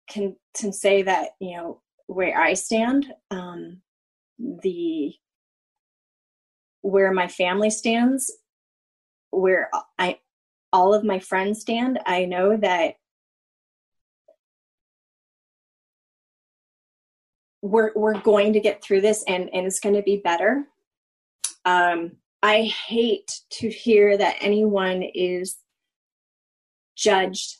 can, 0.08 0.36
can 0.58 0.72
say 0.72 1.02
that, 1.02 1.30
you 1.40 1.56
know, 1.56 1.80
where 2.06 2.38
I 2.38 2.54
stand, 2.54 3.12
um, 3.30 3.80
the 4.38 5.14
where 6.82 7.12
my 7.12 7.28
family 7.28 7.70
stands, 7.70 8.30
where 9.30 9.70
I 9.98 10.18
all 10.74 10.92
of 10.92 11.04
my 11.04 11.20
friends 11.20 11.60
stand, 11.60 12.00
I 12.04 12.24
know 12.24 12.56
that 12.56 12.96
we're 17.62 17.92
we're 17.94 18.20
going 18.20 18.52
to 18.54 18.60
get 18.60 18.82
through 18.82 19.00
this 19.00 19.22
and 19.28 19.48
and 19.54 19.66
it's 19.66 19.78
going 19.78 19.94
to 19.94 20.02
be 20.02 20.16
better. 20.16 20.64
Um, 21.64 22.16
I 22.42 22.62
hate 22.62 23.40
to 23.50 23.70
hear 23.70 24.18
that 24.18 24.36
anyone 24.40 25.02
is 25.02 25.56
judged 26.96 27.58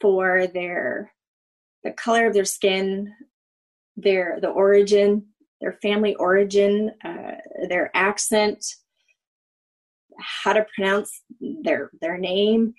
for 0.00 0.46
their 0.46 1.12
the 1.82 1.90
color 1.90 2.28
of 2.28 2.32
their 2.32 2.44
skin, 2.44 3.12
their 3.96 4.38
the 4.40 4.50
origin, 4.50 5.26
their 5.60 5.72
family 5.82 6.14
origin, 6.14 6.92
uh, 7.04 7.38
their 7.68 7.90
accent, 7.92 8.64
how 10.18 10.52
to 10.52 10.66
pronounce 10.74 11.22
their 11.40 11.90
their 12.00 12.18
name. 12.18 12.74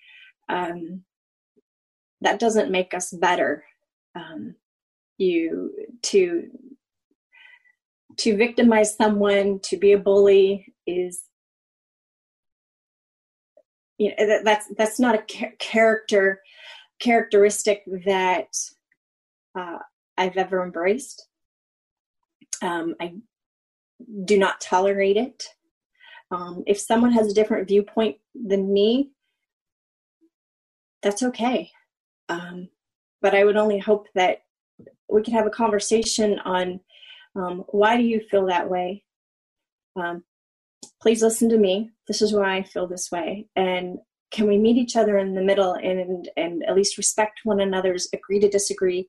Um, 0.50 1.04
that 2.22 2.40
doesn't 2.40 2.72
make 2.72 2.94
us 2.94 3.12
better. 3.12 3.64
Um, 4.16 4.56
you 5.18 5.72
to 6.04 6.50
to 8.18 8.36
victimize 8.36 8.96
someone, 8.96 9.60
to 9.64 9.78
be 9.78 9.92
a 9.92 9.98
bully, 9.98 10.74
is 10.88 11.24
you 13.98 14.10
know 14.10 14.28
that, 14.28 14.46
that's 14.46 14.68
that's 14.78 15.00
not 15.00 15.16
a 15.16 15.52
character 15.60 16.42
characteristic 17.00 17.84
that 18.06 18.48
uh, 19.58 19.78
I've 20.18 20.38
ever 20.38 20.64
embraced. 20.64 21.28
Um, 22.62 22.96
I 23.00 23.14
do 24.26 24.38
not 24.38 24.62
tolerate 24.62 25.18
it. 25.18 25.44
Um, 26.32 26.64
if 26.68 26.80
someone 26.80 27.12
has 27.14 27.32
a 27.32 27.34
different 27.34 27.68
viewpoint 27.68 28.18
than 28.36 28.74
me, 28.74 29.12
that's 31.02 31.24
okay. 31.24 31.72
Um, 32.30 32.70
but 33.22 33.34
I 33.34 33.44
would 33.44 33.58
only 33.58 33.80
hope 33.80 34.08
that 34.16 34.42
we 35.10 35.24
could 35.24 35.34
have 35.34 35.48
a 35.48 35.52
conversation 35.52 36.40
on 36.40 36.80
um, 37.36 37.64
why 37.70 37.98
do 37.98 38.04
you 38.04 38.20
feel 38.20 38.48
that 38.48 38.70
way. 38.70 39.04
Um, 39.96 40.24
please 41.02 41.22
listen 41.22 41.50
to 41.50 41.58
me. 41.58 41.92
This 42.08 42.22
is 42.22 42.34
why 42.34 42.58
I 42.58 42.64
feel 42.64 42.88
this 42.88 43.12
way, 43.12 43.48
and 43.56 44.00
can 44.32 44.48
we 44.48 44.58
meet 44.58 44.78
each 44.78 44.96
other 44.96 45.18
in 45.18 45.36
the 45.36 45.42
middle 45.42 45.74
and 45.74 46.30
and 46.36 46.64
at 46.66 46.76
least 46.76 46.98
respect 46.98 47.42
one 47.44 47.60
another's 47.60 48.08
agree 48.14 48.40
to 48.40 48.50
disagree, 48.50 49.08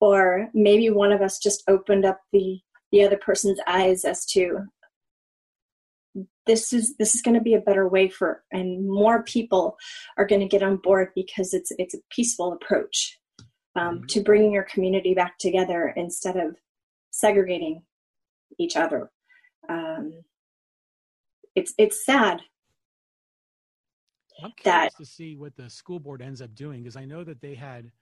or 0.00 0.48
maybe 0.52 0.90
one 0.90 1.12
of 1.12 1.22
us 1.22 1.38
just 1.38 1.62
opened 1.68 2.04
up 2.04 2.20
the 2.32 2.60
the 2.92 3.04
other 3.04 3.16
person's 3.16 3.60
eyes 3.66 4.04
as 4.04 4.26
to 4.26 4.66
this 6.50 6.72
is 6.72 6.96
this 6.96 7.14
is 7.14 7.22
going 7.22 7.36
to 7.36 7.40
be 7.40 7.54
a 7.54 7.60
better 7.60 7.86
way 7.86 8.08
for 8.08 8.42
and 8.50 8.88
more 8.88 9.22
people 9.22 9.76
are 10.18 10.26
going 10.26 10.40
to 10.40 10.48
get 10.48 10.64
on 10.64 10.76
board 10.76 11.10
because 11.14 11.54
it's 11.54 11.70
it's 11.78 11.94
a 11.94 11.98
peaceful 12.10 12.52
approach 12.52 13.20
um, 13.76 13.98
mm-hmm. 13.98 14.06
to 14.06 14.20
bringing 14.20 14.50
your 14.50 14.64
community 14.64 15.14
back 15.14 15.38
together 15.38 15.92
instead 15.96 16.36
of 16.36 16.56
segregating 17.12 17.82
each 18.58 18.76
other 18.76 19.12
um, 19.68 20.12
it's 21.54 21.72
it's 21.78 22.04
sad 22.04 22.40
I'm 24.42 24.52
curious 24.56 24.92
that, 24.94 24.98
to 24.98 25.04
see 25.04 25.36
what 25.36 25.54
the 25.54 25.70
school 25.70 26.00
board 26.00 26.20
ends 26.20 26.42
up 26.42 26.52
doing 26.56 26.82
because 26.82 26.96
I 26.96 27.04
know 27.04 27.22
that 27.22 27.40
they 27.40 27.54
had 27.54 27.92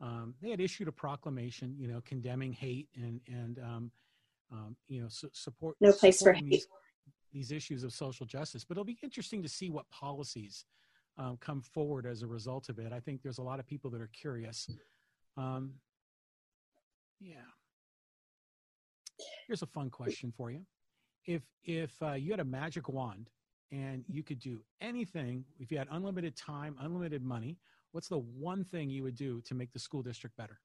um, 0.00 0.34
they 0.40 0.50
had 0.50 0.60
issued 0.60 0.86
a 0.86 0.92
proclamation, 0.92 1.74
you 1.76 1.88
know, 1.88 2.00
condemning 2.04 2.52
hate 2.52 2.88
and 2.94 3.20
and 3.26 3.58
um, 3.58 3.90
um, 4.52 4.76
you 4.86 5.00
know 5.00 5.08
su- 5.08 5.30
support 5.32 5.76
no 5.80 5.92
place 5.92 6.22
for 6.22 6.34
hate. 6.34 6.66
These, 7.32 7.52
issues 7.52 7.84
of 7.84 7.92
social 7.92 8.26
justice. 8.26 8.64
But 8.64 8.74
it'll 8.74 8.84
be 8.84 8.98
interesting 9.02 9.42
to 9.42 9.48
see 9.48 9.70
what 9.70 9.88
policies 9.90 10.64
um, 11.16 11.36
come 11.40 11.60
forward 11.60 12.06
as 12.06 12.22
a 12.22 12.26
result 12.26 12.68
of 12.68 12.78
it. 12.78 12.92
I 12.92 13.00
think 13.00 13.22
there's 13.22 13.38
a 13.38 13.42
lot 13.42 13.58
of 13.58 13.66
people 13.66 13.90
that 13.90 14.00
are 14.00 14.10
curious. 14.12 14.70
Um, 15.36 15.74
yeah. 17.20 17.34
Here's 19.46 19.62
a 19.62 19.66
fun 19.66 19.90
question 19.90 20.32
for 20.36 20.50
you: 20.50 20.60
If 21.26 21.42
if 21.64 21.92
uh, 22.02 22.12
you 22.12 22.30
had 22.30 22.40
a 22.40 22.44
magic 22.44 22.88
wand 22.88 23.30
and 23.72 24.04
you 24.08 24.22
could 24.22 24.38
do 24.38 24.60
anything, 24.80 25.44
if 25.58 25.70
you 25.70 25.78
had 25.78 25.88
unlimited 25.90 26.36
time, 26.36 26.76
unlimited 26.80 27.22
money, 27.22 27.58
what's 27.92 28.08
the 28.08 28.18
one 28.18 28.64
thing 28.64 28.90
you 28.90 29.02
would 29.02 29.16
do 29.16 29.40
to 29.42 29.54
make 29.54 29.72
the 29.72 29.78
school 29.78 30.02
district 30.02 30.36
better? 30.36 30.60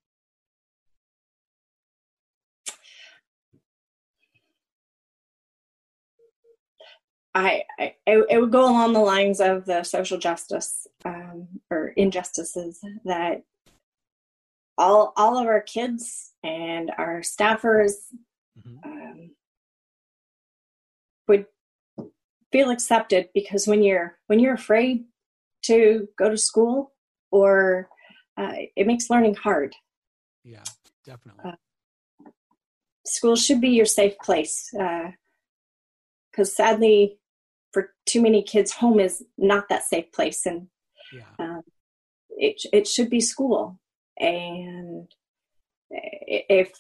I, 7.35 7.64
I 7.80 7.95
it 8.05 8.39
would 8.39 8.51
go 8.51 8.64
along 8.64 8.93
the 8.93 8.99
lines 8.99 9.39
of 9.39 9.65
the 9.65 9.84
social 9.84 10.18
justice 10.18 10.88
um, 11.03 11.47
or 11.72 11.88
injustices 11.89 12.80
that 13.05 13.43
all 14.77 15.14
all 15.15 15.38
of 15.38 15.47
our 15.47 15.61
kids 15.61 16.34
and 16.43 16.91
our 16.97 17.22
staffers 17.22 17.93
mm-hmm. 18.57 18.77
um, 18.84 19.31
would 21.27 21.45
feel 22.51 22.69
accepted 22.69 23.30
because 23.34 23.68
when 23.68 23.81
you're 23.81 24.18
when 24.27 24.39
you're 24.39 24.53
afraid 24.53 25.05
to 25.64 26.07
go 26.18 26.30
to 26.30 26.38
school 26.38 26.91
or 27.31 27.89
uh, 28.38 28.53
it 28.76 28.85
makes 28.85 29.10
learning 29.10 29.35
hard 29.35 29.76
yeah 30.43 30.64
definitely 31.03 31.43
uh, 31.45 32.30
school 33.05 33.35
should 33.35 33.60
be 33.60 33.69
your 33.69 33.85
safe 33.85 34.18
place 34.19 34.69
because 34.72 35.10
uh, 36.38 36.55
sadly 36.55 37.18
for 37.74 37.91
too 38.06 38.22
many 38.22 38.44
kids 38.44 38.72
home 38.72 39.00
is 39.00 39.24
not 39.38 39.68
that 39.70 39.84
safe 39.84 40.12
place 40.12 40.45
and 40.45 40.68
yeah. 41.12 41.24
Um, 41.38 41.62
it, 42.30 42.62
it 42.72 42.88
should 42.88 43.10
be 43.10 43.22
school 43.22 43.80
and 44.18 45.08
if 45.91 46.72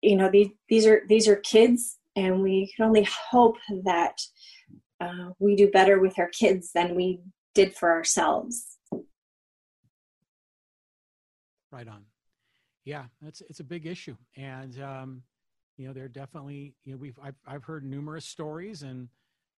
you 0.00 0.16
know 0.16 0.30
these 0.30 0.48
these 0.68 0.86
are 0.86 1.02
these 1.08 1.26
are 1.26 1.36
kids 1.36 1.98
and 2.16 2.42
we 2.42 2.72
can 2.74 2.86
only 2.86 3.08
hope 3.30 3.56
that 3.84 4.20
uh, 5.00 5.30
we 5.38 5.56
do 5.56 5.70
better 5.70 5.98
with 5.98 6.18
our 6.18 6.28
kids 6.28 6.70
than 6.72 6.94
we 6.94 7.20
did 7.54 7.74
for 7.74 7.90
ourselves. 7.90 8.78
Right 11.72 11.88
on. 11.88 12.04
Yeah, 12.84 13.04
it's 13.26 13.42
it's 13.48 13.60
a 13.60 13.64
big 13.64 13.86
issue, 13.86 14.16
and 14.36 14.80
um, 14.80 15.22
you 15.76 15.86
know 15.86 15.92
they're 15.92 16.08
definitely 16.08 16.74
you 16.84 16.92
know 16.92 16.98
we've 16.98 17.18
I've 17.22 17.38
I've 17.46 17.64
heard 17.64 17.84
numerous 17.84 18.24
stories 18.24 18.82
and 18.82 19.08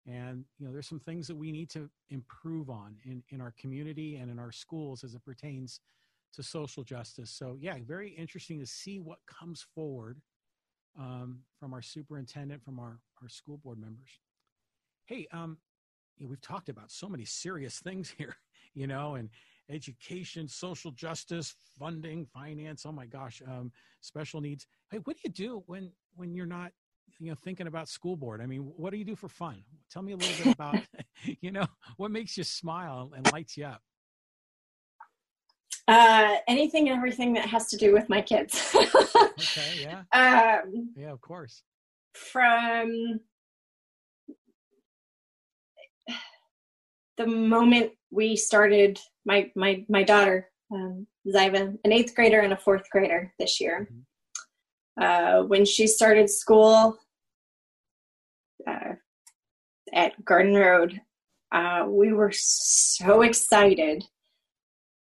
and 0.07 0.45
you 0.57 0.65
know 0.65 0.71
there's 0.71 0.87
some 0.87 0.99
things 0.99 1.27
that 1.27 1.35
we 1.35 1.51
need 1.51 1.69
to 1.71 1.89
improve 2.09 2.69
on 2.69 2.95
in 3.05 3.23
in 3.29 3.41
our 3.41 3.53
community 3.59 4.15
and 4.17 4.29
in 4.31 4.39
our 4.39 4.51
schools 4.51 5.03
as 5.03 5.15
it 5.15 5.23
pertains 5.25 5.79
to 6.33 6.43
social 6.43 6.83
justice. 6.83 7.31
So 7.31 7.57
yeah, 7.59 7.75
very 7.85 8.09
interesting 8.09 8.59
to 8.59 8.65
see 8.65 8.99
what 8.99 9.19
comes 9.25 9.65
forward 9.73 10.21
um, 10.99 11.39
from 11.59 11.73
our 11.73 11.81
superintendent, 11.81 12.63
from 12.63 12.79
our, 12.79 12.99
our 13.21 13.29
school 13.29 13.57
board 13.57 13.79
members. 13.79 14.19
Hey, 15.05 15.27
um, 15.31 15.57
you 16.17 16.25
know, 16.25 16.29
we've 16.29 16.41
talked 16.41 16.69
about 16.69 16.91
so 16.91 17.07
many 17.07 17.25
serious 17.25 17.79
things 17.79 18.09
here, 18.17 18.35
you 18.73 18.87
know, 18.87 19.15
and 19.15 19.29
education, 19.69 20.47
social 20.47 20.91
justice, 20.91 21.55
funding, 21.79 22.25
finance. 22.25 22.85
Oh 22.85 22.91
my 22.91 23.05
gosh, 23.05 23.41
um, 23.47 23.71
special 24.01 24.41
needs. 24.41 24.67
Hey, 24.91 24.99
what 25.03 25.15
do 25.15 25.21
you 25.25 25.31
do 25.31 25.63
when 25.65 25.91
when 26.15 26.33
you're 26.33 26.45
not, 26.45 26.71
you 27.19 27.29
know, 27.29 27.35
thinking 27.35 27.67
about 27.67 27.87
school 27.87 28.15
board? 28.15 28.41
I 28.41 28.45
mean, 28.45 28.61
what 28.61 28.91
do 28.91 28.97
you 28.97 29.05
do 29.05 29.15
for 29.15 29.29
fun? 29.29 29.63
Tell 29.91 30.01
me 30.01 30.13
a 30.13 30.17
little 30.17 30.43
bit 30.43 30.53
about, 30.53 30.77
you 31.41 31.51
know, 31.51 31.65
what 31.97 32.11
makes 32.11 32.37
you 32.37 32.43
smile 32.43 33.11
and 33.15 33.31
lights 33.31 33.57
you 33.57 33.65
up. 33.65 33.81
Uh, 35.87 36.37
anything 36.47 36.89
and 36.89 36.97
everything 36.97 37.33
that 37.33 37.45
has 37.45 37.67
to 37.67 37.77
do 37.77 37.93
with 37.93 38.09
my 38.09 38.19
kids. 38.19 38.75
okay, 38.75 39.81
yeah. 39.81 40.01
Um, 40.11 40.89
yeah, 40.97 41.11
of 41.11 41.21
course. 41.21 41.61
From 42.15 43.19
the 47.17 47.27
moment 47.27 47.91
we 48.09 48.35
started, 48.35 48.99
my 49.25 49.51
my 49.55 49.85
my 49.87 50.01
daughter, 50.01 50.49
um, 50.73 51.05
Zyva, 51.27 51.77
an 51.83 51.91
eighth 51.91 52.15
grader 52.15 52.39
and 52.39 52.53
a 52.53 52.57
fourth 52.57 52.89
grader 52.89 53.31
this 53.37 53.61
year. 53.61 53.87
Mm-hmm. 53.91 53.99
Uh, 54.99 55.41
when 55.43 55.65
she 55.65 55.87
started 55.87 56.29
school, 56.29 56.97
uh, 58.67 58.93
at 59.93 60.23
Garden 60.23 60.55
Road, 60.55 61.01
uh, 61.51 61.85
we 61.87 62.13
were 62.13 62.31
so 62.33 63.21
excited 63.21 64.03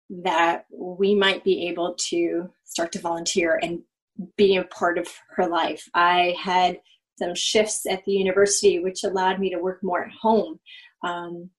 that 0.09 0.65
we 0.71 1.15
might 1.15 1.45
be 1.45 1.69
able 1.69 1.95
to 2.09 2.49
start 2.65 2.93
to 2.93 3.01
volunteer 3.01 3.59
and 3.63 3.83
be 4.37 4.57
a 4.57 4.65
part 4.65 4.99
of 4.99 5.09
her 5.37 5.47
life. 5.47 5.89
I 5.95 6.35
had 6.41 6.81
some 7.19 7.35
shifts 7.35 7.85
at 7.87 8.05
the 8.05 8.13
university, 8.13 8.79
which 8.79 9.05
allowed 9.05 9.39
me 9.39 9.51
to 9.51 9.59
work 9.59 9.83
more 9.83 10.05
at 10.05 10.13
home. 10.13 10.61
Um, 11.05 11.51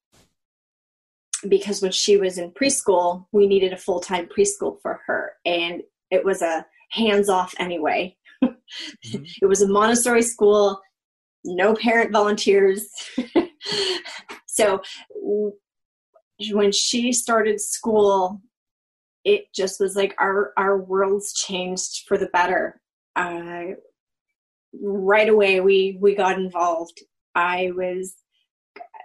because 1.48 1.82
when 1.82 1.92
she 1.92 2.18
was 2.18 2.38
in 2.38 2.52
preschool, 2.52 3.26
we 3.32 3.48
needed 3.48 3.72
a 3.72 3.78
full 3.78 4.00
time 4.00 4.28
preschool 4.28 4.82
for 4.82 5.02
her, 5.06 5.34
and 5.46 5.84
it 6.12 6.26
was 6.26 6.42
a 6.42 6.66
hands 6.92 7.30
off 7.30 7.54
anyway. 7.60 8.18
Mm-hmm. 9.06 9.24
It 9.42 9.46
was 9.46 9.62
a 9.62 9.68
Montessori 9.68 10.22
school, 10.22 10.80
no 11.46 11.76
parent 11.76 12.12
volunteers. 12.12 12.88
so 14.46 14.82
when 16.52 16.72
she 16.72 17.12
started 17.12 17.60
school, 17.60 18.42
it 19.26 19.46
just 19.54 19.80
was 19.80 19.96
like 19.96 20.16
our 20.18 20.54
our 20.58 20.78
worlds 20.78 21.34
changed 21.34 22.06
for 22.08 22.18
the 22.18 22.28
better. 22.28 22.82
Uh, 23.16 23.76
right 24.82 25.30
away, 25.30 25.60
we 25.60 25.98
we 26.02 26.16
got 26.16 26.40
involved. 26.40 27.00
I 27.36 27.72
was 27.76 28.16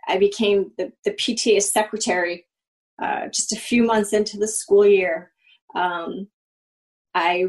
I 0.06 0.18
became 0.18 0.70
the, 0.76 0.92
the 1.04 1.12
PTA 1.12 1.62
secretary 1.62 2.46
uh, 3.02 3.26
just 3.28 3.52
a 3.52 3.56
few 3.56 3.84
months 3.84 4.12
into 4.12 4.38
the 4.38 4.48
school 4.48 4.86
year. 4.86 5.32
Um, 5.74 6.28
I 7.14 7.46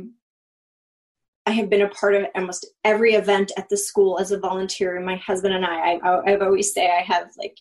I 1.45 1.51
have 1.51 1.69
been 1.69 1.81
a 1.81 1.89
part 1.89 2.15
of 2.15 2.26
almost 2.35 2.67
every 2.84 3.13
event 3.13 3.51
at 3.57 3.69
the 3.69 3.77
school 3.77 4.19
as 4.19 4.31
a 4.31 4.39
volunteer. 4.39 4.99
My 4.99 5.17
husband 5.17 5.53
and 5.53 5.65
I, 5.65 5.95
I 5.95 6.22
I've 6.26 6.41
always 6.41 6.73
say 6.73 6.89
I 6.89 7.01
have 7.01 7.30
like 7.38 7.55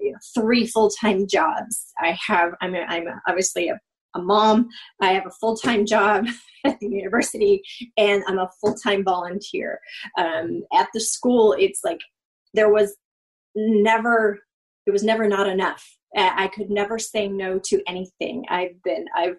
you 0.00 0.12
know, 0.12 0.18
three 0.34 0.66
full 0.66 0.90
time 0.90 1.26
jobs. 1.26 1.92
I 1.98 2.18
have 2.26 2.54
I'm 2.60 2.74
a, 2.74 2.80
I'm 2.80 3.06
obviously 3.28 3.68
a, 3.68 3.78
a 4.14 4.22
mom. 4.22 4.68
I 5.00 5.12
have 5.12 5.26
a 5.26 5.30
full 5.30 5.56
time 5.56 5.86
job 5.86 6.26
at 6.64 6.78
the 6.80 6.88
university, 6.88 7.62
and 7.96 8.24
I'm 8.26 8.38
a 8.38 8.50
full 8.60 8.74
time 8.74 9.04
volunteer 9.04 9.78
um, 10.18 10.62
at 10.72 10.88
the 10.92 11.00
school. 11.00 11.54
It's 11.58 11.80
like 11.84 12.00
there 12.52 12.70
was 12.70 12.96
never 13.54 14.40
it 14.86 14.90
was 14.90 15.04
never 15.04 15.28
not 15.28 15.46
enough 15.46 15.96
i 16.16 16.48
could 16.48 16.70
never 16.70 16.98
say 16.98 17.28
no 17.28 17.60
to 17.62 17.80
anything 17.86 18.44
i've 18.48 18.82
been 18.82 19.04
i've 19.16 19.36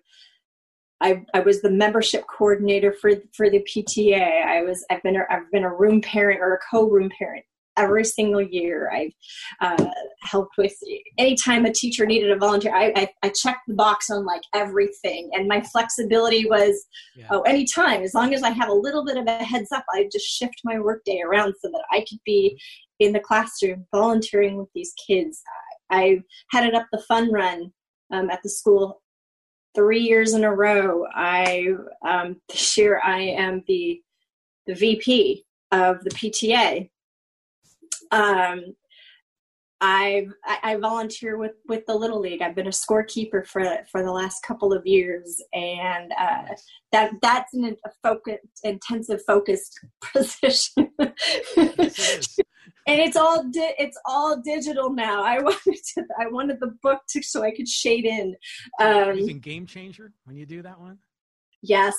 I, 1.01 1.23
I 1.33 1.41
was 1.41 1.61
the 1.61 1.69
membership 1.69 2.25
coordinator 2.27 2.93
for 2.93 3.11
for 3.35 3.49
the 3.49 3.59
PTA. 3.59 4.45
I 4.45 4.61
was 4.63 4.85
I've 4.89 5.03
been 5.03 5.17
a, 5.17 5.23
I've 5.29 5.51
been 5.51 5.63
a 5.63 5.73
room 5.73 6.01
parent 6.01 6.39
or 6.39 6.53
a 6.53 6.59
co-room 6.71 7.09
parent 7.17 7.43
every 7.77 8.05
single 8.05 8.41
year. 8.41 8.89
I've 8.89 9.11
uh, 9.59 9.89
helped 10.21 10.57
with 10.57 10.73
anytime 11.17 11.65
a 11.65 11.73
teacher 11.73 12.05
needed 12.05 12.31
a 12.31 12.37
volunteer. 12.37 12.73
I, 12.73 12.93
I, 12.95 13.09
I 13.23 13.29
checked 13.35 13.67
the 13.67 13.73
box 13.73 14.09
on 14.09 14.25
like 14.25 14.43
everything, 14.53 15.29
and 15.33 15.47
my 15.47 15.61
flexibility 15.61 16.47
was 16.47 16.85
yeah. 17.15 17.27
oh 17.31 17.41
anytime 17.41 18.01
as 18.01 18.13
long 18.13 18.33
as 18.33 18.43
I 18.43 18.49
have 18.51 18.69
a 18.69 18.73
little 18.73 19.05
bit 19.05 19.17
of 19.17 19.27
a 19.27 19.43
heads 19.43 19.71
up, 19.71 19.85
I 19.93 20.07
just 20.11 20.25
shift 20.25 20.61
my 20.63 20.79
workday 20.79 21.21
around 21.21 21.55
so 21.61 21.69
that 21.69 21.83
I 21.91 21.99
could 21.99 22.19
be 22.25 22.59
in 22.99 23.11
the 23.11 23.19
classroom 23.19 23.85
volunteering 23.91 24.57
with 24.57 24.69
these 24.73 24.93
kids. 25.05 25.41
I 25.91 26.21
headed 26.51 26.73
up 26.73 26.87
the 26.91 27.03
fun 27.07 27.31
run 27.31 27.73
um, 28.11 28.29
at 28.29 28.39
the 28.43 28.49
school 28.49 29.01
three 29.75 30.01
years 30.01 30.33
in 30.33 30.43
a 30.43 30.53
row. 30.53 31.05
I 31.13 31.67
um, 32.07 32.37
this 32.49 32.77
year 32.77 33.01
I 33.03 33.19
am 33.19 33.63
the 33.67 34.01
the 34.65 34.75
VP 34.75 35.45
of 35.71 36.03
the 36.03 36.09
PTA. 36.11 36.89
Um, 38.11 38.75
I've, 39.81 40.31
I, 40.63 40.77
volunteer 40.77 41.37
with, 41.37 41.51
with 41.67 41.85
the 41.85 41.93
Little 41.93 42.19
League. 42.19 42.41
I've 42.41 42.55
been 42.55 42.67
a 42.67 42.71
scorekeeper 42.71 43.45
for 43.45 43.61
for 43.91 44.03
the 44.03 44.11
last 44.11 44.41
couple 44.41 44.73
of 44.73 44.87
years, 44.87 45.41
and 45.53 46.11
uh, 46.17 46.55
that 46.91 47.11
that's 47.21 47.53
an, 47.53 47.75
a 47.85 47.89
focus, 48.01 48.39
intensive, 48.63 49.21
focused 49.27 49.79
position. 50.13 50.84
and 50.99 51.09
it's 52.87 53.17
all 53.17 53.43
di- 53.43 53.75
it's 53.77 53.99
all 54.05 54.41
digital 54.41 54.89
now. 54.89 55.23
I 55.23 55.39
wanted 55.41 55.77
to, 55.95 56.03
I 56.19 56.27
wanted 56.27 56.59
the 56.59 56.75
book 56.81 57.01
to 57.09 57.21
so 57.21 57.43
I 57.43 57.51
could 57.51 57.67
shade 57.67 58.05
in. 58.05 58.35
Um, 58.79 59.17
using 59.17 59.39
Game 59.39 59.65
Changer 59.65 60.13
when 60.25 60.35
you 60.35 60.45
do 60.45 60.61
that 60.61 60.79
one. 60.79 60.97
Yes, 61.61 61.95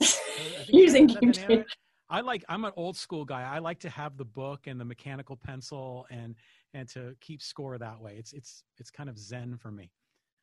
using 0.68 1.06
Game 1.06 1.32
Changer. 1.32 1.64
I 2.08 2.20
like 2.20 2.44
I'm 2.48 2.64
an 2.64 2.72
old 2.76 2.96
school 2.96 3.24
guy. 3.24 3.42
I 3.42 3.58
like 3.58 3.80
to 3.80 3.90
have 3.90 4.16
the 4.16 4.24
book 4.24 4.66
and 4.66 4.80
the 4.80 4.84
mechanical 4.84 5.36
pencil 5.36 6.06
and 6.10 6.36
and 6.72 6.88
to 6.90 7.16
keep 7.20 7.42
score 7.42 7.78
that 7.78 8.00
way. 8.00 8.14
It's 8.16 8.32
it's 8.32 8.62
it's 8.78 8.90
kind 8.90 9.08
of 9.08 9.18
zen 9.18 9.56
for 9.56 9.70
me. 9.70 9.90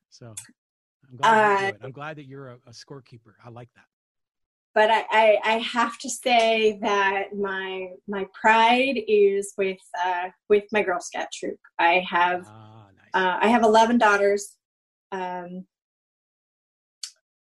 So 0.09 0.33
I'm 1.09 1.17
glad, 1.17 1.73
uh, 1.73 1.77
I'm 1.81 1.91
glad 1.91 2.17
that 2.17 2.25
you're 2.25 2.49
a, 2.49 2.57
a 2.67 2.71
scorekeeper. 2.71 3.33
I 3.43 3.49
like 3.49 3.69
that 3.75 3.85
but 4.75 4.89
I, 4.89 5.05
I, 5.11 5.37
I, 5.43 5.57
have 5.59 5.97
to 5.99 6.09
say 6.09 6.79
that 6.81 7.35
my 7.35 7.89
my 8.07 8.25
pride 8.39 8.99
is 9.07 9.53
with 9.57 9.77
uh, 10.03 10.29
with 10.49 10.63
my 10.71 10.81
Girl 10.81 10.99
Scout 10.99 11.27
troop. 11.31 11.59
I 11.79 12.03
have 12.09 12.43
ah, 12.47 12.87
nice. 12.95 13.23
uh, 13.23 13.37
I 13.41 13.47
have 13.49 13.63
eleven 13.63 13.97
daughters, 13.97 14.55
um, 15.11 15.65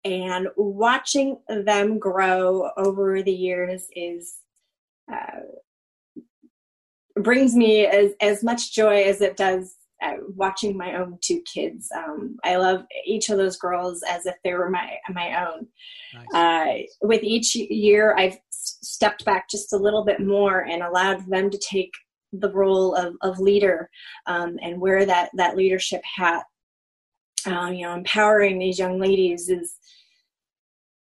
and 0.05 0.49
watching 0.57 1.39
them 1.49 1.99
grow 1.99 2.71
over 2.77 3.23
the 3.23 3.33
years 3.33 3.87
is 3.95 4.37
uh, 5.13 5.41
brings 7.17 7.55
me 7.55 7.85
as 7.87 8.13
as 8.21 8.43
much 8.43 8.75
joy 8.75 9.03
as 9.03 9.21
it 9.21 9.37
does 9.37 9.75
uh, 10.03 10.15
watching 10.37 10.77
my 10.77 10.95
own 10.97 11.19
two 11.21 11.43
kids. 11.53 11.89
Um, 11.95 12.37
I 12.45 12.57
love 12.57 12.85
each 13.05 13.31
of 13.31 13.39
those 13.39 13.57
girls 13.57 14.03
as 14.09 14.27
if 14.27 14.37
they 14.45 14.55
were 14.55 14.71
my 14.71 14.97
my 15.11 15.47
own. 15.47 15.67
Nice. 16.15 16.35
Uh, 16.35 17.07
with 17.07 17.23
each 17.23 17.55
year, 17.55 18.15
I've 18.17 18.39
stepped 18.51 19.25
back 19.25 19.49
just 19.49 19.73
a 19.73 19.77
little 19.79 20.05
bit 20.05 20.21
more 20.21 20.61
and 20.67 20.83
allowed 20.83 21.27
them 21.27 21.51
to 21.51 21.59
take 21.59 21.93
the 22.33 22.53
role 22.53 22.95
of, 22.95 23.15
of 23.23 23.41
leader 23.41 23.89
um, 24.27 24.59
and 24.63 24.81
wear 24.81 25.07
that 25.07 25.31
that 25.35 25.57
leadership 25.57 26.03
hat. 26.17 26.45
Um, 27.47 27.75
you 27.75 27.87
know, 27.87 27.95
empowering 27.95 28.59
these 28.59 28.79
young 28.79 29.01
ladies 29.01 29.49
is 29.49 29.77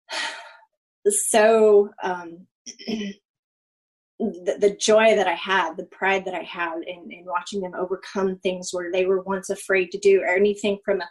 so 1.07 1.89
um, 2.01 2.47
the, 4.31 4.57
the, 4.59 4.75
joy 4.75 5.15
that 5.15 5.27
I 5.27 5.33
had, 5.33 5.75
the 5.75 5.85
pride 5.85 6.25
that 6.25 6.33
I 6.33 6.43
had 6.43 6.83
in, 6.87 7.11
in 7.11 7.25
watching 7.25 7.61
them 7.61 7.73
overcome 7.75 8.37
things 8.39 8.69
where 8.71 8.91
they 8.91 9.05
were 9.05 9.21
once 9.21 9.49
afraid 9.49 9.91
to 9.91 9.97
do, 9.97 10.21
or 10.21 10.27
anything 10.27 10.79
from 10.83 11.01
a, 11.01 11.09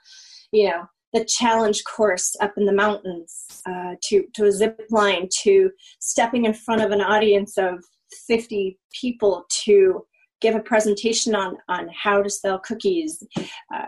you 0.53 0.69
know, 0.69 0.85
the 1.13 1.25
challenge 1.25 1.85
course 1.85 2.35
up 2.41 2.55
in 2.57 2.65
the 2.65 2.73
mountains 2.73 3.63
uh, 3.67 3.95
to 4.05 4.25
to 4.35 4.47
a 4.47 4.53
zip 4.53 4.81
line 4.91 5.29
to 5.43 5.71
stepping 6.01 6.47
in 6.47 6.55
front 6.55 6.83
of 6.83 6.91
an 6.91 7.03
audience 7.03 7.59
of 7.59 7.85
50 8.27 8.79
people 8.99 9.45
to 9.65 10.07
give 10.41 10.55
a 10.55 10.61
presentation 10.61 11.35
on 11.35 11.57
on 11.69 11.89
how 11.89 12.23
to 12.23 12.31
sell 12.31 12.59
cookies. 12.59 13.23
Uh, 13.75 13.87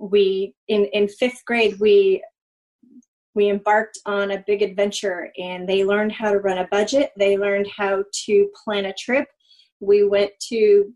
we 0.00 0.54
in 0.68 0.84
in 0.92 1.08
fifth 1.08 1.44
grade 1.46 1.76
we 1.80 2.22
we 3.34 3.48
embarked 3.48 3.98
on 4.06 4.30
a 4.30 4.44
big 4.46 4.62
adventure 4.62 5.30
and 5.38 5.68
they 5.68 5.84
learned 5.84 6.12
how 6.12 6.30
to 6.30 6.38
run 6.38 6.58
a 6.58 6.68
budget. 6.68 7.10
They 7.16 7.36
learned 7.36 7.68
how 7.76 8.04
to 8.26 8.50
plan 8.62 8.86
a 8.86 8.94
trip. 8.94 9.28
We 9.80 10.04
went 10.04 10.30
to 10.48 10.92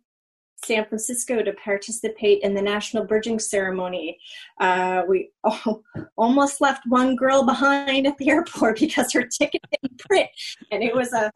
san 0.65 0.85
francisco 0.87 1.41
to 1.41 1.53
participate 1.53 2.43
in 2.43 2.53
the 2.53 2.63
national 2.63 3.05
bridging 3.05 3.39
ceremony. 3.39 4.19
Uh, 4.61 5.03
we 5.09 5.31
almost 6.17 6.61
left 6.61 6.83
one 6.89 7.15
girl 7.15 7.45
behind 7.45 8.07
at 8.07 8.19
the 8.19 8.31
airport 8.31 8.79
because 8.81 9.13
her 9.13 9.23
ticket 9.23 9.63
didn't 9.71 9.99
print 9.99 10.29
and 10.73 10.83
it 10.83 10.95
was 10.95 11.13
a 11.13 11.31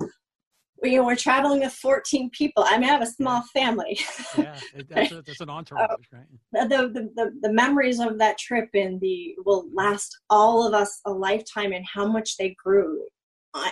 you 0.82 0.96
know, 0.96 1.06
we're 1.06 1.16
traveling 1.16 1.60
with 1.60 1.72
14 1.72 2.30
people. 2.30 2.64
I 2.66 2.78
mean, 2.78 2.88
I 2.88 2.92
have 2.92 3.02
a 3.02 3.06
small 3.06 3.42
family. 3.52 4.00
yeah, 4.38 4.58
that's, 4.88 5.12
a, 5.12 5.22
that's 5.22 5.40
an 5.40 5.50
entourage, 5.50 5.90
right? 6.12 6.26
The, 6.52 6.88
the, 6.88 7.10
the, 7.14 7.38
the, 7.40 7.52
memories 7.52 8.00
of 8.00 8.18
that 8.18 8.38
trip 8.38 8.68
and 8.74 9.00
the 9.00 9.36
will 9.44 9.66
last 9.72 10.16
all 10.30 10.66
of 10.66 10.74
us 10.74 11.00
a 11.06 11.10
lifetime 11.10 11.72
and 11.72 11.84
how 11.86 12.06
much 12.06 12.36
they 12.36 12.56
grew 12.62 13.04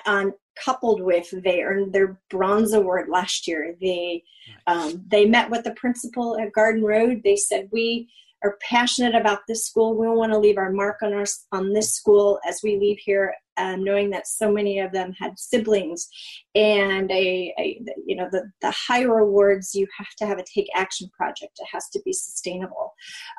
on 0.07 0.33
coupled 0.63 1.01
with 1.01 1.33
they 1.43 1.63
earned 1.63 1.93
their 1.93 2.21
bronze 2.29 2.75
award 2.75 3.09
last 3.09 3.49
year. 3.49 3.75
They, 3.81 4.23
nice. 4.69 4.93
um, 4.93 5.05
they 5.09 5.25
met 5.25 5.49
with 5.51 5.65
the 5.65 5.73
principal 5.73 6.39
at 6.39 6.53
Garden 6.53 6.83
Road. 6.85 7.23
They 7.25 7.37
said, 7.37 7.69
we, 7.73 8.09
are 8.43 8.59
passionate 8.63 9.15
about 9.15 9.41
this 9.47 9.67
school. 9.67 9.97
We 9.97 10.09
want 10.09 10.33
to 10.33 10.39
leave 10.39 10.57
our 10.57 10.73
mark 10.73 11.03
on 11.03 11.13
our 11.13 11.27
on 11.53 11.73
this 11.73 11.95
school 11.95 12.39
as 12.49 12.61
we 12.63 12.79
leave 12.79 12.99
here, 12.99 13.35
um, 13.61 13.85
knowing 13.85 14.11
that 14.11 14.27
so 14.27 14.51
many 14.51 14.79
of 14.79 14.93
them 14.93 15.13
had 15.19 15.39
siblings, 15.39 16.09
and 16.55 17.11
a, 17.11 17.55
a, 17.59 17.81
you 18.07 18.17
know 18.17 18.29
the 18.33 18.51
the 18.63 18.71
higher 18.71 19.19
awards 19.19 19.75
you 19.75 19.87
have 19.97 20.15
to 20.19 20.27
have 20.27 20.39
a 20.39 20.45
take 20.45 20.69
action 20.75 21.09
project. 21.17 21.59
It 21.61 21.69
has 21.73 21.89
to 21.91 22.01
be 22.05 22.13
sustainable, 22.13 22.95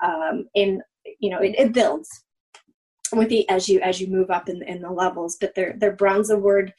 um, 0.06 0.46
and 0.56 0.82
you 1.20 1.30
know 1.30 1.40
it, 1.40 1.56
it 1.58 1.74
builds. 1.74 2.24
With 3.20 3.30
the 3.30 3.48
as 3.50 3.68
you 3.68 3.80
as 3.82 4.00
you 4.00 4.08
move 4.08 4.30
up 4.30 4.50
in, 4.50 4.62
in 4.64 4.82
the 4.82 4.90
levels 4.90 5.38
but 5.40 5.56
their 5.56 5.74
their 5.78 5.92
bronze 5.92 6.30
award. 6.30 6.74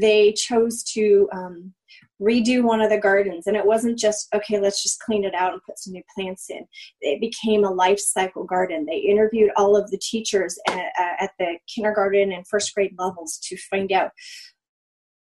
They 0.00 0.32
chose 0.32 0.82
to 0.94 1.28
um, 1.32 1.72
redo 2.20 2.62
one 2.62 2.80
of 2.80 2.90
the 2.90 2.98
gardens 2.98 3.46
and 3.46 3.56
it 3.56 3.66
wasn't 3.66 3.98
just 3.98 4.28
okay 4.34 4.58
let's 4.58 4.82
just 4.82 5.00
clean 5.00 5.24
it 5.24 5.34
out 5.34 5.52
and 5.52 5.62
put 5.62 5.78
some 5.78 5.92
new 5.92 6.02
plants 6.14 6.50
in. 6.50 6.66
It 7.00 7.20
became 7.20 7.64
a 7.64 7.70
life 7.70 8.00
cycle 8.00 8.44
garden. 8.44 8.86
They 8.86 8.98
interviewed 8.98 9.50
all 9.56 9.76
of 9.76 9.90
the 9.90 9.98
teachers 9.98 10.58
at, 10.68 10.92
at 11.20 11.30
the 11.38 11.58
kindergarten 11.72 12.32
and 12.32 12.46
first 12.46 12.74
grade 12.74 12.94
levels 12.98 13.38
to 13.44 13.56
find 13.56 13.92
out 13.92 14.12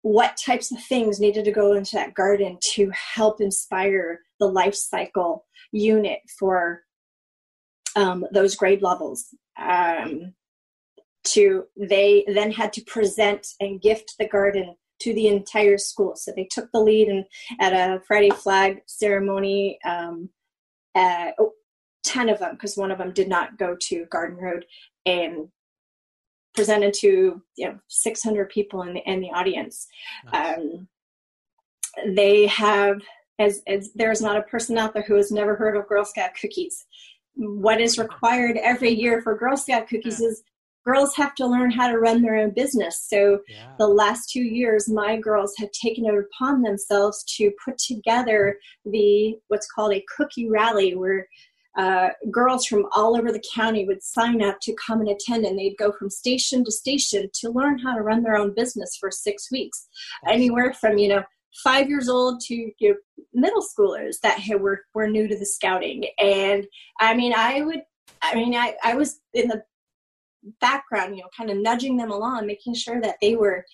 what 0.03 0.37
types 0.37 0.73
of 0.73 0.83
things 0.83 1.21
needed 1.21 1.45
to 1.45 1.53
go 1.53 1.73
into 1.73 1.95
that 1.95 2.15
garden 2.15 2.59
to 2.61 2.91
help 2.91 3.41
inspire 3.41 4.21
the 4.41 4.47
life 4.47 4.75
cycle 4.75 5.47
unit 5.71 6.19
for 6.39 6.83
um, 7.97 8.27
those 8.33 8.57
grade 8.57 8.83
levels. 8.83 9.27
Um, 9.61 10.35
to 11.25 11.65
they 11.77 12.25
then 12.29 12.51
had 12.51 12.73
to 12.75 12.83
present 12.83 13.47
and 13.61 13.81
gift 13.81 14.15
the 14.19 14.29
garden 14.29 14.75
to 15.03 15.13
the 15.15 15.29
entire 15.29 15.79
school. 15.79 16.15
So 16.17 16.33
they 16.35 16.49
took 16.51 16.71
the 16.73 16.81
lead 16.81 17.09
and 17.09 17.25
at 17.61 17.73
a 17.73 18.01
Friday 18.07 18.31
flag 18.31 18.83
ceremony, 18.87 19.79
um, 19.85 20.29
uh, 20.95 21.33
oh, 21.39 21.53
10 22.05 22.29
of 22.29 22.39
them, 22.39 22.53
because 22.53 22.77
one 22.77 22.91
of 22.91 22.99
them 22.99 23.13
did 23.13 23.29
not 23.29 23.59
go 23.59 23.77
to 23.89 24.07
Garden 24.07 24.39
Road, 24.39 24.65
and 25.07 25.49
presented 26.55 26.93
to 26.93 27.43
you 27.57 27.69
know 27.69 27.79
600 27.89 28.49
people 28.51 28.83
in 28.83 28.95
the, 28.95 29.01
in 29.01 29.21
the 29.21 29.31
audience. 29.31 29.87
Nice. 30.33 30.59
Um, 30.59 30.89
they 32.07 32.47
have, 32.47 33.03
as, 33.39 33.63
as 33.67 33.91
there's 33.95 34.23
not 34.23 34.37
a 34.37 34.43
person 34.43 34.79
out 34.79 34.95
there 34.95 35.03
who 35.03 35.17
has 35.17 35.31
never 35.31 35.57
heard 35.57 35.77
of 35.77 35.89
Girl 35.89 36.05
Scout 36.05 36.31
cookies. 36.41 36.87
What 37.35 37.81
is 37.81 37.99
required 37.99 38.57
every 38.57 38.91
year 38.91 39.21
for 39.21 39.37
Girl 39.37 39.57
Scout 39.57 39.89
cookies 39.89 40.21
yeah. 40.21 40.29
is 40.29 40.43
girls 40.85 41.15
have 41.17 41.35
to 41.37 41.47
learn 41.47 41.71
how 41.71 41.89
to 41.89 41.99
run 41.99 42.23
their 42.23 42.37
own 42.37 42.51
business. 42.51 43.07
So 43.09 43.41
yeah. 43.49 43.73
the 43.79 43.87
last 43.87 44.31
two 44.31 44.43
years, 44.43 44.89
my 44.89 45.17
girls 45.17 45.55
have 45.59 45.71
taken 45.71 46.07
it 46.07 46.15
upon 46.15 46.63
themselves 46.63 47.25
to 47.37 47.53
put 47.65 47.79
together 47.79 48.59
the 48.85 49.37
what's 49.49 49.71
called 49.71 49.93
a 49.95 50.05
cookie 50.17 50.49
rally, 50.49 50.95
where 50.95 51.27
uh, 51.79 52.09
girls 52.31 52.67
from 52.67 52.87
all 52.93 53.17
over 53.17 53.33
the 53.33 53.43
county 53.55 53.87
would 53.87 54.03
sign 54.03 54.43
up 54.43 54.59
to 54.63 54.75
come 54.87 55.01
and 55.01 55.09
attend, 55.09 55.45
and 55.45 55.59
they'd 55.59 55.79
go 55.79 55.93
from 55.93 56.11
station 56.11 56.65
to 56.65 56.73
station 56.73 57.31
to 57.35 57.51
learn 57.51 57.79
how 57.79 57.95
to 57.95 58.03
run 58.03 58.23
their 58.23 58.37
own 58.37 58.55
business 58.55 58.97
for 58.99 59.11
six 59.11 59.51
weeks, 59.51 59.89
anywhere 60.29 60.73
from 60.75 60.99
you 60.99 61.09
know 61.09 61.23
five 61.63 61.89
years 61.89 62.09
old 62.09 62.41
to 62.41 62.55
you 62.55 62.75
know, 62.81 62.95
middle 63.35 63.63
schoolers 63.63 64.17
that 64.23 64.41
were 64.59 64.83
were 64.95 65.09
new 65.09 65.29
to 65.29 65.39
the 65.39 65.47
scouting. 65.47 66.05
And 66.19 66.67
I 67.01 67.15
mean, 67.15 67.33
I 67.35 67.63
would 67.63 67.83
I 68.23 68.35
mean, 68.35 68.55
I, 68.55 68.75
I 68.85 68.95
was 68.95 69.21
in 69.35 69.49
the 69.49 69.63
background, 70.61 71.17
you 71.17 71.23
know, 71.23 71.29
kind 71.37 71.51
of 71.51 71.57
nudging 71.59 71.97
them 71.97 72.11
along, 72.11 72.47
making 72.47 72.75
sure 72.75 73.01
that 73.01 73.17
they 73.21 73.37
were 73.37 73.65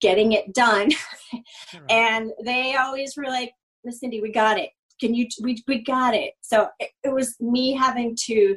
getting 0.00 0.32
it 0.32 0.52
done. 0.54 0.90
right. 1.32 1.82
And 1.90 2.30
they 2.44 2.76
always 2.76 3.14
were 3.16 3.26
like, 3.26 3.52
Miss 3.84 4.00
Cindy, 4.00 4.20
we 4.20 4.32
got 4.32 4.58
it. 4.58 4.70
Can 5.00 5.14
you, 5.14 5.26
we, 5.42 5.62
we 5.68 5.82
got 5.82 6.14
it. 6.14 6.32
So 6.40 6.68
it, 6.78 6.90
it 7.04 7.12
was 7.12 7.36
me 7.40 7.72
having 7.74 8.16
to 8.26 8.56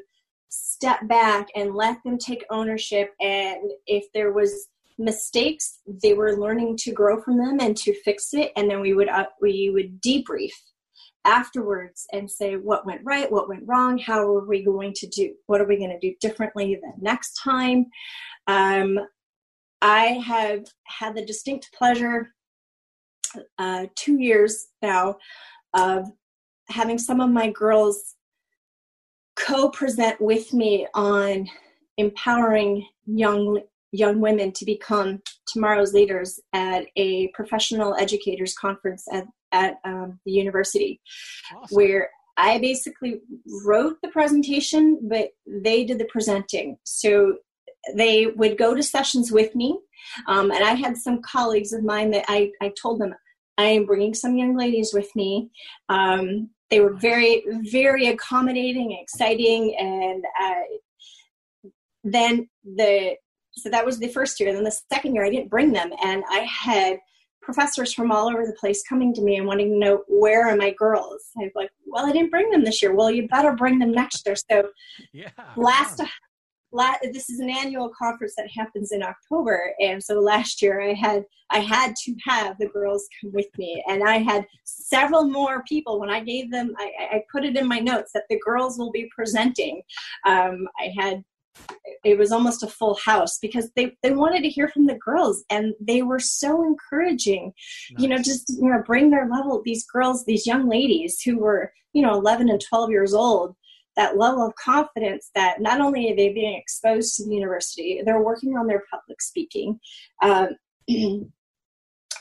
step 0.50 1.08
back 1.08 1.48
and 1.56 1.76
let 1.76 1.98
them 2.04 2.18
take 2.18 2.46
ownership. 2.50 3.12
And 3.22 3.72
if 3.86 4.06
there 4.14 4.34
was 4.34 4.68
mistakes, 4.98 5.80
they 6.04 6.14
were 6.14 6.38
learning 6.38 6.78
to 6.78 6.92
grow 6.92 7.22
from 7.22 7.38
them 7.38 7.60
and 7.60 7.78
to 7.78 7.94
fix 8.04 8.34
it. 8.34 8.52
And 8.56 8.70
then 8.70 8.82
we 8.82 8.94
would, 8.94 9.10
uh, 9.10 9.26
we 9.42 9.72
would 9.74 10.02
debrief 10.02 10.52
afterwards 11.26 12.08
and 12.14 12.30
say 12.30 12.56
what 12.56 12.86
went 12.86 13.02
right, 13.04 13.32
what 13.32 13.50
went 13.50 13.64
wrong, 13.68 13.98
how 13.98 14.20
are 14.20 14.48
we 14.48 14.64
going 14.64 14.94
to 14.94 15.08
do, 15.08 15.34
what 15.48 15.62
are 15.62 15.68
we 15.68 15.78
going 15.78 15.90
to 15.90 16.00
do 16.00 16.16
differently 16.20 16.76
the 16.76 16.94
next 17.00 17.40
time. 17.44 17.86
Um, 18.48 19.00
I 19.82 20.22
have 20.26 20.66
had 20.84 21.16
the 21.16 21.26
distinct 21.26 21.70
pleasure, 21.74 22.34
uh, 23.58 23.86
two 23.96 24.20
years 24.20 24.68
now, 24.82 25.18
of 25.74 26.12
having 26.70 26.98
some 26.98 27.20
of 27.20 27.30
my 27.30 27.50
girls 27.50 28.16
co 29.36 29.70
present 29.70 30.20
with 30.22 30.54
me 30.54 30.88
on 30.94 31.48
empowering 31.98 32.86
young 33.06 33.62
young 33.94 34.22
women 34.22 34.54
to 34.54 34.66
become 34.66 35.22
tomorrow's 35.48 35.94
leaders 35.94 36.40
at 36.54 36.86
a 36.96 37.28
professional 37.30 37.94
educators 37.96 38.54
conference 38.54 39.06
at 39.12 39.26
at 39.52 39.76
um, 39.84 40.20
the 40.26 40.32
university, 40.32 41.02
awesome. 41.56 41.76
where 41.76 42.10
I 42.38 42.60
basically 42.60 43.22
wrote 43.66 43.98
the 44.02 44.10
presentation, 44.10 45.00
but 45.04 45.30
they 45.46 45.84
did 45.84 46.00
the 46.00 46.06
presenting. 46.06 46.78
So 46.84 47.38
they 47.96 48.28
would 48.28 48.58
go 48.58 48.76
to 48.76 48.84
sessions 48.84 49.32
with 49.32 49.56
me, 49.56 49.80
um, 50.28 50.52
and 50.52 50.64
I 50.64 50.74
had 50.74 50.98
some 50.98 51.22
colleagues 51.22 51.74
of 51.74 51.84
mine 51.84 52.12
that 52.12 52.26
I, 52.28 52.52
I 52.62 52.74
told 52.82 53.00
them 53.00 53.14
I 53.58 53.66
am 53.66 53.86
bringing 53.86 54.14
some 54.14 54.36
young 54.36 54.56
ladies 54.58 54.92
with 54.94 55.10
me. 55.16 55.50
Um, 55.90 56.50
they 56.70 56.80
were 56.80 56.94
very, 56.94 57.44
very 57.70 58.08
accommodating, 58.08 58.98
exciting, 59.00 59.76
and 59.78 60.24
uh, 60.42 61.72
then 62.04 62.50
the 62.64 63.16
so 63.54 63.70
that 63.70 63.86
was 63.86 64.00
the 64.00 64.08
first 64.08 64.40
year. 64.40 64.50
And 64.50 64.58
then 64.58 64.64
the 64.64 64.80
second 64.92 65.14
year, 65.14 65.26
I 65.26 65.30
didn't 65.30 65.50
bring 65.50 65.74
them, 65.74 65.92
and 66.02 66.24
I 66.30 66.40
had 66.40 67.00
professors 67.42 67.94
from 67.94 68.12
all 68.12 68.30
over 68.30 68.46
the 68.46 68.56
place 68.60 68.84
coming 68.88 69.14
to 69.14 69.22
me 69.22 69.38
and 69.38 69.48
wanting 69.48 69.70
to 69.72 69.78
know 69.78 70.04
where 70.08 70.48
are 70.48 70.56
my 70.56 70.72
girls. 70.72 71.24
I'm 71.40 71.52
like, 71.56 71.72
well, 71.86 72.06
I 72.06 72.12
didn't 72.12 72.32
bring 72.32 72.50
them 72.50 72.64
this 72.64 72.82
year. 72.82 72.96
Well, 72.96 73.12
you 73.12 73.28
better 73.28 73.54
bring 73.54 73.80
them 73.80 73.92
next 73.92 74.26
year. 74.26 74.36
So 74.36 74.70
yeah, 75.14 75.30
last. 75.56 76.00
Yeah. 76.00 76.08
La- 76.74 76.96
this 77.12 77.30
is 77.30 77.42
an 77.42 77.50
annual 77.50 77.92
conference 78.02 78.34
that 78.38 78.48
happens 78.56 78.94
in 78.94 79.04
October, 79.04 79.74
and 79.82 80.02
so 80.02 80.22
last 80.22 80.62
year 80.62 80.80
I 80.80 80.94
had 80.94 81.26
I 81.50 81.60
had 81.60 81.94
to 82.06 82.16
have 82.26 82.58
the 82.60 82.70
girls 82.70 83.06
come 83.20 83.34
with 83.34 83.48
me, 83.58 83.84
and 83.90 84.08
I 84.08 84.20
had 84.20 84.48
several 84.64 85.26
more 85.26 85.64
people. 85.68 86.00
When 86.00 86.10
I 86.10 86.22
gave 86.22 86.50
them, 86.50 86.74
I, 86.78 86.92
I 87.12 87.24
put 87.30 87.44
it 87.44 87.58
in 87.58 87.68
my 87.68 87.80
notes 87.80 88.12
that 88.14 88.24
the 88.30 88.40
girls 88.40 88.78
will 88.78 88.92
be 88.92 89.12
presenting. 89.14 89.82
Um, 90.26 90.66
I 90.80 90.94
had 90.98 91.22
it 92.04 92.18
was 92.18 92.32
almost 92.32 92.64
a 92.64 92.68
full 92.68 92.96
house 92.96 93.38
because 93.40 93.70
they, 93.76 93.96
they 94.02 94.12
wanted 94.12 94.42
to 94.42 94.50
hear 94.50 94.68
from 94.68 94.86
the 94.86 94.98
girls 94.98 95.44
and 95.50 95.74
they 95.80 96.02
were 96.02 96.20
so 96.20 96.64
encouraging 96.64 97.54
nice. 97.92 98.02
you 98.02 98.08
know 98.08 98.18
just 98.18 98.50
you 98.50 98.70
know 98.70 98.82
bring 98.86 99.10
their 99.10 99.28
level 99.30 99.62
these 99.64 99.86
girls 99.86 100.26
these 100.26 100.48
young 100.48 100.68
ladies 100.68 101.22
who 101.22 101.38
were 101.38 101.72
you 101.94 102.02
know 102.02 102.14
11 102.14 102.50
and 102.50 102.62
12 102.62 102.90
years 102.90 103.14
old 103.14 103.56
that 103.98 104.18
level 104.18 104.46
of 104.46 104.56
confidence 104.56 105.30
that 105.36 105.62
not 105.62 105.82
only 105.82 106.12
are 106.12 106.16
they 106.16 106.32
being 106.32 106.58
exposed 106.58 107.16
to 107.16 107.26
the 107.26 107.36
university 107.36 108.02
they're 108.06 108.24
working 108.24 108.58
on 108.58 108.68
their 108.68 108.84
public 108.92 109.22
speaking 109.22 109.80
um, 110.24 110.50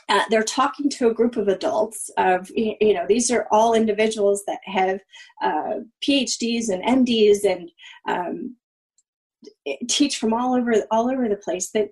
uh, 0.09 0.23
they're 0.29 0.43
talking 0.43 0.89
to 0.89 1.07
a 1.07 1.13
group 1.13 1.37
of 1.37 1.47
adults 1.47 2.09
of 2.17 2.49
you 2.55 2.93
know 2.93 3.05
these 3.07 3.31
are 3.31 3.47
all 3.51 3.73
individuals 3.73 4.43
that 4.45 4.59
have 4.65 4.99
uh, 5.43 5.79
phds 6.05 6.69
and 6.69 7.07
mds 7.07 7.39
and 7.45 7.71
um, 8.07 8.55
teach 9.87 10.17
from 10.17 10.33
all 10.33 10.55
over 10.55 10.73
all 10.89 11.09
over 11.09 11.29
the 11.29 11.35
place 11.35 11.69
that 11.71 11.89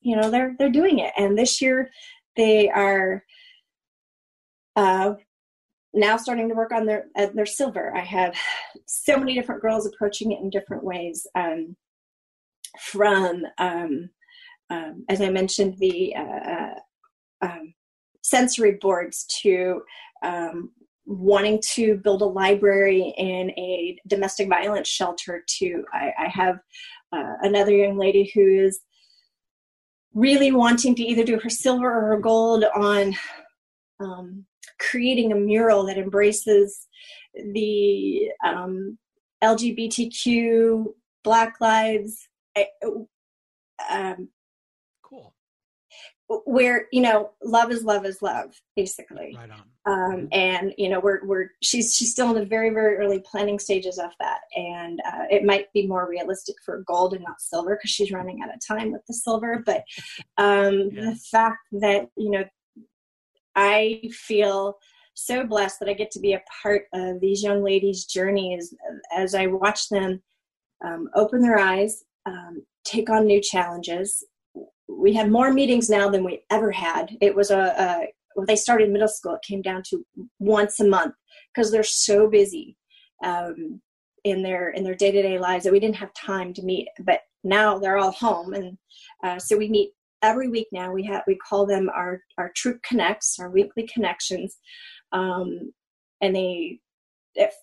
you 0.00 0.16
know 0.16 0.30
they're 0.30 0.54
they're 0.58 0.70
doing 0.70 0.98
it. 0.98 1.12
And 1.16 1.36
this 1.36 1.60
year 1.60 1.90
they 2.36 2.68
are 2.70 3.24
uh, 4.76 5.14
now 5.94 6.16
starting 6.16 6.48
to 6.48 6.54
work 6.54 6.72
on 6.72 6.86
their 6.86 7.06
uh, 7.16 7.28
their 7.34 7.46
silver. 7.46 7.94
I 7.96 8.00
have 8.00 8.34
so 8.86 9.16
many 9.16 9.34
different 9.34 9.62
girls 9.62 9.86
approaching 9.86 10.32
it 10.32 10.40
in 10.40 10.50
different 10.50 10.84
ways 10.84 11.26
um, 11.34 11.76
from 12.78 13.44
um, 13.58 14.10
um, 14.70 15.04
as 15.08 15.20
i 15.20 15.30
mentioned 15.30 15.76
the 15.78 16.14
uh, 16.16 16.50
uh 16.50 16.74
um, 17.40 17.74
sensory 18.22 18.78
boards 18.80 19.24
to 19.42 19.80
um, 20.24 20.72
wanting 21.06 21.60
to 21.62 21.96
build 21.96 22.20
a 22.20 22.26
library 22.26 23.14
in 23.16 23.50
a 23.52 23.96
domestic 24.08 24.48
violence 24.48 24.88
shelter 24.88 25.42
to 25.46 25.84
I, 25.92 26.12
I 26.18 26.28
have 26.28 26.58
uh, 27.12 27.34
another 27.42 27.72
young 27.72 27.96
lady 27.96 28.30
who 28.34 28.46
is 28.46 28.80
really 30.14 30.52
wanting 30.52 30.94
to 30.94 31.02
either 31.02 31.24
do 31.24 31.38
her 31.38 31.50
silver 31.50 31.86
or 31.86 32.08
her 32.08 32.20
gold 32.20 32.64
on 32.74 33.14
um, 34.00 34.44
creating 34.78 35.32
a 35.32 35.36
mural 35.36 35.86
that 35.86 35.98
embraces 35.98 36.86
the 37.52 38.28
um, 38.44 38.98
lgbtq 39.42 40.84
black 41.22 41.54
lives 41.60 42.28
eh, 42.56 42.64
um, 43.90 44.28
where 46.44 46.86
you 46.92 47.00
know 47.00 47.30
love 47.42 47.70
is 47.70 47.84
love 47.84 48.04
is 48.04 48.20
love 48.20 48.54
basically 48.76 49.36
right. 49.36 49.50
Um, 49.86 49.94
mm-hmm. 49.94 50.26
and 50.32 50.74
you 50.76 50.90
know 50.90 51.00
we're 51.00 51.24
we're 51.24 51.48
she's 51.62 51.94
she's 51.94 52.12
still 52.12 52.28
in 52.30 52.34
the 52.34 52.44
very 52.44 52.70
very 52.70 52.96
early 52.96 53.20
planning 53.20 53.58
stages 53.58 53.98
of 53.98 54.10
that 54.20 54.40
and 54.54 55.00
uh, 55.06 55.24
it 55.30 55.44
might 55.44 55.72
be 55.72 55.86
more 55.86 56.08
realistic 56.08 56.56
for 56.64 56.84
gold 56.86 57.14
and 57.14 57.24
not 57.24 57.40
silver 57.40 57.76
because 57.76 57.90
she's 57.90 58.12
running 58.12 58.42
out 58.42 58.54
of 58.54 58.60
time 58.66 58.92
with 58.92 59.00
the 59.06 59.14
silver 59.14 59.62
but 59.66 59.84
um, 60.36 60.90
yeah. 60.92 61.10
the 61.10 61.16
fact 61.30 61.60
that 61.72 62.08
you 62.16 62.30
know 62.30 62.44
i 63.56 64.00
feel 64.12 64.76
so 65.14 65.44
blessed 65.44 65.80
that 65.80 65.88
i 65.88 65.94
get 65.94 66.10
to 66.10 66.20
be 66.20 66.34
a 66.34 66.42
part 66.62 66.82
of 66.92 67.20
these 67.20 67.42
young 67.42 67.64
ladies 67.64 68.04
journeys 68.04 68.74
as 69.16 69.34
i 69.34 69.46
watch 69.46 69.88
them 69.88 70.22
um, 70.84 71.08
open 71.14 71.40
their 71.40 71.58
eyes 71.58 72.04
um, 72.26 72.62
take 72.84 73.10
on 73.10 73.26
new 73.26 73.40
challenges. 73.40 74.24
We 74.88 75.14
have 75.14 75.28
more 75.28 75.52
meetings 75.52 75.90
now 75.90 76.08
than 76.08 76.24
we 76.24 76.42
ever 76.50 76.70
had. 76.72 77.16
It 77.20 77.34
was 77.34 77.50
a, 77.50 77.74
a 77.78 78.06
when 78.34 78.46
they 78.46 78.56
started 78.56 78.90
middle 78.90 79.08
school, 79.08 79.34
it 79.34 79.42
came 79.42 79.62
down 79.62 79.82
to 79.90 80.04
once 80.38 80.78
a 80.78 80.86
month 80.86 81.14
because 81.52 81.72
they're 81.72 81.82
so 81.82 82.28
busy 82.28 82.76
um, 83.24 83.80
in 84.24 84.42
their 84.42 84.70
in 84.70 84.84
their 84.84 84.94
day 84.94 85.10
to 85.10 85.22
day 85.22 85.38
lives 85.38 85.64
that 85.64 85.72
we 85.72 85.80
didn't 85.80 85.96
have 85.96 86.12
time 86.14 86.52
to 86.54 86.62
meet. 86.62 86.88
But 87.00 87.20
now 87.42 87.78
they're 87.78 87.98
all 87.98 88.12
home, 88.12 88.54
and 88.54 88.78
uh, 89.24 89.38
so 89.38 89.56
we 89.56 89.68
meet 89.68 89.90
every 90.22 90.48
week 90.48 90.68
now. 90.72 90.92
We 90.92 91.04
have 91.04 91.22
we 91.26 91.36
call 91.36 91.66
them 91.66 91.90
our 91.94 92.22
our 92.38 92.52
troop 92.54 92.80
connects, 92.82 93.38
our 93.40 93.50
weekly 93.50 93.88
connections, 93.92 94.56
um, 95.12 95.72
and 96.20 96.34
they 96.34 96.80
if 97.34 97.54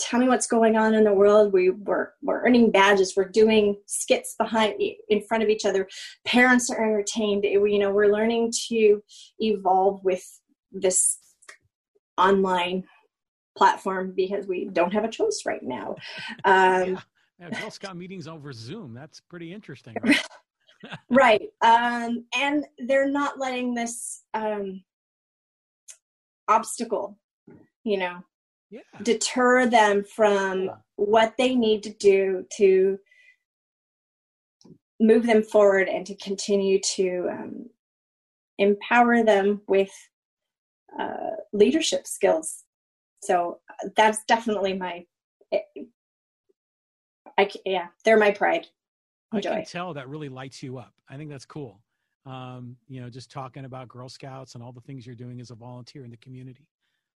tell 0.00 0.18
me 0.18 0.28
what's 0.28 0.46
going 0.46 0.76
on 0.76 0.94
in 0.94 1.04
the 1.04 1.12
world. 1.12 1.52
We 1.52 1.70
were 1.70 2.14
we're 2.22 2.44
earning 2.44 2.70
badges. 2.70 3.14
We're 3.16 3.28
doing 3.28 3.76
skits 3.86 4.34
behind 4.38 4.74
in 5.08 5.22
front 5.28 5.42
of 5.42 5.48
each 5.48 5.64
other. 5.64 5.88
Parents 6.24 6.70
are 6.70 6.82
entertained. 6.82 7.44
You 7.44 7.78
know, 7.78 7.92
we're 7.92 8.12
learning 8.12 8.52
to 8.68 9.02
evolve 9.38 10.02
with 10.02 10.24
this 10.72 11.18
online 12.16 12.84
platform 13.56 14.12
because 14.16 14.46
we 14.46 14.68
don't 14.72 14.92
have 14.92 15.04
a 15.04 15.10
choice 15.10 15.42
right 15.46 15.62
now. 15.62 15.96
Um, 16.44 16.94
yeah. 16.94 17.00
yeah, 17.50 17.60
Girl 17.60 17.70
Scout 17.70 17.96
meetings 17.96 18.26
over 18.26 18.52
Zoom. 18.52 18.94
That's 18.94 19.20
pretty 19.20 19.52
interesting. 19.52 19.96
Right. 20.04 20.98
right. 21.10 21.42
Um, 21.60 22.24
and 22.34 22.64
they're 22.86 23.10
not 23.10 23.38
letting 23.38 23.74
this 23.74 24.22
um, 24.32 24.82
obstacle, 26.48 27.18
you 27.84 27.98
know, 27.98 28.20
yeah. 28.70 28.80
deter 29.02 29.66
them 29.66 30.04
from 30.04 30.70
what 30.96 31.34
they 31.36 31.54
need 31.54 31.82
to 31.82 31.92
do 31.94 32.46
to 32.56 32.98
move 35.00 35.26
them 35.26 35.42
forward 35.42 35.88
and 35.88 36.06
to 36.06 36.14
continue 36.16 36.78
to 36.80 37.28
um, 37.30 37.66
empower 38.58 39.22
them 39.24 39.62
with 39.66 39.90
uh, 40.98 41.36
leadership 41.52 42.06
skills. 42.06 42.64
So 43.22 43.60
uh, 43.68 43.88
that's 43.96 44.24
definitely 44.28 44.74
my, 44.74 45.04
I, 47.38 47.48
yeah, 47.64 47.88
they're 48.04 48.18
my 48.18 48.30
pride. 48.30 48.66
Enjoy. 49.32 49.50
I 49.50 49.54
can 49.56 49.64
tell 49.64 49.94
that 49.94 50.08
really 50.08 50.28
lights 50.28 50.62
you 50.62 50.78
up. 50.78 50.92
I 51.08 51.16
think 51.16 51.30
that's 51.30 51.46
cool. 51.46 51.80
Um, 52.26 52.76
you 52.88 53.00
know, 53.00 53.08
just 53.08 53.30
talking 53.30 53.64
about 53.64 53.88
Girl 53.88 54.08
Scouts 54.08 54.54
and 54.54 54.62
all 54.62 54.72
the 54.72 54.80
things 54.80 55.06
you're 55.06 55.14
doing 55.14 55.40
as 55.40 55.50
a 55.50 55.54
volunteer 55.54 56.04
in 56.04 56.10
the 56.10 56.16
community. 56.18 56.68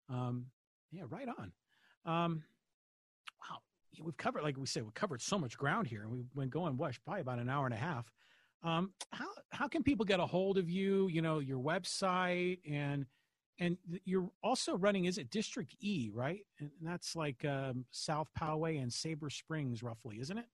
Um, 0.10 0.46
yeah, 0.94 1.03
right 1.10 1.28
on. 1.28 1.52
Um, 2.06 2.44
wow, 3.41 3.57
we've 4.02 4.18
covered, 4.18 4.44
like 4.44 4.57
we 4.57 4.68
said, 4.68 4.84
we've 4.84 4.94
covered 4.94 5.22
so 5.22 5.40
much 5.40 5.57
ground 5.57 5.88
here, 5.88 6.03
and 6.03 6.11
we've 6.11 6.34
been 6.36 6.49
going, 6.49 6.78
what, 6.78 6.95
probably 7.03 7.22
about 7.22 7.40
an 7.40 7.49
hour 7.49 7.65
and 7.65 7.74
a 7.74 7.78
half. 7.78 8.11
Um, 8.64 8.94
how 9.11 9.28
how 9.49 9.68
can 9.68 9.84
people 9.84 10.06
get 10.06 10.22
a 10.22 10.26
hold 10.26 10.57
of 10.57 10.70
you? 10.70 11.10
You 11.10 11.22
know, 11.22 11.40
your 11.40 11.60
website 11.60 12.60
and 12.70 13.06
and 13.60 13.78
you're 14.06 14.30
also 14.41 14.78
running. 14.78 15.06
Is 15.06 15.18
it 15.18 15.30
District 15.30 15.76
E, 15.82 16.10
right? 16.14 16.40
And 16.60 16.72
that's 16.82 17.15
like 17.15 17.44
um, 17.45 17.86
South 17.91 18.28
Poway 18.40 18.82
and 18.82 18.91
Sabre 18.91 19.30
Springs, 19.30 19.84
roughly, 19.84 20.20
isn't 20.22 20.38
it? 20.38 20.45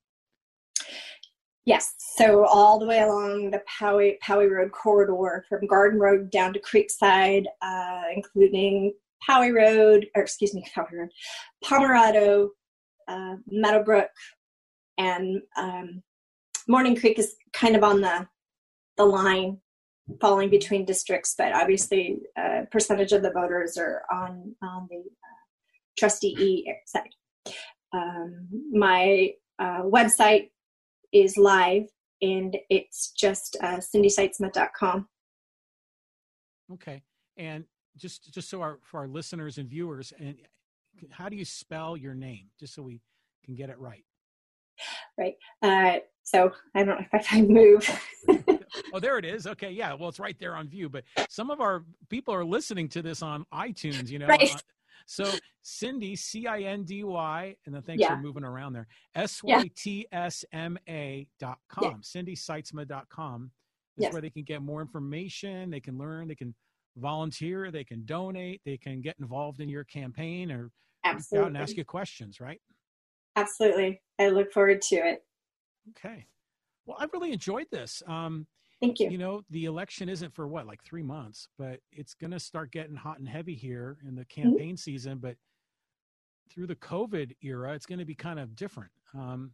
Yes, 1.66 1.94
so 2.00 2.46
all 2.48 2.80
the 2.80 2.88
way 2.88 3.02
along 3.02 3.52
the 3.52 3.62
Poway, 3.70 4.16
Poway 4.24 4.50
Road 4.50 4.72
corridor 4.72 5.46
from 5.48 5.68
Garden 5.68 6.00
Road 6.00 6.32
down 6.32 6.52
to 6.54 6.60
Creekside, 6.60 7.46
uh, 7.62 8.04
including 8.16 8.94
Poway 9.28 9.54
Road, 9.54 10.08
or 10.16 10.22
excuse 10.22 10.54
me, 10.54 10.66
Poway 10.76 10.92
Road, 10.94 11.10
Pomerado, 11.64 12.52
uh, 13.08 13.36
Meadowbrook, 13.48 14.10
and 14.98 15.42
um, 15.58 16.04
Morning 16.68 16.96
Creek 16.96 17.18
is 17.18 17.36
kind 17.54 17.76
of 17.76 17.84
on 17.84 18.02
the 18.02 18.28
the 18.98 19.06
line, 19.06 19.58
falling 20.20 20.50
between 20.50 20.86
districts. 20.86 21.34
But 21.38 21.54
obviously, 21.54 22.20
a 22.38 22.42
uh, 22.42 22.66
percentage 22.72 23.12
of 23.12 23.24
the 23.24 23.32
voters 23.32 23.78
are 23.78 24.04
on 24.12 24.56
on 24.62 24.88
the 24.90 24.98
uh, 24.98 25.46
Trustee 25.98 26.36
E 26.40 26.74
side. 26.86 27.54
Um, 27.92 28.48
my 28.72 29.32
uh, 29.58 29.82
website 29.82 30.52
is 31.12 31.38
live, 31.38 31.88
and 32.22 32.56
it's 32.70 33.12
just 33.12 33.58
uh, 33.64 33.78
cindysytsma.com. 33.78 35.08
Okay, 36.74 37.02
and 37.38 37.66
just 38.00 38.34
just 38.34 38.50
so 38.50 38.62
our 38.62 38.80
for 38.84 39.02
our 39.02 39.08
listeners 39.08 39.58
and 39.58 39.70
viewers 39.70 40.14
and 40.20 40.36
how 41.12 41.30
do 41.30 41.36
you 41.36 41.46
spell 41.46 41.96
your 41.96 42.14
name 42.14 42.48
just 42.60 42.74
so 42.74 42.82
we 42.82 43.00
can 43.46 43.56
get 43.56 43.70
it 43.70 43.80
right 43.80 44.04
right 45.18 45.36
uh, 45.62 45.98
so 46.24 46.52
i 46.76 46.84
don't 46.84 47.00
know 47.00 47.08
if 47.14 47.28
i 47.32 47.42
move 47.42 47.88
oh 48.94 49.00
there 49.00 49.18
it 49.18 49.26
is 49.26 49.48
okay 49.48 49.72
yeah 49.72 49.94
well 49.94 50.10
it's 50.10 50.20
right 50.20 50.38
there 50.40 50.56
on 50.56 50.68
view 50.68 50.90
but 50.90 51.04
some 51.30 51.50
of 51.50 51.62
our 51.62 51.84
people 52.10 52.34
are 52.34 52.46
listening 52.46 52.88
to 52.88 53.02
this 53.02 53.22
on 53.22 53.46
itunes 53.54 54.10
you 54.10 54.20
know 54.20 54.28
right. 54.28 54.56
Uh, 54.56 54.60
so 55.06 55.30
cindy 55.62 56.16
c-i-n-d-y 56.16 57.56
and 57.66 57.74
then 57.76 57.82
thanks 57.82 58.02
yeah. 58.02 58.16
for 58.16 58.18
moving 58.18 58.44
around 58.44 58.74
there 58.74 58.88
s-y-t-s-m-a 59.16 60.08
dot 61.40 61.58
com 61.68 61.84
yeah. 61.84 62.22
cindysytsma.com 62.22 63.52
is 63.98 64.04
yes. 64.04 64.14
where 64.14 64.22
they 64.22 64.30
can 64.30 64.44
get 64.44 64.62
more 64.62 64.82
information 64.82 65.70
they 65.70 65.80
can 65.80 65.98
learn 65.98 66.28
they 66.28 66.36
can 66.36 66.54
volunteer, 66.98 67.72
they 67.72 67.84
can 67.84 68.06
donate, 68.06 68.62
they 68.66 68.78
can 68.78 69.02
get 69.02 69.16
involved 69.20 69.60
in 69.62 69.70
your 69.70 69.84
campaign 69.84 70.52
or 70.52 70.72
Absolutely. 71.04 71.46
out 71.46 71.48
and 71.48 71.58
ask 71.58 71.78
you 71.78 71.86
questions, 71.86 72.40
right? 72.40 72.62
Absolutely. 73.36 74.02
I 74.20 74.30
look 74.30 74.52
forward 74.52 74.82
to 74.84 74.96
it. 74.96 75.24
Okay. 75.92 76.26
Well, 76.86 76.98
I've 77.00 77.14
really 77.14 77.32
enjoyed 77.32 77.68
this. 77.72 78.04
Um, 78.08 78.48
Thank 78.82 79.00
you. 79.00 79.10
You 79.10 79.18
know, 79.18 79.44
the 79.50 79.66
election 79.66 80.08
isn't 80.10 80.34
for 80.34 80.48
what, 80.48 80.66
like 80.66 80.84
three 80.84 81.04
months, 81.04 81.48
but 81.58 81.80
it's 81.92 82.14
going 82.14 82.32
to 82.32 82.40
start 82.40 82.72
getting 82.72 82.96
hot 82.96 83.20
and 83.20 83.28
heavy 83.28 83.56
here 83.56 83.98
in 84.08 84.16
the 84.16 84.24
mm-hmm. 84.24 84.42
campaign 84.42 84.70
mm-hmm. 84.70 84.76
season. 84.76 85.18
But 85.20 85.36
through 86.50 86.68
the 86.68 86.76
COVID 86.76 87.36
era, 87.42 87.74
it's 87.74 87.86
going 87.86 88.00
to 88.00 88.06
be 88.06 88.16
kind 88.16 88.40
of 88.40 88.56
different. 88.56 88.92
Um, 89.14 89.52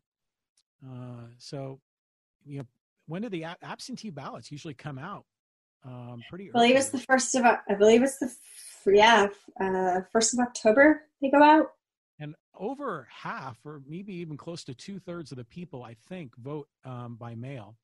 uh, 0.86 1.28
so, 1.38 1.80
you 2.45 2.60
know, 2.60 2.66
when 3.07 3.22
do 3.22 3.30
the 3.30 3.45
absentee 3.64 4.10
ballots 4.10 4.52
usually 4.52 4.74
come 4.74 4.98
out? 4.98 5.26
Um, 5.86 6.22
pretty. 6.30 6.49
I 6.49 6.52
believe 6.53 6.76
it's 6.76 6.90
the 6.90 6.99
first 6.99 7.36
of 7.36 7.45
I 7.45 7.76
believe 7.78 8.03
it's 8.03 8.18
the 8.18 8.32
yeah 8.88 9.28
uh, 9.60 10.02
first 10.12 10.34
of 10.34 10.40
October 10.40 11.02
they 11.22 11.30
go 11.30 11.41
out. 11.41 11.68
And 12.20 12.36
over 12.57 13.07
half, 13.12 13.57
or 13.66 13.82
maybe 13.88 14.14
even 14.14 14.38
close 14.38 14.64
to 14.66 14.74
two 14.74 14.99
thirds 14.99 15.32
of 15.32 15.38
the 15.38 15.44
people, 15.44 15.84
I 15.84 15.95
think, 16.07 16.36
vote 16.38 16.68
um, 16.86 17.18
by 17.20 17.36
mail, 17.36 17.76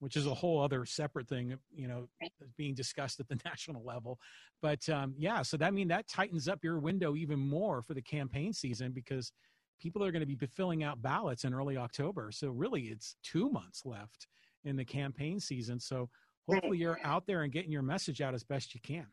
which 0.00 0.16
is 0.16 0.26
a 0.26 0.34
whole 0.34 0.60
other 0.60 0.84
separate 0.84 1.28
thing, 1.28 1.56
you 1.72 1.86
know, 1.86 2.08
right. 2.20 2.32
being 2.56 2.74
discussed 2.74 3.20
at 3.20 3.28
the 3.28 3.38
national 3.44 3.84
level. 3.84 4.18
But 4.60 4.88
um, 4.88 5.14
yeah, 5.16 5.42
so 5.42 5.56
that 5.58 5.74
mean 5.74 5.88
that 5.88 6.08
tightens 6.08 6.48
up 6.48 6.64
your 6.64 6.80
window 6.80 7.14
even 7.14 7.38
more 7.38 7.82
for 7.82 7.94
the 7.94 8.02
campaign 8.02 8.52
season 8.52 8.90
because 8.92 9.32
people 9.80 10.04
are 10.04 10.10
going 10.10 10.26
to 10.26 10.36
be 10.36 10.46
filling 10.46 10.82
out 10.82 11.02
ballots 11.02 11.44
in 11.44 11.54
early 11.54 11.76
October. 11.76 12.30
So 12.32 12.48
really, 12.48 12.82
it's 12.82 13.16
two 13.22 13.48
months 13.48 13.82
left 13.84 14.26
in 14.64 14.76
the 14.76 14.84
campaign 14.84 15.40
season. 15.40 15.80
So 15.80 16.08
hopefully 16.48 16.78
you're 16.78 17.00
out 17.04 17.26
there 17.26 17.42
and 17.42 17.52
getting 17.52 17.72
your 17.72 17.82
message 17.82 18.20
out 18.20 18.34
as 18.34 18.44
best 18.44 18.74
you 18.74 18.80
can. 18.80 19.06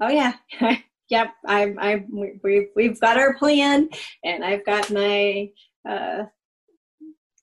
Oh 0.00 0.08
yeah. 0.08 0.34
yep. 1.08 1.28
I'm, 1.46 1.78
I, 1.78 2.04
we've, 2.42 2.68
we've 2.74 3.00
got 3.00 3.18
our 3.18 3.34
plan 3.34 3.88
and 4.24 4.44
I've 4.44 4.64
got 4.64 4.90
my, 4.90 5.50
uh, 5.88 6.24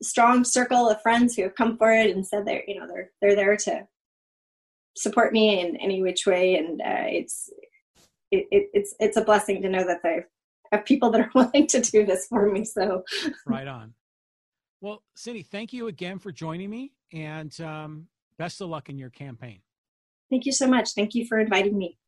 strong 0.04 0.44
circle 0.44 0.90
of 0.90 1.02
friends 1.02 1.36
who 1.36 1.44
have 1.44 1.56
come 1.56 1.78
forward 1.78 2.08
and 2.08 2.26
said 2.26 2.46
they're, 2.46 2.64
you 2.68 2.80
know, 2.80 2.88
they're, 2.88 3.12
they're 3.22 3.36
there 3.36 3.56
to 3.56 3.88
support 4.98 5.32
me 5.32 5.60
in 5.60 5.78
any 5.78 6.02
which 6.02 6.26
way. 6.26 6.56
And, 6.56 6.82
uh, 6.82 7.08
it's, 7.08 7.50
it, 8.32 8.48
it, 8.52 8.70
it's, 8.74 8.96
it's 9.00 9.18
a 9.18 9.24
blessing 9.24 9.62
to 9.62 9.70
know 9.70 9.86
that 9.86 10.02
they 10.04 10.22
have 10.72 10.86
people 10.86 11.12
that 11.12 11.22
are 11.22 11.32
willing 11.36 11.68
to 11.68 11.82
do 11.82 12.06
this 12.06 12.28
for 12.28 12.50
me. 12.50 12.66
So 12.66 13.04
right 13.46 13.68
on. 13.68 13.94
Well, 14.82 15.04
Cindy, 15.16 15.44
thank 15.44 15.74
you 15.74 15.88
again 15.88 16.18
for 16.18 16.32
joining 16.32 16.70
me. 16.70 16.94
And 17.14 17.60
um, 17.62 18.08
Best 18.42 18.60
of 18.60 18.70
luck 18.70 18.90
in 18.90 18.98
your 18.98 19.12
campaign. 19.12 19.60
Thank 20.32 20.48
you 20.48 20.52
so 20.52 20.66
much. 20.66 20.94
Thank 20.96 21.14
you 21.14 21.28
for 21.28 21.38
inviting 21.38 21.78
me. 21.78 22.00